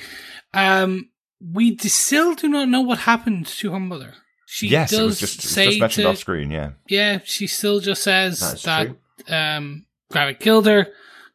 Um, 0.53 1.09
we 1.41 1.71
d- 1.75 1.87
still 1.89 2.35
do 2.35 2.47
not 2.49 2.69
know 2.69 2.81
what 2.81 2.99
happened 2.99 3.47
to 3.47 3.71
her 3.71 3.79
mother. 3.79 4.13
She 4.53 4.67
yes, 4.67 4.91
does 4.91 4.99
it 4.99 5.03
was 5.03 5.19
just, 5.19 5.39
it 5.39 5.45
was 5.45 5.51
say 5.51 5.65
just 5.65 5.79
mentioned 5.79 6.03
to, 6.05 6.09
off 6.11 6.17
screen. 6.19 6.51
Yeah. 6.51 6.73
yeah, 6.87 7.21
she 7.23 7.47
still 7.47 7.79
just 7.79 8.03
says 8.03 8.39
That's 8.39 8.61
that 8.61 8.95
um, 9.27 9.87
Gravik 10.11 10.39
killed 10.39 10.67
her. 10.67 10.89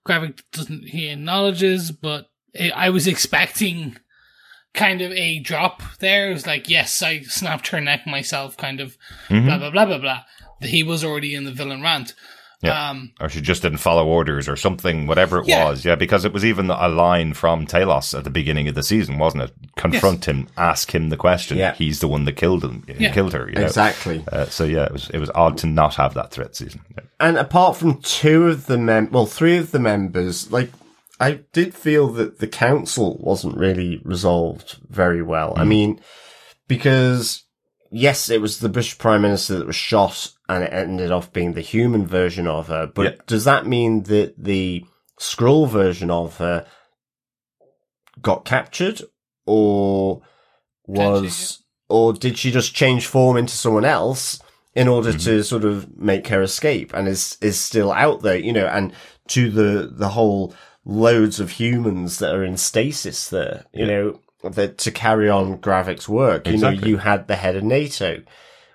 Gravik 0.06 0.40
doesn't 0.52 0.84
he 0.86 1.08
acknowledges, 1.08 1.90
but 1.90 2.30
I 2.56 2.70
I 2.70 2.90
was 2.90 3.08
expecting 3.08 3.96
kind 4.72 5.00
of 5.00 5.10
a 5.10 5.40
drop 5.40 5.82
there. 5.98 6.30
It 6.30 6.34
was 6.34 6.46
like, 6.46 6.68
yes, 6.68 7.02
I 7.02 7.22
snapped 7.22 7.66
her 7.68 7.80
neck 7.80 8.06
myself, 8.06 8.56
kind 8.56 8.78
of 8.78 8.96
Mhm. 9.28 9.46
blah 9.46 9.58
blah 9.58 9.70
blah 9.70 9.86
blah 9.86 9.98
blah. 9.98 10.22
He 10.62 10.84
was 10.84 11.02
already 11.02 11.34
in 11.34 11.42
the 11.42 11.50
villain 11.50 11.82
rant. 11.82 12.14
Yeah. 12.61 12.90
Um, 12.90 13.12
or 13.20 13.28
she 13.28 13.40
just 13.40 13.62
didn't 13.62 13.78
follow 13.78 14.04
orders 14.04 14.48
or 14.48 14.56
something, 14.56 15.06
whatever 15.06 15.38
it 15.38 15.46
Yeah. 15.46 15.64
was. 15.66 15.84
Yeah, 15.84 15.94
because 15.94 16.24
it 16.24 16.32
was 16.32 16.44
even 16.44 16.70
a 16.70 16.88
line 16.88 17.32
from 17.34 17.66
Talos 17.68 18.18
at 18.18 18.24
the 18.24 18.30
beginning 18.30 18.66
of 18.66 18.74
the 18.74 18.82
season, 18.82 19.16
wasn't 19.18 19.44
it? 19.44 19.52
Confront 19.76 20.24
him, 20.26 20.48
ask 20.56 20.92
him 20.92 21.09
the 21.11 21.16
question. 21.16 21.56
Yeah. 21.56 21.74
He's 21.74 22.00
the 22.00 22.09
one 22.09 22.24
that 22.24 22.32
killed 22.36 22.64
him, 22.64 22.84
Yeah. 22.98 23.12
killed 23.12 23.32
her. 23.32 23.48
You 23.48 23.54
know? 23.54 23.66
Exactly. 23.66 24.24
Uh, 24.32 24.46
so 24.46 24.64
yeah, 24.64 24.84
it 24.86 24.92
was 24.92 25.09
it 25.11 25.18
was 25.18 25.30
odd 25.36 25.56
to 25.59 25.66
not 25.68 25.94
have 25.94 26.14
that 26.14 26.32
threat 26.32 26.56
season. 26.56 26.80
Yeah. 26.96 27.04
And 27.20 27.36
apart 27.36 27.76
from 27.76 28.00
two 28.02 28.48
of 28.48 28.66
the 28.66 28.76
mem, 28.78 29.11
well, 29.12 29.26
three 29.26 29.56
of 29.56 29.70
the 29.70 29.78
members, 29.78 30.50
like, 30.50 30.70
I 31.20 31.40
did 31.52 31.74
feel 31.74 32.09
that 32.14 32.40
the 32.40 32.46
council 32.48 33.18
wasn't 33.20 33.56
really 33.56 34.00
resolved 34.04 34.78
very 34.88 35.22
well. 35.22 35.52
I 35.56 35.62
mean, 35.64 36.00
because 36.66 37.44
yes, 37.90 38.30
it 38.30 38.40
was 38.40 38.59
the 38.59 38.68
British 38.68 38.98
prime 38.98 39.22
minister 39.22 39.59
that 39.59 39.66
was 39.66 39.76
shot 39.76 40.32
and 40.49 40.64
it 40.64 40.72
ended 40.72 41.11
off 41.11 41.32
being 41.32 41.53
the 41.53 41.61
human 41.61 42.07
version 42.07 42.46
of 42.46 42.68
her. 42.68 42.86
But 42.86 43.03
Yeah. 43.03 43.20
does 43.26 43.44
that 43.44 43.66
mean 43.66 44.05
that 44.05 44.34
the 44.42 44.84
Skrull 45.20 45.68
version 45.68 46.11
of 46.11 46.38
her 46.38 46.66
got 48.22 48.44
captured 48.44 49.03
or 49.46 50.22
was, 50.86 51.62
or 51.88 52.12
did 52.12 52.38
she 52.38 52.51
just 52.51 52.74
change 52.74 53.07
form 53.07 53.36
into 53.36 53.55
someone 53.55 53.84
else? 53.84 54.40
in 54.74 54.86
order 54.86 55.11
mm-hmm. 55.11 55.18
to 55.18 55.42
sort 55.42 55.64
of 55.64 55.99
make 55.99 56.28
her 56.28 56.40
escape 56.40 56.94
and 56.94 57.09
is 57.09 57.36
is 57.40 57.59
still 57.59 57.90
out 57.90 58.22
there, 58.22 58.36
you 58.36 58.53
know, 58.53 58.66
and 58.66 58.92
to 59.26 59.51
the 59.51 59.90
the 59.92 60.11
whole 60.11 60.55
loads 60.84 61.40
of 61.40 61.51
humans 61.51 62.18
that 62.18 62.32
are 62.32 62.44
in 62.44 62.57
stasis 62.57 63.28
there, 63.28 63.64
you 63.72 63.86
know, 63.86 64.20
that 64.44 64.78
to 64.78 64.90
carry 64.92 65.28
on 65.28 65.59
Gravik's 65.59 66.09
work. 66.09 66.46
You 66.46 66.59
know, 66.59 66.70
you 66.70 66.99
had 66.99 67.26
the 67.26 67.34
head 67.34 67.57
of 67.57 67.64
NATO. 67.64 68.22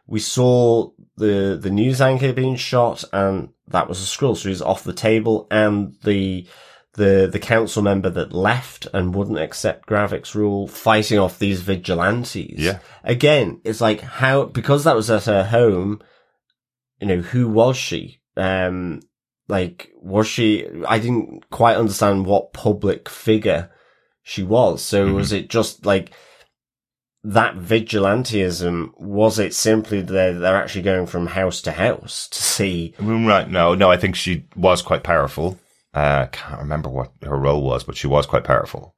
We 0.06 0.20
saw 0.20 0.92
the 1.18 1.58
the 1.62 1.70
news 1.70 2.02
anchor 2.02 2.34
being 2.34 2.56
shot 2.56 3.04
and 3.14 3.50
that 3.68 3.88
was 3.88 4.02
a 4.02 4.06
Skrull, 4.06 4.36
so 4.36 4.50
he's 4.50 4.62
off 4.62 4.84
the 4.84 4.94
table 4.94 5.48
and 5.52 5.96
the 6.04 6.46
the 6.96 7.28
the 7.32 7.40
council 7.40 7.82
member 7.82 8.10
that 8.10 8.34
left 8.34 8.88
and 8.94 9.16
wouldn't 9.16 9.40
accept 9.40 9.88
Gravik's 9.88 10.36
rule, 10.36 10.68
fighting 10.68 11.18
off 11.20 11.40
these 11.40 11.62
vigilantes. 11.62 12.60
Yeah. 12.60 12.80
Again, 13.04 13.62
it's 13.64 13.82
like 13.82 14.02
how 14.02 14.46
because 14.46 14.84
that 14.84 14.96
was 14.96 15.10
at 15.10 15.26
her 15.26 15.44
home. 15.46 16.02
You 17.00 17.08
know, 17.08 17.22
who 17.22 17.48
was 17.50 17.78
she? 17.78 18.22
Um, 18.38 19.02
like 19.48 19.92
was 20.02 20.28
she? 20.28 20.68
I 20.88 21.00
didn't 21.00 21.50
quite 21.50 21.78
understand 21.78 22.26
what 22.26 22.54
public 22.54 23.10
figure 23.10 23.72
she 24.22 24.44
was. 24.44 24.82
So 24.82 25.08
Mhm. 25.08 25.16
was 25.16 25.32
it 25.32 25.50
just 25.50 25.86
like 25.86 26.12
that 27.24 27.56
vigilantism? 27.56 28.90
Was 29.00 29.40
it 29.40 29.54
simply 29.54 30.02
that 30.02 30.40
they're 30.40 30.58
actually 30.58 30.82
going 30.82 31.08
from 31.08 31.28
house 31.28 31.62
to 31.62 31.72
house 31.72 32.28
to 32.30 32.42
see? 32.42 32.94
Right? 33.00 33.50
No, 33.50 33.76
no. 33.76 33.92
I 33.92 33.98
think 33.98 34.16
she 34.16 34.46
was 34.56 34.82
quite 34.82 35.04
powerful. 35.04 35.60
Uh, 35.94 36.26
can't 36.28 36.60
remember 36.60 36.90
what 36.90 37.12
her 37.24 37.38
role 37.38 37.62
was, 37.64 37.84
but 37.84 37.96
she 37.96 38.08
was 38.08 38.26
quite 38.26 38.44
powerful. 38.44 38.96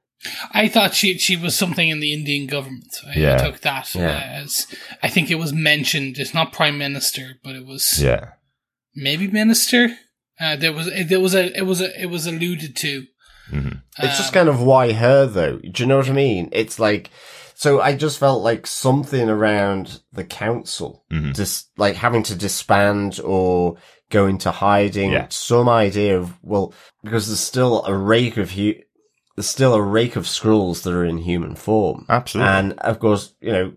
I 0.52 0.66
thought 0.68 0.94
she 0.94 1.18
she 1.18 1.36
was 1.36 1.54
something 1.56 1.88
in 1.88 2.00
the 2.00 2.12
Indian 2.14 2.46
government. 2.46 2.96
I 3.06 3.18
Yeah. 3.18 3.36
took 3.36 3.60
that 3.60 3.94
Yeah. 3.94 4.18
as 4.42 4.66
I 5.02 5.08
think 5.08 5.30
it 5.30 5.34
was 5.38 5.52
mentioned. 5.52 6.16
It's 6.18 6.32
not 6.34 6.52
prime 6.54 6.78
minister, 6.78 7.34
but 7.44 7.54
it 7.54 7.66
was 7.66 8.02
Yeah, 8.02 8.30
maybe 8.94 9.26
minister. 9.28 9.96
Uh, 10.40 10.56
there 10.56 10.72
was 10.72 10.90
there 11.08 11.20
was 11.20 11.34
a 11.34 11.56
it 11.56 11.66
was 11.66 11.80
a 11.82 12.00
it 12.00 12.06
was 12.06 12.26
alluded 12.26 12.74
to. 12.76 13.04
Mhm. 13.52 13.82
It's 13.98 14.16
just 14.16 14.28
Um, 14.30 14.34
kind 14.34 14.48
of 14.48 14.62
why 14.62 14.92
her 14.92 15.26
though. 15.26 15.58
Do 15.58 15.82
you 15.82 15.86
know 15.86 15.98
what 15.98 16.08
I 16.08 16.12
mean? 16.12 16.48
It's 16.50 16.78
like, 16.78 17.10
so 17.58 17.80
I 17.80 17.94
just 17.96 18.18
felt 18.18 18.42
like 18.42 18.66
something 18.66 19.28
around 19.30 20.00
the 20.12 20.24
council, 20.24 21.04
Mhm. 21.10 21.34
just 21.34 21.70
like 21.78 21.96
having 21.96 22.22
to 22.24 22.34
disband 22.36 23.18
or 23.24 23.76
go 24.10 24.26
into 24.26 24.50
hiding. 24.50 25.12
Yeah. 25.12 25.26
Some 25.30 25.68
idea 25.68 26.18
of 26.18 26.34
well, 26.42 26.72
because 27.02 27.26
there's 27.28 27.40
still 27.40 27.82
a 27.86 27.96
rake 27.96 28.36
of 28.36 28.50
hu- 28.52 28.74
there's 29.36 29.48
still 29.48 29.74
a 29.74 29.82
rake 29.82 30.16
of 30.16 30.24
Skrulls 30.24 30.82
that 30.82 30.92
are 30.94 31.04
in 31.04 31.18
human 31.18 31.54
form, 31.56 32.04
absolutely. 32.08 32.52
and 32.52 32.72
of 32.80 32.98
course, 33.00 33.34
you 33.40 33.52
know, 33.52 33.72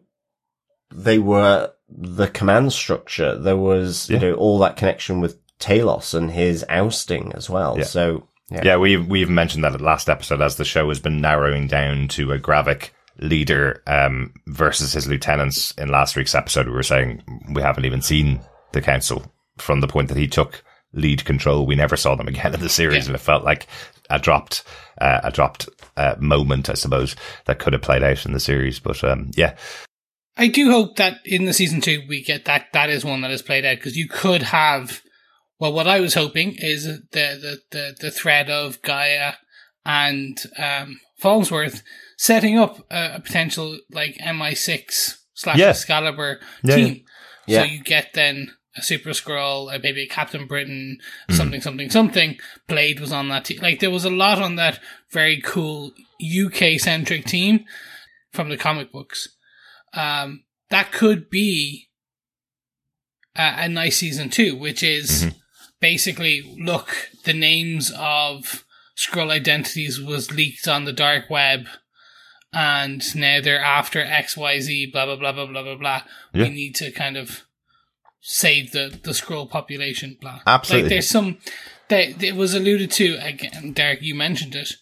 they 0.93 1.17
were 1.19 1.71
the 1.89 2.27
command 2.27 2.73
structure. 2.73 3.37
There 3.37 3.57
was, 3.57 4.09
Yeah. 4.09 4.19
you 4.19 4.29
know, 4.29 4.33
all 4.35 4.59
that 4.59 4.75
connection 4.77 5.21
with 5.21 5.37
Talos 5.59 6.13
and 6.13 6.31
his 6.31 6.63
ousting 6.69 7.31
as 7.35 7.49
well. 7.49 7.75
Yeah. 7.77 7.83
So. 7.85 8.25
Yeah. 8.51 8.61
Yeah, 8.63 8.77
we 8.77 8.97
we 8.97 9.21
even 9.21 9.35
mentioned 9.35 9.63
that 9.63 9.75
at 9.75 9.81
last 9.81 10.09
episode 10.09 10.41
as 10.41 10.55
the 10.55 10.65
show 10.65 10.87
has 10.89 10.99
been 10.99 11.21
narrowing 11.21 11.67
down 11.67 12.07
to 12.09 12.31
a 12.31 12.39
Gravik 12.39 12.89
leader 13.19 13.83
um, 13.87 14.33
versus 14.47 14.93
his 14.93 15.07
lieutenants. 15.07 15.71
In 15.77 15.89
last 15.89 16.15
week's 16.15 16.35
episode, 16.35 16.65
we 16.67 16.73
were 16.73 16.83
saying 16.83 17.23
we 17.53 17.61
haven't 17.61 17.85
even 17.85 18.01
seen 18.01 18.41
the 18.71 18.81
council 18.81 19.31
from 19.57 19.81
the 19.81 19.87
point 19.87 20.09
that 20.09 20.17
he 20.17 20.27
took 20.27 20.63
lead 20.93 21.25
control. 21.25 21.65
We 21.65 21.75
never 21.75 21.97
saw 21.97 22.15
them 22.15 22.27
again 22.27 22.53
in 22.53 22.59
the 22.61 22.69
series, 22.69 23.05
Yeah. 23.05 23.09
and 23.11 23.15
it 23.15 23.19
felt 23.21 23.43
like 23.43 23.67
a 24.09 24.19
dropped 24.19 24.63
uh, 24.99 25.21
a 25.23 25.31
dropped 25.31 25.69
uh, 25.97 26.15
moment, 26.19 26.69
I 26.69 26.73
suppose, 26.73 27.15
that 27.45 27.59
could 27.59 27.73
have 27.73 27.81
played 27.81 28.03
out 28.03 28.25
in 28.25 28.33
the 28.33 28.39
series. 28.39 28.79
But 28.79 29.03
um, 29.03 29.31
yeah, 29.35 29.55
I 30.37 30.47
do 30.47 30.71
hope 30.71 30.95
that 30.97 31.17
in 31.25 31.45
the 31.45 31.53
season 31.53 31.81
two 31.81 32.01
we 32.07 32.23
get 32.23 32.45
that 32.45 32.67
that 32.73 32.89
is 32.89 33.05
one 33.05 33.21
that 33.21 33.31
is 33.31 33.41
played 33.41 33.65
out 33.65 33.75
because 33.77 33.97
you 33.97 34.07
could 34.07 34.43
have. 34.43 35.01
Well, 35.59 35.73
what 35.73 35.87
I 35.87 35.99
was 35.99 36.13
hoping 36.13 36.55
is 36.57 36.85
the 36.85 37.01
the 37.11 37.59
the, 37.71 37.95
the 37.99 38.11
thread 38.11 38.49
of 38.49 38.81
G'iah 38.81 39.35
and 39.85 40.37
um, 40.57 40.99
Falsworth 41.21 41.81
setting 42.21 42.59
up 42.59 42.85
a, 42.91 43.15
a 43.15 43.19
potential 43.21 43.77
like 43.91 44.19
MI 44.35 44.53
six 44.53 45.23
slash 45.33 45.57
Yeah. 45.57 45.69
Excalibur 45.69 46.39
Yeah, 46.63 46.75
team. 46.75 47.05
yeah. 47.47 47.61
So 47.61 47.63
you 47.71 47.81
get 47.81 48.09
then 48.13 48.51
a 48.75 48.81
Super 48.81 49.11
Skrull, 49.11 49.73
uh, 49.73 49.79
maybe 49.81 50.03
a 50.03 50.07
Captain 50.07 50.45
Britain, 50.45 50.97
Mm-hmm. 50.99 51.37
something, 51.37 51.61
something, 51.61 51.89
something. 51.89 52.37
Blade 52.67 52.99
was 52.99 53.13
on 53.13 53.29
that 53.29 53.45
team. 53.45 53.59
Like 53.61 53.79
there 53.79 53.89
was 53.89 54.03
a 54.05 54.09
lot 54.09 54.41
on 54.41 54.57
that 54.57 54.79
very 55.11 55.39
cool 55.41 55.91
UK 56.21 56.77
centric 56.79 57.23
team 57.25 57.63
from 58.33 58.49
the 58.49 58.57
comic 58.57 58.91
books. 58.91 59.29
Um, 59.93 60.43
that 60.69 60.91
could 60.91 61.29
be 61.29 61.87
a, 63.37 63.53
a 63.63 63.69
nice 63.69 63.95
season 63.97 64.29
two, 64.29 64.55
which 64.57 64.83
is 64.83 65.23
Mhm. 65.23 65.35
basically 65.79 66.41
look 66.59 67.09
the 67.23 67.33
names 67.33 67.91
of 67.97 68.65
Skrull 68.97 69.31
identities 69.31 70.01
was 70.01 70.31
leaked 70.31 70.67
on 70.67 70.83
the 70.83 70.91
dark 70.93 71.29
web. 71.29 71.67
And 72.51 73.03
now 73.15 73.41
they're 73.41 73.61
after 73.63 74.01
X, 74.01 74.35
Y, 74.35 74.59
Z, 74.59 74.89
blah 74.91 75.05
blah 75.05 75.15
blah 75.17 75.31
blah 75.31 75.45
blah 75.45 75.63
blah 75.63 75.75
blah. 75.75 76.01
Yeah. 76.33 76.43
We 76.43 76.49
need 76.49 76.75
to 76.75 76.91
kind 76.91 77.15
of 77.17 77.43
save 78.21 78.71
the 78.71 78.99
the 79.03 79.11
Skrull 79.11 79.49
population. 79.49 80.17
Blah. 80.19 80.41
Absolutely. 80.47 80.83
Like 80.83 80.89
there's 80.89 81.09
some 81.09 81.37
that 81.89 82.23
it 82.23 82.35
was 82.35 82.53
alluded 82.55 82.91
to 82.91 83.17
again. 83.21 83.73
Derek, 83.73 84.01
you 84.01 84.15
mentioned 84.15 84.55
it. 84.55 84.73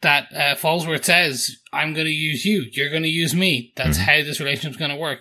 That 0.00 0.26
uh, 0.34 0.54
Falsworth 0.56 1.04
says, 1.04 1.56
"I'm 1.72 1.94
going 1.94 2.06
to 2.06 2.12
use 2.12 2.44
you. 2.44 2.64
You're 2.72 2.90
going 2.90 3.04
to 3.04 3.08
use 3.08 3.34
me. 3.34 3.72
That's 3.76 3.96
Mm-hmm. 3.96 4.06
how 4.10 4.16
this 4.22 4.40
relationship's 4.40 4.76
going 4.76 4.90
to 4.90 4.96
work." 4.96 5.20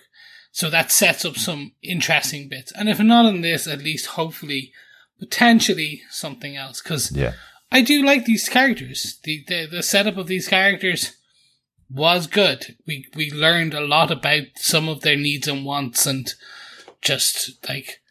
So 0.51 0.69
that 0.69 0.91
sets 0.91 1.25
up 1.25 1.35
some 1.37 1.73
interesting 1.81 2.49
bits. 2.49 2.71
And 2.75 2.89
if 2.89 2.99
not 2.99 3.25
in 3.27 3.41
this, 3.41 3.65
at 3.67 3.79
least 3.83 4.07
hopefully, 4.07 4.71
potentially 5.19 6.01
something 6.09 6.55
else. 6.57 6.81
Because 6.81 7.11
yeah, 7.11 7.33
I 7.71 7.81
do 7.81 8.03
like 8.03 8.25
these 8.25 8.49
characters. 8.49 9.19
The, 9.23 9.43
the 9.47 9.67
the 9.67 9.83
setup 9.83 10.17
of 10.17 10.27
these 10.27 10.47
characters 10.47 11.15
was 11.93 12.27
good. 12.27 12.75
We 12.87 13.05
we 13.15 13.29
learned 13.31 13.73
a 13.73 13.81
lot 13.81 14.11
about 14.11 14.43
some 14.55 14.89
of 14.89 15.01
their 15.01 15.17
needs 15.17 15.47
and 15.47 15.63
wants, 15.65 16.05
and 16.05 16.33
just 17.01 17.51
like 17.67 18.01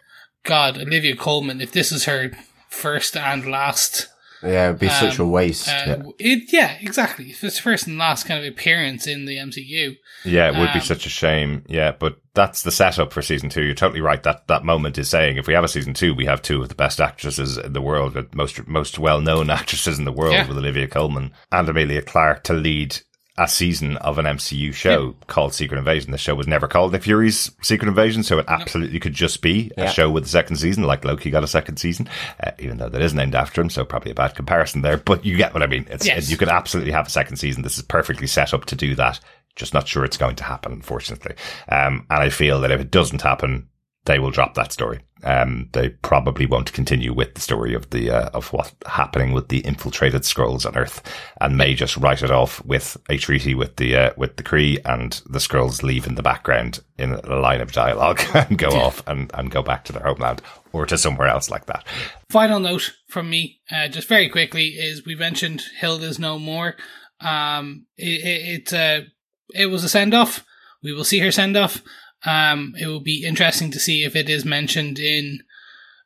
God, 0.44 0.78
Olivia 0.78 1.16
Colman. 1.16 1.60
If 1.60 1.72
this 1.72 1.92
is 1.92 2.04
her 2.04 2.32
first 2.68 3.16
and 3.16 3.44
last, 3.50 4.08
Yeah, 4.42 4.68
it'd 4.70 4.80
be 4.80 4.88
such 4.88 5.18
a 5.18 5.22
Um, 5.22 5.30
waste. 5.30 5.68
uh, 5.68 5.98
it 6.18 6.52
yeah, 6.52 6.76
exactly. 6.80 7.30
If 7.30 7.44
it's 7.44 7.58
first 7.58 7.86
and 7.86 7.96
last 7.98 8.24
kind 8.26 8.44
of 8.44 8.50
appearance 8.52 9.06
in 9.06 9.24
the 9.24 9.36
MCU, 9.38 9.96
yeah. 10.24 10.48
It 10.48 10.58
would 10.58 10.72
be 10.72 10.80
Um, 10.80 10.84
such 10.84 11.06
a 11.06 11.10
shame. 11.10 11.64
Yeah, 11.68 11.92
but 11.92 12.16
that's 12.34 12.62
the 12.62 12.70
setup 12.72 13.12
for 13.12 13.22
season 13.22 13.50
two. 13.50 13.62
You're 13.62 13.74
totally 13.74 14.00
right. 14.00 14.22
That 14.22 14.48
that 14.48 14.64
moment 14.64 14.98
is 14.98 15.08
saying 15.08 15.36
if 15.36 15.46
we 15.46 15.54
have 15.54 15.64
a 15.64 15.68
season 15.68 15.94
two, 15.94 16.12
we 16.14 16.26
have 16.26 16.42
two 16.42 16.60
of 16.62 16.68
the 16.68 16.74
best 16.74 17.00
actresses 17.00 17.56
in 17.56 17.72
the 17.72 17.80
world, 17.82 18.14
the 18.14 18.26
most 18.34 18.66
most 18.66 18.98
well 18.98 19.20
known 19.20 19.48
actresses 19.60 19.98
in 19.98 20.04
the 20.04 20.12
world, 20.12 20.32
Yeah. 20.34 20.46
with 20.48 20.58
Olivia 20.58 20.88
Colman 20.88 21.32
and 21.52 21.68
Emilia 21.68 22.02
Clarke 22.02 22.42
to 22.44 22.52
lead 22.52 22.98
a 23.38 23.48
season 23.48 23.96
of 23.98 24.18
an 24.18 24.26
MCU 24.26 24.74
show 24.74 25.14
called 25.26 25.54
Secret 25.54 25.78
Invasion. 25.78 26.10
The 26.12 26.18
show 26.18 26.34
was 26.34 26.46
never 26.46 26.68
called 26.68 26.92
Nick 26.92 27.02
Fury's 27.04 27.50
Secret 27.62 27.88
Invasion, 27.88 28.22
so 28.22 28.38
it 28.38 28.44
absolutely 28.46 29.00
could 29.00 29.14
just 29.14 29.40
be 29.40 29.70
a 29.78 29.88
show 29.88 30.10
with 30.10 30.24
a 30.24 30.28
second 30.28 30.56
season, 30.56 30.84
like 30.84 31.04
Loki 31.04 31.30
got 31.30 31.42
a 31.42 31.48
second 31.48 31.78
season, 31.78 32.08
uh, 32.44 32.50
even 32.58 32.76
though 32.76 32.90
that 32.90 33.00
is 33.00 33.14
named 33.14 33.34
after 33.34 33.62
him, 33.62 33.70
so 33.70 33.86
probably 33.86 34.10
a 34.10 34.14
bad 34.14 34.34
comparison 34.34 34.82
there. 34.82 34.98
But 34.98 35.24
you 35.24 35.36
get 35.36 35.54
what 35.54 35.62
I 35.62 35.66
mean. 35.66 35.86
It's, 35.88 36.06
Yes. 36.06 36.30
You 36.30 36.36
could 36.36 36.48
absolutely 36.48 36.92
have 36.92 37.06
a 37.06 37.10
second 37.10 37.36
season. 37.36 37.62
This 37.62 37.78
is 37.78 37.82
perfectly 37.84 38.26
set 38.26 38.52
up 38.52 38.66
to 38.66 38.76
do 38.76 38.94
that. 38.96 39.18
Just 39.56 39.72
not 39.72 39.88
sure 39.88 40.04
it's 40.04 40.18
going 40.18 40.36
to 40.36 40.44
happen, 40.44 40.72
unfortunately. 40.72 41.34
Um, 41.68 42.06
and 42.10 42.22
I 42.22 42.28
feel 42.28 42.60
that 42.60 42.70
if 42.70 42.80
it 42.80 42.90
doesn't 42.90 43.22
happen, 43.22 43.68
they 44.04 44.18
will 44.18 44.30
drop 44.30 44.54
that 44.54 44.72
story. 44.72 45.00
Um, 45.24 45.68
they 45.72 45.90
probably 45.90 46.46
won't 46.46 46.72
continue 46.72 47.12
with 47.12 47.34
the 47.34 47.40
story 47.40 47.74
of 47.74 47.90
the 47.90 48.10
uh, 48.10 48.30
of 48.30 48.52
what's 48.52 48.74
happening 48.86 49.32
with 49.32 49.48
the 49.48 49.60
infiltrated 49.60 50.22
Skrulls 50.22 50.66
on 50.66 50.76
Earth, 50.76 51.00
and 51.40 51.56
may 51.56 51.74
just 51.74 51.96
write 51.96 52.22
it 52.22 52.32
off 52.32 52.64
with 52.64 52.96
a 53.08 53.16
treaty 53.18 53.54
with 53.54 53.76
the 53.76 53.96
uh, 53.96 54.12
with 54.16 54.36
the 54.36 54.42
Kree, 54.42 54.80
and 54.84 55.22
the 55.26 55.38
Skrulls 55.38 55.84
leave 55.84 56.08
in 56.08 56.16
the 56.16 56.22
background 56.22 56.80
in 56.98 57.12
a 57.12 57.36
line 57.36 57.60
of 57.60 57.70
dialogue 57.70 58.20
and 58.34 58.58
go 58.58 58.70
off 58.70 59.06
and, 59.06 59.30
and 59.34 59.52
go 59.52 59.62
back 59.62 59.84
to 59.84 59.92
their 59.92 60.02
homeland 60.02 60.42
or 60.72 60.86
to 60.86 60.98
somewhere 60.98 61.28
else 61.28 61.50
like 61.50 61.66
that. 61.66 61.84
Final 62.28 62.58
note 62.58 62.92
from 63.08 63.30
me, 63.30 63.60
uh, 63.70 63.86
just 63.86 64.08
very 64.08 64.28
quickly, 64.28 64.68
is 64.68 65.06
we 65.06 65.14
mentioned 65.14 65.62
Hilda's 65.78 66.18
no 66.18 66.38
more. 66.38 66.74
Um, 67.20 67.86
it 67.96 68.24
it, 68.24 68.72
it, 68.72 68.72
uh, 68.72 69.06
it 69.54 69.66
was 69.66 69.84
a 69.84 69.88
send 69.88 70.14
off. 70.14 70.44
We 70.82 70.92
will 70.92 71.04
see 71.04 71.20
her 71.20 71.30
send 71.30 71.56
off. 71.56 71.80
Um, 72.24 72.74
it 72.80 72.86
will 72.86 73.00
be 73.00 73.24
interesting 73.24 73.70
to 73.72 73.80
see 73.80 74.04
if 74.04 74.14
it 74.14 74.28
is 74.30 74.44
mentioned 74.44 74.98
in 74.98 75.40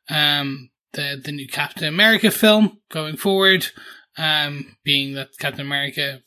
um, 0.09 0.69
the 0.93 1.19
the 1.23 1.31
new 1.31 1.47
Captain 1.47 1.87
America 1.87 2.31
film 2.31 2.79
going 2.89 3.17
forward. 3.17 3.67
Um, 4.17 4.77
being 4.83 5.13
that 5.13 5.37
Captain 5.37 5.61
America 5.65 6.21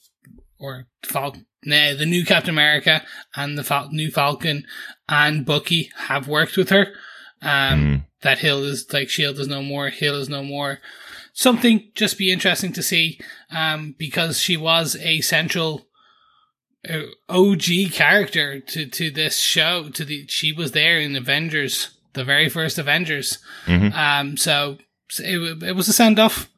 or 0.61 0.87
Fal- 1.03 1.37
nah, 1.65 1.95
the 1.95 2.07
new 2.07 2.25
Captain 2.25 2.51
America 2.55 3.03
and 3.35 3.59
the 3.59 3.65
Fal- 3.65 3.91
new 3.91 4.11
Falcon 4.13 4.65
and 5.09 5.45
Bucky 5.45 5.91
have 6.07 6.29
worked 6.29 6.57
with 6.57 6.69
her. 6.71 6.87
Um, 7.43 7.81
Mm. 7.81 8.05
that 8.23 8.39
Hill 8.41 8.63
is 8.65 8.87
like 8.93 9.09
Shield 9.09 9.41
is 9.41 9.49
no 9.49 9.63
more, 9.63 9.89
Hill 9.89 10.17
is 10.17 10.29
no 10.29 10.45
more. 10.45 10.79
Something 11.33 11.91
just 11.95 12.19
be 12.19 12.31
interesting 12.31 12.73
to 12.75 12.83
see, 12.83 13.19
um, 13.51 13.95
because 13.99 14.39
she 14.39 14.57
was 14.57 14.95
a 14.97 15.21
central 15.23 15.87
OG 17.29 17.93
character 17.93 18.61
to, 18.61 18.87
to 18.87 19.11
this 19.11 19.39
show. 19.39 19.89
To 19.91 20.05
the 20.05 20.27
she 20.29 20.53
was 20.53 20.73
there 20.73 20.99
in 20.99 21.15
Avengers, 21.17 21.91
the 22.15 22.25
very 22.25 22.49
first 22.49 22.79
Avengers. 22.79 23.39
Mhm. 23.67 23.95
Um, 23.95 24.37
so 24.37 24.79
so 25.09 25.23
it, 25.25 25.63
it 25.63 25.77
was 25.77 25.89
a 25.89 25.93
send 25.93 26.19
off. 26.19 26.49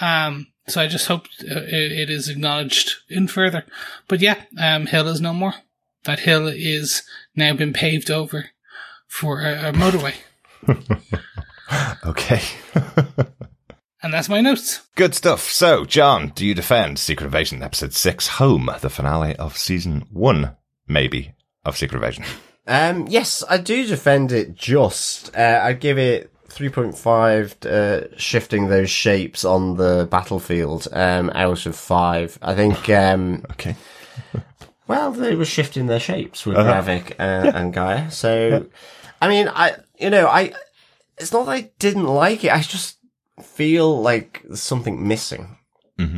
Um, 0.00 0.48
so 0.66 0.80
I 0.80 0.86
just 0.86 1.06
hope 1.06 1.26
uh, 1.42 1.54
it, 1.62 1.92
it 1.92 2.10
is 2.10 2.28
acknowledged 2.28 2.96
in 3.08 3.28
further. 3.28 3.64
But 4.08 4.20
yeah, 4.20 4.36
um, 4.58 4.86
Hill 4.86 5.08
is 5.08 5.20
no 5.20 5.32
more. 5.32 5.54
That 6.04 6.20
hill 6.20 6.48
is 6.48 7.02
now 7.36 7.52
been 7.54 7.74
paved 7.74 8.10
over 8.10 8.46
for 9.06 9.42
a, 9.42 9.68
a 9.68 9.72
motorway, 9.72 10.14
Okay. 12.06 12.40
and 14.02 14.12
that's 14.12 14.28
my 14.28 14.40
notes. 14.40 14.80
Good 14.96 15.14
stuff. 15.14 15.42
So, 15.50 15.84
John, 15.84 16.28
do 16.34 16.46
you 16.46 16.54
defend 16.54 16.98
Secret 16.98 17.26
Invasion 17.26 17.62
episode 17.62 17.92
six, 17.92 18.28
Home, 18.28 18.70
the 18.80 18.90
finale 18.90 19.36
of 19.36 19.56
season 19.56 20.06
one, 20.10 20.56
maybe, 20.86 21.34
of 21.64 21.76
Secret 21.76 21.96
Invasion? 21.98 22.24
Um, 22.66 23.06
yes, 23.08 23.42
I 23.48 23.58
do 23.58 23.86
defend 23.86 24.32
it 24.32 24.54
just. 24.54 25.36
Uh, 25.36 25.60
I'd 25.62 25.80
give 25.80 25.98
it 25.98 26.30
3.5, 26.48 27.66
uh, 27.66 28.16
shifting 28.16 28.68
those 28.68 28.90
shapes 28.90 29.44
on 29.44 29.76
the 29.76 30.06
battlefield, 30.10 30.86
um, 30.92 31.30
out 31.34 31.66
of 31.66 31.76
5. 31.76 32.38
I 32.42 32.54
think, 32.54 32.88
um, 32.90 33.44
Okay. 33.52 33.76
well, 34.86 35.12
they 35.12 35.34
were 35.34 35.44
shifting 35.44 35.86
their 35.86 36.00
shapes 36.00 36.46
with 36.46 36.56
Gravik 36.56 37.12
uh, 37.18 37.52
and 37.54 37.72
G'iah. 37.74 38.12
So, 38.12 38.66
I 39.20 39.28
mean, 39.28 39.48
I, 39.48 39.76
you 39.98 40.10
know, 40.10 40.26
I, 40.26 40.52
it's 41.18 41.32
not 41.32 41.46
that 41.46 41.52
I 41.52 41.70
didn't 41.78 42.06
like 42.06 42.44
it. 42.44 42.52
I 42.52 42.60
just 42.60 42.98
feel 43.44 44.00
like 44.00 44.42
there's 44.44 44.62
something 44.62 45.06
missing. 45.06 45.56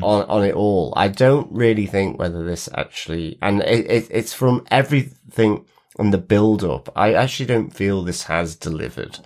On, 0.00 0.22
on 0.28 0.44
it 0.44 0.54
all. 0.54 0.92
I 0.96 1.08
don't 1.08 1.50
really 1.50 1.86
think 1.86 2.16
whether 2.16 2.44
this 2.44 2.68
actually, 2.72 3.36
and 3.42 3.62
it, 3.62 3.90
it, 3.90 4.08
it's 4.12 4.32
from 4.32 4.64
everything 4.70 5.66
and 5.98 6.14
the 6.14 6.18
build 6.18 6.62
up. 6.62 6.88
I 6.94 7.14
actually 7.14 7.46
don't 7.46 7.74
feel 7.74 8.04
this 8.04 8.22
has 8.24 8.54
delivered. 8.54 9.18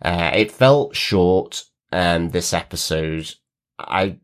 Uh, 0.00 0.30
it 0.32 0.52
felt 0.52 0.94
short, 0.94 1.64
um, 1.90 2.30
this 2.30 2.52
episode. 2.52 3.34
I, 3.76 4.18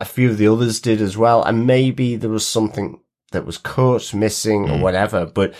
a 0.00 0.04
few 0.04 0.30
of 0.30 0.38
the 0.38 0.48
others 0.48 0.80
did 0.80 1.00
as 1.00 1.16
well. 1.16 1.44
And 1.44 1.64
maybe 1.64 2.16
there 2.16 2.28
was 2.28 2.44
something 2.44 2.98
that 3.30 3.46
was 3.46 3.56
cut, 3.56 4.12
missing 4.12 4.68
or 4.68 4.80
whatever. 4.80 5.26
But 5.26 5.54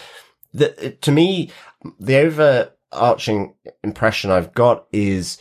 the, 0.52 0.96
to 1.00 1.12
me, 1.12 1.52
the 2.00 2.16
overarching 2.16 3.54
impression 3.84 4.32
I've 4.32 4.52
got 4.52 4.86
is 4.90 5.38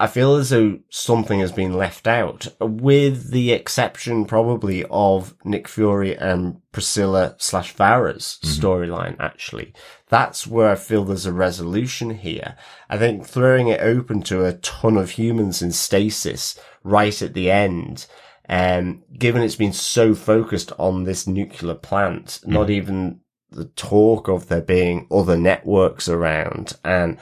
I 0.00 0.06
feel 0.06 0.36
as 0.36 0.48
though 0.48 0.78
something 0.88 1.40
has 1.40 1.52
been 1.52 1.74
left 1.74 2.06
out, 2.06 2.48
with 2.58 3.32
the 3.32 3.52
exception 3.52 4.24
probably 4.24 4.82
of 4.90 5.34
Nick 5.44 5.68
Fury 5.68 6.16
and 6.16 6.62
Priscilla 6.72 7.34
slash 7.36 7.74
Varra's 7.74 8.38
storyline, 8.42 9.16
actually. 9.20 9.74
That's 10.08 10.46
where 10.46 10.70
I 10.70 10.76
feel 10.76 11.04
there's 11.04 11.26
a 11.26 11.34
resolution 11.34 12.10
here. 12.10 12.56
I 12.88 12.96
think 12.96 13.26
throwing 13.26 13.68
it 13.68 13.82
open 13.82 14.22
to 14.22 14.46
a 14.46 14.54
ton 14.54 14.96
of 14.96 15.10
humans 15.10 15.60
in 15.60 15.70
stasis 15.70 16.58
right 16.82 17.20
at 17.20 17.34
the 17.34 17.50
end, 17.50 18.06
um, 18.48 19.02
given 19.12 19.42
it's 19.42 19.56
been 19.56 19.74
so 19.74 20.14
focused 20.14 20.72
on 20.78 21.04
this 21.04 21.26
nuclear 21.26 21.74
plant, 21.74 22.40
not 22.46 22.70
even 22.70 23.20
the 23.50 23.66
talk 23.66 24.28
of 24.28 24.48
there 24.48 24.62
being 24.62 25.06
other 25.10 25.36
networks 25.36 26.08
around 26.08 26.72
and 26.82 27.18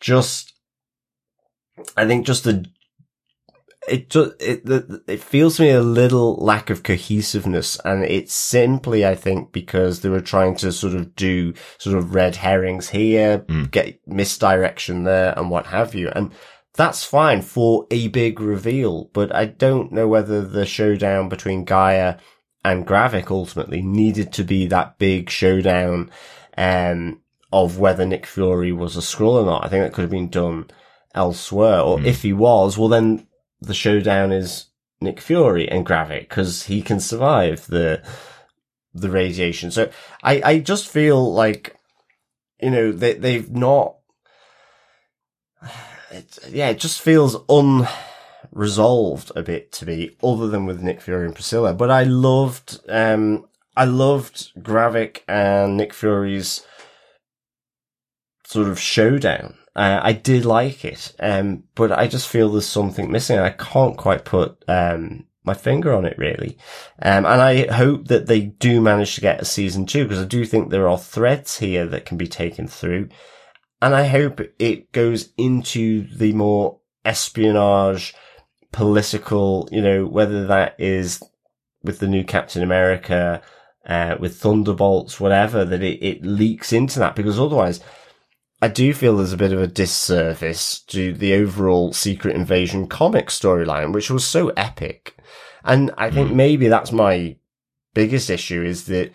just 0.00 0.54
I 1.96 2.06
think 2.06 2.26
just 2.26 2.44
the 2.44 2.66
it 3.88 4.10
just 4.10 4.32
it 4.40 4.64
the, 4.64 5.02
it 5.06 5.20
feels 5.20 5.56
to 5.56 5.62
me 5.62 5.70
a 5.70 5.82
little 5.82 6.36
lack 6.36 6.70
of 6.70 6.82
cohesiveness, 6.82 7.78
and 7.84 8.04
it's 8.04 8.34
simply 8.34 9.06
I 9.06 9.14
think 9.14 9.52
because 9.52 10.00
they 10.00 10.08
were 10.08 10.20
trying 10.20 10.56
to 10.56 10.72
sort 10.72 10.94
of 10.94 11.14
do 11.14 11.54
sort 11.78 11.96
of 11.96 12.14
red 12.14 12.36
herrings 12.36 12.88
here, 12.88 13.44
get 13.70 14.00
misdirection 14.06 15.04
there, 15.04 15.34
and 15.38 15.50
what 15.50 15.66
have 15.66 15.94
you, 15.94 16.08
and 16.08 16.32
that's 16.74 17.04
fine 17.04 17.42
for 17.42 17.86
a 17.90 18.08
big 18.08 18.40
reveal. 18.40 19.10
But 19.12 19.34
I 19.34 19.46
don't 19.46 19.92
know 19.92 20.08
whether 20.08 20.42
the 20.42 20.66
showdown 20.66 21.28
between 21.28 21.66
G'iah 21.66 22.18
and 22.64 22.86
Gravik 22.86 23.30
ultimately 23.30 23.80
needed 23.82 24.32
to 24.34 24.44
be 24.44 24.66
that 24.66 24.98
big 24.98 25.30
showdown, 25.30 26.10
um, 26.58 27.20
of 27.52 27.78
whether 27.78 28.04
Nick 28.04 28.26
Fury 28.26 28.72
was 28.72 28.96
a 28.96 29.00
Skrull 29.00 29.42
or 29.42 29.46
not. 29.46 29.64
I 29.64 29.68
think 29.68 29.84
that 29.84 29.92
could 29.92 30.02
have 30.02 30.10
been 30.10 30.28
done 30.28 30.68
elsewhere. 31.16 31.80
Or 31.80 32.00
if 32.00 32.22
he 32.22 32.32
was, 32.32 32.78
well 32.78 32.88
then 32.88 33.26
the 33.60 33.74
showdown 33.74 34.30
is 34.30 34.66
Nick 35.00 35.20
Fury 35.20 35.68
and 35.68 35.84
Gravik 35.84 36.28
because 36.28 36.64
he 36.64 36.82
can 36.82 37.00
survive 37.00 37.66
the 37.66 38.02
the 38.94 39.10
radiation. 39.10 39.70
So 39.70 39.90
I 40.22 40.42
I 40.44 40.58
just 40.58 40.88
feel 40.88 41.32
like 41.32 41.76
you 42.60 42.70
know 42.70 42.92
they 42.92 43.14
they've 43.14 43.50
not. 43.50 43.96
It, 46.08 46.38
yeah, 46.50 46.68
it 46.68 46.78
just 46.78 47.00
feels 47.02 47.36
unresolved 47.48 49.32
a 49.34 49.42
bit 49.42 49.72
to 49.72 49.86
me, 49.86 50.16
other 50.22 50.46
than 50.46 50.64
with 50.64 50.80
Nick 50.80 51.00
Fury 51.00 51.26
and 51.26 51.34
Priscilla. 51.34 51.74
But 51.74 51.90
I 51.90 52.04
loved, 52.04 52.78
um, 52.88 53.48
I 53.76 53.86
loved 53.86 54.52
Gravik 54.62 55.22
and 55.26 55.76
Nick 55.76 55.92
Fury's 55.92 56.64
sort 58.44 58.68
of 58.68 58.78
showdown. 58.78 59.58
Uh, 59.76 60.00
I 60.02 60.14
did 60.14 60.46
like 60.46 60.86
it, 60.86 61.14
um, 61.20 61.64
but 61.74 61.92
I 61.92 62.08
just 62.08 62.28
feel 62.28 62.48
there's 62.48 62.64
something 62.64 63.12
missing. 63.12 63.38
I 63.38 63.50
can't 63.50 63.98
quite 63.98 64.24
put 64.24 64.64
um, 64.66 65.26
my 65.44 65.52
finger 65.52 65.92
on 65.92 66.06
it 66.06 66.16
really, 66.16 66.56
um, 67.02 67.26
and 67.26 67.42
I 67.42 67.70
hope 67.70 68.08
that 68.08 68.26
they 68.26 68.40
do 68.40 68.80
manage 68.80 69.16
to 69.16 69.20
get 69.20 69.42
a 69.42 69.44
season 69.44 69.84
two 69.84 70.04
because 70.04 70.22
I 70.22 70.26
do 70.26 70.46
think 70.46 70.70
there 70.70 70.88
are 70.88 70.96
threads 70.96 71.58
here 71.58 71.84
that 71.88 72.06
can 72.06 72.16
be 72.16 72.26
taken 72.26 72.66
through, 72.66 73.10
and 73.82 73.94
I 73.94 74.06
hope 74.06 74.40
it 74.58 74.92
goes 74.92 75.28
into 75.36 76.08
the 76.08 76.32
more 76.32 76.80
espionage, 77.04 78.14
political, 78.72 79.68
you 79.70 79.82
know, 79.82 80.06
whether 80.06 80.46
that 80.46 80.76
is 80.78 81.22
with 81.82 81.98
the 81.98 82.08
new 82.08 82.24
Captain 82.24 82.62
America, 82.62 83.42
uh, 83.86 84.16
with 84.18 84.38
Thunderbolts, 84.38 85.20
whatever, 85.20 85.66
that 85.66 85.82
it, 85.82 86.02
it 86.02 86.24
leaks 86.24 86.72
into 86.72 86.98
that 86.98 87.14
because 87.14 87.38
otherwise 87.38 87.80
I 88.62 88.68
do 88.68 88.94
feel 88.94 89.16
there's 89.16 89.34
a 89.34 89.38
bit 89.38 89.52
of 89.52 89.60
a 89.60 89.66
disservice 89.66 90.80
to 90.86 91.12
the 91.12 91.34
overall 91.34 91.92
Secret 91.92 92.34
Invasion 92.34 92.86
comic 92.86 93.28
storyline, 93.28 93.92
which 93.92 94.10
was 94.10 94.26
so 94.26 94.48
epic. 94.50 95.16
And 95.62 95.90
I 95.98 96.10
think 96.10 96.30
hmm. 96.30 96.36
maybe 96.36 96.68
that's 96.68 96.92
my 96.92 97.36
biggest 97.92 98.30
issue 98.30 98.62
is 98.62 98.86
that 98.86 99.12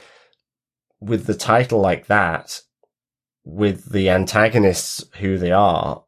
with 0.99 1.25
the 1.25 1.33
title 1.33 1.79
like 1.79 2.05
that, 2.07 2.61
with 3.43 3.91
the 3.91 4.09
antagonists 4.09 5.05
who 5.19 5.37
they 5.37 5.51
are, 5.51 6.03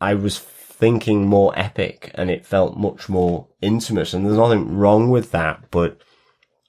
I 0.00 0.14
was 0.14 0.38
thinking 0.38 1.26
more 1.26 1.58
epic 1.58 2.10
and 2.14 2.30
it 2.30 2.44
felt 2.44 2.76
much 2.76 3.08
more 3.08 3.48
intimate. 3.62 4.12
And 4.12 4.26
there's 4.26 4.36
nothing 4.36 4.76
wrong 4.76 5.08
with 5.08 5.30
that, 5.30 5.70
but 5.70 6.02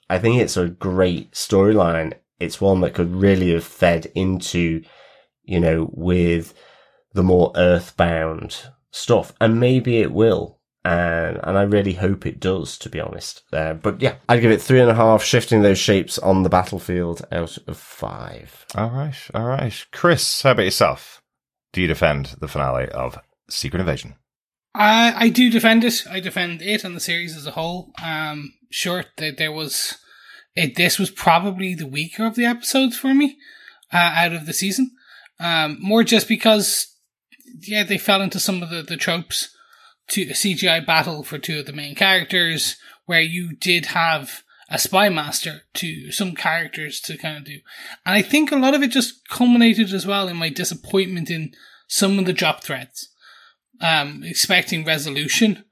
I 0.09 0.19
think 0.19 0.41
it's 0.41 0.55
a 0.55 0.69
great 0.69 1.33
storyline. 1.33 2.13
It's 2.39 2.61
one 2.61 2.79
that 2.81 2.93
could 2.93 3.13
really 3.13 3.51
have 3.51 3.65
fed 3.65 4.09
into 4.15 4.83
you 5.47 5.59
know, 5.59 5.89
with 5.93 6.53
the 7.13 7.23
more 7.23 7.51
earthbound 7.55 8.69
stuff. 8.91 9.33
And 9.41 9.59
maybe 9.59 10.01
it 10.01 10.11
will. 10.11 10.59
and 10.85 11.39
and 11.43 11.57
I 11.57 11.63
really 11.63 11.93
hope 11.93 12.25
it 12.25 12.39
does, 12.39 12.77
to 12.79 12.89
be 12.89 12.99
honest. 12.99 13.43
Uh, 13.51 13.73
but 13.73 14.01
yeah, 14.01 14.15
I'd 14.29 14.41
give 14.41 14.51
it 14.51 14.61
three 14.61 14.79
and 14.79 14.89
a 14.89 14.95
half, 14.95 15.23
shifting 15.23 15.61
those 15.61 15.77
shapes 15.79 16.17
on 16.19 16.43
the 16.43 16.49
battlefield 16.49 17.25
out 17.31 17.57
of 17.67 17.77
five. 17.77 18.65
All 18.75 18.89
right, 18.89 19.17
all 19.33 19.45
right. 19.45 19.85
Chris, 19.91 20.41
how 20.41 20.51
about 20.51 20.65
yourself? 20.65 21.21
Do 21.73 21.81
you 21.81 21.87
defend 21.87 22.35
the 22.39 22.47
finale 22.47 22.87
of 22.89 23.19
Secret 23.49 23.79
Invasion? 23.81 24.15
I 24.73 25.13
I 25.25 25.29
do 25.29 25.49
defend 25.51 25.83
it. 25.83 26.05
I 26.09 26.19
defend 26.19 26.61
it 26.61 26.83
and 26.83 26.95
the 26.95 27.01
series 27.01 27.35
as 27.35 27.45
a 27.45 27.51
whole. 27.51 27.91
Um, 28.03 28.53
sure, 28.69 29.03
that 29.17 29.37
there 29.37 29.51
was 29.51 29.95
it. 30.55 30.75
This 30.75 30.97
was 30.97 31.11
probably 31.11 31.75
the 31.75 31.87
weaker 31.87 32.25
of 32.25 32.35
the 32.35 32.45
episodes 32.45 32.97
for 32.97 33.13
me 33.13 33.37
uh, 33.91 34.13
out 34.15 34.33
of 34.33 34.45
the 34.45 34.53
season. 34.53 34.91
Um, 35.39 35.77
more 35.79 36.03
just 36.03 36.27
because, 36.27 36.93
yeah, 37.59 37.83
they 37.83 37.97
fell 37.97 38.21
into 38.21 38.39
some 38.39 38.63
of 38.63 38.69
the 38.69 38.81
the 38.81 38.97
tropes 38.97 39.55
to 40.09 40.23
a 40.23 40.33
CGI 40.33 40.85
battle 40.85 41.23
for 41.23 41.37
two 41.37 41.59
of 41.59 41.65
the 41.65 41.73
main 41.73 41.95
characters, 41.95 42.77
where 43.05 43.21
you 43.21 43.55
did 43.55 43.87
have 43.87 44.43
a 44.69 44.77
spy 44.77 45.09
master 45.09 45.61
to 45.73 46.11
some 46.11 46.35
characters 46.35 46.99
to 47.01 47.17
kind 47.17 47.37
of 47.37 47.45
do. 47.45 47.59
And 48.05 48.15
I 48.15 48.21
think 48.21 48.51
a 48.51 48.57
lot 48.57 48.73
of 48.73 48.81
it 48.81 48.91
just 48.91 49.27
culminated 49.29 49.93
as 49.93 50.05
well 50.05 50.27
in 50.27 50.35
my 50.35 50.49
disappointment 50.49 51.29
in 51.29 51.53
some 51.87 52.19
of 52.19 52.25
the 52.25 52.33
drop 52.33 52.63
threads. 52.63 53.09
Um, 53.79 54.23
expecting 54.23 54.83
resolution. 54.83 55.63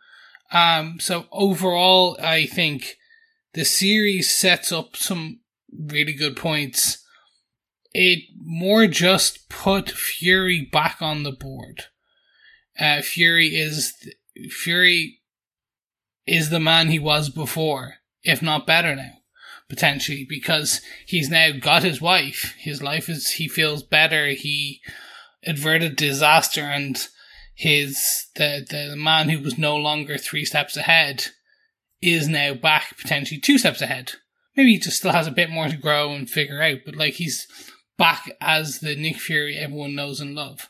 Um, 0.52 1.00
so 1.00 1.26
overall, 1.32 2.18
I 2.22 2.46
think 2.46 2.98
the 3.54 3.66
series 3.66 4.34
sets 4.34 4.72
up 4.72 4.96
some 4.96 5.40
really 5.78 6.14
good 6.14 6.36
points. 6.36 7.04
It 7.98 8.26
more 8.44 8.88
just 8.88 9.48
put 9.48 9.90
Fury 9.90 10.68
back 10.70 10.98
on 11.00 11.24
the 11.24 11.32
board. 11.32 11.86
Uh, 12.78 13.02
Fury 13.02 13.56
is 13.56 13.94
Fury 14.50 15.22
is 16.28 16.50
the 16.50 16.60
man 16.60 16.90
he 16.90 17.00
was 17.00 17.30
before, 17.30 17.96
if 18.22 18.42
not 18.42 18.68
better 18.68 18.98
now, 18.98 19.14
potentially, 19.70 20.26
because 20.28 20.82
he's 21.08 21.30
now 21.30 21.52
got 21.58 21.84
his 21.84 22.02
wife. 22.02 22.54
His 22.58 22.84
life 22.84 23.08
is, 23.08 23.32
he 23.32 23.48
feels 23.48 23.82
better. 23.82 24.28
He 24.28 24.82
averted 25.48 25.96
disaster 25.96 26.64
and 26.64 26.98
his, 27.54 28.26
the, 28.36 28.66
the 28.70 28.98
man 28.98 29.30
who 29.30 29.40
was 29.40 29.58
no 29.58 29.78
longer 29.78 30.18
three 30.18 30.44
steps 30.44 30.76
ahead 30.76 31.28
is 32.02 32.28
now 32.28 32.56
back 32.56 32.98
potentially 32.98 33.40
two 33.40 33.58
steps 33.58 33.82
ahead. 33.82 34.12
Maybe 34.58 34.74
he 34.74 34.80
just 34.80 34.98
still 34.98 35.14
has 35.14 35.28
a 35.28 35.32
bit 35.32 35.50
more 35.50 35.70
to 35.70 35.78
grow 35.78 36.12
and 36.12 36.30
figure 36.30 36.62
out, 36.62 36.80
but 36.86 36.98
like 36.98 37.14
he's 37.14 37.48
back 37.98 38.32
as 38.42 38.80
the 38.80 38.96
Nick 38.96 39.18
Fury 39.18 39.58
everyone 39.58 39.96
knows 39.96 40.20
and 40.20 40.36
love. 40.36 40.70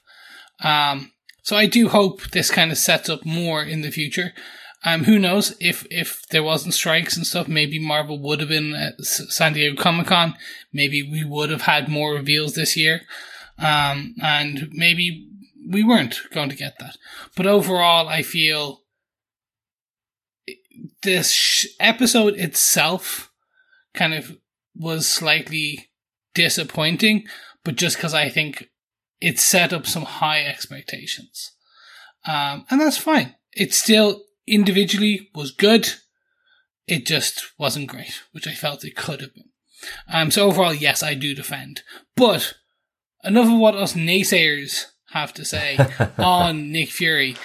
Um, 0.64 1.11
so 1.43 1.56
I 1.56 1.65
do 1.65 1.89
hope 1.89 2.31
this 2.31 2.49
kind 2.49 2.72
of 2.72 2.77
sets 2.77 3.10
up 3.10 3.26
more 3.26 3.64
in 3.64 3.81
the 3.81 3.91
future. 3.91 4.34
Um, 4.84 5.06
who 5.06 5.18
knows 5.18 5.56
if 5.60 5.85
if 5.89 6.27
there 6.30 6.43
wasn't 6.43 6.76
strikes 6.76 7.18
and 7.18 7.26
stuff, 7.26 7.47
maybe 7.47 7.80
Marvel 7.80 8.22
would 8.22 8.39
have 8.39 8.49
been 8.49 8.76
at 8.76 9.02
San 9.03 9.53
Diego 9.53 9.81
Comic 9.81 10.07
Con. 10.07 10.35
Maybe 10.72 11.02
we 11.02 11.23
would 11.23 11.49
have 11.49 11.64
had 11.64 11.89
more 11.89 12.14
reveals 12.14 12.53
this 12.53 12.77
year, 12.77 13.02
um, 13.57 14.15
and 14.22 14.69
maybe 14.72 15.27
we 15.68 15.84
weren't 15.84 16.19
going 16.31 16.49
to 16.49 16.56
get 16.56 16.77
that. 16.80 16.97
But 17.35 17.47
overall, 17.47 18.07
I 18.07 18.22
feel 18.22 18.81
this 21.02 21.68
episode 21.80 22.35
itself 22.35 23.31
kind 23.95 24.14
of 24.14 24.38
was 24.76 25.07
slightly 25.07 25.89
disappointing, 26.36 27.26
but 27.64 27.76
just 27.76 27.98
because 27.98 28.14
I 28.14 28.30
think 28.30 28.70
it 29.20 29.40
set 29.40 29.74
up 29.74 29.88
some 29.88 30.03
high 30.03 30.45
expectations. 30.45 31.53
Um, 32.28 32.66
and 32.70 32.80
that's 32.80 32.98
fine. 32.98 33.36
It 33.53 33.74
still 33.74 34.22
individually 34.45 35.30
was 35.34 35.52
good. 35.52 35.94
It 36.88 37.06
just 37.06 37.52
wasn't 37.57 37.88
great, 37.88 38.22
which 38.32 38.48
I 38.48 38.53
felt 38.53 38.86
it 38.86 38.95
could 38.95 39.22
have 39.22 39.34
been. 39.34 39.49
Um, 40.12 40.32
so 40.32 40.48
overall, 40.48 40.74
yes, 40.74 41.02
I 41.02 41.14
do 41.16 41.34
defend. 41.34 41.82
But 42.16 42.53
enough 43.24 43.48
of 43.48 43.60
what 43.60 43.76
us 43.76 43.94
naysayers 43.94 44.86
have 45.12 45.34
to 45.34 45.45
say 45.45 45.78
on 46.18 46.72
Nick 46.72 46.90
Fury. 46.90 47.36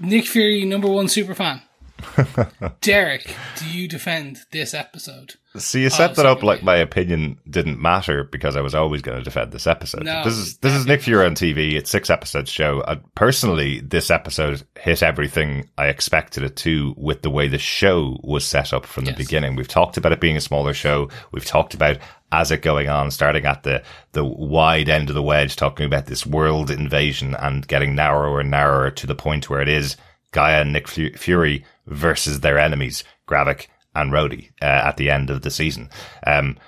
Nick 0.00 0.26
Fury, 0.26 0.64
number 0.64 0.88
one 0.88 1.08
super 1.08 1.34
fan. 1.34 1.62
Derek, 2.80 3.34
do 3.56 3.66
you 3.68 3.88
defend 3.88 4.40
this 4.50 4.74
episode? 4.74 5.34
So 5.56 5.78
you 5.78 5.88
set 5.88 6.16
that 6.16 6.26
up 6.26 6.42
like 6.42 6.64
my 6.64 6.74
opinion 6.76 7.38
didn't 7.48 7.80
matter 7.80 8.24
because 8.24 8.56
I 8.56 8.60
was 8.60 8.74
always 8.74 9.02
going 9.02 9.18
to 9.18 9.22
defend 9.22 9.52
this 9.52 9.68
episode. 9.68 10.02
No, 10.02 10.24
this 10.24 10.34
is 10.34 10.56
this 10.58 10.72
is 10.74 10.84
Nick 10.84 11.02
Fury 11.02 11.24
on 11.24 11.36
TV. 11.36 11.74
It's 11.74 11.90
six 11.90 12.10
episodes 12.10 12.50
show. 12.50 12.80
Uh, 12.80 12.96
personally, 13.14 13.78
this 13.80 14.10
episode 14.10 14.64
hit 14.80 15.02
everything 15.04 15.68
I 15.78 15.86
expected 15.86 16.42
it 16.42 16.56
to 16.56 16.92
with 16.96 17.22
the 17.22 17.30
way 17.30 17.46
the 17.46 17.58
show 17.58 18.18
was 18.24 18.44
set 18.44 18.72
up 18.72 18.84
from 18.84 19.04
the 19.04 19.12
Yes. 19.12 19.18
beginning. 19.18 19.54
We've 19.54 19.68
talked 19.68 19.96
about 19.96 20.10
it 20.10 20.20
being 20.20 20.36
a 20.36 20.40
smaller 20.40 20.74
show. 20.74 21.08
We've 21.30 21.44
talked 21.44 21.72
about 21.74 21.98
as 22.32 22.50
it 22.50 22.62
going 22.62 22.88
on, 22.88 23.12
starting 23.12 23.44
at 23.46 23.62
the 23.62 23.84
the 24.10 24.24
wide 24.24 24.88
end 24.88 25.08
of 25.08 25.14
the 25.14 25.22
wedge, 25.22 25.54
talking 25.54 25.86
about 25.86 26.06
this 26.06 26.26
world 26.26 26.68
invasion 26.68 27.36
and 27.36 27.64
getting 27.68 27.94
narrower 27.94 28.40
and 28.40 28.50
narrower 28.50 28.90
to 28.90 29.06
the 29.06 29.14
point 29.14 29.48
where 29.48 29.60
it 29.60 29.68
is 29.68 29.96
G'iah 30.34 30.60
and 30.60 30.72
Nick 30.72 30.88
Fury 30.88 31.64
versus 31.86 32.40
their 32.40 32.58
enemies, 32.58 33.04
Gravik 33.26 33.68
and 33.94 34.12
Rhodey, 34.12 34.50
uh, 34.60 34.64
at 34.64 34.96
the 34.96 35.10
end 35.10 35.30
of 35.30 35.42
the 35.42 35.50
season. 35.50 35.88
Um, 36.26 36.58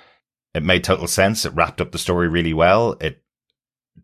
it 0.53 0.63
made 0.63 0.83
total 0.83 1.07
sense. 1.07 1.45
It 1.45 1.53
wrapped 1.53 1.81
up 1.81 1.91
the 1.91 1.99
story 1.99 2.27
really 2.27 2.53
well. 2.53 2.97
It 2.99 3.21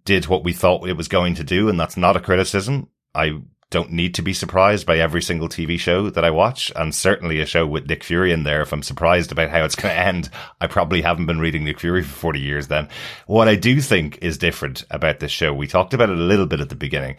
did 0.06 0.28
what 0.28 0.44
we 0.44 0.54
thought 0.54 0.88
it 0.88 0.98
was 0.98 1.08
going 1.08 1.36
to 1.36 1.44
do, 1.44 1.70
and 1.70 1.80
that's 1.80 1.98
not 1.98 2.18
a 2.18 2.20
criticism. 2.20 2.90
I 3.16 3.42
don't 3.74 3.92
need 3.92 4.14
to 4.14 4.22
be 4.22 4.34
surprised 4.34 4.86
by 4.86 5.00
every 5.00 5.22
single 5.22 5.50
TV 5.50 5.80
show 5.80 6.10
that 6.12 6.24
I 6.24 6.30
watch, 6.30 6.72
and 6.76 6.94
certainly 6.94 7.40
a 7.40 7.46
show 7.46 7.66
with 7.66 7.88
Nick 7.88 8.04
Fury 8.04 8.32
in 8.32 8.44
there. 8.44 8.62
If 8.62 8.72
I'm 8.72 8.84
surprised 8.84 9.32
about 9.32 9.50
how 9.50 9.66
it's 9.66 9.76
going 9.76 9.96
to 9.96 10.00
end, 10.00 10.30
I 10.62 10.68
probably 10.68 11.02
haven't 11.02 11.26
been 11.26 11.40
reading 11.40 11.64
Nick 11.64 11.80
Fury 11.80 12.04
for 12.04 12.14
40 12.14 12.40
years 12.40 12.68
then. 12.68 12.88
What 13.26 13.48
I 13.48 13.56
do 13.56 13.82
think 13.82 14.20
is 14.22 14.38
different 14.38 14.86
about 14.92 15.20
this 15.20 15.32
show, 15.32 15.54
we 15.54 15.66
talked 15.66 15.96
about 15.96 16.12
it 16.12 16.20
a 16.20 16.22
little 16.22 16.46
bit 16.46 16.60
at 16.60 16.70
the 16.70 16.76
beginning. 16.76 17.16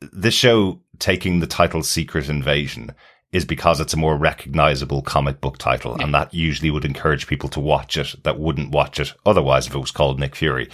This 0.00 0.34
show 0.34 0.80
taking 0.98 1.40
the 1.40 1.46
title 1.46 1.82
Secret 1.82 2.28
Invasion 2.28 2.94
is 3.32 3.44
because 3.44 3.80
it's 3.80 3.94
a 3.94 3.98
more 3.98 4.16
recognizable 4.16 5.02
comic 5.02 5.40
book 5.40 5.58
title, 5.58 5.94
and 6.00 6.12
that 6.14 6.34
usually 6.34 6.70
would 6.70 6.84
encourage 6.84 7.26
people 7.26 7.48
to 7.50 7.60
watch 7.60 7.96
it 7.96 8.14
that 8.24 8.40
wouldn't 8.40 8.72
watch 8.72 8.98
it 8.98 9.12
otherwise 9.24 9.66
if 9.66 9.74
it 9.74 9.78
was 9.78 9.90
called 9.90 10.18
Nick 10.18 10.34
Fury. 10.34 10.68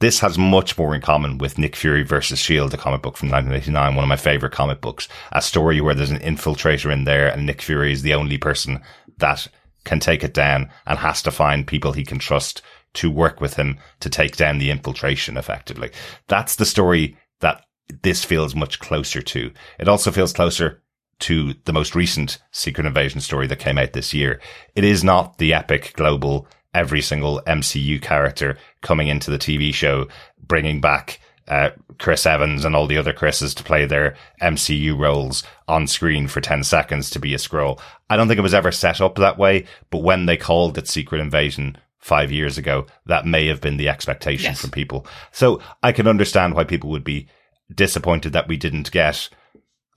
This 0.00 0.20
has 0.20 0.38
much 0.38 0.78
more 0.78 0.94
in 0.94 1.00
common 1.00 1.38
with 1.38 1.58
Nick 1.58 1.74
Fury 1.74 2.04
versus 2.04 2.38
Shield, 2.38 2.72
a 2.72 2.76
comic 2.76 3.02
book 3.02 3.16
from 3.16 3.30
1989, 3.30 3.96
one 3.96 4.04
of 4.04 4.08
my 4.08 4.16
favorite 4.16 4.52
comic 4.52 4.80
books. 4.80 5.08
A 5.32 5.42
story 5.42 5.80
where 5.80 5.94
there's 5.94 6.12
an 6.12 6.20
infiltrator 6.20 6.92
in 6.92 7.02
there, 7.02 7.26
and 7.26 7.44
Nick 7.44 7.60
Fury 7.60 7.92
is 7.92 8.02
the 8.02 8.14
only 8.14 8.38
person 8.38 8.80
that 9.18 9.48
can 9.84 9.98
take 9.98 10.22
it 10.22 10.32
down 10.32 10.70
and 10.86 10.98
has 11.00 11.20
to 11.22 11.32
find 11.32 11.66
people 11.66 11.92
he 11.92 12.04
can 12.04 12.18
trust 12.20 12.62
to 12.94 13.10
work 13.10 13.40
with 13.40 13.54
him 13.54 13.78
to 14.00 14.08
take 14.08 14.36
down 14.36 14.58
the 14.58 14.70
infiltration 14.70 15.36
effectively. 15.36 15.90
That's 16.28 16.56
the 16.56 16.64
story 16.64 17.18
that 17.40 17.64
this 18.02 18.24
feels 18.24 18.54
much 18.54 18.78
closer 18.78 19.22
to. 19.22 19.50
It 19.78 19.88
also 19.88 20.10
feels 20.10 20.32
closer 20.32 20.82
to 21.20 21.54
the 21.64 21.72
most 21.72 21.94
recent 21.94 22.38
Secret 22.52 22.86
Invasion 22.86 23.20
story 23.20 23.46
that 23.48 23.58
came 23.58 23.78
out 23.78 23.92
this 23.92 24.14
year. 24.14 24.40
It 24.76 24.84
is 24.84 25.02
not 25.02 25.38
the 25.38 25.52
epic 25.54 25.92
global 25.96 26.46
every 26.74 27.00
single 27.02 27.42
MCU 27.46 28.00
character 28.00 28.56
coming 28.82 29.08
into 29.08 29.30
the 29.30 29.38
TV 29.38 29.72
show, 29.74 30.06
bringing 30.40 30.80
back 30.80 31.18
uh, 31.48 31.70
Chris 31.98 32.26
Evans 32.26 32.64
and 32.64 32.76
all 32.76 32.86
the 32.86 32.98
other 32.98 33.12
Chris's 33.14 33.54
to 33.54 33.64
play 33.64 33.86
their 33.86 34.14
MCU 34.42 34.96
roles 34.96 35.42
on 35.66 35.86
screen 35.86 36.28
for 36.28 36.42
10 36.42 36.62
seconds 36.62 37.08
to 37.10 37.18
be 37.18 37.32
a 37.34 37.38
Skrull. 37.38 37.80
I 38.10 38.16
don't 38.16 38.28
think 38.28 38.38
it 38.38 38.42
was 38.42 38.52
ever 38.54 38.70
set 38.70 39.00
up 39.00 39.14
that 39.16 39.38
way, 39.38 39.64
but 39.90 40.02
when 40.02 40.26
they 40.26 40.36
called 40.36 40.76
it 40.76 40.86
Secret 40.86 41.20
Invasion 41.22 41.78
five 41.98 42.30
years 42.30 42.58
ago, 42.58 42.86
that 43.06 43.26
may 43.26 43.46
have 43.46 43.62
been 43.62 43.78
the 43.78 43.88
expectation 43.88 44.50
Yes. 44.50 44.60
from 44.60 44.70
people. 44.70 45.06
So 45.32 45.60
I 45.82 45.92
can 45.92 46.06
understand 46.06 46.54
why 46.54 46.64
people 46.64 46.90
would 46.90 47.02
be 47.02 47.28
disappointed 47.74 48.32
that 48.32 48.48
we 48.48 48.56
didn't 48.56 48.90
get 48.90 49.28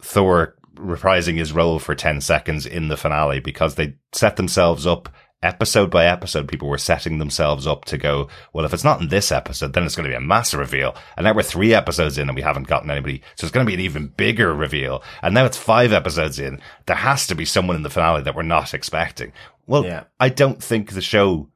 Thor 0.02 0.56
reprising 0.76 1.38
his 1.38 1.52
role 1.54 1.80
for 1.80 1.96
10 1.96 2.22
seconds 2.22 2.66
in 2.66 2.88
the 2.88 2.98
finale 2.98 3.40
because 3.40 3.76
they 3.76 3.96
set 4.14 4.36
themselves 4.36 4.88
up 4.88 5.10
episode 5.44 5.90
by 5.90 6.06
episode. 6.06 6.48
People 6.48 6.70
were 6.70 6.78
setting 6.78 7.18
themselves 7.18 7.66
up 7.66 7.86
to 7.86 7.98
go, 7.98 8.28
well, 8.54 8.66
if 8.66 8.74
it's 8.74 8.84
not 8.84 9.02
in 9.02 9.08
this 9.10 9.32
episode, 9.32 9.74
then 9.74 9.84
it's 9.84 9.96
going 9.96 10.04
to 10.04 10.12
be 10.12 10.16
a 10.16 10.22
massive 10.22 10.60
reveal. 10.60 10.96
And 11.18 11.24
now 11.24 11.34
we're 11.34 11.42
three 11.44 11.74
episodes 11.74 12.18
in 12.18 12.30
and 12.30 12.36
we 12.36 12.44
haven't 12.44 12.68
gotten 12.68 12.92
anybody. 12.92 13.22
So 13.36 13.46
it's 13.46 13.52
going 13.54 13.66
to 13.66 13.70
be 13.70 13.74
an 13.74 13.80
even 13.80 14.08
bigger 14.10 14.54
reveal. 14.54 15.04
And 15.22 15.34
now 15.34 15.46
it's 15.46 15.58
five 15.58 15.94
episodes 15.94 16.40
in. 16.40 16.62
There 16.86 16.96
has 16.96 17.28
to 17.28 17.36
be 17.36 17.46
someone 17.46 17.76
in 17.76 17.84
the 17.84 17.90
finale 17.90 18.22
that 18.24 18.36
we're 18.36 18.44
not 18.44 18.74
expecting. 18.74 19.34
Well, 19.68 19.86
Yeah. 19.86 20.04
I 20.20 20.30
don't 20.30 20.64
think 20.64 20.92
the 20.92 21.02
show 21.02 21.50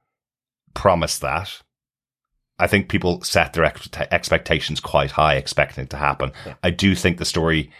promised 0.73 1.21
that. 1.21 1.61
I 2.57 2.67
think 2.67 2.89
people 2.89 3.21
set 3.21 3.53
their 3.53 3.65
ex- 3.65 3.89
expectations 4.11 4.79
quite 4.79 5.11
high, 5.11 5.35
expecting 5.35 5.83
it 5.83 5.89
to 5.89 5.97
happen. 5.97 6.31
I 6.63 6.69
do 6.69 6.95
think 6.95 7.17
the 7.17 7.25
story 7.25 7.71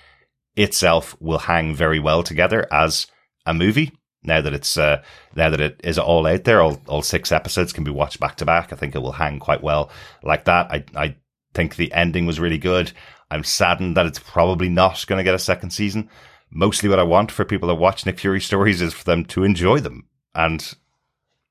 itself 0.56 1.16
will 1.22 1.40
hang 1.40 1.76
very 1.76 2.00
well 2.00 2.24
together 2.24 2.68
as 2.72 3.08
a 3.46 3.54
movie. 3.54 3.92
Now 4.24 4.42
that 4.42 4.54
it's 4.54 4.76
uh, 4.78 5.04
now 5.36 5.50
that 5.50 5.62
it 5.62 5.80
is 5.84 6.00
all 6.00 6.26
out 6.26 6.44
there, 6.46 6.62
all, 6.62 6.82
all 6.88 7.04
six 7.04 7.32
episodes 7.32 7.72
can 7.72 7.84
be 7.84 7.92
watched 7.92 8.20
back 8.20 8.38
to 8.38 8.46
back. 8.46 8.74
I 8.74 8.76
think 8.76 8.96
it 8.96 9.00
will 9.00 9.12
hang 9.12 9.40
quite 9.40 9.62
well 9.62 9.92
like 10.24 10.46
that. 10.46 10.72
I 10.72 10.84
I 10.96 11.16
think 11.54 11.76
the 11.76 11.94
ending 11.94 12.26
was 12.26 12.40
really 12.40 12.58
good. 12.58 12.92
I'm 13.30 13.44
saddened 13.44 13.98
that 13.98 14.06
it's 14.06 14.20
probably 14.20 14.70
not 14.70 15.06
going 15.08 15.18
to 15.18 15.24
get 15.24 15.36
a 15.36 15.40
second 15.40 15.72
season, 15.72 16.10
mostly 16.52 16.90
what 16.90 17.00
I 17.00 17.04
want 17.04 17.32
for 17.32 17.46
people 17.46 17.68
that 17.70 17.76
watch 17.76 18.06
Nick 18.06 18.20
Fury 18.20 18.42
stories 18.42 18.82
is 18.82 18.94
for 18.94 19.04
them 19.04 19.26
to 19.26 19.44
enjoy 19.44 19.80
them 19.80 20.08
and 20.34 20.76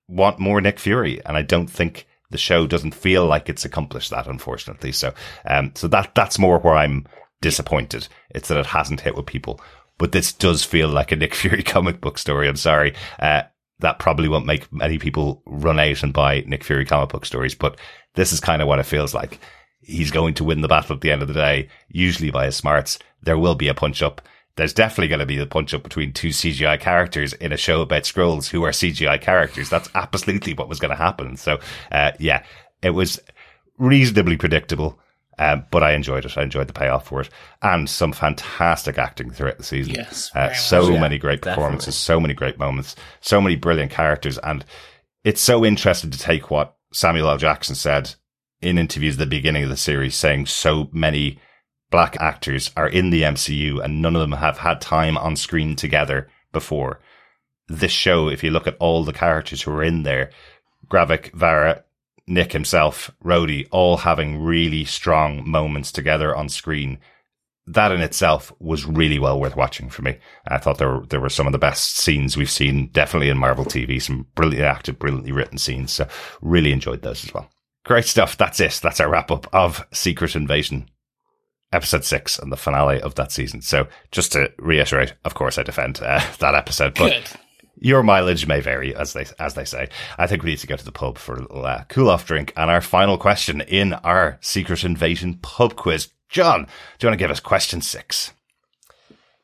want 0.09 0.39
more 0.39 0.61
Nick 0.61 0.79
Fury. 0.79 1.25
And 1.25 1.37
I 1.37 1.43
don't 1.43 1.67
think 1.69 2.07
the 2.35 2.39
show 2.39 2.67
doesn't 2.67 2.97
feel 2.97 3.25
like 3.27 3.49
it's 3.49 3.65
accomplished 3.65 4.11
that, 4.11 4.27
unfortunately. 4.27 4.91
So, 4.91 5.15
um, 5.47 5.71
so 5.77 5.87
that, 5.87 6.17
that's 6.17 6.37
more 6.37 6.59
where 6.59 6.75
I'm 6.75 7.07
disappointed. 7.41 8.09
It's 8.31 8.49
that 8.49 8.59
it 8.59 8.67
hasn't 8.67 9.03
hit 9.03 9.15
with 9.15 9.27
people, 9.27 9.61
but 9.99 10.11
this 10.11 10.33
does 10.33 10.65
feel 10.65 10.89
like 10.89 11.13
a 11.13 11.17
Nick 11.17 11.33
Fury 11.37 11.63
comic 11.63 12.01
book 12.01 12.19
story. 12.19 12.49
I'm 12.49 12.57
sorry. 12.57 12.95
Uh, 13.21 13.43
that 13.79 14.01
probably 14.01 14.29
won't 14.29 14.47
make 14.47 14.73
many 14.73 14.99
people 14.99 15.45
run 15.47 15.79
out 15.79 16.03
and 16.03 16.13
buy 16.13 16.41
Nick 16.41 16.65
Fury 16.65 16.85
comic 16.85 17.11
book 17.11 17.25
stories, 17.25 17.55
but 17.55 17.79
this 18.15 18.33
is 18.33 18.41
kind 18.41 18.61
of 18.61 18.67
what 18.67 18.81
it 18.81 18.87
feels 18.87 19.15
like. 19.15 19.39
He's 19.81 20.11
going 20.11 20.35
to 20.35 20.45
win 20.45 20.61
the 20.61 20.67
battle 20.67 20.97
at 20.97 21.03
the 21.03 21.13
end 21.13 21.23
of 21.23 21.29
the 21.29 21.35
day, 21.35 21.69
usually 21.89 22.33
by 22.33 22.47
his 22.47 22.57
smarts. 22.57 22.99
There 23.23 23.39
will 23.39 23.55
be 23.55 23.69
a 23.69 23.75
punch 23.75 24.03
up 24.03 24.21
there's 24.57 24.73
definitely 24.73 25.09
going 25.09 25.21
to 25.21 25.27
be 25.27 25.37
the 25.37 25.47
punch 25.47 25.75
up 25.75 25.83
between 25.83 26.13
two 26.13 26.29
CGI 26.29 26.79
characters 26.79 27.33
in 27.35 27.53
a 27.53 27.57
show 27.57 27.81
about 27.81 28.05
Skrulls 28.05 28.49
who 28.49 28.63
are 28.65 28.71
CGI 28.71 29.21
characters. 29.21 29.69
That's 29.69 29.89
absolutely 29.95 30.55
what 30.55 30.69
was 30.69 30.79
going 30.79 30.91
to 30.91 30.97
happen. 30.97 31.37
So, 31.37 31.59
uh, 31.91 32.13
yeah, 32.21 32.45
it 32.83 32.91
was 32.91 33.21
reasonably 33.79 34.37
predictable. 34.37 34.99
Um, 35.37 35.65
but 35.73 35.83
I 35.83 35.95
enjoyed 35.95 36.25
it. 36.25 36.39
I 36.39 36.45
enjoyed 36.45 36.69
the 36.69 36.73
payoff 36.73 37.09
for 37.09 37.21
it, 37.21 37.29
and 37.61 37.91
some 37.91 38.13
fantastic 38.13 38.99
acting 38.99 39.33
throughout 39.33 39.59
the 39.59 39.65
season. 39.65 39.97
Yes, 39.97 40.31
uh, 40.33 40.53
so 40.53 40.83
much. 40.83 40.93
Yeah, 40.93 41.01
many 41.01 41.19
great 41.19 41.41
definitely. 41.41 41.55
performances, 41.57 41.97
so 41.97 42.21
many 42.21 42.35
great 42.35 42.57
moments, 42.57 42.95
so 43.21 43.41
many 43.41 43.57
brilliant 43.57 43.91
characters, 43.91 44.39
and 44.39 44.65
it's 45.25 45.41
so 45.41 45.65
interesting 45.65 46.13
to 46.13 46.19
take 46.21 46.53
what 46.53 46.77
Samuel 46.93 47.31
L. 47.31 47.37
Jackson 47.37 47.75
said 47.75 48.15
in 48.61 48.79
interviews 48.79 49.17
at 49.17 49.19
the 49.19 49.27
beginning 49.27 49.65
of 49.65 49.71
the 49.71 49.77
series, 49.77 50.15
saying 50.15 50.47
so 50.47 50.89
many 50.93 51.41
black 51.95 52.17
actors 52.19 52.73
are 52.77 52.89
in 52.89 53.11
the 53.11 53.23
MCU 53.23 53.81
and 53.81 54.03
none 54.03 54.17
of 54.17 54.21
them 54.21 54.33
have 54.33 54.59
had 54.59 54.81
time 54.81 55.17
on 55.17 55.37
screen 55.37 55.77
together 55.77 56.29
before. 56.53 56.99
This 57.69 57.93
show, 57.93 58.27
if 58.27 58.43
you 58.43 58.51
look 58.51 58.67
at 58.67 58.77
all 58.81 59.05
the 59.05 59.13
characters 59.13 59.63
who 59.63 59.71
are 59.71 59.85
in 59.85 60.03
there, 60.03 60.31
Gravik, 60.89 61.31
Varra, 61.35 61.85
Nick 62.27 62.51
himself, 62.51 63.13
Rhodey, 63.25 63.69
all 63.71 63.99
having 63.99 64.43
really 64.43 64.85
strong 64.85 65.49
moments 65.49 65.93
together 65.93 66.35
on 66.35 66.49
screen. 66.49 66.99
That 67.65 67.93
in 67.93 68.01
itself 68.01 68.53
was 68.59 68.85
really 68.85 69.21
well 69.21 69.39
worth 69.39 69.55
watching 69.55 69.89
for 69.89 70.03
me. 70.03 70.19
I 70.49 70.59
thought 70.59 70.79
there 70.79 70.97
were, 70.97 71.07
there 71.07 71.21
were 71.21 71.29
some 71.29 71.47
of 71.47 71.53
the 71.53 71.59
best 71.59 71.99
scenes 71.99 72.37
we've 72.37 72.51
seen, 72.51 72.89
definitely 72.89 73.29
in 73.29 73.39
Marvel 73.39 73.65
TV, 73.65 74.03
some 74.03 74.27
brilliantly 74.35 74.67
acted, 74.67 74.99
brilliantly 74.99 75.31
written 75.31 75.59
scenes. 75.59 75.93
So 75.93 76.09
really 76.43 76.73
enjoyed 76.73 77.03
those 77.03 77.25
as 77.25 77.33
well. 77.33 77.49
Great 77.85 78.07
stuff. 78.07 78.37
That's 78.37 78.59
it. 78.59 78.81
That's 78.83 78.99
our 78.99 79.09
wrap 79.09 79.31
up 79.31 79.47
of 79.55 79.87
Secret 79.93 80.35
Invasion 80.35 80.89
episode 81.75 82.05
six 82.05 82.39
and 82.39 82.51
the 82.53 82.57
finale 82.57 83.01
of 83.01 83.15
that 83.17 83.33
season. 83.33 83.61
So 83.61 83.87
just 84.11 84.33
to 84.33 84.53
reiterate, 84.59 85.15
of 85.25 85.35
course, 85.35 85.59
I 85.59 85.63
defend 85.63 86.01
uh, 86.01 86.25
that 86.39 86.55
episode, 86.55 86.95
but 86.95 87.11
Good. 87.11 87.25
your 87.77 88.03
mileage 88.03 88.47
may 88.47 88.61
vary, 88.61 88.95
as 88.95 89.13
they 89.13 89.27
as 89.39 89.55
they 89.55 89.65
say. 89.65 89.89
I 90.19 90.27
think 90.27 90.43
we 90.43 90.51
need 90.51 90.59
to 90.61 90.67
go 90.67 90.77
to 90.77 90.85
the 90.85 90.93
pub 90.93 91.19
for 91.19 91.35
a 91.35 91.41
little 91.41 91.67
uh, 91.67 91.85
cool 91.89 92.09
off 92.09 92.27
drink. 92.27 92.53
And 92.57 92.71
our 92.71 92.81
final 92.81 93.19
question 93.19 93.61
in 93.61 93.93
our 93.95 94.39
Secret 94.41 94.85
Invasion 94.85 95.39
pub 95.43 95.77
quiz, 95.77 96.09
John, 96.29 96.65
do 96.99 97.07
you 97.07 97.09
want 97.09 97.19
to 97.19 97.23
give 97.23 97.31
us 97.31 97.41
question 97.41 97.81
six? 97.81 98.33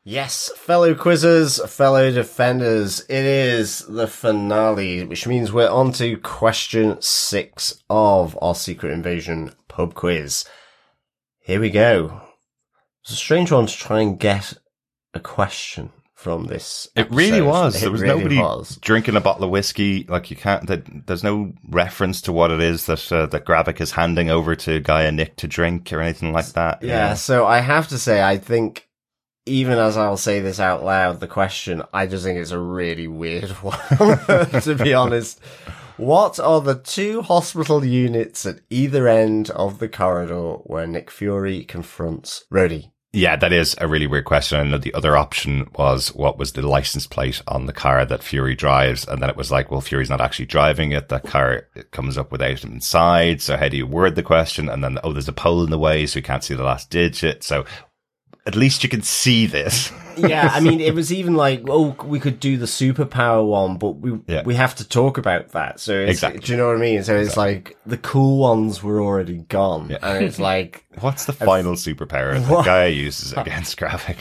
Yes, 0.03 0.51
fellow 0.57 0.95
quizzers, 0.95 1.69
fellow 1.69 2.11
defenders, 2.11 3.01
it 3.01 3.27
is 3.27 3.81
the 3.81 4.07
finale, 4.07 5.05
which 5.05 5.27
means 5.27 5.53
we're 5.53 5.69
on 5.69 5.93
to 5.93 6.17
question 6.17 6.97
six 7.03 7.83
of 7.91 8.37
our 8.41 8.55
Secret 8.55 8.93
Invasion 8.93 9.53
pub 9.69 9.93
quiz. 9.93 10.47
Here 11.51 11.61
we 11.61 11.71
go. 11.71 12.21
It's 13.03 13.11
a 13.11 13.17
strange 13.17 13.51
one 13.51 13.67
to 13.67 13.77
try 13.77 14.03
and 14.03 14.17
get 14.17 14.55
a 15.15 15.19
question 15.19 15.91
from 16.15 16.45
this. 16.45 16.87
It 16.95 17.11
really 17.11 17.41
was. 17.41 17.75
It 17.75 17.81
there 17.81 17.91
was 17.91 18.03
really 18.03 18.19
nobody 18.19 18.39
was. 18.39 18.77
drinking 18.77 19.17
a 19.17 19.21
bottle 19.21 19.43
of 19.43 19.51
whiskey. 19.51 20.05
Like 20.05 20.31
you 20.31 20.37
can't. 20.37 20.69
There, 20.69 20.85
there's 21.07 21.25
no 21.25 21.53
reference 21.69 22.23
to 22.23 22.33
what 22.33 22.53
it 22.53 22.61
is 22.61 22.87
that 22.87 23.11
uh, 23.11 23.27
that 23.27 23.47
Gravik 23.47 23.81
is 23.81 23.91
handing 23.91 24.31
over 24.31 24.55
to 24.55 24.81
G'iah 24.81 25.13
Nick 25.13 25.35
to 25.39 25.49
drink 25.49 25.93
or 25.93 26.01
anything 26.01 26.33
like 26.33 26.53
that. 26.53 26.85
Yeah, 26.85 27.15
so 27.15 27.45
I 27.47 27.59
have 27.59 27.89
to 27.89 27.99
say, 27.99 28.23
I 28.23 28.39
think, 28.39 28.89
even 29.45 29.77
as 29.77 29.97
I'll 29.97 30.17
say 30.17 30.39
this 30.39 30.61
out 30.61 30.85
loud, 30.85 31.19
the 31.19 31.27
question, 31.27 31.83
I 31.93 32.07
just 32.07 32.23
think 32.23 32.39
it's 32.39 32.53
a 32.53 32.61
really 32.61 33.09
weird 33.09 33.51
one, 33.63 34.61
to 34.61 34.79
be 34.81 34.95
honest. 34.95 35.41
What 36.01 36.41
are 36.41 36.63
the 36.63 36.77
two 36.77 37.21
hospital 37.21 37.85
units 37.85 38.47
at 38.47 38.61
either 38.71 39.07
end 39.07 39.51
of 39.51 39.81
the 39.81 39.89
corridor 39.89 40.53
where 40.65 40.87
Nick 40.87 41.11
Fury 41.11 41.63
confronts 41.63 42.47
Rhodey? 42.51 42.91
Yeah, 43.13 43.37
that 43.37 43.53
is 43.53 43.77
a 43.79 43.87
really 43.87 44.07
weird 44.07 44.25
question. 44.25 44.59
I 44.59 44.63
know 44.63 44.79
the 44.79 44.95
other 44.95 45.15
option 45.15 45.69
was 45.77 46.15
what 46.15 46.39
was 46.39 46.53
the 46.53 46.67
license 46.67 47.07
plate 47.07 47.43
on 47.47 47.67
the 47.67 47.75
car 47.75 48.07
that 48.07 48.23
Fury 48.23 48.55
drives, 48.55 49.07
and 49.07 49.21
then 49.21 49.29
it 49.29 49.37
was 49.37 49.53
like, 49.53 49.71
well, 49.71 49.83
Fury's 49.83 50.09
not 50.09 50.23
actually 50.23 50.47
driving 50.47 50.93
it. 50.93 51.11
That 51.11 51.25
car 51.25 51.67
it 51.75 51.91
comes 51.91 52.17
up 52.17 52.33
without 52.33 52.65
him 52.65 52.73
inside. 52.73 53.43
So 53.43 53.59
how 53.59 53.69
do 53.69 53.77
you 53.77 53.87
word 53.87 54.15
the 54.15 54.23
question? 54.23 54.71
And 54.71 54.83
then 54.83 54.99
oh, 55.05 55.13
there's 55.13 55.29
a 55.29 55.35
pole 55.35 55.63
in 55.65 55.71
the 55.71 55.79
way, 55.79 56.07
so 56.07 56.19
you 56.19 56.23
can't 56.23 56.43
see 56.43 56.55
the 56.55 56.63
last 56.63 56.89
digit. 56.89 57.45
So 57.45 57.67
at 58.47 58.55
least 58.57 58.83
you 58.83 58.89
can 58.89 59.03
see 59.03 59.47
this. 59.47 59.93
Yeah, 60.17 60.51
I 60.53 60.61
mean, 60.61 60.81
it 60.81 60.93
was 61.01 61.11
even 61.15 61.35
like, 61.35 61.63
oh, 61.69 61.97
we 62.05 62.21
could 62.21 62.41
do 62.41 62.59
the 62.59 62.67
superpower 62.67 63.47
one, 63.47 63.79
but 63.79 63.93
we 63.93 64.19
Yeah. 64.27 64.43
we 64.45 64.55
have 64.55 64.75
to 64.75 64.87
talk 64.87 65.17
about 65.17 65.51
that. 65.53 65.81
So 65.81 65.95
it's, 65.95 66.11
Exactly. 66.19 66.41
do 66.41 66.53
you 66.53 66.59
know 66.59 66.67
what 66.67 66.77
I 66.77 66.81
mean? 66.81 67.03
So 67.05 67.17
it's 67.17 67.39
like 67.39 67.79
the 67.87 67.97
cool 67.97 68.37
ones 68.39 68.83
were 68.83 69.01
already 69.01 69.39
gone, 69.49 69.97
and 70.03 70.25
it's 70.25 70.39
like, 70.39 70.85
What's 71.01 71.25
the 71.25 71.33
final 71.33 71.73
superpower 71.75 72.35
that 72.35 72.43
G'iah 72.67 72.95
uses 72.95 73.33
against 73.33 73.79
Gravik? 73.79 74.19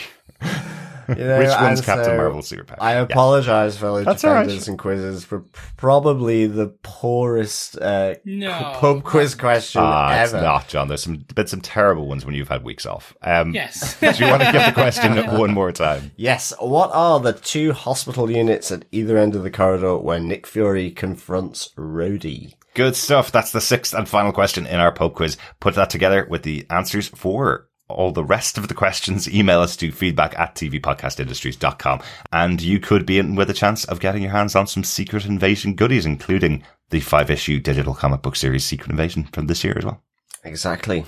You 1.17 1.23
know, 1.25 1.39
Which 1.39 1.49
one's 1.49 1.81
Captain 1.81 2.05
so 2.05 2.17
Marvel's 2.17 2.49
superpower? 2.51 2.77
I 2.79 2.93
Yeah. 2.95 3.01
apologize, 3.01 3.77
fellow 3.77 4.03
That's 4.03 4.23
all 4.23 4.33
right. 4.33 4.43
defenders 4.43 4.67
and 4.67 4.77
quizzes, 4.79 5.25
for 5.25 5.43
probably 5.77 6.45
the 6.47 6.67
poorest 6.83 7.77
uh, 7.81 8.15
No. 8.25 8.73
pub 8.75 9.03
quiz 9.03 9.35
question 9.35 9.81
Ah, 9.83 10.21
it's 10.21 10.33
ever. 10.33 10.43
not, 10.43 10.67
John. 10.67 10.87
There's 10.87 11.03
some 11.03 11.25
been 11.35 11.47
some 11.47 11.61
terrible 11.61 12.07
ones 12.07 12.25
when 12.25 12.35
you've 12.35 12.49
had 12.49 12.63
weeks 12.63 12.85
off. 12.85 13.13
Um, 13.23 13.53
Yes. 13.53 13.97
do 13.99 14.07
you 14.07 14.29
want 14.29 14.43
to 14.43 14.51
give 14.51 14.65
the 14.65 14.71
question 14.73 15.15
one 15.37 15.53
more 15.53 15.71
time? 15.71 16.11
Yes, 16.15 16.53
what 16.59 16.91
are 16.93 17.19
the 17.19 17.33
two 17.33 17.73
hospital 17.73 18.29
units 18.29 18.71
at 18.71 18.85
either 18.91 19.17
end 19.17 19.35
of 19.35 19.43
the 19.43 19.51
corridor 19.51 19.97
where 19.97 20.19
Nick 20.19 20.45
Fury 20.47 20.91
confronts 20.91 21.69
Rhodey? 21.77 22.53
Good 22.75 22.95
stuff. 22.95 23.31
That's 23.31 23.51
the 23.51 23.61
sixth 23.61 23.93
and 23.93 24.07
final 24.07 24.31
question 24.31 24.67
in 24.67 24.79
our 24.79 24.91
pub 24.91 25.15
quiz. 25.15 25.37
Put 25.59 25.75
that 25.75 25.89
together 25.89 26.27
with 26.29 26.43
the 26.43 26.65
answers 26.69 27.07
for 27.09 27.67
all 27.89 28.11
the 28.11 28.23
rest 28.23 28.57
of 28.57 28.67
the 28.67 28.73
questions. 28.73 29.27
Email 29.27 29.59
us 29.59 29.75
to 29.77 29.91
feedback 29.91 30.37
at 30.39 30.55
tvpodcastindustries.com. 30.55 32.01
And 32.31 32.61
you 32.61 32.79
could 32.79 33.05
be 33.05 33.19
in 33.19 33.35
with 33.35 33.49
a 33.49 33.53
chance 33.53 33.85
of 33.85 33.99
getting 33.99 34.23
your 34.23 34.31
hands 34.31 34.55
on 34.55 34.67
some 34.67 34.83
Secret 34.83 35.25
Invasion 35.25 35.75
goodies, 35.75 36.05
including 36.05 36.63
the 36.89 36.99
five 36.99 37.29
issue 37.29 37.59
digital 37.59 37.93
comic 37.93 38.21
book 38.21 38.35
series 38.35 38.65
Secret 38.65 38.91
Invasion 38.91 39.25
from 39.25 39.47
this 39.47 39.63
year 39.63 39.75
as 39.77 39.85
well. 39.85 40.01
Exactly. 40.43 41.05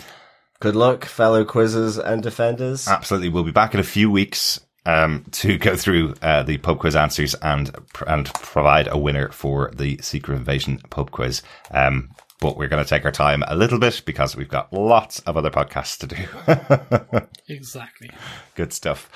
Good 0.59 0.75
luck, 0.75 1.05
fellow 1.05 1.43
quizzers 1.43 2.03
and 2.03 2.21
defenders. 2.21 2.87
Absolutely. 2.87 3.29
We'll 3.29 3.43
be 3.43 3.51
back 3.51 3.73
in 3.73 3.79
a 3.79 3.83
few 3.83 4.11
weeks 4.11 4.59
um, 4.85 5.25
to 5.31 5.57
go 5.57 5.75
through 5.75 6.15
uh, 6.21 6.43
the 6.43 6.57
pub 6.57 6.79
quiz 6.79 6.95
answers 6.95 7.35
and 7.35 7.71
and 8.07 8.25
provide 8.33 8.87
a 8.87 8.97
winner 8.97 9.29
for 9.29 9.71
the 9.75 9.97
Secret 10.01 10.35
Invasion 10.35 10.79
pub 10.89 11.11
quiz. 11.11 11.41
Um, 11.71 12.09
but 12.41 12.57
we're 12.57 12.67
going 12.67 12.83
to 12.83 12.89
take 12.89 13.05
our 13.05 13.11
time 13.11 13.43
a 13.47 13.55
little 13.55 13.79
bit 13.79 14.01
because 14.05 14.35
we've 14.35 14.49
got 14.49 14.73
lots 14.73 15.19
of 15.19 15.37
other 15.37 15.49
podcasts 15.49 15.97
to 15.99 16.07
do. 16.07 17.27
exactly. 17.53 18.09
Good 18.55 18.73
stuff. 18.73 19.09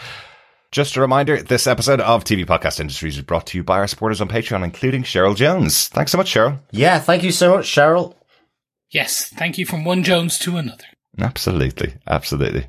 Just 0.71 0.95
a 0.95 1.01
reminder, 1.01 1.41
this 1.41 1.67
episode 1.67 1.99
of 2.01 2.23
TV 2.23 2.45
Podcast 2.45 2.79
Industries 2.79 3.17
is 3.17 3.23
brought 3.23 3.47
to 3.47 3.57
you 3.57 3.63
by 3.63 3.79
our 3.79 3.87
supporters 3.87 4.21
on 4.21 4.29
Patreon, 4.29 4.63
including 4.63 5.03
Cheryl 5.03 5.35
Jones. 5.35 5.87
Thanks 5.87 6.11
so 6.11 6.17
much, 6.17 6.33
Cheryl. 6.33 6.59
Yeah, 6.71 6.99
thank 6.99 7.23
you 7.23 7.31
so 7.31 7.57
much, 7.57 7.65
Cheryl. 7.65 8.13
Yes. 8.91 9.29
Thank 9.29 9.57
you 9.57 9.65
from 9.65 9.83
one 9.83 10.03
Jones 10.03 10.37
to 10.39 10.57
another. 10.57 10.85
Absolutely. 11.19 11.95
Absolutely. 12.07 12.67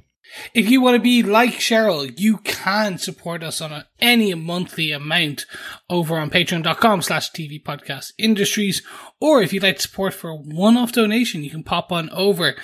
If 0.54 0.68
you 0.68 0.80
want 0.80 0.96
to 0.96 1.00
be 1.00 1.22
like 1.22 1.54
Cheryl, 1.54 2.12
you 2.18 2.38
can 2.38 2.98
support 2.98 3.42
us 3.42 3.60
on 3.60 3.72
a, 3.72 3.86
any 4.00 4.34
monthly 4.34 4.92
amount 4.92 5.46
over 5.88 6.18
on 6.18 6.30
patreon.com 6.30 7.02
slash 7.02 7.30
TV 7.30 7.62
podcast 7.62 8.12
industries. 8.18 8.82
Or 9.20 9.42
if 9.42 9.52
you'd 9.52 9.62
like 9.62 9.80
support 9.80 10.14
for 10.14 10.30
a 10.30 10.36
one-off 10.36 10.92
donation, 10.92 11.44
you 11.44 11.50
can 11.50 11.64
pop 11.64 11.92
on 11.92 12.10
over 12.10 12.54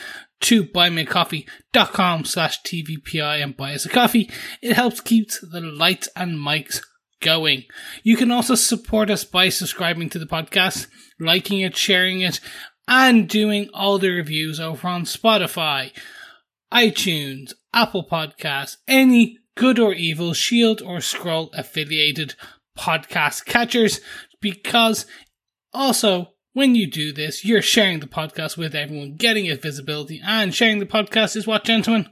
to 0.43 0.65
buymeacoffee.com 0.65 2.25
slash 2.25 2.63
TVPI 2.63 3.43
and 3.43 3.57
buy 3.57 3.75
us 3.75 3.87
a 3.87 3.89
coffee. 3.89 4.31
It 4.61 4.75
helps 4.75 5.01
keep 5.01 5.31
the 5.41 5.61
lights 5.61 6.09
and 6.17 6.39
mics 6.39 6.81
going. 7.21 7.65
You 8.03 8.17
can 8.17 8.31
also 8.31 8.57
support 8.57 9.09
us 9.09 9.25
by 9.25 9.49
subscribing 9.49 10.11
to 10.11 10.19
the 10.19 10.27
podcast, 10.27 10.89
liking 11.21 11.61
it, 11.61 11.77
sharing 11.77 12.21
it, 12.21 12.41
and 12.89 13.29
doing 13.29 13.71
all 13.73 13.99
the 13.99 14.11
reviews 14.11 14.59
over 14.59 14.89
on 14.89 15.05
Spotify 15.05 15.93
iTunes, 16.73 17.53
Apple 17.75 18.07
Podcasts, 18.11 18.79
any 18.89 19.39
good 19.57 19.79
or 19.79 19.93
evil 19.93 20.33
Shield 20.33 20.81
or 20.83 20.99
Skrull 20.99 21.51
affiliated 21.53 22.35
podcast 22.79 23.45
catchers 23.45 24.01
because 24.41 25.07
also 25.73 26.33
when 26.55 26.75
you 26.75 26.91
do 26.91 27.13
this, 27.13 27.45
you're 27.45 27.63
sharing 27.63 28.01
the 28.01 28.07
podcast 28.07 28.57
with 28.57 28.75
everyone, 28.75 29.17
getting 29.17 29.47
it 29.47 29.63
visibility, 29.63 30.21
and 30.25 30.55
sharing 30.55 30.79
the 30.79 30.87
podcast 30.87 31.37
is 31.37 31.47
what, 31.47 31.65
gentlemen? 31.65 32.12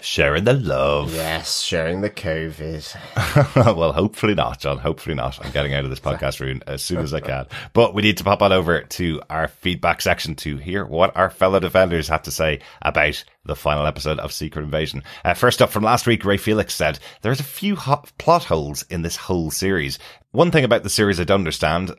Sharing 0.00 0.44
the 0.44 0.54
love. 0.54 1.14
Yes, 1.14 1.60
sharing 1.60 2.00
the 2.00 2.10
COVID. 2.10 3.76
well, 3.76 3.92
hopefully 3.92 4.34
not, 4.34 4.60
John. 4.60 4.78
Hopefully 4.78 5.14
not. 5.14 5.44
I'm 5.44 5.52
getting 5.52 5.74
out 5.74 5.84
of 5.84 5.90
this 5.90 6.00
podcast 6.10 6.40
room 6.40 6.62
as 6.66 6.82
soon 6.82 6.98
as 6.98 7.12
I 7.12 7.20
can. 7.20 7.46
But 7.72 7.94
we 7.94 8.02
need 8.02 8.16
to 8.18 8.24
pop 8.24 8.42
on 8.42 8.52
over 8.52 8.82
to 8.82 9.22
our 9.28 9.48
feedback 9.48 10.00
section 10.00 10.34
to 10.36 10.56
hear 10.56 10.84
what 10.84 11.16
our 11.16 11.30
fellow 11.30 11.60
defenders 11.60 12.08
had 12.08 12.24
to 12.24 12.30
say 12.30 12.60
about 12.82 13.22
the 13.44 13.56
final 13.56 13.86
episode 13.86 14.18
of 14.18 14.32
Secret 14.32 14.62
Invasion. 14.62 15.02
Uh, 15.24 15.34
first 15.34 15.62
up 15.62 15.70
from 15.70 15.84
last 15.84 16.06
week, 16.06 16.24
Ray 16.24 16.36
Felix 16.36 16.74
said, 16.74 16.98
There's 17.22 17.40
a 17.40 17.44
few 17.44 17.76
hot 17.76 18.10
plot 18.18 18.44
holes 18.44 18.82
in 18.90 19.02
this 19.02 19.16
whole 19.16 19.50
series. 19.50 19.98
One 20.32 20.50
thing 20.50 20.64
about 20.64 20.82
the 20.82 20.90
series 20.90 21.18
I 21.18 21.24
don't 21.24 21.40
understand 21.40 21.92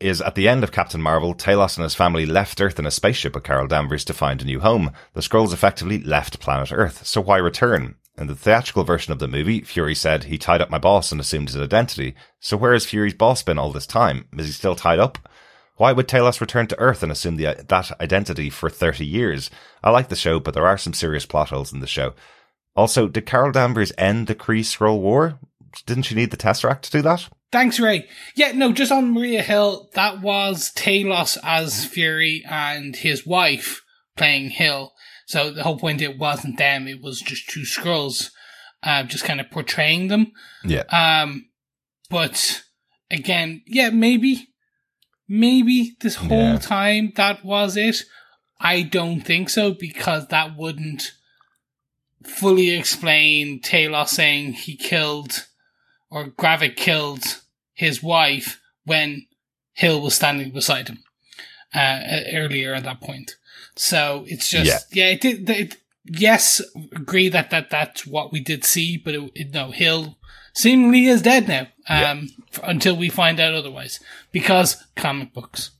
is 0.00 0.20
at 0.20 0.34
the 0.34 0.48
end 0.48 0.62
of 0.62 0.72
Captain 0.72 1.02
Marvel, 1.02 1.34
Talos 1.34 1.76
and 1.76 1.82
his 1.82 1.94
family 1.94 2.24
left 2.24 2.60
Earth 2.60 2.78
in 2.78 2.86
a 2.86 2.90
spaceship 2.90 3.34
with 3.34 3.44
Carol 3.44 3.66
Danvers 3.66 4.04
to 4.04 4.14
find 4.14 4.40
a 4.40 4.44
new 4.44 4.60
home. 4.60 4.92
The 5.14 5.20
Skrulls 5.20 5.52
effectively 5.52 6.00
left 6.02 6.40
planet 6.40 6.72
Earth, 6.72 7.06
so 7.06 7.20
why 7.20 7.38
return? 7.38 7.96
In 8.16 8.26
the 8.26 8.34
theatrical 8.34 8.84
version 8.84 9.12
of 9.12 9.20
the 9.20 9.28
movie, 9.28 9.60
Fury 9.60 9.94
said 9.94 10.24
he 10.24 10.38
tied 10.38 10.60
up 10.60 10.70
my 10.70 10.78
boss 10.78 11.12
and 11.12 11.20
assumed 11.20 11.48
his 11.48 11.60
identity. 11.60 12.14
So 12.40 12.56
where 12.56 12.72
has 12.72 12.84
Fury's 12.84 13.14
boss 13.14 13.42
been 13.42 13.58
all 13.58 13.70
this 13.70 13.86
time? 13.86 14.26
Is 14.36 14.46
he 14.46 14.52
still 14.52 14.74
tied 14.74 14.98
up? 14.98 15.18
Why 15.76 15.92
would 15.92 16.08
Talos 16.08 16.40
return 16.40 16.66
to 16.68 16.78
Earth 16.80 17.04
and 17.04 17.12
assume 17.12 17.36
the, 17.36 17.64
that 17.68 18.00
identity 18.00 18.50
for 18.50 18.68
30 18.68 19.06
years? 19.06 19.50
I 19.84 19.90
like 19.90 20.08
the 20.08 20.16
show, 20.16 20.40
but 20.40 20.54
there 20.54 20.66
are 20.66 20.78
some 20.78 20.92
serious 20.92 21.26
plot 21.26 21.50
holes 21.50 21.72
in 21.72 21.78
the 21.78 21.86
show. 21.86 22.14
Also, 22.74 23.06
did 23.06 23.26
Carol 23.26 23.52
Danvers 23.52 23.92
end 23.96 24.26
the 24.26 24.34
Kree 24.34 24.60
Skrull 24.60 25.00
War? 25.00 25.38
Didn't 25.86 26.04
she 26.04 26.16
need 26.16 26.32
the 26.32 26.36
Tesseract 26.36 26.82
to 26.82 26.90
do 26.90 27.02
that? 27.02 27.28
Thanks, 27.50 27.80
Ray. 27.80 28.06
Yeah, 28.34 28.52
no, 28.52 28.72
just 28.72 28.92
on 28.92 29.12
Maria 29.12 29.42
Hill, 29.42 29.88
that 29.94 30.20
was 30.20 30.70
Talos 30.74 31.38
as 31.42 31.84
Fury 31.86 32.44
and 32.48 32.94
his 32.94 33.26
wife 33.26 33.82
playing 34.16 34.50
Hill. 34.50 34.92
So 35.26 35.50
the 35.50 35.62
whole 35.62 35.78
point 35.78 36.02
it 36.02 36.18
wasn't 36.18 36.58
them; 36.58 36.86
it 36.86 37.00
was 37.02 37.20
just 37.20 37.48
two 37.48 37.62
Skrulls, 37.62 38.30
uh, 38.82 39.02
just 39.04 39.24
kind 39.24 39.40
of 39.40 39.50
portraying 39.50 40.08
them. 40.08 40.32
Yeah. 40.64 40.82
Um, 40.92 41.46
but 42.10 42.62
again, 43.10 43.62
yeah, 43.66 43.90
maybe, 43.90 44.48
maybe 45.26 45.96
this 46.00 46.16
whole 46.16 46.52
Yeah. 46.52 46.58
time 46.58 47.12
that 47.16 47.44
was 47.44 47.76
it. 47.76 48.02
I 48.60 48.82
don't 48.82 49.20
think 49.20 49.48
so 49.50 49.72
because 49.72 50.26
that 50.28 50.56
wouldn't 50.56 51.12
fully 52.24 52.70
explain 52.70 53.60
Talos 53.62 54.08
saying 54.08 54.52
he 54.54 54.76
killed 54.76 55.46
or 56.10 56.26
Gravik 56.26 56.76
killed 56.76 57.42
his 57.74 58.02
wife 58.02 58.60
when 58.84 59.26
Hill 59.74 60.00
was 60.00 60.14
standing 60.14 60.50
beside 60.50 60.88
him 60.88 61.02
uh, 61.74 62.00
earlier 62.32 62.74
at 62.74 62.84
that 62.84 63.00
point. 63.00 63.36
So 63.76 64.24
it's 64.26 64.50
just 64.50 64.94
Yeah. 64.94 65.04
yeah, 65.06 65.12
it 65.12 65.20
did. 65.20 65.50
It, 65.50 65.76
yes, 66.04 66.60
agree 66.92 67.28
that 67.28 67.50
that 67.50 67.70
that's 67.70 68.06
what 68.06 68.32
we 68.32 68.40
did 68.40 68.64
see, 68.64 68.96
but 68.96 69.14
it, 69.14 69.30
it, 69.34 69.50
no, 69.54 69.70
Hill 69.70 70.16
seemingly 70.54 71.06
is 71.06 71.22
dead 71.22 71.46
now. 71.46 71.68
Um, 71.88 72.28
f- 72.52 72.60
until 72.64 72.96
we 72.96 73.08
find 73.08 73.38
out 73.40 73.54
otherwise, 73.54 74.00
because 74.32 74.82
comic 74.96 75.32
books. 75.32 75.70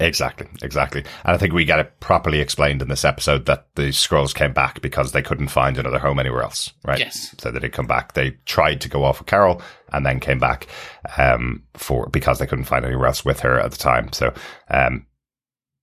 Exactly, 0.00 0.46
exactly. 0.62 1.00
And 1.24 1.34
I 1.34 1.38
think 1.38 1.52
we 1.52 1.64
get 1.64 1.80
it 1.80 1.98
properly 1.98 2.40
explained 2.40 2.82
in 2.82 2.88
this 2.88 3.04
episode 3.04 3.46
that 3.46 3.66
the 3.74 3.88
Skrulls 3.88 4.32
came 4.32 4.52
back 4.52 4.80
because 4.80 5.10
they 5.10 5.22
couldn't 5.22 5.48
find 5.48 5.76
another 5.76 5.98
home 5.98 6.20
anywhere 6.20 6.42
else, 6.42 6.72
right? 6.84 7.00
Yes. 7.00 7.34
So 7.38 7.50
they 7.50 7.58
did 7.58 7.72
come 7.72 7.86
back. 7.86 8.12
They 8.12 8.30
tried 8.46 8.80
to 8.82 8.88
go 8.88 9.02
off 9.02 9.18
with 9.18 9.26
Carol 9.26 9.60
and 9.92 10.06
then 10.06 10.20
came 10.20 10.38
back, 10.38 10.68
um, 11.16 11.64
for, 11.74 12.08
because 12.10 12.38
they 12.38 12.46
couldn't 12.46 12.66
find 12.66 12.84
anywhere 12.84 13.08
else 13.08 13.24
with 13.24 13.40
her 13.40 13.58
at 13.58 13.72
the 13.72 13.76
time. 13.76 14.12
So, 14.12 14.32
um, 14.70 15.04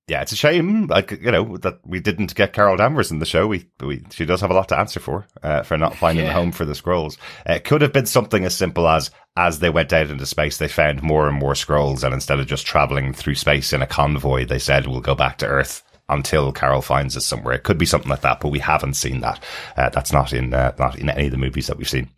yeah, 0.07 0.21
it's 0.21 0.31
a 0.31 0.35
shame, 0.35 0.87
like, 0.87 1.11
you 1.11 1.31
know, 1.31 1.57
that 1.57 1.79
we 1.83 1.99
didn't 1.99 2.35
get 2.35 2.53
Carol 2.53 2.77
Danvers 2.77 3.11
in 3.11 3.19
the 3.19 3.25
show. 3.25 3.47
We, 3.47 3.67
we, 3.79 4.03
she 4.11 4.25
does 4.25 4.41
have 4.41 4.51
a 4.51 4.53
lot 4.53 4.69
to 4.69 4.77
answer 4.77 4.99
for, 4.99 5.25
uh, 5.41 5.63
for 5.63 5.77
not 5.77 5.95
finding 5.95 6.25
a 6.25 6.27
Yeah. 6.27 6.33
home 6.33 6.51
for 6.51 6.63
the 6.63 6.73
Skrulls. 6.73 7.17
Uh, 7.49 7.53
it 7.53 7.63
could 7.63 7.81
have 7.81 7.91
been 7.93 8.05
something 8.05 8.45
as 8.45 8.53
simple 8.55 8.87
as, 8.87 9.09
as 9.35 9.59
they 9.59 9.69
went 9.71 9.93
out 9.93 10.09
into 10.11 10.25
space, 10.25 10.57
they 10.57 10.67
found 10.67 11.01
more 11.01 11.27
and 11.27 11.37
more 11.37 11.53
Skrulls, 11.53 12.03
and 12.03 12.13
instead 12.13 12.39
of 12.39 12.45
just 12.47 12.65
traveling 12.67 13.13
through 13.13 13.35
space 13.35 13.73
in 13.73 13.81
a 13.81 13.87
convoy, 13.87 14.45
they 14.45 14.59
said, 14.59 14.85
we'll 14.87 15.01
go 15.01 15.15
back 15.15 15.39
to 15.39 15.47
Earth 15.47 15.81
until 16.07 16.51
Carol 16.51 16.83
finds 16.83 17.17
us 17.17 17.25
somewhere. 17.25 17.55
It 17.55 17.63
could 17.63 17.79
be 17.79 17.87
something 17.87 18.09
like 18.11 18.21
that, 18.21 18.39
but 18.39 18.49
we 18.49 18.59
haven't 18.59 18.93
seen 18.93 19.21
that. 19.21 19.43
Uh, 19.75 19.89
that's 19.89 20.13
not 20.13 20.33
in, 20.33 20.53
uh, 20.53 20.73
not 20.77 20.99
in 20.99 21.09
any 21.09 21.25
of 21.25 21.31
the 21.31 21.37
movies 21.39 21.65
that 21.65 21.77
we've 21.77 21.89
seen. 21.89 22.09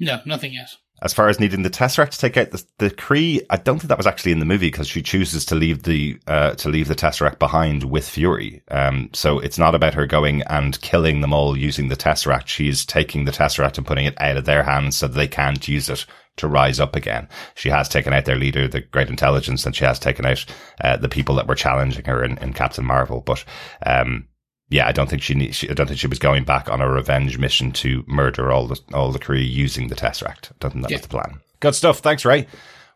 No, 0.00 0.20
nothing 0.26 0.52
yet. 0.52 0.70
As 1.06 1.14
far 1.14 1.28
as 1.28 1.38
needing 1.38 1.62
the 1.62 1.70
Tesseract 1.70 2.10
to 2.10 2.18
take 2.18 2.36
out 2.36 2.50
the, 2.50 2.64
the 2.78 2.90
Kree, 2.90 3.40
I 3.48 3.58
don't 3.58 3.78
think 3.78 3.90
that 3.90 3.96
was 3.96 4.08
actually 4.08 4.32
in 4.32 4.40
the 4.40 4.44
movie 4.44 4.66
because 4.66 4.88
she 4.88 5.02
chooses 5.02 5.44
to 5.44 5.54
leave 5.54 5.84
the 5.84 6.18
uh, 6.26 6.54
to 6.54 6.68
leave 6.68 6.88
the 6.88 6.96
Tesseract 6.96 7.38
behind 7.38 7.84
with 7.84 8.08
Fury. 8.08 8.60
Um, 8.72 9.10
so 9.12 9.38
it's 9.38 9.56
not 9.56 9.76
about 9.76 9.94
her 9.94 10.04
going 10.04 10.42
and 10.48 10.80
killing 10.80 11.20
them 11.20 11.32
all 11.32 11.56
using 11.56 11.86
the 11.86 11.96
Tesseract. 11.96 12.48
She's 12.48 12.84
taking 12.84 13.24
the 13.24 13.30
Tesseract 13.30 13.78
and 13.78 13.86
putting 13.86 14.06
it 14.06 14.20
out 14.20 14.36
of 14.36 14.46
their 14.46 14.64
hands 14.64 14.96
so 14.96 15.06
that 15.06 15.14
they 15.14 15.28
can't 15.28 15.68
use 15.68 15.88
it 15.88 16.06
to 16.38 16.48
rise 16.48 16.80
up 16.80 16.96
again. 16.96 17.28
She 17.54 17.70
has 17.70 17.88
taken 17.88 18.12
out 18.12 18.24
their 18.24 18.34
leader, 18.34 18.66
the 18.66 18.80
Great 18.80 19.08
Intelligence, 19.08 19.64
and 19.64 19.76
she 19.76 19.84
has 19.84 20.00
taken 20.00 20.26
out 20.26 20.44
uh, 20.80 20.96
the 20.96 21.08
people 21.08 21.36
that 21.36 21.46
were 21.46 21.54
challenging 21.54 22.04
her 22.06 22.24
in, 22.24 22.36
in 22.38 22.52
Captain 22.52 22.84
Marvel. 22.84 23.20
But 23.20 23.44
um, 23.86 24.26
yeah, 24.68 24.86
I 24.88 24.92
don't 24.92 25.08
think 25.08 25.22
she, 25.22 25.34
need, 25.34 25.54
she 25.54 25.68
I 25.70 25.74
don't 25.74 25.86
think 25.86 25.98
she 26.00 26.06
was 26.06 26.18
going 26.18 26.44
back 26.44 26.68
on 26.68 26.80
a 26.80 26.88
revenge 26.90 27.38
mission 27.38 27.72
to 27.72 28.04
murder 28.06 28.50
all 28.52 28.66
the 28.66 28.80
all 28.92 29.12
the 29.12 29.18
Kree 29.18 29.48
using 29.48 29.88
the 29.88 29.94
Tesseract. 29.94 30.50
I 30.50 30.54
don't 30.60 30.70
think 30.72 30.82
that 30.82 30.90
Yeah. 30.90 30.96
was 30.96 31.02
the 31.02 31.08
plan. 31.08 31.40
Good 31.60 31.74
stuff. 31.74 31.98
Thanks, 32.00 32.24
Ray. 32.24 32.46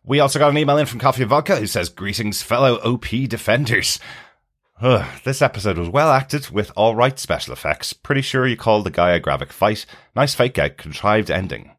We 0.05 0.21
also 0.21 0.39
got 0.39 0.51
an 0.51 0.59
email 0.59 0.79
in 0.79 0.87
from 0.87 0.99
Coffee 0.99 1.23
and 1.23 1.31
Vodka 1.31 1.57
who 1.57 1.67
says, 1.67 1.89
"Greetings, 1.89 2.43
fellow 2.43 2.77
OP 2.83 3.27
defenders." 3.27 3.99
Ugh, 4.83 5.07
this 5.25 5.43
episode 5.43 5.77
was 5.77 5.91
well 5.91 6.11
acted 6.11 6.49
with 6.49 6.73
all 6.75 6.95
right 6.97 7.19
special 7.19 7.53
effects. 7.53 7.93
Pretty 7.93 8.23
sure 8.23 8.47
you 8.47 8.57
called 8.57 8.85
the 8.85 8.91
G'iah 8.91 9.21
Gravik 9.21 9.53
fight. 9.53 9.85
Nice 10.17 10.35
fake 10.35 10.59
out, 10.59 10.79
contrived 10.79 11.31
ending. 11.31 11.73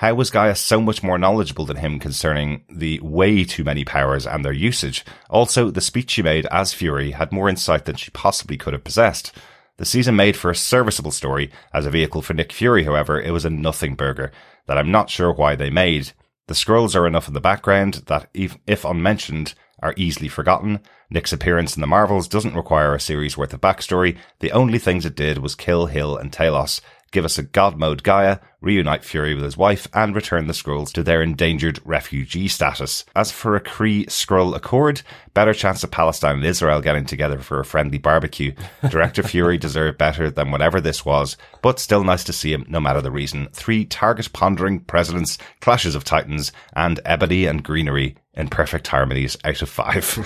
How 0.00 0.12
was 0.12 0.30
G'iah 0.30 0.54
so 0.54 0.82
much 0.82 1.02
more 1.02 1.16
knowledgeable 1.16 1.64
than 1.64 1.78
him 1.78 1.98
concerning 1.98 2.64
the 2.68 3.00
way 3.00 3.44
too 3.44 3.64
many 3.64 3.82
powers 3.82 4.26
and 4.26 4.44
their 4.44 4.52
usage? 4.52 5.06
Also, 5.30 5.70
the 5.70 5.80
speech 5.80 6.10
she 6.10 6.20
made 6.20 6.44
as 6.50 6.74
Fury 6.74 7.12
had 7.12 7.32
more 7.32 7.48
insight 7.48 7.86
than 7.86 7.96
she 7.96 8.10
possibly 8.10 8.58
could 8.58 8.74
have 8.74 8.84
possessed. 8.84 9.32
The 9.78 9.86
season 9.86 10.14
made 10.14 10.36
for 10.36 10.50
a 10.50 10.54
serviceable 10.54 11.12
story. 11.12 11.50
As 11.72 11.86
a 11.86 11.90
vehicle 11.90 12.20
for 12.20 12.34
Nick 12.34 12.52
Fury, 12.52 12.84
however, 12.84 13.18
it 13.18 13.30
was 13.30 13.46
a 13.46 13.50
nothing 13.50 13.94
burger 13.94 14.32
that 14.66 14.76
I'm 14.76 14.90
not 14.90 15.08
sure 15.08 15.32
why 15.32 15.56
they 15.56 15.70
made. 15.70 16.12
The 16.46 16.54
Skrulls 16.54 16.94
are 16.94 17.06
enough 17.06 17.26
in 17.26 17.32
the 17.32 17.40
background 17.40 18.02
that, 18.06 18.28
if, 18.34 18.84
unmentioned, 18.84 19.54
are 19.82 19.94
easily 19.96 20.28
forgotten. 20.28 20.80
Nick's 21.08 21.32
appearance 21.32 21.74
in 21.74 21.80
the 21.80 21.86
Marvels 21.86 22.28
doesn't 22.28 22.54
require 22.54 22.94
a 22.94 23.00
series 23.00 23.38
worth 23.38 23.54
of 23.54 23.62
backstory. 23.62 24.18
The 24.40 24.52
only 24.52 24.78
things 24.78 25.06
it 25.06 25.16
did 25.16 25.38
was 25.38 25.54
kill 25.54 25.86
Hill 25.86 26.16
and 26.16 26.30
Talos, 26.30 26.80
give 27.10 27.24
us 27.24 27.38
a 27.38 27.42
God 27.42 27.78
mode 27.78 28.02
Gaia, 28.02 28.38
reunite 28.60 29.04
Fury 29.04 29.34
with 29.34 29.44
his 29.44 29.56
wife, 29.56 29.86
and 29.94 30.14
return 30.14 30.46
the 30.46 30.52
Skrulls 30.52 30.92
to 30.92 31.02
their 31.02 31.22
endangered 31.22 31.80
refugee 31.84 32.48
status. 32.48 33.04
As 33.14 33.30
for 33.30 33.56
a 33.56 33.60
Kree 33.60 34.06
Skrull 34.06 34.54
Accord, 34.54 35.02
better 35.34 35.54
chance 35.54 35.84
of 35.84 35.90
Palestine 35.90 36.36
and 36.36 36.44
Israel 36.44 36.80
getting 36.80 37.06
together 37.06 37.38
for 37.38 37.60
a 37.60 37.64
friendly 37.64 37.98
barbecue. 37.98 38.52
Director 38.88 39.22
Fury 39.22 39.58
deserved 39.58 39.98
better 39.98 40.30
than 40.30 40.50
whatever 40.50 40.80
this 40.80 41.04
was, 41.04 41.36
but 41.62 41.78
still 41.78 42.04
nice 42.04 42.24
to 42.24 42.32
see 42.32 42.52
him 42.52 42.66
no 42.68 42.80
matter 42.80 43.00
the 43.00 43.10
reason. 43.10 43.48
Three 43.52 43.84
target 43.84 44.32
pondering 44.32 44.80
presidents, 44.80 45.38
clashes 45.60 45.94
of 45.94 46.04
titans, 46.04 46.52
and 46.74 47.00
ebony 47.04 47.46
and 47.46 47.62
greenery 47.62 48.16
in 48.34 48.48
perfect 48.48 48.86
harmonies 48.88 49.36
out 49.44 49.62
of 49.62 49.68
five. 49.68 50.18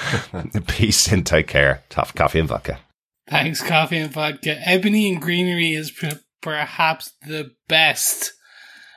Peace 0.67 1.11
and 1.11 1.25
take 1.25 1.47
care. 1.47 1.83
Tough 1.89 2.15
coffee 2.15 2.41
and 2.41 2.49
vodka. 2.49 2.79
Thanks, 3.29 3.63
coffee 3.63 3.99
and 3.99 4.13
vodka. 4.13 4.57
Ebony 4.67 5.09
and 5.09 5.23
greenery 5.23 5.73
is 5.73 5.93
per- 5.93 6.21
perhaps 6.41 7.13
the 7.27 7.53
best 7.69 8.33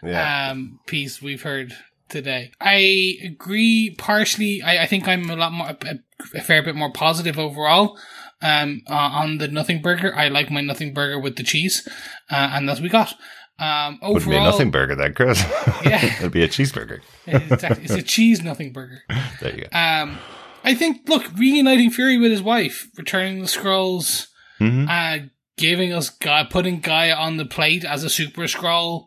Yeah. 0.04 0.50
um, 0.52 0.80
piece 0.88 1.22
we've 1.22 1.42
heard 1.44 1.76
today. 2.10 2.52
I 2.62 3.18
agree 3.24 3.96
partially. 3.98 4.62
I, 4.62 4.84
I 4.84 4.86
think 4.88 5.08
I'm 5.08 5.30
a 5.30 5.36
lot 5.36 5.52
more, 5.52 5.68
a, 5.70 6.00
a 6.36 6.42
fair 6.42 6.62
bit 6.64 6.76
more 6.76 6.92
positive 6.92 7.40
overall. 7.40 7.98
Um, 8.42 8.82
uh, 8.90 8.94
on 8.94 9.38
the 9.38 9.48
nothing 9.48 9.82
burger, 9.82 10.14
I 10.14 10.28
like 10.28 10.52
my 10.52 10.60
nothing 10.62 10.94
burger 10.94 11.18
with 11.18 11.38
the 11.38 11.44
cheese, 11.44 11.88
uh, 12.30 12.50
and 12.52 12.68
that's 12.68 12.80
what 12.82 12.84
we 12.84 12.90
got. 12.90 13.14
Um, 13.58 14.00
overall, 14.02 14.14
Wouldn't 14.16 14.32
be 14.32 14.36
a 14.38 14.44
nothing 14.44 14.72
burger 14.72 14.96
then, 14.96 15.14
Chris. 15.14 15.42
Yeah. 15.86 16.04
It'd 16.20 16.32
be 16.34 16.44
a 16.44 16.50
cheeseburger. 16.50 17.00
exactly, 17.26 17.86
it's 17.86 17.94
a 17.94 18.02
cheese 18.02 18.44
nothing 18.44 18.74
burger. 18.74 19.04
There 19.40 19.56
you 19.56 19.62
go. 19.72 19.78
Um, 19.78 20.18
I 20.66 20.74
think, 20.76 21.08
look, 21.08 21.24
reuniting 21.38 21.90
Fury 21.90 22.18
with 22.18 22.32
his 22.32 22.42
wife, 22.42 22.90
returning 22.98 23.40
the 23.40 23.48
Skrulls, 23.48 24.28
Mhm. 24.60 24.88
uh, 24.90 25.28
giving 25.58 25.94
us 25.94 26.10
G'iah, 26.10 26.50
putting 26.50 26.82
G'iah 26.82 27.18
on 27.18 27.38
the 27.38 27.46
plate 27.46 27.86
as 27.86 28.04
a 28.04 28.10
super 28.10 28.44
Skrull, 28.44 29.06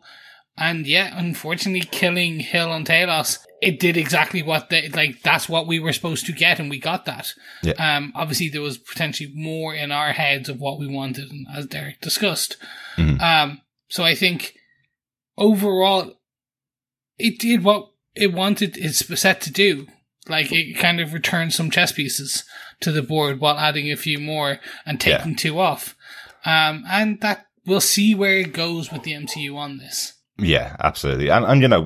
and 0.57 0.87
yeah, 0.87 1.13
unfortunately 1.15 1.87
killing 1.91 2.39
Hill 2.39 2.73
and 2.73 2.85
Talos. 2.85 3.39
It 3.59 3.79
did 3.79 3.97
exactly 3.97 4.43
what 4.43 4.69
they, 4.69 4.87
like, 4.89 5.23
that's 5.23 5.49
what 5.49 5.65
we 5.65 5.79
were 5.79 5.93
supposed 5.93 6.27
to 6.27 6.31
get, 6.31 6.59
and 6.59 6.69
we 6.69 6.79
got 6.79 7.05
that. 7.05 7.33
Yeah. 7.63 7.73
Um, 7.73 8.11
obviously 8.15 8.49
there 8.49 8.61
was 8.61 8.77
potentially 8.77 9.31
more 9.33 9.73
in 9.73 9.91
our 9.91 10.11
heads 10.13 10.47
of 10.47 10.59
what 10.59 10.79
we 10.79 10.87
wanted, 10.87 11.31
and 11.31 11.47
as 11.55 11.65
Derek 11.65 11.99
discussed. 11.99 12.57
Mhm. 12.97 13.19
Um, 13.19 13.61
so 13.89 14.03
I 14.03 14.13
think 14.15 14.53
overall, 15.37 16.13
it 17.17 17.39
did 17.39 17.63
what 17.63 17.89
it 18.15 18.31
wanted, 18.33 18.77
it's 18.77 19.05
set 19.19 19.41
to 19.41 19.51
do. 19.51 19.87
Like 20.27 20.51
it 20.51 20.77
kind 20.77 20.99
of 20.99 21.13
returned 21.13 21.53
some 21.53 21.71
chess 21.71 21.91
pieces 21.91 22.43
to 22.81 22.91
the 22.91 23.01
board 23.01 23.39
while 23.39 23.57
adding 23.57 23.91
a 23.91 23.95
few 23.95 24.19
more 24.19 24.59
and 24.85 24.99
taking 24.99 25.35
two 25.35 25.59
off. 25.59 25.95
Um, 26.47 26.85
and 26.89 27.19
that 27.21 27.45
we'll 27.65 27.81
see 27.81 28.15
where 28.15 28.37
it 28.37 28.53
goes 28.53 28.91
with 28.91 29.03
the 29.03 29.11
MCU 29.11 29.55
on 29.55 29.77
this. 29.77 30.13
Yeah, 30.39 30.75
absolutely. 30.79 31.29
And, 31.29 31.45
and, 31.45 31.61
you 31.61 31.67
know, 31.67 31.85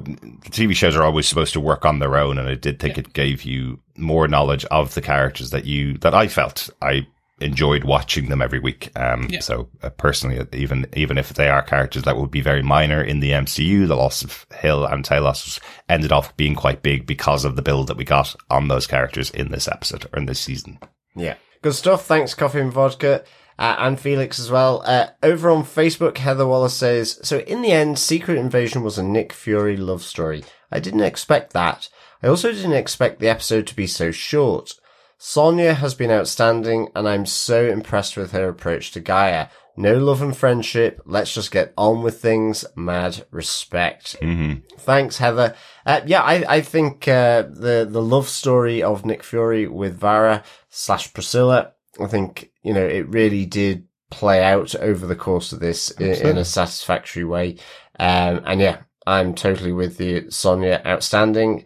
TV 0.49 0.75
shows 0.75 0.95
are 0.95 1.03
always 1.03 1.27
supposed 1.27 1.53
to 1.53 1.59
work 1.59 1.85
on 1.85 1.99
their 1.99 2.17
own. 2.17 2.37
And 2.37 2.47
I 2.47 2.55
did 2.55 2.79
think 2.79 2.97
yeah. 2.97 3.01
it 3.01 3.13
gave 3.13 3.43
you 3.43 3.79
more 3.97 4.27
knowledge 4.27 4.65
of 4.65 4.93
the 4.93 5.01
characters 5.01 5.49
that 5.51 5.65
you, 5.65 5.97
that 5.99 6.13
I 6.13 6.27
felt 6.27 6.69
I 6.81 7.07
enjoyed 7.39 7.85
watching 7.85 8.29
them 8.29 8.41
every 8.41 8.59
week. 8.59 8.91
Um, 8.95 9.27
yeah. 9.29 9.39
so 9.39 9.69
uh, 9.81 9.89
personally, 9.89 10.45
even, 10.53 10.85
even 10.93 11.17
if 11.17 11.33
they 11.33 11.49
are 11.49 11.63
characters 11.63 12.03
that 12.03 12.17
would 12.17 12.29
be 12.29 12.41
very 12.41 12.61
minor 12.61 13.01
in 13.01 13.21
the 13.21 13.31
MCU, 13.31 13.87
the 13.87 13.95
loss 13.95 14.21
of 14.21 14.45
Hill 14.53 14.85
and 14.85 15.03
Talos 15.03 15.59
ended 15.89 16.11
off 16.11 16.35
being 16.37 16.53
quite 16.53 16.83
big 16.83 17.07
because 17.07 17.45
of 17.45 17.55
the 17.55 17.63
build 17.63 17.87
that 17.87 17.97
we 17.97 18.03
got 18.03 18.35
on 18.49 18.67
those 18.67 18.85
characters 18.85 19.31
in 19.31 19.49
this 19.49 19.67
episode 19.67 20.05
or 20.13 20.19
in 20.19 20.25
this 20.25 20.39
season. 20.39 20.77
Yeah. 21.15 21.35
Good 21.61 21.73
stuff. 21.73 22.05
Thanks, 22.05 22.33
Coffee 22.33 22.59
and 22.59 22.73
Vodka 22.73 23.23
uh, 23.61 23.75
and 23.77 23.99
Felix 23.99 24.39
as 24.39 24.49
well. 24.49 24.81
Uh, 24.87 25.09
over 25.21 25.51
on 25.51 25.63
Facebook, 25.63 26.17
Heather 26.17 26.47
Wallace 26.47 26.73
says, 26.73 27.19
So 27.21 27.41
in 27.41 27.61
the 27.61 27.71
end, 27.71 27.99
Secret 27.99 28.39
Invasion 28.39 28.81
was 28.81 28.97
a 28.97 29.03
Nick 29.03 29.31
Fury 29.31 29.77
love 29.77 30.01
story. 30.01 30.43
I 30.71 30.79
didn't 30.79 31.03
expect 31.03 31.53
that. 31.53 31.87
I 32.23 32.27
also 32.27 32.51
didn't 32.51 32.73
expect 32.73 33.19
the 33.19 33.29
episode 33.29 33.67
to 33.67 33.75
be 33.75 33.85
so 33.85 34.09
short. 34.09 34.73
Sonya 35.19 35.75
has 35.75 35.93
been 35.93 36.09
outstanding, 36.09 36.89
and 36.95 37.07
I'm 37.07 37.27
so 37.27 37.63
impressed 37.63 38.17
with 38.17 38.31
her 38.31 38.49
approach 38.49 38.93
to 38.93 38.99
G'iah. 38.99 39.49
No 39.77 39.99
love 39.99 40.23
and 40.23 40.35
friendship. 40.35 40.99
Let's 41.05 41.31
just 41.31 41.51
get 41.51 41.71
on 41.77 42.01
with 42.01 42.19
things. 42.19 42.65
Mad 42.75 43.27
respect. 43.29 44.15
Mm-hmm. 44.23 44.75
Thanks, 44.79 45.19
Heather. 45.19 45.55
Uh, 45.85 46.01
yeah, 46.07 46.23
I, 46.23 46.55
I 46.55 46.61
think 46.61 47.07
uh, 47.07 47.43
the 47.43 47.87
the 47.87 48.01
love 48.01 48.27
story 48.27 48.81
of 48.81 49.05
Nick 49.05 49.21
Fury 49.21 49.67
with 49.67 49.99
Varra 49.99 50.43
slash 50.69 51.13
Priscilla 51.13 51.73
I 51.99 52.07
think, 52.07 52.51
you 52.63 52.73
know, 52.73 52.85
it 52.85 53.07
really 53.09 53.45
did 53.45 53.87
play 54.09 54.43
out 54.43 54.75
over 54.75 55.07
the 55.07 55.15
course 55.15 55.51
of 55.51 55.59
this 55.59 55.89
in, 55.91 56.27
in, 56.27 56.37
a 56.37 56.45
satisfactory 56.45 57.23
way. 57.23 57.57
Um, 57.99 58.41
and 58.45 58.61
yeah, 58.61 58.81
I'm 59.07 59.33
totally 59.33 59.71
with 59.71 59.99
you. 59.99 60.29
Sonya, 60.29 60.81
outstanding. 60.85 61.65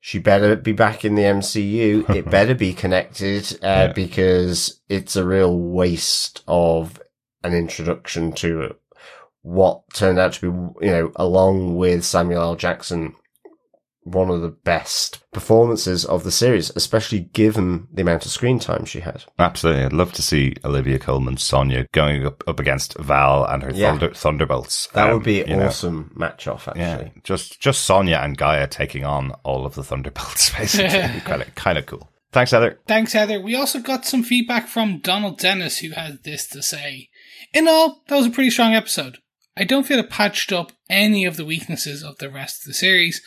She 0.00 0.18
better 0.18 0.54
be 0.56 0.72
back 0.72 1.04
in 1.04 1.14
the 1.14 1.22
MCU. 1.22 2.08
it 2.10 2.30
better 2.30 2.54
be 2.54 2.74
connected, 2.74 3.50
uh, 3.62 3.88
yeah. 3.88 3.92
because 3.92 4.80
it's 4.88 5.16
a 5.16 5.24
real 5.24 5.58
waste 5.58 6.42
of 6.46 7.00
an 7.42 7.54
introduction 7.54 8.32
to 8.32 8.76
what 9.40 9.82
turned 9.92 10.18
out 10.18 10.34
to 10.34 10.40
be, 10.40 10.86
you 10.86 10.92
know, 10.92 11.12
along 11.16 11.76
with 11.76 12.04
Samuel 12.04 12.42
L. 12.42 12.56
Jackson, 12.56 13.14
one 14.04 14.30
of 14.30 14.42
the 14.42 14.50
best 14.50 15.24
performances 15.32 16.04
of 16.04 16.24
the 16.24 16.30
series, 16.30 16.70
especially 16.76 17.20
given 17.20 17.88
the 17.92 18.02
amount 18.02 18.24
of 18.24 18.30
screen 18.30 18.58
time 18.58 18.84
she 18.84 19.00
had. 19.00 19.24
Absolutely. 19.38 19.84
I'd 19.84 19.92
love 19.92 20.12
to 20.12 20.22
see 20.22 20.54
Olivia 20.64 20.98
Colman, 20.98 21.38
Sonya 21.38 21.88
going 21.92 22.26
up, 22.26 22.44
up 22.46 22.60
against 22.60 22.96
Val 22.98 23.44
and 23.44 23.62
her 23.62 23.72
yeah. 23.72 23.90
thunder, 23.90 24.14
Thunderbolts. 24.14 24.88
That 24.88 25.08
um, 25.08 25.14
would 25.14 25.24
be 25.24 25.42
an 25.42 25.62
awesome 25.62 26.12
know. 26.14 26.26
match 26.26 26.46
off, 26.46 26.68
actually. 26.68 26.82
Yeah, 26.82 27.20
just, 27.24 27.60
just 27.60 27.84
Sonya 27.84 28.16
and 28.16 28.38
G'iah 28.38 28.70
taking 28.70 29.04
on 29.04 29.32
all 29.42 29.66
of 29.66 29.74
the 29.74 29.82
Thunderbolts, 29.82 30.50
basically. 30.58 31.20
kind 31.20 31.42
of, 31.42 31.54
kind 31.54 31.78
of 31.78 31.86
cool. 31.86 32.10
Thanks, 32.32 32.50
Heather. 32.50 32.80
Thanks, 32.86 33.12
Heather. 33.12 33.40
We 33.40 33.54
also 33.54 33.80
got 33.80 34.04
some 34.04 34.22
feedback 34.22 34.66
from 34.66 34.98
Donald 34.98 35.38
Dennis, 35.38 35.78
who 35.78 35.90
had 35.90 36.24
this 36.24 36.48
to 36.48 36.62
say. 36.62 37.08
In 37.52 37.68
all, 37.68 38.02
that 38.08 38.16
was 38.16 38.26
a 38.26 38.30
pretty 38.30 38.50
strong 38.50 38.74
episode. 38.74 39.18
I 39.56 39.62
don't 39.62 39.86
feel 39.86 40.00
it 40.00 40.10
patched 40.10 40.52
up 40.52 40.72
any 40.90 41.24
of 41.24 41.36
the 41.36 41.44
weaknesses 41.44 42.02
of 42.02 42.18
the 42.18 42.28
rest 42.28 42.62
of 42.62 42.66
the 42.66 42.74
series. 42.74 43.22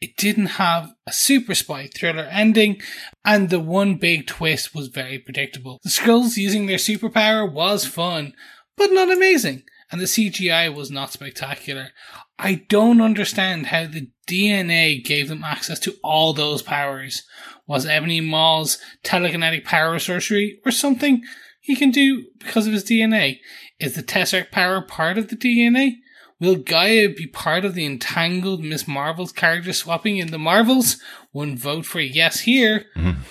It 0.00 0.16
didn't 0.16 0.46
have 0.46 0.92
a 1.06 1.12
super 1.12 1.54
spy 1.54 1.88
thriller 1.88 2.28
ending, 2.30 2.80
and 3.24 3.50
the 3.50 3.58
one 3.58 3.96
big 3.96 4.26
twist 4.26 4.74
was 4.74 4.88
very 4.88 5.18
predictable. 5.18 5.80
The 5.82 5.90
Skrulls 5.90 6.36
using 6.36 6.66
their 6.66 6.76
superpower 6.76 7.50
was 7.50 7.84
fun, 7.84 8.34
but 8.76 8.92
not 8.92 9.10
amazing, 9.10 9.64
and 9.90 10.00
the 10.00 10.04
CGI 10.04 10.72
was 10.72 10.90
not 10.90 11.12
spectacular. 11.12 11.88
I 12.38 12.66
don't 12.68 13.00
understand 13.00 13.66
how 13.66 13.86
the 13.86 14.08
DNA 14.28 15.02
gave 15.04 15.28
them 15.28 15.42
access 15.42 15.80
to 15.80 15.96
all 16.04 16.32
those 16.32 16.62
powers. 16.62 17.24
Was 17.66 17.84
Ebony 17.84 18.20
Maw's 18.20 18.78
telekinetic 19.02 19.64
power 19.64 19.98
sorcery 19.98 20.60
or 20.64 20.70
something 20.70 21.22
he 21.60 21.74
can 21.74 21.90
do 21.90 22.26
because 22.38 22.68
of 22.68 22.72
his 22.72 22.84
DNA? 22.84 23.38
Is 23.80 23.96
the 23.96 24.02
Tesseract 24.04 24.52
power 24.52 24.80
part 24.80 25.18
of 25.18 25.28
the 25.28 25.36
DNA? 25.36 25.96
Will 26.40 26.56
G'iah 26.56 27.16
be 27.16 27.26
part 27.26 27.64
of 27.64 27.74
the 27.74 27.84
entangled 27.84 28.62
Miss 28.62 28.86
Marvel's 28.86 29.32
character 29.32 29.72
swapping 29.72 30.18
in 30.18 30.30
the 30.30 30.38
Marvels? 30.38 30.98
One 31.32 31.56
vote 31.56 31.84
for 31.84 32.00
yes 32.00 32.40
here. 32.40 32.86
Mm-hmm. 32.96 33.22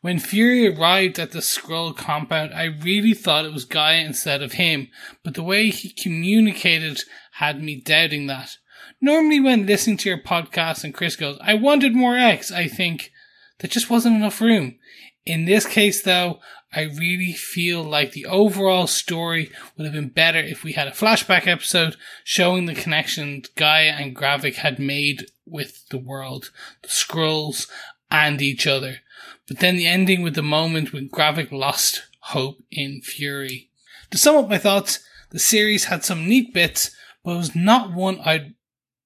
When 0.00 0.18
Fury 0.18 0.68
arrived 0.68 1.18
at 1.18 1.32
the 1.32 1.40
Skrull 1.40 1.96
compound, 1.96 2.54
I 2.54 2.64
really 2.64 3.14
thought 3.14 3.44
it 3.44 3.52
was 3.52 3.66
G'iah 3.66 4.04
instead 4.04 4.42
of 4.42 4.52
him, 4.52 4.88
but 5.24 5.34
the 5.34 5.42
way 5.42 5.70
he 5.70 5.90
communicated 5.90 7.00
had 7.32 7.62
me 7.62 7.80
doubting 7.80 8.26
that. 8.28 8.56
Normally, 9.00 9.40
when 9.40 9.66
listening 9.66 9.96
to 9.98 10.08
your 10.08 10.22
podcast 10.22 10.84
and 10.84 10.94
Chris 10.94 11.16
goes, 11.16 11.38
I 11.40 11.54
wanted 11.54 11.94
more 11.94 12.16
X, 12.16 12.52
I 12.52 12.68
think 12.68 13.10
there 13.58 13.68
just 13.68 13.90
wasn't 13.90 14.16
enough 14.16 14.40
room. 14.40 14.76
In 15.24 15.44
this 15.44 15.66
case, 15.66 16.02
though, 16.02 16.38
I 16.74 16.82
really 16.82 17.32
feel 17.32 17.82
like 17.82 18.12
the 18.12 18.24
overall 18.24 18.86
story 18.86 19.50
would 19.76 19.84
have 19.84 19.92
been 19.94 20.08
better 20.08 20.38
if 20.38 20.64
we 20.64 20.72
had 20.72 20.88
a 20.88 20.92
flashback 20.92 21.46
episode 21.46 21.96
showing 22.24 22.64
the 22.64 22.74
connection 22.74 23.42
G'iah 23.56 24.00
and 24.00 24.16
Gravik 24.16 24.54
had 24.54 24.78
made 24.78 25.26
with 25.44 25.86
the 25.90 25.98
world, 25.98 26.50
the 26.80 26.88
Skrulls, 26.88 27.68
and 28.10 28.40
each 28.40 28.66
other. 28.66 29.00
But 29.46 29.58
then 29.58 29.76
the 29.76 29.86
ending 29.86 30.22
with 30.22 30.34
the 30.34 30.42
moment 30.42 30.92
when 30.92 31.10
Gravik 31.10 31.52
lost 31.52 32.04
hope 32.20 32.62
in 32.70 33.02
Fury. 33.02 33.68
To 34.10 34.18
sum 34.18 34.36
up 34.36 34.48
my 34.48 34.58
thoughts, 34.58 35.00
the 35.30 35.38
series 35.38 35.84
had 35.84 36.04
some 36.04 36.26
neat 36.26 36.54
bits, 36.54 36.90
but 37.22 37.34
it 37.34 37.38
was 37.38 37.54
not 37.54 37.92
one 37.92 38.18
I'd 38.24 38.54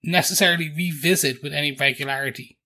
necessarily 0.04 0.72
revisit 0.72 1.42
with 1.42 1.52
any 1.52 1.72
regularity. 1.72 2.58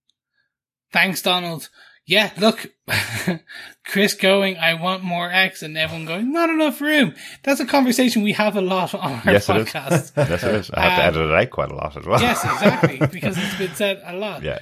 Thanks, 0.92 1.22
Donald 1.22 1.70
yeah, 2.10 2.32
look, 2.38 2.66
Chris 3.86 4.14
going, 4.14 4.56
I 4.56 4.74
want 4.74 5.04
more 5.04 5.30
X, 5.30 5.62
and 5.62 5.78
everyone 5.78 6.06
going, 6.06 6.32
not 6.32 6.50
enough 6.50 6.80
room. 6.80 7.14
That's 7.44 7.60
a 7.60 7.64
conversation 7.64 8.22
we 8.22 8.32
have 8.32 8.56
a 8.56 8.60
lot 8.60 8.92
on 8.96 9.12
our 9.12 9.32
yes, 9.32 9.46
podcast. 9.46 9.92
It 9.92 9.92
is. 9.92 10.12
yes, 10.16 10.42
it 10.42 10.54
is. 10.56 10.70
I 10.72 10.80
have 10.80 10.92
um, 10.92 10.98
to 10.98 11.04
edit 11.04 11.30
it 11.30 11.36
out 11.36 11.50
quite 11.50 11.70
a 11.70 11.76
lot 11.76 11.96
as 11.96 12.04
well. 12.04 12.20
yes, 12.20 12.42
exactly, 12.42 12.98
because 13.12 13.38
it's 13.38 13.56
been 13.56 13.74
said 13.76 14.02
a 14.04 14.16
lot. 14.16 14.42
Yeah. 14.42 14.58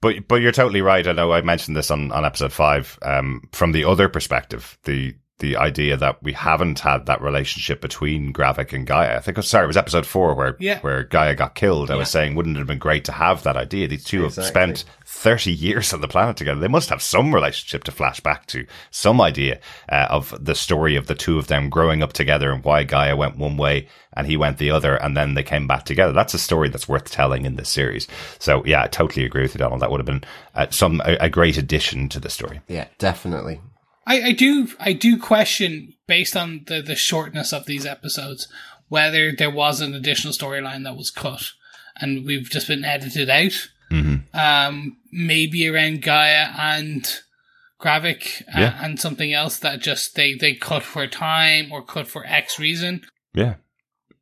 But 0.00 0.26
but 0.26 0.36
you're 0.36 0.52
totally 0.52 0.80
right. 0.80 1.06
I 1.06 1.12
know 1.12 1.30
I 1.32 1.42
mentioned 1.42 1.76
this 1.76 1.90
on, 1.90 2.12
on 2.12 2.24
episode 2.24 2.54
five. 2.54 2.98
Um, 3.02 3.42
from 3.52 3.72
the 3.72 3.84
other 3.84 4.08
perspective, 4.08 4.78
the 4.84 5.14
the 5.40 5.56
idea 5.56 5.96
that 5.96 6.22
we 6.22 6.32
haven't 6.32 6.80
had 6.80 7.06
that 7.06 7.20
relationship 7.20 7.80
between 7.80 8.32
Gravik 8.32 8.72
and 8.72 8.86
G'iah. 8.86 9.16
I 9.16 9.20
think, 9.20 9.42
sorry, 9.42 9.64
it 9.64 9.66
was 9.66 9.76
episode 9.76 10.06
four 10.06 10.34
where, 10.34 10.56
yeah. 10.60 10.80
where 10.80 11.04
G'iah 11.04 11.36
got 11.36 11.54
killed. 11.54 11.90
I 11.90 11.96
was 11.96 12.10
saying, 12.10 12.34
wouldn't 12.34 12.56
it 12.56 12.60
have 12.60 12.66
been 12.66 12.78
great 12.78 13.04
to 13.06 13.12
have 13.12 13.42
that 13.42 13.56
idea? 13.56 13.88
These 13.88 14.04
two 14.04 14.26
exactly. 14.26 14.42
have 14.42 14.78
spent 14.78 14.84
30 15.06 15.52
years 15.52 15.92
on 15.92 16.00
the 16.00 16.08
planet 16.08 16.36
together. 16.36 16.60
They 16.60 16.68
must 16.68 16.90
have 16.90 17.02
some 17.02 17.34
relationship 17.34 17.84
to 17.84 17.92
flash 17.92 18.20
back 18.20 18.46
to, 18.46 18.66
some 18.90 19.20
idea 19.20 19.60
uh, 19.88 20.06
of 20.10 20.34
the 20.42 20.54
story 20.54 20.94
of 20.96 21.06
the 21.06 21.14
two 21.14 21.38
of 21.38 21.48
them 21.48 21.68
growing 21.68 22.02
up 22.02 22.12
together 22.12 22.52
and 22.52 22.62
why 22.64 22.84
G'iah 22.84 23.16
went 23.16 23.36
one 23.36 23.56
way 23.56 23.88
and 24.12 24.26
he 24.26 24.36
went 24.36 24.58
the 24.58 24.70
other 24.70 24.96
and 24.96 25.16
then 25.16 25.34
they 25.34 25.42
came 25.42 25.66
back 25.66 25.84
together. 25.84 26.12
That's 26.12 26.34
a 26.34 26.38
story 26.38 26.68
that's 26.68 26.88
worth 26.88 27.10
telling 27.10 27.46
in 27.46 27.56
this 27.56 27.68
series. 27.68 28.06
So 28.38 28.64
yeah, 28.64 28.82
I 28.82 28.86
totally 28.86 29.24
agree 29.24 29.42
with 29.42 29.54
you, 29.54 29.58
Donald. 29.58 29.80
That 29.80 29.90
would 29.90 30.00
have 30.00 30.06
been 30.06 30.24
uh, 30.54 30.66
some, 30.70 31.00
a, 31.04 31.16
a 31.20 31.28
great 31.28 31.56
addition 31.56 32.08
to 32.10 32.20
the 32.20 32.30
story. 32.30 32.60
Yeah, 32.68 32.88
definitely. 32.98 33.60
I, 34.06 34.22
I 34.22 34.32
do 34.32 34.68
I 34.78 34.92
do 34.92 35.18
question 35.18 35.94
based 36.06 36.36
on 36.36 36.64
the, 36.66 36.82
the 36.82 36.96
shortness 36.96 37.52
of 37.52 37.66
these 37.66 37.86
episodes 37.86 38.48
whether 38.88 39.32
there 39.32 39.50
was 39.50 39.80
an 39.80 39.94
additional 39.94 40.34
storyline 40.34 40.82
that 40.84 40.96
was 40.96 41.10
cut 41.10 41.52
and 41.96 42.26
we've 42.26 42.50
just 42.50 42.68
been 42.68 42.84
edited 42.84 43.30
out. 43.30 43.68
Mm-hmm. 43.90 44.36
Um, 44.36 44.96
maybe 45.12 45.68
around 45.68 46.02
G'iah 46.02 46.52
and 46.58 47.04
Gravik 47.80 48.42
uh, 48.48 48.60
yeah. 48.60 48.84
and 48.84 49.00
something 49.00 49.32
else 49.32 49.58
that 49.58 49.80
just 49.80 50.14
they, 50.14 50.34
they 50.34 50.54
cut 50.54 50.82
for 50.82 51.06
time 51.06 51.72
or 51.72 51.82
cut 51.82 52.06
for 52.06 52.24
X 52.26 52.58
reason. 52.58 53.02
Yeah. 53.32 53.54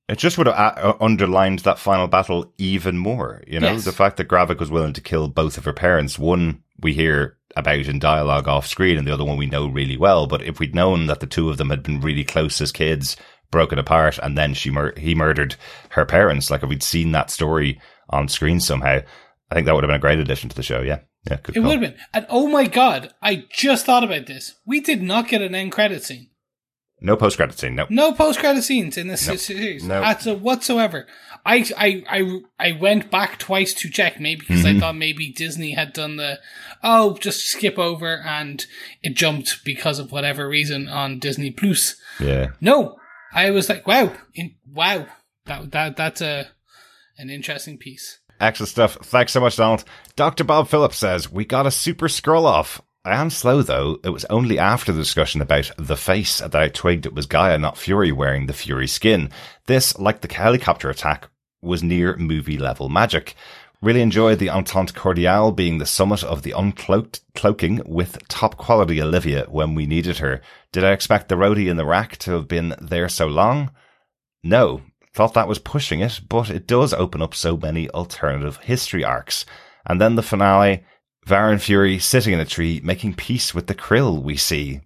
It 0.09 0.19
just 0.19 0.39
would 0.39 0.47
have 0.47 0.57
uh, 0.57 0.95
underlined 1.01 1.61
that 1.61 1.79
final 1.79 2.09
battle 2.09 2.53
even 2.57 2.97
more. 2.97 3.43
You 3.47 3.61
know, 3.61 3.73
yes. 3.73 3.85
the 3.85 3.93
fact 3.93 4.17
that 4.17 4.29
Gravik 4.29 4.59
was 4.59 4.71
willing 4.71 4.95
to 4.95 5.03
kill 5.03 5.29
both 5.29 5.59
of 5.59 5.65
her 5.65 5.73
parents. 5.75 6.19
One 6.19 6.63
we 6.81 6.95
hear 6.95 7.37
about 7.57 7.87
in 7.87 7.99
dialogue 7.99 8.47
off 8.47 8.67
screen 8.67 8.99
and 8.99 9.07
the 9.07 9.13
other 9.13 9.25
one 9.25 9.37
we 9.37 9.47
know 9.47 9.67
really 9.67 9.97
well. 9.97 10.27
But 10.27 10.43
if 10.43 10.61
we'd 10.61 10.75
known 10.75 11.07
that 11.07 11.21
the 11.21 11.27
two 11.27 11.51
of 11.51 11.57
them 11.57 11.71
had 11.71 11.83
been 11.83 12.01
really 12.01 12.25
close 12.25 12.61
as 12.61 12.73
kids, 12.73 13.17
broken 13.51 13.79
apart, 13.79 14.19
and 14.19 14.37
then 14.37 14.55
she 14.55 14.71
mur- 14.71 14.95
he 14.97 15.15
murdered 15.15 15.57
her 15.91 16.05
parents, 16.05 16.51
like 16.51 16.63
if 16.63 16.69
we'd 16.69 16.83
seen 16.83 17.13
that 17.13 17.31
story 17.31 17.81
on 18.11 18.29
screen 18.29 18.61
somehow, 18.61 19.01
I 19.51 19.55
think 19.55 19.67
that 19.67 19.75
would 19.75 19.85
have 19.85 19.89
been 19.89 19.97
a 19.97 20.01
great 20.01 20.19
addition 20.19 20.49
to 20.51 20.57
the 20.57 20.63
show. 20.63 20.81
Yeah. 20.81 21.01
Yeah. 21.29 21.39
it 21.49 21.61
would 21.61 21.73
have 21.73 21.81
been. 21.81 21.97
And 22.15 22.27
oh 22.29 22.47
my 22.47 22.67
God, 22.67 23.13
I 23.21 23.45
just 23.51 23.87
thought 23.87 24.05
about 24.05 24.27
this. 24.27 24.55
We 24.65 24.81
did 24.81 25.03
not 25.03 25.29
get 25.29 25.43
an 25.43 25.55
end 25.55 25.73
credit 25.73 26.05
scene. 26.05 26.31
No 27.01 27.17
post 27.17 27.37
credit 27.37 27.59
scene. 27.59 27.75
No. 27.77 27.87
No 27.91 28.13
post 28.13 28.41
credit 28.41 28.63
scenes 28.63 28.97
in 28.97 29.07
this 29.09 29.27
nope. 29.27 29.39
series. 29.39 29.85
No. 29.85 30.03
At 30.03 30.25
whatsoever. 30.41 31.07
I, 31.47 31.65
I, 31.77 32.05
I, 32.09 32.41
I 32.59 32.73
went 32.73 33.11
back 33.11 33.39
twice 33.39 33.73
to 33.75 33.91
check 33.91 34.21
maybe 34.21 34.41
because 34.41 34.65
mm-hmm. 34.65 34.79
I 34.79 34.81
thought 34.81 34.97
maybe 34.97 35.33
Disney 35.33 35.73
had 35.73 35.93
done 35.93 36.17
the, 36.17 36.41
oh, 36.83 37.17
just 37.19 37.47
skip 37.47 37.79
over 37.79 38.19
and 38.19 38.67
it 39.03 39.15
jumped 39.15 39.65
because 39.65 39.99
of 39.99 40.13
whatever 40.13 40.49
reason 40.49 40.89
on 40.89 41.19
Disney 41.19 41.51
Plus. 41.51 41.97
Yeah. 42.21 42.49
No. 42.61 42.97
I 43.33 43.51
was 43.51 43.69
like, 43.69 43.87
wow, 43.87 44.13
in, 44.35 44.55
wow, 44.73 45.07
that 45.45 45.71
that 45.73 45.97
that's 45.97 46.21
a 46.21 46.49
an 47.19 47.31
interesting 47.31 47.77
piece. 47.77 48.21
Excellent 48.41 48.71
stuff. 48.71 48.95
Thanks 49.03 49.33
so 49.33 49.41
much, 49.41 49.57
Donald. 49.57 49.85
Dr. 50.17 50.45
Bob 50.45 50.69
Phillips 50.69 50.97
says, 50.97 51.31
We 51.31 51.45
got 51.45 51.67
a 51.67 51.71
super 51.71 52.07
Skrull 52.09 52.45
off. 52.45 52.81
I 53.05 53.21
am 53.21 53.31
slow 53.31 53.63
though. 53.63 53.99
It 54.05 54.11
was 54.11 54.25
only 54.27 54.59
after 54.59 54.93
the 54.93 55.01
discussion 55.01 55.41
about 55.41 55.71
the 55.79 55.97
face 55.97 56.39
that 56.39 56.55
I 56.55 56.69
twigged 56.69 57.07
it 57.07 57.15
was 57.15 57.27
G'iah, 57.27 57.61
not 57.61 57.79
Fury, 57.79 58.13
wearing 58.13 58.47
the 58.47 58.53
Fury 58.53 58.87
skin. 58.87 59.31
This, 59.67 59.99
like 59.99 60.21
the 60.21 60.33
helicopter 60.33 60.91
attack, 60.91 61.29
was 61.61 61.83
near 61.83 62.17
movie 62.17 62.59
level 62.59 62.89
magic. 62.89 63.35
Really 63.81 64.03
enjoyed 64.03 64.41
the 64.41 64.51
Entente 64.51 64.93
Cordiale 64.93 65.53
being 65.53 65.79
the 65.79 65.87
summit 65.87 66.25
of 66.25 66.43
the 66.43 66.51
uncloaked 66.51 67.21
cloaking 67.37 67.81
with 67.87 68.27
top 68.27 68.57
quality 68.57 69.01
Olivia 69.01 69.47
when 69.49 69.77
we 69.77 69.87
needed 69.87 70.19
her. 70.19 70.41
Did 70.73 70.83
I 70.83 70.91
expect 70.91 71.29
the 71.29 71.37
Rhodey 71.37 71.69
in 71.69 71.77
the 71.77 71.87
rack 71.87 72.17
to 72.19 72.33
have 72.33 72.49
been 72.49 72.75
there 72.81 73.09
so 73.09 73.29
long? 73.29 73.71
No, 74.43 74.83
thought 75.15 75.35
that 75.35 75.47
was 75.47 75.61
pushing 75.61 76.01
it, 76.01 76.21
but 76.29 76.51
it 76.51 76.67
does 76.67 76.93
open 76.93 77.23
up 77.23 77.35
so 77.35 77.57
many 77.57 77.89
alternative 77.91 78.57
history 78.59 79.05
arcs. 79.05 79.45
And 79.87 80.01
then 80.01 80.17
the 80.17 80.23
finale, 80.23 80.85
Varan 81.25 81.61
Fury 81.61 82.01
sitting 82.01 82.35
in 82.35 82.41
a 82.41 82.45
tree 82.45 82.81
making 82.83 83.15
peace 83.15 83.55
with 83.55 83.69
the 83.69 83.75
krill 83.77 84.21
we 84.21 84.37
see. 84.37 84.81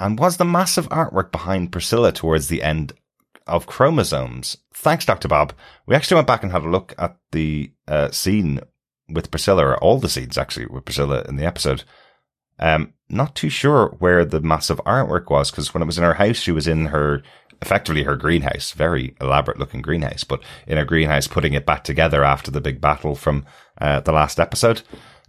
And 0.00 0.18
was 0.18 0.36
the 0.36 0.44
massive 0.44 0.88
artwork 0.88 1.30
behind 1.30 1.70
Priscilla 1.70 2.10
towards 2.10 2.48
the 2.48 2.62
end 2.62 2.92
of 3.46 3.66
Chromosomes? 3.66 4.56
Thanks, 4.80 5.04
Dr. 5.04 5.28
Bob. 5.28 5.52
We 5.84 5.94
actually 5.94 6.14
went 6.14 6.26
back 6.26 6.42
and 6.42 6.52
had 6.52 6.62
a 6.62 6.70
look 6.70 6.94
at 6.96 7.18
the 7.32 7.70
uh, 7.86 8.10
scene 8.12 8.60
with 9.10 9.30
Priscilla, 9.30 9.66
or 9.66 9.76
all 9.76 9.98
the 9.98 10.08
scenes 10.08 10.38
actually 10.38 10.66
with 10.66 10.86
Priscilla 10.86 11.22
in 11.28 11.36
the 11.36 11.44
episode. 11.44 11.84
Um, 12.58 12.94
not 13.10 13.34
too 13.34 13.50
sure 13.50 13.88
where 13.98 14.24
the 14.24 14.40
massive 14.40 14.78
artwork 14.86 15.30
was 15.30 15.50
because 15.50 15.74
when 15.74 15.82
it 15.82 15.86
was 15.86 15.98
in 15.98 16.04
her 16.04 16.14
house, 16.14 16.36
she 16.36 16.50
was 16.50 16.66
in 16.66 16.86
her 16.86 17.22
effectively 17.60 18.04
her 18.04 18.16
greenhouse, 18.16 18.72
very 18.72 19.14
elaborate 19.20 19.58
looking 19.58 19.82
greenhouse, 19.82 20.24
but 20.24 20.42
in 20.66 20.78
her 20.78 20.86
greenhouse, 20.86 21.26
putting 21.26 21.52
it 21.52 21.66
back 21.66 21.84
together 21.84 22.24
after 22.24 22.50
the 22.50 22.62
big 22.62 22.80
battle 22.80 23.14
from 23.14 23.44
uh, 23.82 24.00
the 24.00 24.12
last 24.12 24.40
episode. 24.40 24.80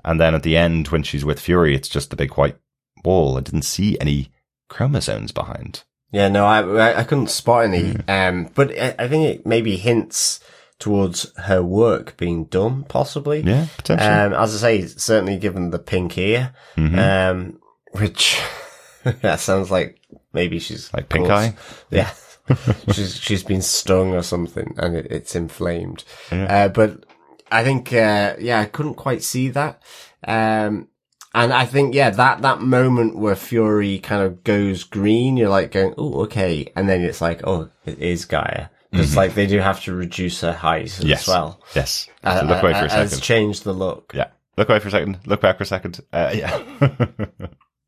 And 0.06 0.18
then 0.18 0.34
at 0.34 0.44
the 0.44 0.56
end, 0.56 0.88
when 0.88 1.04
she's 1.04 1.26
with 1.26 1.42
Fury, 1.42 1.76
it's 1.76 1.90
just 1.90 2.10
the 2.10 2.16
big 2.16 2.38
white 2.38 2.58
wall. 3.04 3.38
I 3.38 3.42
didn't 3.42 3.64
see 3.64 4.00
any 4.00 4.32
chromosomes 4.70 5.34
behind. 5.34 5.84
Yeah, 6.12 6.28
no, 6.30 6.46
I 6.46 7.00
I 7.00 7.04
couldn't 7.04 7.30
spot 7.30 7.64
any. 7.66 7.96
Um, 8.08 8.50
but 8.54 8.72
I, 8.72 8.96
I 9.00 9.08
think 9.08 9.26
it 9.28 9.46
maybe 9.46 9.78
hints 9.78 10.40
towards 10.80 11.32
her 11.38 11.62
work 11.64 12.18
being 12.18 12.46
done, 12.46 12.84
possibly. 12.84 13.42
Yeah, 13.42 13.68
potentially. 13.78 14.10
Um, 14.10 14.34
as 14.34 14.56
I 14.56 14.58
say, 14.82 14.88
certainly 14.88 15.38
given 15.38 15.70
the 15.70 15.80
pink 15.80 16.18
ear, 16.18 16.54
Mhm. 16.76 16.98
um, 16.98 17.60
which 17.92 18.42
that 19.04 19.40
sounds 19.40 19.70
like 19.72 20.00
maybe 20.34 20.60
she's 20.60 20.92
Like 20.94 21.08
pink 21.10 21.30
eye? 21.30 21.56
Yeah, 21.92 22.10
she's 22.92 23.16
she's 23.18 23.44
been 23.44 23.62
stung 23.62 24.14
or 24.14 24.24
something, 24.24 24.74
and 24.78 24.96
it, 24.98 25.08
it's 25.12 25.36
inflamed. 25.36 26.04
Uh, 26.32 26.68
but 26.70 27.06
I 27.52 27.64
think, 27.64 27.94
uh, 27.94 28.36
yeah, 28.40 28.60
I 28.60 28.66
couldn't 28.66 28.96
quite 28.96 29.24
see 29.24 29.50
that. 29.50 29.82
Um, 30.28 30.88
and 31.34 31.54
I 31.54 31.66
think, 31.66 31.96
yeah, 31.96 32.10
that, 32.12 32.42
that 32.42 32.62
moment 32.62 33.16
where 33.18 33.36
Fury 33.36 34.00
kind 34.00 34.22
of 34.24 34.44
goes 34.44 34.84
green, 34.84 35.38
you're 35.38 35.50
like 35.50 35.72
going, 35.72 35.94
oh, 35.98 36.24
okay. 36.24 36.72
And 36.76 36.88
then 36.90 37.02
it's 37.04 37.22
like, 37.22 37.42
oh, 37.46 37.70
it 37.86 38.00
is 38.00 38.26
G'iah. 38.26 38.70
Just 38.94 39.16
like 39.16 39.36
they 39.36 39.48
do 39.48 39.60
have 39.60 39.82
to 39.86 39.94
reduce 39.94 40.42
her 40.42 40.52
height 40.52 40.88
Mm-hmm. 40.88 41.08
Yes. 41.08 41.22
as 41.22 41.28
well. 41.30 41.62
Yes. 41.74 42.10
Uh, 42.24 42.44
look 42.46 42.62
away 42.62 42.74
uh, 42.74 42.80
for 42.80 42.86
a 42.88 42.90
second. 42.90 43.22
changed 43.22 43.64
the 43.64 43.72
look. 43.74 44.12
Yeah. 44.14 44.28
Look 44.58 44.68
away 44.68 44.80
for 44.80 44.90
a 44.90 44.92
second. 44.92 45.20
Look 45.26 45.40
back 45.40 45.56
for 45.58 45.64
a 45.64 45.66
second. 45.66 46.02
Uh, 46.12 46.34
yeah. 46.36 47.08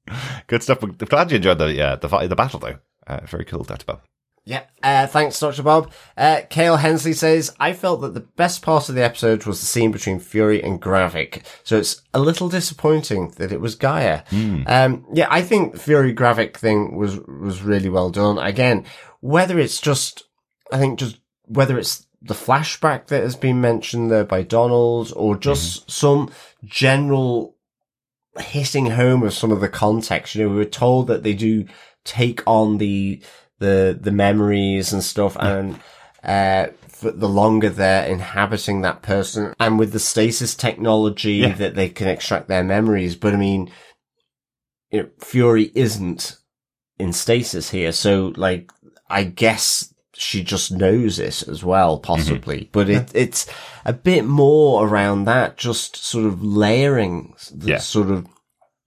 Good 0.48 0.64
stuff. 0.64 0.82
I'm 0.82 0.92
glad 0.94 1.30
you 1.32 1.36
enjoyed 1.38 1.58
the 1.58 1.74
yeah 1.74 1.96
the 1.98 2.08
the 2.28 2.36
battle 2.36 2.60
though. 2.60 2.78
Uh, 3.06 3.20
very 3.26 3.44
cool, 3.46 3.64
Dr. 3.64 3.86
Bob. 3.86 4.02
Yeah. 4.46 4.64
Uh, 4.82 5.08
thanks, 5.08 5.40
Dr. 5.40 5.64
Bob. 5.64 5.92
Uh, 6.18 6.42
Kale 6.50 6.76
Hensley 6.78 7.14
says, 7.14 7.56
I 7.60 7.72
felt 7.72 8.02
that 8.02 8.14
the 8.14 8.20
best 8.20 8.62
part 8.62 8.90
of 8.90 8.96
the 8.96 9.04
episode 9.04 9.46
was 9.46 9.62
the 9.62 9.66
scene 9.66 9.92
between 9.92 10.20
Fury 10.20 10.62
and 10.62 10.82
Gravik. 10.82 11.44
So 11.64 11.78
it's 11.78 12.02
a 12.14 12.20
little 12.20 12.50
disappointing 12.50 13.32
that 13.38 13.54
it 13.54 13.62
was 13.62 13.78
G'iah. 13.78 14.26
Um, 14.68 15.06
yeah, 15.14 15.28
I 15.30 15.44
think 15.44 15.78
Fury 15.78 16.14
Gravik 16.14 16.58
thing 16.58 16.98
was, 16.98 17.18
was 17.20 17.62
really 17.62 17.88
well 17.88 18.10
done. 18.10 18.38
Again, 18.38 18.86
whether 19.22 19.58
it's 19.58 19.80
just, 19.80 20.24
I 20.74 20.78
think 20.78 21.00
just, 21.00 21.20
whether 21.46 21.78
it's 21.78 22.06
the 22.22 22.34
flashback 22.34 23.08
that 23.08 23.24
has 23.24 23.38
been 23.38 23.62
mentioned 23.62 24.12
there 24.12 24.26
by 24.26 24.42
Donald 24.44 25.14
or 25.16 25.38
just 25.38 25.90
some 25.90 26.30
general 26.66 27.56
hitting 28.40 28.88
home 28.88 29.24
of 29.24 29.34
some 29.34 29.52
of 29.52 29.62
the 29.62 29.70
context. 29.70 30.36
You 30.36 30.44
know, 30.44 30.50
we 30.50 30.58
were 30.58 30.66
told 30.66 31.08
that 31.08 31.24
they 31.24 31.34
do 31.34 31.66
take 32.04 32.42
on 32.46 32.78
the, 32.78 33.22
the, 33.64 33.98
the 34.08 34.12
memories 34.12 34.94
and 34.94 35.04
stuff 35.04 35.36
and, 35.40 35.80
uh, 36.24 36.68
for 36.88 37.12
the 37.12 37.28
longer 37.30 37.70
they're 37.70 38.06
inhabiting 38.06 38.82
that 38.82 39.02
person 39.02 39.54
and 39.60 39.78
with 39.80 39.92
the 39.92 40.00
stasis 40.00 40.56
technology 40.56 41.34
Yeah. 41.44 41.54
that 41.56 41.76
they 41.76 41.90
can 41.90 42.08
extract 42.08 42.48
their 42.48 42.64
memories. 42.64 43.16
But 43.16 43.34
I 43.34 43.38
mean, 43.38 43.72
you 44.92 45.04
know, 45.04 45.10
Fury 45.20 45.72
isn't 45.76 46.38
in 47.00 47.12
stasis 47.14 47.72
here. 47.72 47.92
So 47.92 48.34
like, 48.38 48.72
I 49.10 49.24
guess 49.24 49.94
she 50.16 50.44
just 50.44 50.72
knows 50.72 51.18
it 51.20 51.48
as 51.48 51.64
well, 51.64 51.98
possibly, 52.00 52.70
but 52.72 52.88
it, 52.90 53.12
it's 53.16 53.48
a 53.84 53.94
bit 53.94 54.26
more 54.26 54.88
around 54.88 55.26
that, 55.26 55.58
just 55.58 55.96
sort 55.98 56.26
of 56.26 56.44
layering 56.44 57.34
the 57.52 57.72
Yeah. 57.72 57.78
sort 57.80 58.12
of 58.12 58.28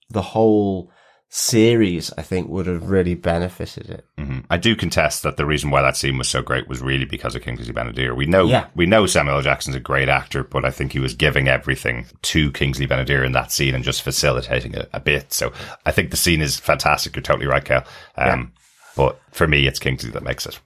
the 0.09 0.23
whole 0.23 0.91
series, 1.29 2.13
I 2.17 2.23
think 2.23 2.49
would 2.49 2.67
have 2.67 2.89
really 2.89 3.15
benefited 3.15 3.91
it. 3.91 4.05
hmm 4.19 4.41
I 4.49 4.57
do 4.57 4.77
contest 4.77 5.23
that 5.25 5.37
the 5.37 5.45
reason 5.47 5.71
why 5.71 5.83
that 5.83 5.97
scene 5.97 6.17
was 6.19 6.29
so 6.29 6.41
great 6.41 6.69
was 6.69 6.81
really 6.81 7.05
because 7.05 7.35
of 7.35 7.43
Kingsley 7.43 7.73
Ben-Adir. 7.73 8.15
We 8.17 8.27
know 8.27 8.47
Yeah. 8.47 8.67
we 8.77 8.87
know 8.87 9.07
Samuel 9.07 9.37
L. 9.37 9.43
Jackson's 9.43 9.75
a 9.77 9.81
great 9.81 10.09
actor, 10.09 10.45
but 10.45 10.65
I 10.65 10.71
think 10.71 10.93
he 10.93 11.01
was 11.01 11.15
giving 11.15 11.49
everything 11.49 12.07
to 12.23 12.53
Kingsley 12.53 12.87
Ben-Adir 12.87 13.25
in 13.27 13.33
that 13.33 13.51
scene 13.51 13.75
and 13.75 13.83
just 13.85 14.03
facilitating 14.03 14.73
it 14.75 14.89
a 14.93 15.01
bit. 15.01 15.33
So 15.33 15.53
I 15.85 15.91
think 15.91 16.11
the 16.11 16.17
scene 16.17 16.41
is 16.41 16.59
fantastic. 16.61 17.17
You're 17.17 17.23
totally 17.23 17.47
right, 17.47 17.65
Kel. 17.65 17.85
Um, 18.17 18.53
But 18.97 19.21
for 19.33 19.47
me, 19.47 19.67
it's 19.67 19.79
Kingsley 19.79 20.11
that 20.13 20.23
makes 20.23 20.47
it. 20.47 20.59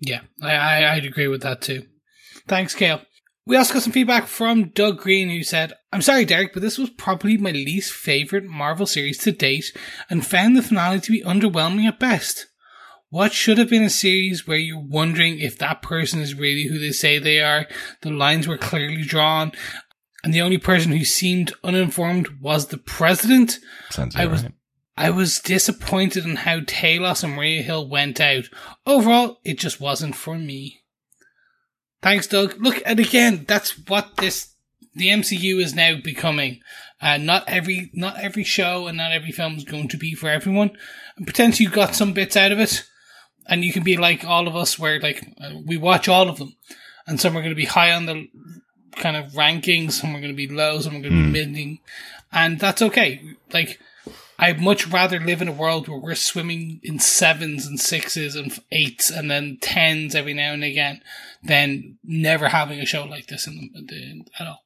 Yeah, 0.00 0.20
I, 0.42 0.52
I 0.54 0.94
I'd 0.94 1.04
agree 1.04 1.28
with 1.28 1.42
that 1.42 1.60
too. 1.60 1.84
Thanks, 2.48 2.74
Kale. 2.74 3.02
We 3.46 3.56
also 3.56 3.74
got 3.74 3.82
some 3.82 3.92
feedback 3.92 4.26
from 4.26 4.70
Doug 4.70 4.98
Green 4.98 5.28
who 5.28 5.42
said, 5.42 5.72
I'm 5.92 6.02
sorry, 6.02 6.24
Derek, 6.24 6.52
but 6.52 6.60
this 6.60 6.76
was 6.76 6.90
probably 6.90 7.38
my 7.38 7.50
least 7.50 7.92
favourite 7.92 8.44
Marvel 8.44 8.86
series 8.86 9.18
to 9.18 9.32
date 9.32 9.76
and 10.10 10.26
found 10.26 10.56
the 10.56 10.62
finale 10.62 11.00
to 11.00 11.12
be 11.12 11.22
underwhelming 11.22 11.86
at 11.86 11.98
best. 11.98 12.46
What 13.10 13.32
should 13.32 13.56
have 13.56 13.70
been 13.70 13.84
a 13.84 13.90
series 13.90 14.46
where 14.46 14.58
you're 14.58 14.78
wondering 14.78 15.38
if 15.38 15.56
that 15.58 15.80
person 15.80 16.20
is 16.20 16.34
really 16.34 16.64
who 16.64 16.78
they 16.78 16.92
say 16.92 17.18
they 17.18 17.40
are, 17.40 17.66
the 18.02 18.10
lines 18.10 18.46
were 18.46 18.58
clearly 18.58 19.02
drawn, 19.02 19.52
and 20.22 20.34
the 20.34 20.42
only 20.42 20.58
person 20.58 20.92
who 20.92 21.06
seemed 21.06 21.54
uninformed 21.64 22.40
was 22.42 22.66
the 22.66 22.76
president? 22.76 23.58
Sounds 23.88 24.14
I 24.14 24.26
was 24.26 24.42
right. 24.42 24.52
I 24.98 25.10
was 25.10 25.38
disappointed 25.38 26.24
in 26.24 26.36
how 26.36 26.58
Talos 26.60 27.22
and 27.22 27.34
Maria 27.34 27.62
Hill 27.62 27.88
went 27.88 28.20
out. 28.20 28.44
Overall, 28.84 29.38
it 29.44 29.56
just 29.56 29.80
wasn't 29.80 30.16
for 30.16 30.36
me. 30.36 30.82
Thanks, 32.02 32.26
Doug. 32.26 32.56
Look, 32.58 32.82
and 32.84 32.98
again, 32.98 33.44
that's 33.46 33.78
what 33.86 34.16
this 34.16 34.54
the 34.98 35.08
MCU 35.08 35.60
is 35.60 35.74
now 35.74 35.96
becoming. 36.02 36.60
Uh, 37.00 37.16
not 37.16 37.44
every 37.46 37.90
not 37.94 38.18
every 38.18 38.44
show 38.44 38.86
and 38.86 38.96
not 38.96 39.12
every 39.12 39.30
film 39.30 39.54
is 39.54 39.64
going 39.64 39.88
to 39.88 39.96
be 39.96 40.14
for 40.14 40.28
everyone. 40.28 40.70
And 41.16 41.26
potentially, 41.26 41.66
you 41.66 41.72
got 41.72 41.94
some 41.94 42.12
bits 42.12 42.36
out 42.36 42.52
of 42.52 42.58
it, 42.58 42.84
and 43.46 43.64
you 43.64 43.72
can 43.72 43.84
be 43.84 43.96
like 43.96 44.24
all 44.24 44.48
of 44.48 44.56
us, 44.56 44.78
where 44.78 45.00
like 45.00 45.24
uh, 45.40 45.52
we 45.64 45.76
watch 45.76 46.08
all 46.08 46.28
of 46.28 46.38
them, 46.38 46.56
and 47.06 47.20
some 47.20 47.36
are 47.36 47.40
going 47.40 47.50
to 47.50 47.56
be 47.56 47.66
high 47.66 47.92
on 47.92 48.06
the 48.06 48.28
kind 48.96 49.16
of 49.16 49.32
rankings, 49.32 49.92
some 49.92 50.10
are 50.10 50.20
going 50.20 50.32
to 50.32 50.36
be 50.36 50.48
low, 50.48 50.80
some 50.80 50.96
are 50.96 51.00
going 51.00 51.14
to 51.14 51.24
be 51.24 51.30
middling, 51.30 51.78
and 52.32 52.58
that's 52.58 52.82
okay. 52.82 53.20
Like 53.52 53.78
I'd 54.40 54.60
much 54.60 54.86
rather 54.86 55.18
live 55.18 55.42
in 55.42 55.48
a 55.48 55.52
world 55.52 55.88
where 55.88 55.98
we're 55.98 56.14
swimming 56.14 56.80
in 56.84 57.00
sevens 57.00 57.66
and 57.66 57.80
sixes 57.80 58.36
and 58.36 58.56
eights 58.70 59.10
and 59.10 59.28
then 59.28 59.58
tens 59.60 60.14
every 60.14 60.32
now 60.32 60.52
and 60.52 60.62
again 60.62 61.02
than 61.42 61.98
never 62.04 62.48
having 62.48 62.78
a 62.78 62.86
show 62.86 63.04
like 63.04 63.26
this 63.26 63.48
in 63.48 63.70
the, 63.74 63.82
the, 63.82 64.24
at 64.38 64.46
all. 64.46 64.62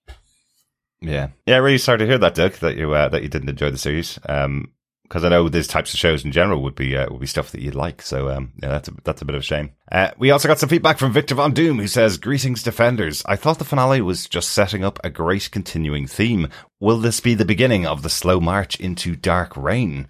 Yeah, 1.03 1.29
yeah. 1.47 1.59
Really 1.59 1.79
sorry 1.79 1.99
to 1.99 2.07
hear 2.07 2.19
that, 2.19 2.35
Doug. 2.35 2.53
That 2.55 2.77
you 2.77 2.93
uh, 2.93 3.09
that 3.09 3.23
you 3.23 3.29
didn't 3.29 3.49
enjoy 3.51 3.71
the 3.71 3.79
series. 3.79 4.19
Um, 4.27 4.73
because 5.13 5.25
I 5.25 5.29
know 5.29 5.51
these 5.51 5.69
types 5.69 5.93
of 5.93 6.01
shows 6.01 6.25
in 6.25 6.33
general 6.33 6.63
would 6.63 6.75
be 6.75 6.97
uh, 6.97 7.07
would 7.11 7.21
be 7.21 7.27
stuff 7.27 7.51
that 7.51 7.61
you'd 7.61 7.75
like. 7.75 8.01
So 8.01 8.31
um, 8.31 8.53
yeah, 8.63 8.71
that's 8.71 8.89
a 8.89 8.93
that's 9.05 9.21
a 9.21 9.27
bit 9.27 9.35
of 9.35 9.43
a 9.43 9.45
shame. 9.45 9.73
Uh, 9.91 10.11
we 10.17 10.31
also 10.31 10.49
got 10.49 10.59
some 10.59 10.71
feedback 10.71 10.97
from 10.97 11.13
Victor 11.13 11.35
Von 11.35 11.53
Doom, 11.53 11.79
who 11.79 11.87
says, 11.87 12.17
"Greetings, 12.17 12.63
defenders. 12.63 13.23
I 13.27 13.37
thought 13.37 13.59
the 13.59 13.67
finale 13.67 14.01
was 14.01 14.27
just 14.27 14.49
setting 14.49 14.83
up 14.83 14.99
a 15.05 15.11
great 15.11 15.51
continuing 15.51 16.07
theme. 16.07 16.49
Will 16.81 16.99
this 16.99 17.21
be 17.21 17.35
the 17.35 17.45
beginning 17.45 17.87
of 17.87 18.03
the 18.03 18.09
slow 18.09 18.41
march 18.41 18.81
into 18.81 19.15
Dark 19.15 19.55
Reign?" 19.55 20.09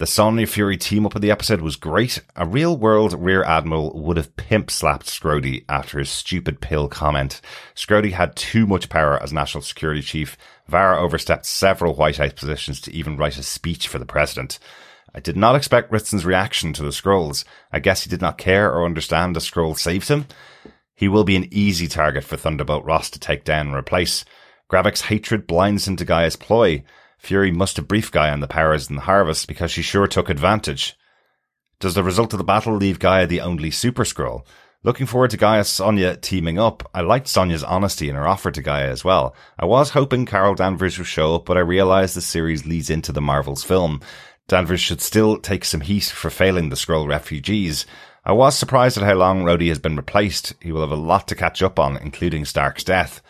The 0.00 0.06
Sonya 0.06 0.46
Fury 0.46 0.78
team 0.78 1.04
up 1.04 1.14
in 1.14 1.20
the 1.20 1.30
episode 1.30 1.60
was 1.60 1.76
great. 1.76 2.22
A 2.34 2.46
real 2.46 2.74
world 2.74 3.12
Rear 3.12 3.44
Admiral 3.44 3.92
would 4.00 4.16
have 4.16 4.34
pimp 4.34 4.70
slapped 4.70 5.04
Scrody 5.04 5.66
after 5.68 5.98
his 5.98 6.08
stupid 6.08 6.62
pill 6.62 6.88
comment. 6.88 7.42
Scrody 7.74 8.12
had 8.12 8.34
too 8.34 8.66
much 8.66 8.88
power 8.88 9.22
as 9.22 9.30
National 9.30 9.60
Security 9.60 10.00
Chief. 10.00 10.38
Varra 10.66 10.98
overstepped 10.98 11.44
several 11.44 11.94
White 11.94 12.16
House 12.16 12.32
positions 12.32 12.80
to 12.80 12.94
even 12.94 13.18
write 13.18 13.36
a 13.36 13.42
speech 13.42 13.88
for 13.88 13.98
the 13.98 14.06
president. 14.06 14.58
I 15.14 15.20
did 15.20 15.36
not 15.36 15.54
expect 15.54 15.92
Ritson's 15.92 16.24
reaction 16.24 16.72
to 16.72 16.82
the 16.82 16.88
Skrulls. 16.88 17.44
I 17.70 17.78
guess 17.78 18.02
he 18.02 18.08
did 18.08 18.22
not 18.22 18.38
care 18.38 18.72
or 18.72 18.86
understand 18.86 19.36
the 19.36 19.40
Skrull 19.40 19.78
saves 19.78 20.08
him. 20.08 20.24
He 20.94 21.08
will 21.08 21.24
be 21.24 21.36
an 21.36 21.48
easy 21.50 21.88
target 21.88 22.24
for 22.24 22.38
Thunderbolt 22.38 22.86
Ross 22.86 23.10
to 23.10 23.20
take 23.20 23.44
down 23.44 23.66
and 23.66 23.76
replace. 23.76 24.24
Gravik's 24.72 25.02
hatred 25.02 25.46
blinds 25.46 25.86
him 25.86 25.96
to 25.96 26.06
G'iah's 26.06 26.36
ploy. 26.36 26.84
Fury 27.20 27.52
must 27.52 27.76
have 27.76 27.86
briefed 27.86 28.14
G'iah 28.14 28.32
on 28.32 28.40
the 28.40 28.48
powers 28.48 28.88
in 28.88 28.96
the 28.96 29.02
harvest 29.02 29.46
because 29.46 29.70
she 29.70 29.82
sure 29.82 30.06
took 30.06 30.30
advantage. 30.30 30.96
Does 31.78 31.94
the 31.94 32.02
result 32.02 32.32
of 32.32 32.38
the 32.38 32.44
battle 32.44 32.74
leave 32.74 32.98
G'iah 32.98 33.28
the 33.28 33.42
only 33.42 33.70
Super 33.70 34.04
Skrull? 34.04 34.46
Looking 34.82 35.04
forward 35.06 35.30
to 35.32 35.36
G'iah 35.36 35.66
Sonya 35.66 36.16
teaming 36.16 36.58
up. 36.58 36.88
I 36.94 37.02
liked 37.02 37.28
Sonya's 37.28 37.62
honesty 37.62 38.08
in 38.08 38.14
her 38.14 38.26
offer 38.26 38.50
to 38.50 38.62
G'iah 38.62 38.88
as 38.88 39.04
well. 39.04 39.36
I 39.58 39.66
was 39.66 39.90
hoping 39.90 40.24
Carol 40.24 40.54
Danvers 40.54 40.96
would 40.96 41.06
show 41.06 41.34
up, 41.34 41.44
but 41.44 41.58
I 41.58 41.60
realized 41.60 42.16
the 42.16 42.22
series 42.22 42.64
leads 42.64 42.88
into 42.88 43.12
the 43.12 43.20
Marvel's 43.20 43.62
film. 43.62 44.00
Danvers 44.48 44.80
should 44.80 45.02
still 45.02 45.36
take 45.36 45.66
some 45.66 45.82
heat 45.82 46.04
for 46.04 46.30
failing 46.30 46.70
the 46.70 46.76
Skrull 46.76 47.06
refugees. 47.06 47.84
I 48.24 48.32
was 48.32 48.56
surprised 48.56 48.96
at 48.96 49.04
how 49.04 49.14
long 49.14 49.42
Rhodey 49.42 49.68
has 49.68 49.78
been 49.78 49.96
replaced. 49.96 50.54
He 50.62 50.72
will 50.72 50.80
have 50.80 50.90
a 50.90 50.96
lot 50.96 51.28
to 51.28 51.34
catch 51.34 51.62
up 51.62 51.78
on, 51.78 51.98
including 51.98 52.46
Stark's 52.46 52.82
death. 52.82 53.20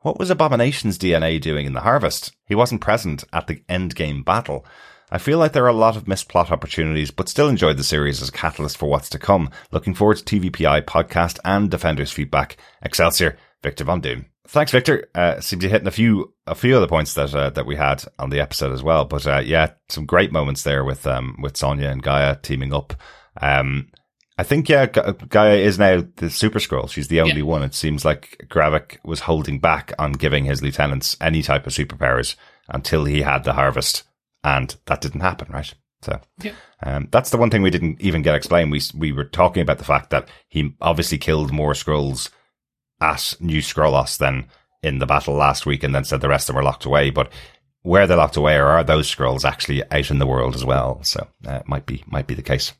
What 0.00 0.18
was 0.18 0.30
Abomination's 0.30 0.98
DNA 0.98 1.40
doing 1.40 1.66
in 1.66 1.72
the 1.72 1.80
harvest? 1.80 2.32
He 2.46 2.54
wasn't 2.54 2.80
present 2.80 3.24
at 3.32 3.46
the 3.46 3.56
endgame 3.68 4.24
battle. 4.24 4.64
I 5.10 5.18
feel 5.18 5.38
like 5.38 5.52
there 5.52 5.64
are 5.64 5.68
a 5.68 5.72
lot 5.72 5.96
of 5.96 6.08
missed 6.08 6.28
plot 6.28 6.50
opportunities, 6.50 7.10
but 7.10 7.28
still 7.28 7.48
enjoyed 7.48 7.76
the 7.76 7.84
series 7.84 8.20
as 8.20 8.28
a 8.28 8.32
catalyst 8.32 8.76
for 8.76 8.88
what's 8.88 9.08
to 9.10 9.18
come. 9.18 9.50
Looking 9.70 9.94
forward 9.94 10.18
to 10.18 10.24
TVPI 10.24 10.82
podcast 10.82 11.38
and 11.44 11.70
Defenders 11.70 12.10
feedback. 12.10 12.56
Excelsior, 12.82 13.36
Victor 13.62 13.84
Von 13.84 14.00
Doom. 14.00 14.26
Thanks, 14.48 14.72
Victor. 14.72 15.08
Uh, 15.14 15.40
seems 15.40 15.62
to 15.62 15.68
hitting 15.68 15.88
a 15.88 15.92
few 15.92 16.32
a 16.46 16.54
few 16.54 16.76
of 16.76 16.80
the 16.80 16.88
points 16.88 17.14
that 17.14 17.34
uh, 17.34 17.50
that 17.50 17.66
we 17.66 17.74
had 17.74 18.04
on 18.18 18.30
the 18.30 18.40
episode 18.40 18.72
as 18.72 18.82
well. 18.82 19.04
But 19.04 19.26
uh, 19.26 19.42
yeah, 19.44 19.72
some 19.88 20.06
great 20.06 20.30
moments 20.30 20.62
there 20.62 20.84
with 20.84 21.06
um 21.06 21.36
with 21.42 21.56
Sonya 21.56 21.88
and 21.88 22.02
G'iah 22.02 22.40
teaming 22.40 22.72
up. 22.72 22.94
Um, 23.40 23.88
I 24.38 24.42
think 24.42 24.68
yeah, 24.68 24.86
G'iah 24.86 25.58
is 25.58 25.78
now 25.78 26.04
the 26.16 26.28
Super 26.28 26.58
Skrull. 26.58 26.90
She's 26.90 27.08
the 27.08 27.22
only 27.22 27.38
yeah. 27.38 27.44
one. 27.44 27.62
It 27.62 27.74
seems 27.74 28.04
like 28.04 28.44
Gravik 28.48 28.98
was 29.02 29.20
holding 29.20 29.58
back 29.58 29.92
on 29.98 30.12
giving 30.12 30.44
his 30.44 30.62
lieutenants 30.62 31.16
any 31.20 31.42
type 31.42 31.66
of 31.66 31.72
superpowers 31.72 32.36
until 32.68 33.06
he 33.06 33.22
had 33.22 33.44
the 33.44 33.54
harvest, 33.54 34.02
and 34.44 34.76
that 34.86 35.00
didn't 35.00 35.22
happen, 35.22 35.50
right? 35.50 35.72
So 36.02 36.20
yeah. 36.42 36.52
um, 36.82 37.08
that's 37.10 37.30
the 37.30 37.38
one 37.38 37.48
thing 37.48 37.62
we 37.62 37.70
didn't 37.70 38.00
even 38.02 38.20
get 38.20 38.34
explained. 38.34 38.70
We 38.70 38.82
we 38.94 39.10
were 39.10 39.24
talking 39.24 39.62
about 39.62 39.78
the 39.78 39.84
fact 39.84 40.10
that 40.10 40.28
he 40.48 40.74
obviously 40.82 41.16
killed 41.16 41.50
more 41.50 41.72
Skrulls 41.72 42.28
at 43.00 43.34
New 43.40 43.60
Skrullos 43.60 44.18
than 44.18 44.48
in 44.82 44.98
the 44.98 45.06
battle 45.06 45.34
last 45.34 45.64
week, 45.64 45.82
and 45.82 45.94
then 45.94 46.04
said 46.04 46.20
the 46.20 46.28
rest 46.28 46.50
of 46.50 46.54
them 46.54 46.56
were 46.56 46.68
locked 46.68 46.84
away. 46.84 47.08
But 47.08 47.32
where 47.80 48.06
they're 48.06 48.18
locked 48.18 48.36
away, 48.36 48.56
or 48.56 48.66
are 48.66 48.84
those 48.84 49.12
Skrulls 49.12 49.46
actually 49.46 49.82
out 49.90 50.10
in 50.10 50.18
the 50.18 50.26
world 50.26 50.54
as 50.54 50.64
well? 50.64 51.02
So 51.04 51.26
uh, 51.46 51.62
might 51.64 51.86
be 51.86 52.04
might 52.06 52.26
be 52.26 52.34
the 52.34 52.42
case. 52.42 52.74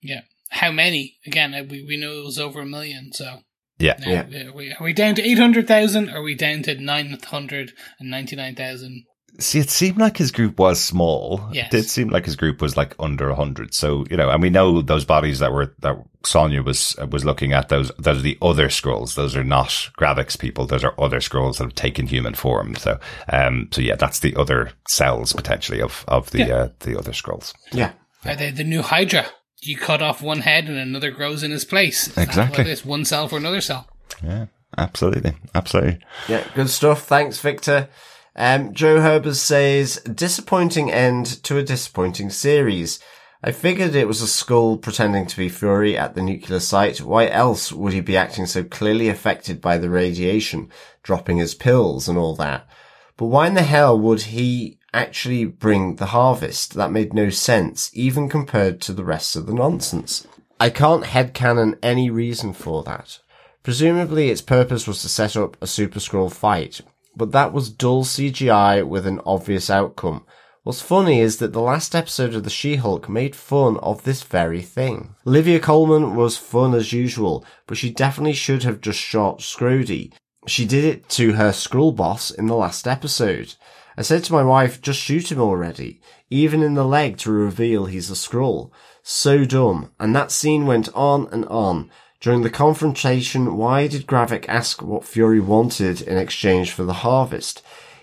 Yeah 0.00 0.22
how 0.50 0.70
many? 0.70 1.16
Again, 1.26 1.54
uh, 1.54 1.64
we, 1.68 1.84
we 1.84 1.96
know 1.96 2.20
it 2.20 2.24
was 2.24 2.38
over 2.38 2.60
a 2.60 2.66
million, 2.66 3.10
so. 3.12 3.40
Yeah. 3.78 3.96
Now, 4.00 4.26
yeah. 4.28 4.48
Are, 4.48 4.52
we, 4.52 4.72
are 4.72 4.82
we 4.82 4.92
down 4.92 5.14
to 5.16 5.22
800,000? 5.22 6.10
Are 6.10 6.22
we 6.22 6.34
down 6.34 6.62
to 6.64 6.74
999,000? 6.74 9.04
See, 9.40 9.60
it 9.60 9.70
seemed 9.70 9.98
like 9.98 10.16
his 10.16 10.32
group 10.32 10.58
was 10.58 10.82
small. 10.82 11.48
Yes. 11.52 11.66
It 11.66 11.70
did 11.70 11.84
seem 11.84 12.08
like 12.08 12.24
his 12.24 12.34
group 12.34 12.60
was 12.60 12.76
like 12.76 12.96
under 12.98 13.30
a 13.30 13.36
hundred. 13.36 13.72
So, 13.72 14.04
you 14.10 14.16
know, 14.16 14.30
and 14.30 14.42
we 14.42 14.50
know 14.50 14.82
those 14.82 15.04
bodies 15.04 15.38
that 15.38 15.52
were, 15.52 15.76
that 15.78 15.96
Sonya 16.24 16.64
was, 16.64 16.96
was 17.12 17.24
looking 17.24 17.52
at, 17.52 17.68
those, 17.68 17.92
those 17.98 18.18
are 18.18 18.22
the 18.22 18.36
other 18.42 18.66
Skrulls. 18.66 19.14
Those 19.14 19.36
are 19.36 19.44
not 19.44 19.68
Gravik's 19.96 20.34
people. 20.34 20.66
Those 20.66 20.82
are 20.82 20.92
other 20.98 21.20
Skrulls 21.20 21.58
that 21.58 21.64
have 21.64 21.76
taken 21.76 22.08
human 22.08 22.34
form. 22.34 22.74
So, 22.74 22.98
um, 23.32 23.68
so 23.70 23.80
yeah, 23.80 23.94
that's 23.94 24.18
the 24.18 24.34
other 24.34 24.72
cells 24.88 25.34
potentially 25.34 25.80
of, 25.80 26.04
of 26.08 26.32
the, 26.32 26.38
yeah. 26.38 26.54
uh, 26.54 26.70
the 26.80 26.98
other 26.98 27.12
Skrulls. 27.12 27.54
Yeah. 27.72 27.92
Are 28.24 28.34
they 28.34 28.50
the 28.50 28.64
new 28.64 28.82
Hydra? 28.82 29.26
You 29.60 29.76
cut 29.76 30.02
off 30.02 30.22
one 30.22 30.40
head 30.40 30.66
and 30.66 30.78
another 30.78 31.10
grows 31.10 31.42
in 31.42 31.52
its 31.52 31.64
place. 31.64 32.16
Exactly. 32.16 32.64
It's 32.70 32.84
one 32.84 33.04
cell 33.04 33.28
for 33.28 33.36
another 33.36 33.60
cell. 33.60 33.88
Yeah, 34.22 34.46
absolutely. 34.76 35.34
Absolutely. 35.54 35.98
Yeah, 36.28 36.44
good 36.54 36.70
stuff. 36.70 37.04
Thanks, 37.04 37.40
Victor. 37.40 37.88
Um, 38.36 38.72
Joe 38.72 38.98
Herbers 38.98 39.36
says, 39.36 39.96
disappointing 40.02 40.92
end 40.92 41.42
to 41.42 41.58
a 41.58 41.62
disappointing 41.64 42.30
series. 42.30 43.00
I 43.42 43.52
figured 43.52 43.94
it 43.94 44.08
was 44.08 44.22
a 44.22 44.26
Skrull 44.26 44.80
pretending 44.80 45.26
to 45.26 45.36
be 45.36 45.48
Fury 45.48 45.96
at 45.96 46.14
the 46.14 46.22
nuclear 46.22 46.60
site. 46.60 47.00
Why 47.00 47.28
else 47.28 47.72
would 47.72 47.92
he 47.92 48.00
be 48.00 48.16
acting 48.16 48.46
so 48.46 48.64
clearly 48.64 49.08
affected 49.08 49.60
by 49.60 49.78
the 49.78 49.90
radiation, 49.90 50.70
dropping 51.02 51.38
his 51.38 51.54
pills 51.54 52.08
and 52.08 52.18
all 52.18 52.34
that? 52.36 52.68
But 53.16 53.26
why 53.26 53.48
in 53.48 53.54
the 53.54 53.62
hell 53.62 53.98
would 53.98 54.22
he 54.22 54.77
actually 54.92 55.44
bring 55.44 55.96
the 55.96 56.06
harvest. 56.06 56.74
That 56.74 56.92
made 56.92 57.12
no 57.12 57.30
sense, 57.30 57.90
even 57.94 58.28
compared 58.28 58.80
to 58.82 58.92
the 58.92 59.04
rest 59.04 59.36
of 59.36 59.46
the 59.46 59.54
nonsense. 59.54 60.26
I 60.60 60.70
can't 60.70 61.04
headcanon 61.04 61.78
any 61.82 62.10
reason 62.10 62.52
for 62.52 62.82
that. 62.84 63.20
Presumably 63.62 64.30
its 64.30 64.40
purpose 64.40 64.86
was 64.86 65.02
to 65.02 65.08
set 65.08 65.36
up 65.36 65.56
a 65.60 65.66
Super 65.66 66.00
Skrull 66.00 66.32
fight, 66.32 66.80
but 67.14 67.32
that 67.32 67.52
was 67.52 67.70
dull 67.70 68.04
CGI 68.04 68.86
with 68.86 69.06
an 69.06 69.20
obvious 69.26 69.68
outcome. 69.68 70.24
What's 70.64 70.80
funny 70.82 71.20
is 71.20 71.38
that 71.38 71.52
the 71.52 71.60
last 71.60 71.94
episode 71.94 72.34
of 72.34 72.44
the 72.44 72.50
She-Hulk 72.50 73.08
made 73.08 73.34
fun 73.34 73.78
of 73.78 74.02
this 74.02 74.22
very 74.22 74.62
thing. 74.62 75.14
Olivia 75.26 75.60
Colman 75.60 76.14
was 76.14 76.36
fun 76.36 76.74
as 76.74 76.92
usual, 76.92 77.44
but 77.66 77.78
she 77.78 77.90
definitely 77.90 78.34
should 78.34 78.64
have 78.64 78.80
just 78.80 78.98
shot 78.98 79.38
Scrody. 79.38 80.12
She 80.46 80.66
did 80.66 80.84
it 80.84 81.08
to 81.10 81.32
her 81.34 81.50
Skrull 81.50 81.94
boss 81.94 82.30
in 82.30 82.46
the 82.46 82.54
last 82.54 82.86
episode. 82.86 83.54
I 83.98 84.02
said 84.02 84.22
to 84.24 84.32
my 84.32 84.44
wife, 84.44 84.80
just 84.80 85.00
shoot 85.00 85.32
him 85.32 85.40
already, 85.40 86.00
even 86.30 86.62
in 86.62 86.74
the 86.74 86.84
leg 86.84 87.16
to 87.18 87.32
reveal 87.32 87.86
he's 87.86 88.12
a 88.12 88.14
Skrull. 88.14 88.70
So 89.02 89.44
dumb. 89.44 89.90
And 89.98 90.14
that 90.14 90.30
scene 90.30 90.66
went 90.66 90.88
on 90.94 91.26
and 91.32 91.44
on. 91.46 91.90
During 92.20 92.42
the 92.42 92.48
confrontation, 92.48 93.56
why 93.56 93.88
did 93.88 94.06
Gravik 94.06 94.48
ask 94.48 94.82
what 94.82 95.04
Fury 95.04 95.40
wanted 95.40 96.00
in 96.00 96.16
exchange 96.16 96.70
for 96.70 96.84
the 96.84 97.02
harvest? 97.02 97.60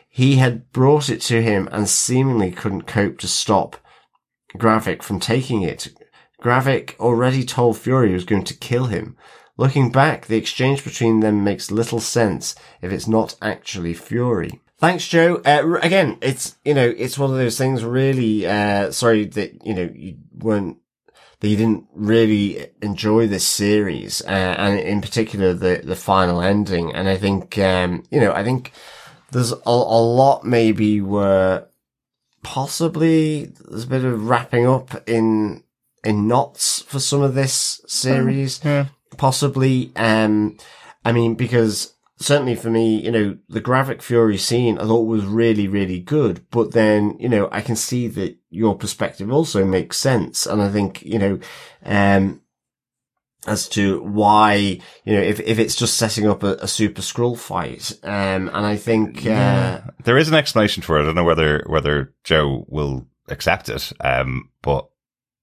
He 0.09 0.35
had 0.35 0.69
brought 0.73 1.07
it 1.07 1.21
to 1.21 1.41
him 1.41 1.69
and 1.71 1.87
seemingly 1.87 2.51
couldn't 2.51 2.87
cope 2.87 3.17
to 3.19 3.27
stop 3.29 3.77
Gravik 4.57 5.01
from 5.01 5.21
taking 5.21 5.61
it. 5.61 5.93
Gravik 6.43 6.99
already 6.99 7.45
told 7.45 7.77
Fury 7.77 8.09
he 8.09 8.13
was 8.15 8.25
going 8.25 8.43
to 8.43 8.53
kill 8.53 8.87
him. 8.87 9.15
Looking 9.55 9.93
back, 9.93 10.25
the 10.25 10.35
exchange 10.35 10.83
between 10.83 11.21
them 11.21 11.45
makes 11.45 11.71
little 11.71 12.01
sense 12.01 12.53
if 12.81 12.91
it's 12.91 13.07
not 13.07 13.35
actually 13.41 13.93
Fury. 13.93 14.59
Thanks, 14.85 15.07
Joe. 15.07 15.41
Uh, 15.43 15.79
again, 15.81 16.19
it's, 16.21 16.57
you 16.63 16.75
know, 16.75 16.93
it's 16.95 17.17
one 17.17 17.31
of 17.31 17.37
those 17.37 17.57
things 17.57 17.83
really, 17.83 18.45
uh, 18.45 18.91
sorry 18.91 19.25
that, 19.25 19.65
you 19.65 19.73
know, 19.73 19.89
you 19.91 20.17
weren't, 20.31 20.77
that 21.39 21.47
you 21.47 21.57
didn't 21.57 21.87
really 21.95 22.67
enjoy 22.83 23.25
this 23.25 23.47
series, 23.47 24.21
uh, 24.27 24.55
and 24.59 24.79
in 24.79 25.01
particular 25.01 25.55
the, 25.55 25.81
the 25.83 25.95
final 25.95 26.39
ending. 26.39 26.93
And 26.93 27.09
I 27.09 27.17
think, 27.17 27.57
um, 27.57 28.03
you 28.11 28.19
know, 28.19 28.31
I 28.31 28.43
think 28.43 28.73
there's 29.31 29.53
a, 29.53 29.57
a 29.65 29.71
lot 29.71 30.45
maybe 30.45 31.01
where 31.01 31.67
possibly 32.43 33.45
there's 33.45 33.85
a 33.85 33.87
bit 33.87 34.05
of 34.05 34.29
wrapping 34.29 34.67
up 34.67 35.09
in, 35.09 35.63
in 36.03 36.27
knots 36.27 36.83
for 36.83 36.99
some 36.99 37.23
of 37.23 37.33
this 37.33 37.81
series. 37.87 38.63
Yeah. 38.63 38.89
Possibly, 39.17 39.91
um, 39.95 40.59
I 41.03 41.11
mean, 41.11 41.33
because 41.33 41.94
certainly 42.17 42.55
for 42.55 42.69
me, 42.69 43.03
you 43.03 43.11
know, 43.11 43.37
the 43.49 43.61
Gravik 43.61 44.01
Fury 44.01 44.37
scene 44.37 44.77
I 44.77 44.83
thought 44.85 45.05
was 45.05 45.25
really, 45.25 45.67
really 45.67 45.99
good. 45.99 46.45
But 46.49 46.71
then, 46.71 47.17
you 47.19 47.29
know, 47.29 47.49
I 47.51 47.61
can 47.61 47.75
see 47.75 48.07
that 48.09 48.37
your 48.49 48.75
perspective 48.75 49.31
also 49.31 49.65
makes 49.65 49.97
sense. 49.97 50.45
And 50.45 50.61
I 50.61 50.69
think, 50.69 51.03
you 51.03 51.19
know, 51.19 51.39
um, 51.83 52.41
as 53.47 53.67
to 53.69 54.01
why, 54.01 54.79
you 55.03 55.13
know, 55.13 55.21
if, 55.21 55.39
if 55.41 55.59
it's 55.59 55.75
just 55.75 55.97
setting 55.97 56.27
up 56.27 56.41
a, 56.43 56.55
a 56.55 56.67
super 56.67 57.01
Skrull 57.01 57.37
fight. 57.37 57.91
Um, 58.03 58.49
and 58.49 58.65
I 58.65 58.77
think, 58.77 59.17
uh, 59.17 59.29
yeah. 59.29 59.89
there 60.03 60.17
is 60.17 60.29
an 60.29 60.35
explanation 60.35 60.83
for 60.83 60.97
it. 60.97 61.03
I 61.03 61.05
don't 61.05 61.15
know 61.15 61.23
whether, 61.23 61.63
whether 61.67 62.13
Joe 62.23 62.65
will 62.67 63.07
accept 63.27 63.69
it. 63.69 63.91
Um, 63.99 64.49
but 64.61 64.89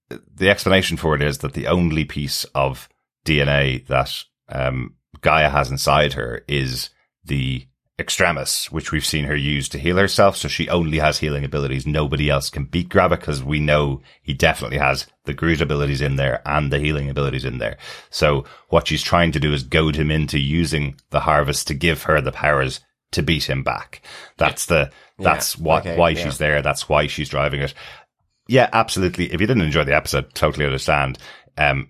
the 0.09 0.49
explanation 0.49 0.97
for 0.97 1.15
it 1.15 1.21
is 1.21 1.39
that 1.39 1.53
the 1.53 1.67
only 1.67 2.03
piece 2.03 2.45
of 2.55 2.89
DNA 3.25 3.85
that, 3.87 4.23
um, 4.49 4.95
G'iah 5.23 5.51
has 5.51 5.71
inside 5.71 6.13
her 6.13 6.43
is 6.47 6.89
the 7.23 7.65
extremis, 7.99 8.71
which 8.71 8.91
we've 8.91 9.05
seen 9.05 9.25
her 9.25 9.35
use 9.35 9.69
to 9.69 9.77
heal 9.77 9.97
herself. 9.97 10.35
So 10.35 10.47
she 10.47 10.67
only 10.69 10.99
has 10.99 11.19
healing 11.19 11.45
abilities. 11.45 11.85
Nobody 11.85 12.29
else 12.29 12.49
can 12.49 12.65
beat 12.65 12.89
Gravik 12.89 13.19
because 13.21 13.43
we 13.43 13.59
know 13.59 14.01
he 14.21 14.33
definitely 14.33 14.79
has 14.79 15.07
the 15.25 15.33
Groot 15.33 15.61
abilities 15.61 16.01
in 16.01 16.15
there 16.15 16.41
and 16.45 16.71
the 16.71 16.79
healing 16.79 17.09
abilities 17.09 17.45
in 17.45 17.59
there. 17.59 17.77
So 18.09 18.45
what 18.69 18.87
she's 18.87 19.03
trying 19.03 19.31
to 19.33 19.39
do 19.39 19.53
is 19.53 19.63
goad 19.63 19.95
him 19.95 20.11
into 20.11 20.39
using 20.39 20.95
the 21.11 21.21
harvest 21.21 21.67
to 21.67 21.73
give 21.73 22.03
her 22.03 22.19
the 22.19 22.31
powers 22.31 22.79
to 23.11 23.21
beat 23.21 23.47
him 23.47 23.63
back. 23.63 24.01
That's 24.37 24.65
the, 24.65 24.91
that's 25.19 25.57
yeah. 25.57 25.63
what, 25.63 25.85
okay, 25.85 25.97
why 25.97 26.09
yeah. 26.09 26.23
she's 26.23 26.39
there. 26.39 26.61
That's 26.63 26.89
why 26.89 27.07
she's 27.07 27.29
driving 27.29 27.61
it. 27.61 27.73
Yeah, 28.47 28.69
absolutely. 28.73 29.31
If 29.31 29.39
you 29.39 29.47
didn't 29.47 29.61
enjoy 29.61 29.83
the 29.83 29.95
episode, 29.95 30.33
totally 30.33 30.65
understand. 30.65 31.19
Um, 31.57 31.89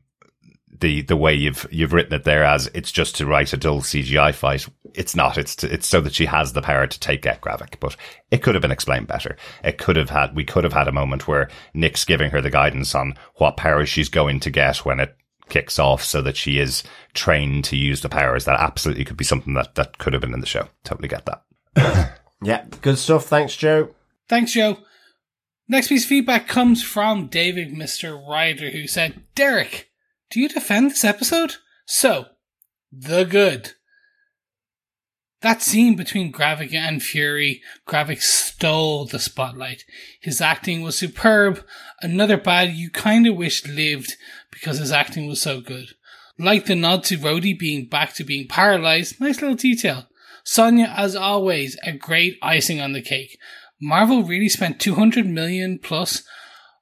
the 0.80 1.02
the 1.02 1.18
way 1.18 1.34
you've 1.34 1.66
you've 1.72 1.94
written 1.94 2.14
it 2.14 2.24
there 2.24 2.44
as 2.44 2.70
it's 2.74 2.92
just 2.92 3.16
to 3.18 3.26
write 3.26 3.54
a 3.54 3.58
dull 3.58 3.82
CGI 3.82 4.34
fight. 4.34 4.68
it's 4.94 5.16
not. 5.16 5.38
It's 5.38 5.56
to, 5.58 5.74
it's 5.74 5.88
so 5.88 6.02
that 6.02 6.14
she 6.14 6.26
has 6.26 6.54
the 6.54 6.62
power 6.62 6.88
to 6.88 7.00
take 7.00 7.26
out 7.26 7.42
Gravik. 7.42 7.80
But 7.80 7.96
it 8.32 8.44
could 8.44 8.56
have 8.56 8.62
been 8.62 8.72
explained 8.72 9.08
better. 9.08 9.38
It 9.64 9.78
could 9.78 9.96
have 9.96 10.10
had. 10.10 10.36
We 10.36 10.44
could 10.46 10.64
have 10.64 10.74
had 10.74 10.88
a 10.88 10.94
moment 10.94 11.28
where 11.28 11.50
Nick's 11.74 12.06
giving 12.06 12.32
her 12.32 12.42
the 12.42 12.50
guidance 12.50 12.96
on 12.96 13.16
what 13.36 13.58
powers 13.58 13.90
she's 13.90 14.10
going 14.10 14.40
to 14.42 14.50
get 14.50 14.86
when 14.86 15.00
it 15.00 15.16
kicks 15.50 15.78
off, 15.78 16.04
so 16.04 16.22
that 16.22 16.38
she 16.38 16.58
is 16.60 16.84
trained 17.14 17.66
to 17.66 17.76
use 17.76 18.02
the 18.02 18.10
powers. 18.10 18.46
That 18.46 18.60
absolutely 18.60 19.06
could 19.06 19.18
be 19.18 19.26
something 19.26 19.54
that 19.54 19.76
that 19.76 19.98
could 19.98 20.14
have 20.14 20.22
been 20.22 20.34
in 20.34 20.40
the 20.40 20.46
show. 20.46 20.70
Totally 20.84 21.08
get 21.08 21.26
that. 21.26 22.20
Yeah, 22.46 22.66
good 22.82 22.98
stuff. 22.98 23.26
Thanks, 23.26 23.56
Joe. 23.56 23.96
Thanks, 24.28 24.52
Joe. 24.52 24.80
Next 25.68 25.88
piece 25.88 26.04
of 26.04 26.10
feedback 26.10 26.48
comes 26.48 26.84
from 26.84 27.28
David 27.28 27.74
Mr. 27.74 28.22
Ryder, 28.28 28.72
who 28.72 28.86
said, 28.86 29.22
Derek, 29.34 29.90
do 30.34 30.40
you 30.40 30.50
defend 30.50 30.90
this 30.90 31.06
episode? 31.06 31.58
So, 31.86 32.26
the 32.92 33.24
good. 33.24 33.74
That 35.42 35.62
scene 35.62 35.96
between 35.96 36.32
Gravik 36.34 36.74
and 36.74 37.04
Fury, 37.04 37.62
Gravik 37.88 38.20
stole 38.20 39.06
the 39.06 39.20
spotlight. 39.20 39.84
His 40.20 40.42
acting 40.42 40.82
was 40.82 40.98
superb. 40.98 41.64
Another 42.02 42.38
bad 42.38 42.74
you 42.74 42.90
kinda 42.90 43.32
wish 43.32 43.68
lived 43.68 44.16
because 44.52 44.80
his 44.80 44.92
acting 44.92 45.28
was 45.28 45.40
so 45.40 45.62
good. 45.62 45.90
Like 46.40 46.66
the 46.66 46.74
nod 46.74 47.04
to 47.06 47.18
Rhodey 47.20 47.58
being 47.58 47.86
back 47.86 48.16
to 48.16 48.24
being 48.24 48.48
paralyzed, 48.48 49.20
nice 49.20 49.40
little 49.40 49.56
detail. 49.56 50.08
Sonya, 50.44 50.92
as 50.98 51.16
always, 51.16 51.78
a 51.84 51.92
great 51.92 52.40
icing 52.42 52.82
on 52.82 52.94
the 52.94 53.04
cake. 53.04 53.38
Marvel 53.80 54.24
really 54.24 54.50
spent 54.50 54.80
200 54.80 55.28
million 55.28 55.78
plus 55.78 56.24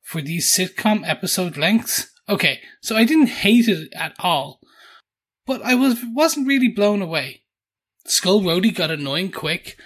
for 0.01 0.21
these 0.21 0.49
sitcom 0.49 1.01
episode 1.05 1.57
lengths. 1.57 2.07
Okay, 2.31 2.61
so 2.79 2.95
I 2.95 3.03
didn't 3.03 3.27
hate 3.27 3.67
it 3.67 3.91
at 3.93 4.15
all, 4.19 4.61
but 5.45 5.61
I 5.63 5.75
was 5.75 6.01
wasn't 6.13 6.47
really 6.47 6.69
blown 6.69 7.01
away. 7.01 7.41
Skrull 8.07 8.41
Rhodey 8.41 8.73
got 8.73 8.89
annoying 8.89 9.31
quick. 9.31 9.77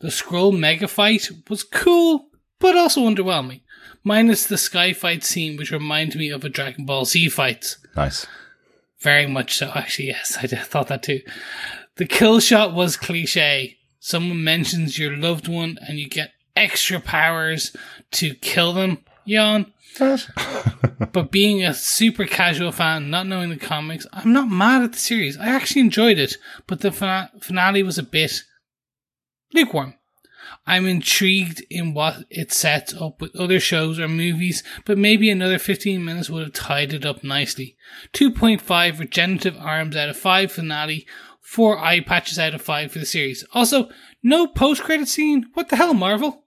The 0.00 0.08
Skrull 0.08 0.58
mega 0.58 0.88
fight 0.88 1.28
was 1.50 1.62
cool, 1.62 2.30
but 2.58 2.78
also 2.78 3.02
underwhelming. 3.02 3.60
Minus 4.02 4.46
the 4.46 4.56
sky 4.56 4.94
fight 4.94 5.22
scene, 5.22 5.58
which 5.58 5.70
reminded 5.70 6.18
me 6.18 6.30
of 6.30 6.44
a 6.44 6.48
Dragon 6.48 6.86
Ball 6.86 7.04
Z 7.04 7.28
fight. 7.28 7.76
Nice. 7.94 8.26
Very 9.00 9.26
much 9.26 9.58
so, 9.58 9.70
actually, 9.74 10.08
yes, 10.08 10.38
I 10.42 10.46
thought 10.46 10.88
that 10.88 11.02
too. 11.02 11.20
The 11.96 12.06
kill 12.06 12.40
shot 12.40 12.72
was 12.72 12.96
cliche. 12.96 13.76
Someone 14.00 14.42
mentions 14.42 14.98
your 14.98 15.14
loved 15.14 15.46
one 15.46 15.78
and 15.86 15.98
you 15.98 16.08
get 16.08 16.32
extra 16.56 17.00
powers 17.00 17.76
to 18.12 18.34
kill 18.36 18.72
them. 18.72 19.04
Yawn. 19.26 19.72
but 21.12 21.30
being 21.30 21.64
a 21.64 21.74
super 21.74 22.24
casual 22.24 22.72
fan, 22.72 23.10
not 23.10 23.26
knowing 23.26 23.50
the 23.50 23.56
comics, 23.56 24.06
I'm 24.12 24.32
not 24.32 24.48
mad 24.48 24.82
at 24.82 24.92
the 24.92 24.98
series. 24.98 25.36
I 25.36 25.48
actually 25.48 25.82
enjoyed 25.82 26.18
it, 26.18 26.36
but 26.66 26.80
the 26.80 26.92
finale 26.92 27.82
was 27.82 27.98
a 27.98 28.02
bit 28.02 28.42
lukewarm. 29.52 29.94
I'm 30.66 30.86
intrigued 30.86 31.64
in 31.70 31.94
what 31.94 32.24
it 32.30 32.52
sets 32.52 32.94
up 32.94 33.20
with 33.20 33.34
other 33.36 33.58
shows 33.58 33.98
or 33.98 34.08
movies, 34.08 34.62
but 34.84 34.98
maybe 34.98 35.28
another 35.28 35.58
15 35.58 36.04
minutes 36.04 36.30
would 36.30 36.44
have 36.44 36.52
tied 36.52 36.92
it 36.92 37.04
up 37.04 37.24
nicely. 37.24 37.76
2.5 38.12 38.98
regenerative 38.98 39.56
arms 39.58 39.96
out 39.96 40.08
of 40.08 40.16
5 40.16 40.52
finale, 40.52 41.06
4 41.40 41.78
eye 41.78 42.00
patches 42.00 42.38
out 42.38 42.54
of 42.54 42.62
5 42.62 42.92
for 42.92 42.98
the 42.98 43.06
series. 43.06 43.44
Also, 43.52 43.88
no 44.22 44.46
post 44.46 44.82
credit 44.82 45.08
scene. 45.08 45.46
What 45.54 45.68
the 45.68 45.76
hell, 45.76 45.94
Marvel? 45.94 46.41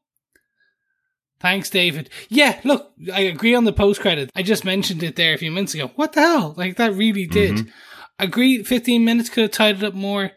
Thanks, 1.46 1.70
David. 1.70 2.10
Yeah, 2.28 2.60
look, 2.64 2.92
I 3.14 3.20
agree 3.20 3.54
on 3.54 3.66
the 3.66 3.72
post 3.72 4.02
credit. 4.02 4.32
I 4.36 4.42
just 4.42 4.66
mentioned 4.66 5.04
it 5.04 5.16
there 5.16 5.36
a 5.36 5.38
few 5.38 5.52
minutes 5.52 5.76
ago. 5.76 5.92
What 5.94 6.14
the 6.14 6.22
hell? 6.22 6.56
Like, 6.58 6.78
that 6.78 6.96
really 6.96 7.28
did. 7.28 7.54
Mm-hmm. 7.54 7.70
Agree, 8.18 8.64
15 8.64 9.06
minutes 9.06 9.30
could 9.30 9.44
have 9.44 9.52
tied 9.52 9.76
it 9.76 9.84
up 9.84 9.94
more. 9.94 10.32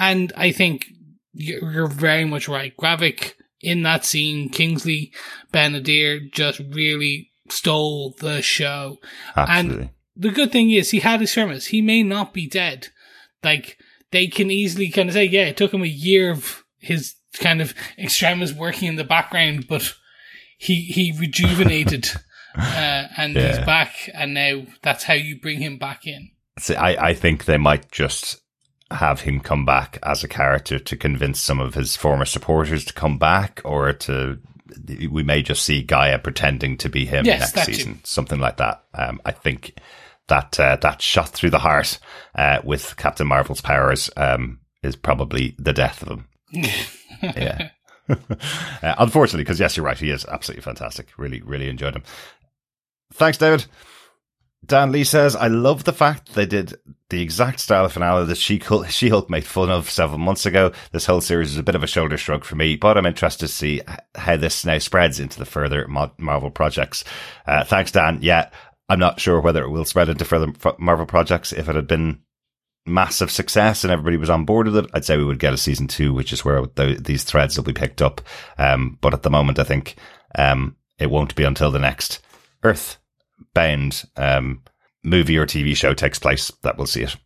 And 0.00 0.32
I 0.36 0.50
think 0.50 0.86
you're 1.32 1.86
very 1.86 2.24
much 2.24 2.48
right. 2.48 2.76
Gravik 2.76 3.34
in 3.60 3.84
that 3.84 4.04
scene, 4.04 4.48
Kingsley 4.48 5.12
Ben-Adir 5.52 6.32
just 6.32 6.58
really 6.58 7.30
stole 7.48 8.16
the 8.18 8.42
show. 8.42 8.96
Absolutely. 9.36 9.80
And 9.82 9.90
the 10.16 10.30
good 10.30 10.50
thing 10.50 10.72
is 10.72 10.90
he 10.90 10.98
had 10.98 11.20
his 11.20 11.28
extremis. 11.28 11.66
He 11.66 11.80
may 11.80 12.02
not 12.02 12.34
be 12.34 12.48
dead. 12.48 12.88
Like 13.44 13.78
they 14.10 14.26
can 14.26 14.50
easily 14.50 14.90
kind 14.90 15.08
of 15.08 15.12
say, 15.12 15.26
yeah, 15.26 15.44
it 15.44 15.56
took 15.56 15.72
him 15.72 15.84
a 15.84 15.86
year 15.86 16.32
of 16.32 16.64
his 16.80 17.14
kind 17.34 17.62
of 17.62 17.74
extremis 17.96 18.52
working 18.52 18.88
in 18.88 18.96
the 18.96 19.04
background, 19.04 19.68
but 19.68 19.94
he 20.58 20.82
he 20.82 21.14
rejuvenated 21.18 22.10
uh, 22.58 23.06
and 23.16 23.36
he's 23.36 23.58
back. 23.60 24.10
And 24.12 24.34
now 24.34 24.66
that's 24.82 25.04
how 25.04 25.14
you 25.14 25.40
bring 25.40 25.60
him 25.60 25.78
back 25.78 26.06
in. 26.06 26.30
See, 26.58 26.74
I, 26.74 27.08
I 27.10 27.14
think 27.14 27.44
they 27.44 27.56
might 27.56 27.90
just 27.90 28.40
have 28.90 29.20
him 29.20 29.40
come 29.40 29.64
back 29.64 29.98
as 30.02 30.24
a 30.24 30.28
character 30.28 30.78
to 30.78 30.96
convince 30.96 31.40
some 31.40 31.60
of 31.60 31.74
his 31.74 31.96
former 31.96 32.24
supporters 32.24 32.84
to 32.86 32.92
come 32.92 33.18
back, 33.18 33.60
or 33.64 33.92
to 33.92 34.38
we 35.10 35.22
may 35.22 35.42
just 35.42 35.62
see 35.62 35.84
G'iah 35.84 36.22
pretending 36.22 36.76
to 36.78 36.88
be 36.88 37.06
him 37.06 37.24
Yes, 37.24 37.54
next 37.54 37.66
season, 37.66 38.00
something 38.04 38.40
like 38.40 38.58
that. 38.58 38.82
Um, 38.92 39.20
I 39.24 39.32
think 39.32 39.78
that 40.26 40.58
uh, 40.58 40.76
that 40.82 41.00
shot 41.00 41.30
through 41.30 41.50
the 41.50 41.58
heart 41.58 41.98
uh, 42.34 42.60
with 42.64 42.96
Captain 42.96 43.26
Marvel's 43.26 43.60
powers 43.60 44.10
um, 44.16 44.60
is 44.82 44.96
probably 44.96 45.54
the 45.58 45.72
death 45.72 46.02
of 46.02 46.08
him. 46.08 46.28
yeah. 47.22 47.70
uh, 48.82 48.94
unfortunately, 48.98 49.44
because 49.44 49.60
yes, 49.60 49.76
you're 49.76 49.86
right. 49.86 49.98
He 49.98 50.10
is 50.10 50.24
absolutely 50.26 50.62
fantastic. 50.62 51.08
Really, 51.16 51.42
really 51.42 51.68
enjoyed 51.68 51.94
him. 51.94 52.02
Thanks, 53.12 53.38
David. 53.38 53.66
Dan 54.66 54.92
Lee 54.92 55.04
says, 55.04 55.36
I 55.36 55.46
love 55.46 55.84
the 55.84 55.92
fact 55.92 56.34
they 56.34 56.44
did 56.44 56.74
the 57.10 57.22
exact 57.22 57.60
style 57.60 57.84
of 57.84 57.92
finale 57.92 58.26
that 58.26 58.36
She-Hulk, 58.36 58.88
She-Hulk 58.88 59.30
made 59.30 59.46
fun 59.46 59.70
of 59.70 59.88
several 59.88 60.18
months 60.18 60.46
ago. 60.46 60.72
This 60.92 61.06
whole 61.06 61.20
series 61.20 61.52
is 61.52 61.58
a 61.58 61.62
bit 61.62 61.74
of 61.74 61.82
a 61.82 61.86
shoulder 61.86 62.18
shrug 62.18 62.44
for 62.44 62.56
me, 62.56 62.76
but 62.76 62.98
I'm 62.98 63.06
interested 63.06 63.46
to 63.46 63.52
see 63.52 63.80
how 64.14 64.36
this 64.36 64.66
now 64.66 64.78
spreads 64.78 65.20
into 65.20 65.38
the 65.38 65.46
further 65.46 65.86
Marvel 65.88 66.50
projects. 66.50 67.04
Uh, 67.46 67.64
thanks, 67.64 67.92
Dan. 67.92 68.18
Yeah, 68.20 68.50
I'm 68.88 68.98
not 68.98 69.20
sure 69.20 69.40
whether 69.40 69.62
it 69.62 69.70
will 69.70 69.84
spread 69.84 70.08
into 70.08 70.24
further 70.24 70.52
Marvel 70.78 71.06
projects. 71.06 71.52
If 71.52 71.68
it 71.68 71.76
had 71.76 71.86
been 71.86 72.20
massive 72.88 73.30
success 73.30 73.84
and 73.84 73.92
everybody 73.92 74.16
was 74.16 74.30
on 74.30 74.44
board 74.44 74.66
with 74.66 74.76
it, 74.76 74.90
I'd 74.94 75.04
say 75.04 75.16
we 75.16 75.24
would 75.24 75.38
get 75.38 75.52
a 75.52 75.58
season 75.58 75.86
two, 75.86 76.12
which 76.12 76.32
is 76.32 76.44
where 76.44 76.64
th 76.66 76.98
these 76.98 77.24
threads 77.24 77.56
will 77.56 77.64
be 77.64 77.72
picked 77.72 78.02
up. 78.02 78.20
Um, 78.58 78.98
but 79.00 79.14
at 79.14 79.22
the 79.22 79.30
moment, 79.30 79.58
I 79.58 79.64
think 79.64 79.96
um, 80.36 80.76
it 80.98 81.10
won't 81.10 81.34
be 81.34 81.44
until 81.44 81.70
the 81.70 81.78
next 81.78 82.20
Earth 82.62 82.98
bound 83.54 84.04
um, 84.16 84.62
movie 85.02 85.38
or 85.38 85.46
TV 85.46 85.76
show 85.76 85.94
takes 85.94 86.18
place 86.18 86.50
that 86.62 86.76
we'll 86.76 86.86
see 86.86 87.02
it. 87.02 87.16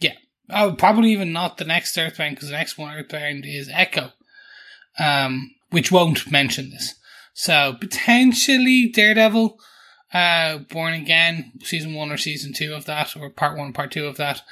Yeah. 0.00 0.14
Oh, 0.50 0.72
probably 0.72 1.12
even 1.12 1.32
not 1.32 1.58
the 1.58 1.64
next 1.64 1.96
Earthbound 1.96 2.36
because 2.36 2.48
the 2.48 2.56
next 2.56 2.78
one 2.78 2.94
Earthbound 2.94 3.44
is 3.46 3.70
Echo, 3.72 4.10
um, 4.98 5.52
which 5.70 5.92
won't 5.92 6.30
mention 6.30 6.70
this. 6.70 6.94
So 7.34 7.76
potentially 7.80 8.88
Daredevil, 8.88 9.58
uh, 10.12 10.58
Born 10.58 10.94
Again, 10.94 11.52
season 11.62 11.94
one 11.94 12.10
or 12.10 12.16
season 12.16 12.52
two 12.52 12.74
of 12.74 12.86
that, 12.86 13.16
or 13.16 13.30
part 13.30 13.56
one, 13.56 13.72
part 13.72 13.92
two 13.92 14.06
of 14.06 14.16
that, 14.16 14.42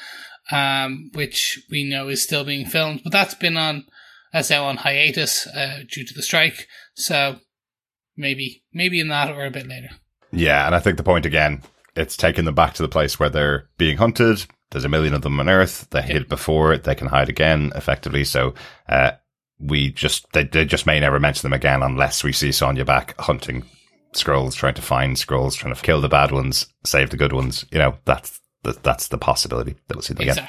um, 0.51 1.11
which 1.15 1.63
we 1.71 1.85
know 1.85 2.09
is 2.09 2.23
still 2.23 2.45
being 2.45 2.67
filmed, 2.67 3.01
but 3.03 3.13
that's 3.13 3.35
been 3.35 3.57
on, 3.57 3.85
that's 4.33 4.51
now 4.51 4.65
on 4.65 4.79
hiatus, 4.79 5.47
uh, 5.47 5.81
due 5.91 6.05
to 6.05 6.15
the 6.15 6.23
strike. 6.23 6.67
So 6.95 7.37
maybe, 8.17 8.65
maybe 8.73 9.01
in 9.01 9.09
that 9.09 9.31
or 9.31 9.47
a 9.47 9.51
bit 9.51 9.67
later. 9.67 9.91
Yeah, 10.33 10.67
and 10.67 10.75
I 10.75 10.81
think 10.81 10.97
the 10.97 11.03
point 11.03 11.27
again, 11.27 11.63
it's 11.97 12.17
taking 12.17 12.45
them 12.45 12.55
back 12.55 12.75
to 12.75 12.83
the 12.83 12.89
place 12.89 13.19
where 13.19 13.31
they're 13.31 13.69
being 13.79 13.97
hunted. 13.97 14.47
There's 14.71 14.85
a 14.85 14.91
million 14.91 15.15
of 15.15 15.23
them 15.23 15.41
on 15.41 15.49
Earth. 15.49 15.89
They 15.91 16.03
hid 16.03 16.29
before, 16.29 16.77
they 16.77 16.95
can 16.95 17.09
hide 17.09 17.29
again, 17.29 17.73
effectively. 17.75 18.25
So, 18.25 18.55
uh, 18.89 19.13
we 19.61 19.91
just 19.91 20.31
they, 20.33 20.45
they 20.45 20.65
just 20.65 20.87
may 20.87 21.01
never 21.01 21.19
mention 21.19 21.43
them 21.43 21.53
again 21.53 21.83
unless 21.83 22.23
we 22.23 22.33
see 22.33 22.53
Sonya 22.53 22.85
back 22.85 23.19
hunting 23.21 23.65
Skrulls, 24.15 24.55
trying 24.55 24.75
to 24.75 24.83
find 24.83 25.17
Skrulls, 25.17 25.57
trying 25.57 25.75
to 25.75 25.83
kill 25.83 26.01
the 26.01 26.09
bad 26.09 26.33
ones, 26.33 26.67
save 26.85 27.11
the 27.11 27.17
good 27.17 27.33
ones. 27.33 27.65
You 27.71 27.79
know, 27.79 27.97
that's 28.05 28.41
that's 28.63 29.09
the 29.09 29.19
possibility 29.19 29.77
that 29.87 29.97
we'll 29.97 30.03
see 30.03 30.15
them 30.15 30.29
again. 30.29 30.49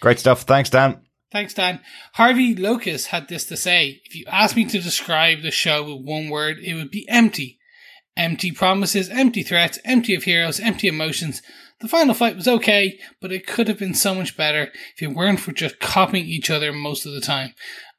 Great 0.00 0.18
stuff. 0.18 0.42
Thanks, 0.42 0.70
Dan. 0.70 1.02
Thanks, 1.32 1.54
Dan. 1.54 1.80
Harvey 2.14 2.54
Locus 2.56 3.06
had 3.06 3.28
this 3.28 3.44
to 3.46 3.56
say 3.56 4.00
If 4.04 4.14
you 4.16 4.24
asked 4.26 4.56
me 4.56 4.64
to 4.64 4.80
describe 4.80 5.42
the 5.42 5.50
show 5.50 5.82
with 5.84 6.04
one 6.04 6.28
word, 6.28 6.58
it 6.58 6.74
would 6.74 6.90
be 6.90 7.08
empty. 7.08 7.58
Empty 8.16 8.50
promises, 8.50 9.08
empty 9.08 9.42
threats, 9.42 9.78
empty 9.84 10.14
of 10.14 10.24
heroes, 10.24 10.58
empty 10.58 10.88
emotions. 10.88 11.40
The 11.80 11.88
final 11.88 12.14
fight 12.14 12.36
was 12.36 12.48
okay, 12.48 12.98
but 13.20 13.32
it 13.32 13.46
could 13.46 13.68
have 13.68 13.78
been 13.78 13.94
so 13.94 14.14
much 14.14 14.36
better 14.36 14.70
if 14.96 15.02
it 15.02 15.14
weren't 15.14 15.40
for 15.40 15.52
just 15.52 15.78
copying 15.78 16.26
each 16.26 16.50
other 16.50 16.72
most 16.72 17.06
of 17.06 17.12
the 17.12 17.20
time. 17.20 17.54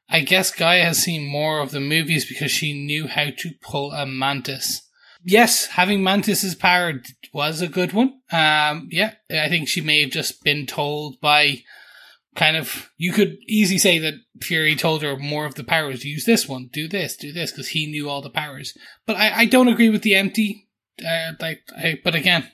I 0.08 0.20
guess 0.20 0.54
G'iah 0.54 0.84
has 0.84 0.98
seen 0.98 1.26
more 1.26 1.60
of 1.60 1.70
the 1.70 1.80
movies 1.80 2.28
because 2.28 2.50
she 2.50 2.74
knew 2.74 3.08
how 3.08 3.30
to 3.38 3.50
pull 3.62 3.92
a 3.92 4.04
mantis. 4.04 4.82
Yes, 5.24 5.66
having 5.66 6.02
Mantis's 6.02 6.54
power 6.54 6.94
was 7.32 7.60
a 7.60 7.68
good 7.68 7.92
one. 7.92 8.20
Um, 8.30 8.88
yeah, 8.90 9.14
I 9.30 9.48
think 9.48 9.68
she 9.68 9.80
may 9.80 10.00
have 10.00 10.10
just 10.10 10.42
been 10.42 10.66
told 10.66 11.20
by 11.20 11.62
kind 12.34 12.56
of 12.56 12.90
you 12.96 13.12
could 13.12 13.36
easily 13.46 13.78
say 13.78 13.98
that 13.98 14.14
Fury 14.40 14.74
told 14.74 15.02
her 15.02 15.16
more 15.16 15.44
of 15.44 15.54
the 15.54 15.64
powers. 15.64 16.04
Use 16.04 16.24
this 16.24 16.48
one, 16.48 16.68
do 16.72 16.88
this, 16.88 17.16
do 17.16 17.32
this, 17.32 17.52
because 17.52 17.68
he 17.68 17.86
knew 17.86 18.08
all 18.08 18.22
the 18.22 18.30
powers. 18.30 18.76
But 19.06 19.16
I, 19.16 19.40
I 19.40 19.44
don't 19.44 19.68
agree 19.68 19.90
with 19.90 20.02
the 20.02 20.14
empty. 20.14 20.68
Uh, 21.04 21.32
like, 21.40 21.60
I, 21.76 22.00
but 22.02 22.14
again, 22.14 22.50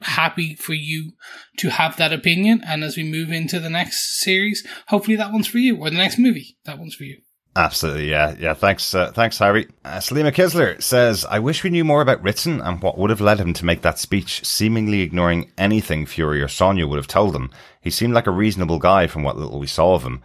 happy 0.00 0.54
for 0.54 0.74
you 0.74 1.12
to 1.58 1.70
have 1.70 1.96
that 1.96 2.12
opinion. 2.12 2.62
And 2.66 2.82
as 2.82 2.96
we 2.96 3.04
move 3.04 3.30
into 3.30 3.60
the 3.60 3.70
next 3.70 4.20
series, 4.20 4.66
hopefully 4.88 5.16
that 5.16 5.32
one's 5.32 5.46
for 5.46 5.58
you, 5.58 5.76
or 5.76 5.90
the 5.90 5.96
next 5.96 6.18
movie, 6.18 6.58
that 6.64 6.78
one's 6.78 6.94
for 6.94 7.04
you. 7.04 7.18
Absolutely, 7.54 8.08
yeah, 8.08 8.34
yeah. 8.38 8.54
Thanks, 8.54 8.94
uh, 8.94 9.12
thanks, 9.12 9.36
Harry. 9.38 9.68
Uh, 9.84 9.98
Salima 9.98 10.32
Kisler 10.32 10.82
says, 10.82 11.26
"I 11.26 11.38
wish 11.38 11.62
we 11.62 11.68
knew 11.68 11.84
more 11.84 12.00
about 12.00 12.22
Ritson 12.22 12.62
and 12.62 12.80
what 12.80 12.96
would 12.96 13.10
have 13.10 13.20
led 13.20 13.38
him 13.38 13.52
to 13.52 13.66
make 13.66 13.82
that 13.82 13.98
speech, 13.98 14.42
seemingly 14.42 15.02
ignoring 15.02 15.50
anything 15.58 16.06
Fury 16.06 16.40
or 16.40 16.48
Sonya 16.48 16.86
would 16.86 16.96
have 16.96 17.06
told 17.06 17.36
him. 17.36 17.50
He 17.82 17.90
seemed 17.90 18.14
like 18.14 18.26
a 18.26 18.30
reasonable 18.30 18.78
guy 18.78 19.06
from 19.06 19.22
what 19.22 19.36
little 19.36 19.58
we 19.58 19.66
saw 19.66 19.94
of 19.94 20.02
him. 20.02 20.22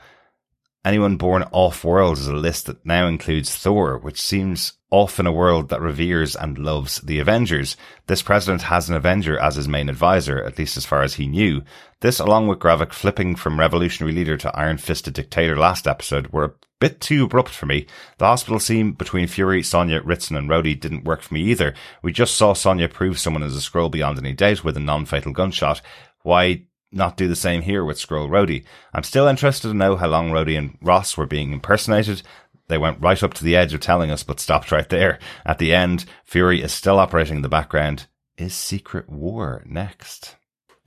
Anyone 0.85 1.17
born 1.17 1.43
off-world 1.51 2.17
is 2.17 2.27
a 2.27 2.33
list 2.33 2.67
that 2.67 2.85
now 2.85 3.07
includes 3.07 3.53
Thor, 3.53 3.97
which 3.97 4.21
seems 4.21 4.76
off 4.89 5.19
in 5.19 5.27
a 5.27 5.31
world 5.31 5.69
that 5.69 5.81
reveres 5.81 6.35
and 6.35 6.57
loves 6.57 6.99
the 7.01 7.19
Avengers. 7.19 7.75
This 8.07 8.21
president 8.21 8.63
has 8.63 8.89
an 8.89 8.95
Avenger 8.95 9.37
as 9.37 9.55
his 9.55 9.67
main 9.67 9.89
advisor, 9.89 10.41
at 10.43 10.57
least 10.57 10.77
as 10.77 10.85
far 10.85 11.01
as 11.03 11.15
he 11.15 11.27
knew. 11.27 11.61
This, 11.99 12.19
along 12.19 12.47
with 12.47 12.59
Gravik 12.59 12.93
flipping 12.93 13.35
from 13.35 13.59
revolutionary 13.59 14.13
leader 14.13 14.37
to 14.37 14.55
iron-fisted 14.55 15.13
dictator 15.13 15.57
last 15.57 15.87
episode, 15.87 16.27
were 16.27 16.45
a 16.45 16.53
bit 16.79 17.01
too 17.01 17.25
abrupt 17.25 17.49
for 17.49 17.65
me. 17.65 17.87
The 18.17 18.25
hospital 18.25 18.59
scene 18.59 18.91
between 18.91 19.27
Fury, 19.27 19.61
Sonya, 19.63 20.01
Ritson 20.03 20.37
and 20.37 20.49
Rhodey 20.49 20.79
didn't 20.79 21.05
work 21.05 21.21
for 21.21 21.33
me 21.33 21.41
either. 21.41 21.73
We 22.01 22.13
just 22.13 22.35
saw 22.35 22.53
Sonya 22.53 22.87
prove 22.87 23.19
someone 23.19 23.43
is 23.43 23.57
a 23.57 23.59
Skrull 23.59 23.91
beyond 23.91 24.19
any 24.19 24.33
doubt 24.33 24.63
with 24.63 24.77
a 24.77 24.79
non-fatal 24.79 25.33
gunshot. 25.33 25.81
Why 26.21 26.63
not 26.89 27.17
do 27.17 27.27
the 27.27 27.35
same 27.35 27.63
here 27.63 27.83
with 27.83 27.97
Skrull 27.97 28.29
Rhodey? 28.29 28.63
I'm 28.93 29.03
still 29.03 29.27
interested 29.27 29.67
to 29.67 29.73
know 29.73 29.97
how 29.97 30.07
long 30.07 30.29
Rhodey 30.29 30.57
and 30.57 30.77
Ross 30.81 31.17
were 31.17 31.25
being 31.25 31.51
impersonated. 31.51 32.21
They 32.69 32.77
went 32.77 33.01
right 33.01 33.21
up 33.23 33.33
to 33.35 33.43
the 33.43 33.55
edge 33.55 33.73
of 33.73 33.79
telling 33.79 34.11
us, 34.11 34.23
but 34.23 34.39
stopped 34.39 34.71
right 34.71 34.87
there. 34.89 35.19
At 35.45 35.57
the 35.57 35.73
end, 35.73 36.05
Fury 36.25 36.61
is 36.61 36.73
still 36.73 36.99
operating 36.99 37.37
in 37.37 37.41
the 37.41 37.49
background. 37.49 38.07
Is 38.37 38.53
Secret 38.53 39.09
War 39.09 39.63
next? 39.65 40.35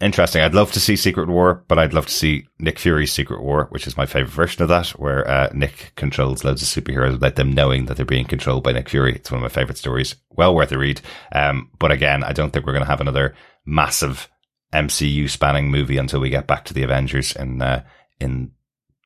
Interesting. 0.00 0.40
I'd 0.40 0.54
love 0.54 0.72
to 0.72 0.80
see 0.80 0.96
Secret 0.96 1.28
War, 1.28 1.62
but 1.68 1.78
I'd 1.78 1.92
love 1.92 2.06
to 2.06 2.12
see 2.12 2.46
Nick 2.58 2.78
Fury's 2.78 3.12
Secret 3.12 3.42
War, 3.42 3.66
which 3.70 3.86
is 3.86 3.98
my 3.98 4.06
favorite 4.06 4.32
version 4.32 4.62
of 4.62 4.70
that, 4.70 4.88
where 4.90 5.28
uh, 5.28 5.50
Nick 5.52 5.92
controls 5.94 6.42
loads 6.42 6.62
of 6.62 6.68
superheroes 6.68 7.12
without 7.12 7.36
them 7.36 7.52
knowing 7.52 7.84
that 7.84 7.96
they're 7.96 8.06
being 8.06 8.24
controlled 8.24 8.64
by 8.64 8.72
Nick 8.72 8.88
Fury. 8.88 9.14
It's 9.14 9.30
one 9.30 9.38
of 9.38 9.42
my 9.42 9.48
favorite 9.48 9.76
stories. 9.76 10.16
Well 10.30 10.54
worth 10.54 10.72
a 10.72 10.78
read. 10.78 11.02
Um, 11.32 11.70
but 11.78 11.92
again, 11.92 12.24
I 12.24 12.32
don't 12.32 12.50
think 12.50 12.64
we're 12.64 12.72
going 12.72 12.84
to 12.84 12.90
have 12.90 13.02
another 13.02 13.34
massive 13.66 14.30
MCU 14.72 15.28
spanning 15.28 15.70
movie 15.70 15.98
until 15.98 16.20
we 16.20 16.30
get 16.30 16.46
back 16.46 16.64
to 16.66 16.74
the 16.74 16.82
Avengers 16.82 17.36
in 17.36 17.60
uh, 17.60 17.84
in 18.20 18.52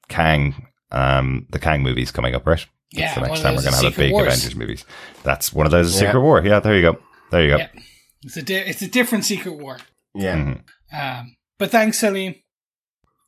Kang 0.09 0.69
um, 0.95 1.47
the 1.51 1.59
Kang 1.59 1.83
movies 1.83 2.11
coming 2.11 2.35
up, 2.35 2.47
right? 2.47 2.65
Yeah, 2.93 3.07
That's 3.07 3.15
the 3.17 3.21
next 3.27 3.41
time 3.43 3.55
we're 3.57 3.63
going 3.63 3.75
to 3.75 3.85
have 3.85 3.95
a 3.95 3.97
big 3.97 4.13
Wars. 4.13 4.27
Avengers 4.29 4.55
movies. 4.57 4.85
That's 5.25 5.53
one 5.53 5.67
of 5.67 5.73
those 5.73 5.93
Yeah. 6.01 6.07
Secret 6.09 6.21
War. 6.23 6.43
Yeah, 6.45 6.61
there 6.61 6.77
you 6.77 6.83
go. 6.83 6.99
There 7.31 7.43
you 7.43 7.49
go. 7.51 7.57
Yeah. 7.57 7.69
It's 8.23 8.37
a 8.37 8.43
di- 8.43 8.55
it's 8.55 8.83
a 8.83 8.89
different 8.89 9.25
Secret 9.25 9.59
War. 9.59 9.79
Yeah. 10.15 10.37
Mhm. 10.37 10.61
Um, 10.93 11.37
but 11.59 11.71
thanks, 11.71 11.99
Celine. 11.99 12.37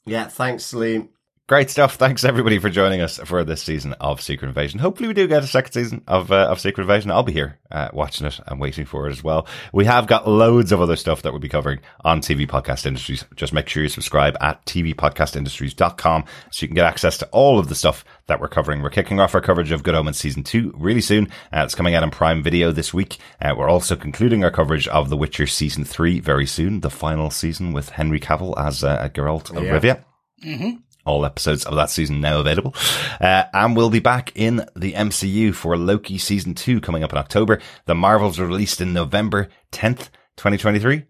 Yeah, 0.07 0.29
thanks, 0.29 0.65
Salim. 0.65 1.09
Great 1.49 1.71
stuff. 1.71 1.95
Thanks 1.95 2.25
everybody 2.25 2.59
for 2.59 2.69
joining 2.69 3.01
us 3.01 3.19
for 3.25 3.45
this 3.45 3.63
season 3.63 3.93
of 4.01 4.21
Secret 4.21 4.49
Invasion. 4.49 4.81
Hopefully 4.81 5.07
we 5.07 5.15
do 5.15 5.29
get 5.29 5.45
a 5.45 5.47
second 5.47 5.71
season 5.71 6.03
of 6.09 6.33
uh, 6.33 6.49
of 6.51 6.59
Secret 6.59 6.83
Invasion. 6.83 7.13
I'll 7.13 7.23
be 7.23 7.33
here 7.33 7.61
uh, 7.71 7.89
watching 7.93 8.27
it 8.27 8.41
and 8.49 8.59
waiting 8.59 8.85
for 8.85 9.07
it 9.07 9.13
as 9.13 9.23
well. 9.23 9.47
We 9.73 9.85
have 9.85 10.09
got 10.09 10.27
loads 10.27 10.73
of 10.73 10.81
other 10.81 10.97
stuff 10.97 11.23
that 11.23 11.31
we'll 11.33 11.39
be 11.39 11.49
covering 11.49 11.79
on 12.05 12.21
TV 12.21 12.49
Podcast 12.49 12.85
Industries. 12.85 13.25
Just 13.37 13.53
make 13.53 13.69
sure 13.69 13.85
you 13.85 13.89
subscribe 13.89 14.37
at 14.41 14.67
tvpodcastindustries.com 14.67 16.25
so 16.51 16.65
you 16.65 16.69
can 16.69 16.75
get 16.75 16.85
access 16.85 17.17
to 17.19 17.27
all 17.27 17.61
of 17.61 17.69
the 17.69 17.77
stuff 17.77 18.05
that 18.27 18.41
we're 18.41 18.49
covering. 18.49 18.83
We're 18.83 18.91
kicking 18.91 19.21
off 19.21 19.33
our 19.37 19.41
coverage 19.41 19.71
of 19.71 19.85
Good 19.85 19.95
Omens 19.95 20.19
season 20.19 20.43
two 20.43 20.75
really 20.77 21.01
soon. 21.01 21.27
Uh, 21.53 21.63
it's 21.63 21.77
coming 21.77 21.95
out 21.95 22.03
on 22.03 22.11
Prime 22.11 22.43
Video 22.43 22.73
this 22.73 22.93
week. 22.93 23.19
Uh, 23.41 23.55
we're 23.57 23.71
also 23.71 23.95
concluding 23.95 24.43
our 24.43 24.51
coverage 24.51 24.89
of 24.89 25.11
The 25.11 25.17
Witcher 25.17 25.47
season 25.47 25.85
three 25.85 26.19
very 26.19 26.47
soon, 26.47 26.81
the 26.81 26.91
final 26.91 27.31
season 27.31 27.73
with 27.73 27.91
Henry 27.91 28.19
Cavill 28.19 28.59
as 28.59 28.83
uh, 28.83 29.09
Geralt 29.15 29.57
of 29.57 29.63
Yeah. 29.63 29.79
Rivia 29.79 30.05
Mm-hmm. 30.45 30.71
All 31.07 31.25
episodes 31.25 31.65
of 31.65 31.77
that 31.77 31.91
season 31.91 32.21
now 32.21 32.41
available. 32.41 32.75
Uh, 33.21 33.45
and 33.55 33.77
we'll 33.77 33.91
be 33.91 34.01
back 34.01 34.33
in 34.35 34.67
the 34.77 34.93
MCU 34.93 35.55
for 35.55 35.77
Loki 35.77 36.19
season 36.19 36.55
two 36.55 36.81
coming 36.81 37.03
up 37.03 37.13
in 37.13 37.19
October. 37.19 37.61
The 37.87 37.95
Marvels 37.95 38.39
are 38.39 38.47
released 38.47 38.81
in 38.81 38.93
November 38.93 39.49
10th, 39.73 40.11
2023. 40.37 41.05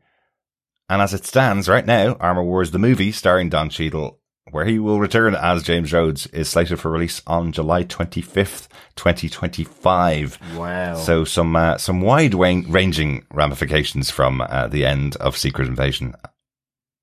And 0.88 1.02
as 1.02 1.12
it 1.12 1.24
stands 1.24 1.68
right 1.68 1.84
now, 1.84 2.14
Armor 2.20 2.44
Wars, 2.44 2.70
the 2.70 2.78
movie 2.78 3.10
starring 3.10 3.48
Don 3.48 3.70
Cheadle, 3.70 4.20
where 4.52 4.64
he 4.64 4.78
will 4.78 5.00
return 5.00 5.34
as 5.34 5.64
James 5.64 5.92
Rhodes, 5.92 6.26
is 6.28 6.48
slated 6.48 6.78
for 6.78 6.90
release 6.90 7.22
on 7.26 7.50
July 7.50 7.82
25th, 7.82 8.68
2025. 8.94 10.38
Wow. 10.56 10.94
So 10.94 11.24
some, 11.24 11.56
uh, 11.56 11.78
some 11.78 12.00
wide 12.02 12.34
ranging 12.34 13.26
ramifications 13.32 14.10
from, 14.10 14.40
uh, 14.40 14.68
the 14.68 14.86
end 14.86 15.16
of 15.16 15.36
Secret 15.36 15.66
Invasion. 15.66 16.14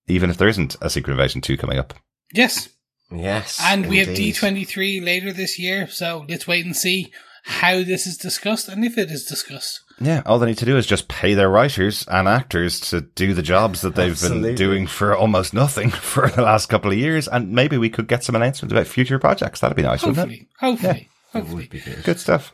Even 0.08 0.30
if 0.30 0.38
there 0.38 0.48
isn't 0.48 0.78
a 0.82 0.90
Secret 0.90 1.12
Invasion 1.12 1.42
2 1.42 1.58
coming 1.58 1.78
up. 1.78 1.94
Yes, 2.34 2.70
yes. 3.14 3.60
and 3.62 3.88
we 3.88 3.98
have. 4.00 4.10
D23 4.10 5.04
later 5.04 5.32
this 5.34 5.58
year, 5.60 5.88
so 5.88 6.26
let's 6.28 6.48
wait 6.48 6.66
and 6.66 6.76
see 6.76 7.12
how 7.46 7.84
this 7.84 8.08
is 8.08 8.18
discussed 8.18 8.70
and 8.70 8.86
if 8.86 8.98
it 8.98 9.12
is 9.12 9.26
discussed. 9.26 9.82
Yeah, 10.00 10.22
all 10.26 10.40
they 10.40 10.48
need 10.48 10.58
to 10.60 10.66
do 10.66 10.78
is 10.78 10.86
just 10.88 11.08
pay 11.08 11.34
their 11.34 11.50
writers 11.50 12.06
and 12.08 12.28
actors 12.28 12.80
to 12.92 13.02
do 13.02 13.34
the 13.34 13.42
jobs 13.44 13.82
that 13.82 13.96
they've 13.96 14.12
Absolutely. 14.12 14.50
been 14.50 14.56
doing 14.56 14.88
for 14.88 15.16
almost 15.16 15.54
nothing 15.54 15.90
for 15.92 16.30
the 16.30 16.42
last 16.42 16.68
couple 16.68 16.92
of 16.92 16.98
years, 16.98 17.28
and 17.28 17.52
maybe 17.52 17.78
we 17.78 17.90
could 17.90 18.08
get 18.08 18.24
some 18.24 18.36
announcements 18.36 18.72
about 18.72 18.88
future 18.88 19.20
projects. 19.20 19.60
That'd 19.60 19.78
be 19.78 19.84
nice, 19.84 20.04
wouldn't 20.04 20.32
it? 20.32 20.48
Hopefully, 20.60 20.60
hopefully, 20.60 21.10
It 21.34 21.38
hopefully. 21.38 21.64
would 21.64 21.70
be 21.70 21.80
good. 21.80 22.04
Good 22.04 22.20
stuff. 22.20 22.54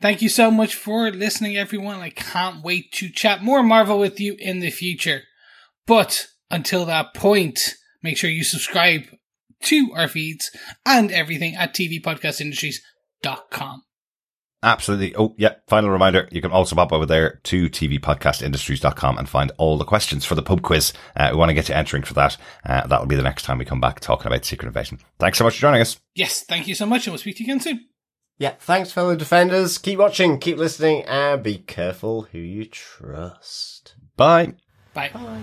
Thank 0.00 0.22
you 0.22 0.28
so 0.28 0.50
much 0.52 0.76
for 0.76 1.10
listening, 1.10 1.56
everyone. 1.56 1.98
I 1.98 2.10
can't 2.10 2.62
wait 2.62 2.92
to 2.92 3.10
chat 3.10 3.42
more 3.42 3.64
Marvel 3.64 3.98
with 3.98 4.20
you 4.20 4.36
in 4.38 4.60
the 4.60 4.70
future. 4.70 5.22
But 5.86 6.28
until 6.50 6.84
that 6.86 7.14
point, 7.14 7.74
make 8.00 8.16
sure 8.16 8.30
you 8.30 8.44
subscribe 8.44 9.02
to 9.62 9.90
our 9.94 10.08
feeds 10.08 10.50
and 10.86 11.10
everything 11.10 11.56
at 11.56 11.74
tvpodcastindustries.com. 11.74 13.82
Absolutely. 14.60 15.14
Oh, 15.14 15.36
yeah. 15.38 15.54
Final 15.68 15.90
reminder. 15.90 16.28
You 16.32 16.42
can 16.42 16.50
also 16.50 16.74
pop 16.74 16.92
over 16.92 17.06
there 17.06 17.38
to 17.44 17.70
tvpodcastindustries.com 17.70 19.18
and 19.18 19.28
find 19.28 19.52
all 19.56 19.78
the 19.78 19.84
questions 19.84 20.24
for 20.24 20.34
the 20.34 20.42
pub 20.42 20.62
quiz. 20.62 20.92
Uh, 21.14 21.28
we 21.30 21.36
want 21.38 21.50
to 21.50 21.54
get 21.54 21.68
you 21.68 21.76
entering 21.76 22.02
for 22.02 22.14
that. 22.14 22.36
Uh, 22.66 22.84
that'll 22.86 23.06
be 23.06 23.14
the 23.14 23.22
next 23.22 23.44
time 23.44 23.58
we 23.58 23.64
come 23.64 23.80
back 23.80 24.00
talking 24.00 24.26
about 24.26 24.44
Secret 24.44 24.66
Invasion. 24.66 24.98
Thanks 25.20 25.38
so 25.38 25.44
much 25.44 25.54
for 25.54 25.60
joining 25.60 25.80
us. 25.80 26.00
Yes, 26.14 26.42
thank 26.42 26.66
you 26.66 26.74
so 26.74 26.86
much, 26.86 27.06
and 27.06 27.12
we'll 27.12 27.18
speak 27.18 27.36
to 27.36 27.44
you 27.44 27.52
again 27.52 27.60
soon. 27.60 27.86
Yeah, 28.38 28.54
thanks, 28.58 28.90
fellow 28.92 29.14
defenders. 29.16 29.78
Keep 29.78 29.98
watching, 29.98 30.38
keep 30.38 30.58
listening, 30.58 31.02
and 31.04 31.42
be 31.42 31.58
careful 31.58 32.22
who 32.32 32.38
you 32.38 32.64
trust. 32.64 33.94
Bye. 34.16 34.54
Bye. 34.94 35.10
Bye. 35.12 35.42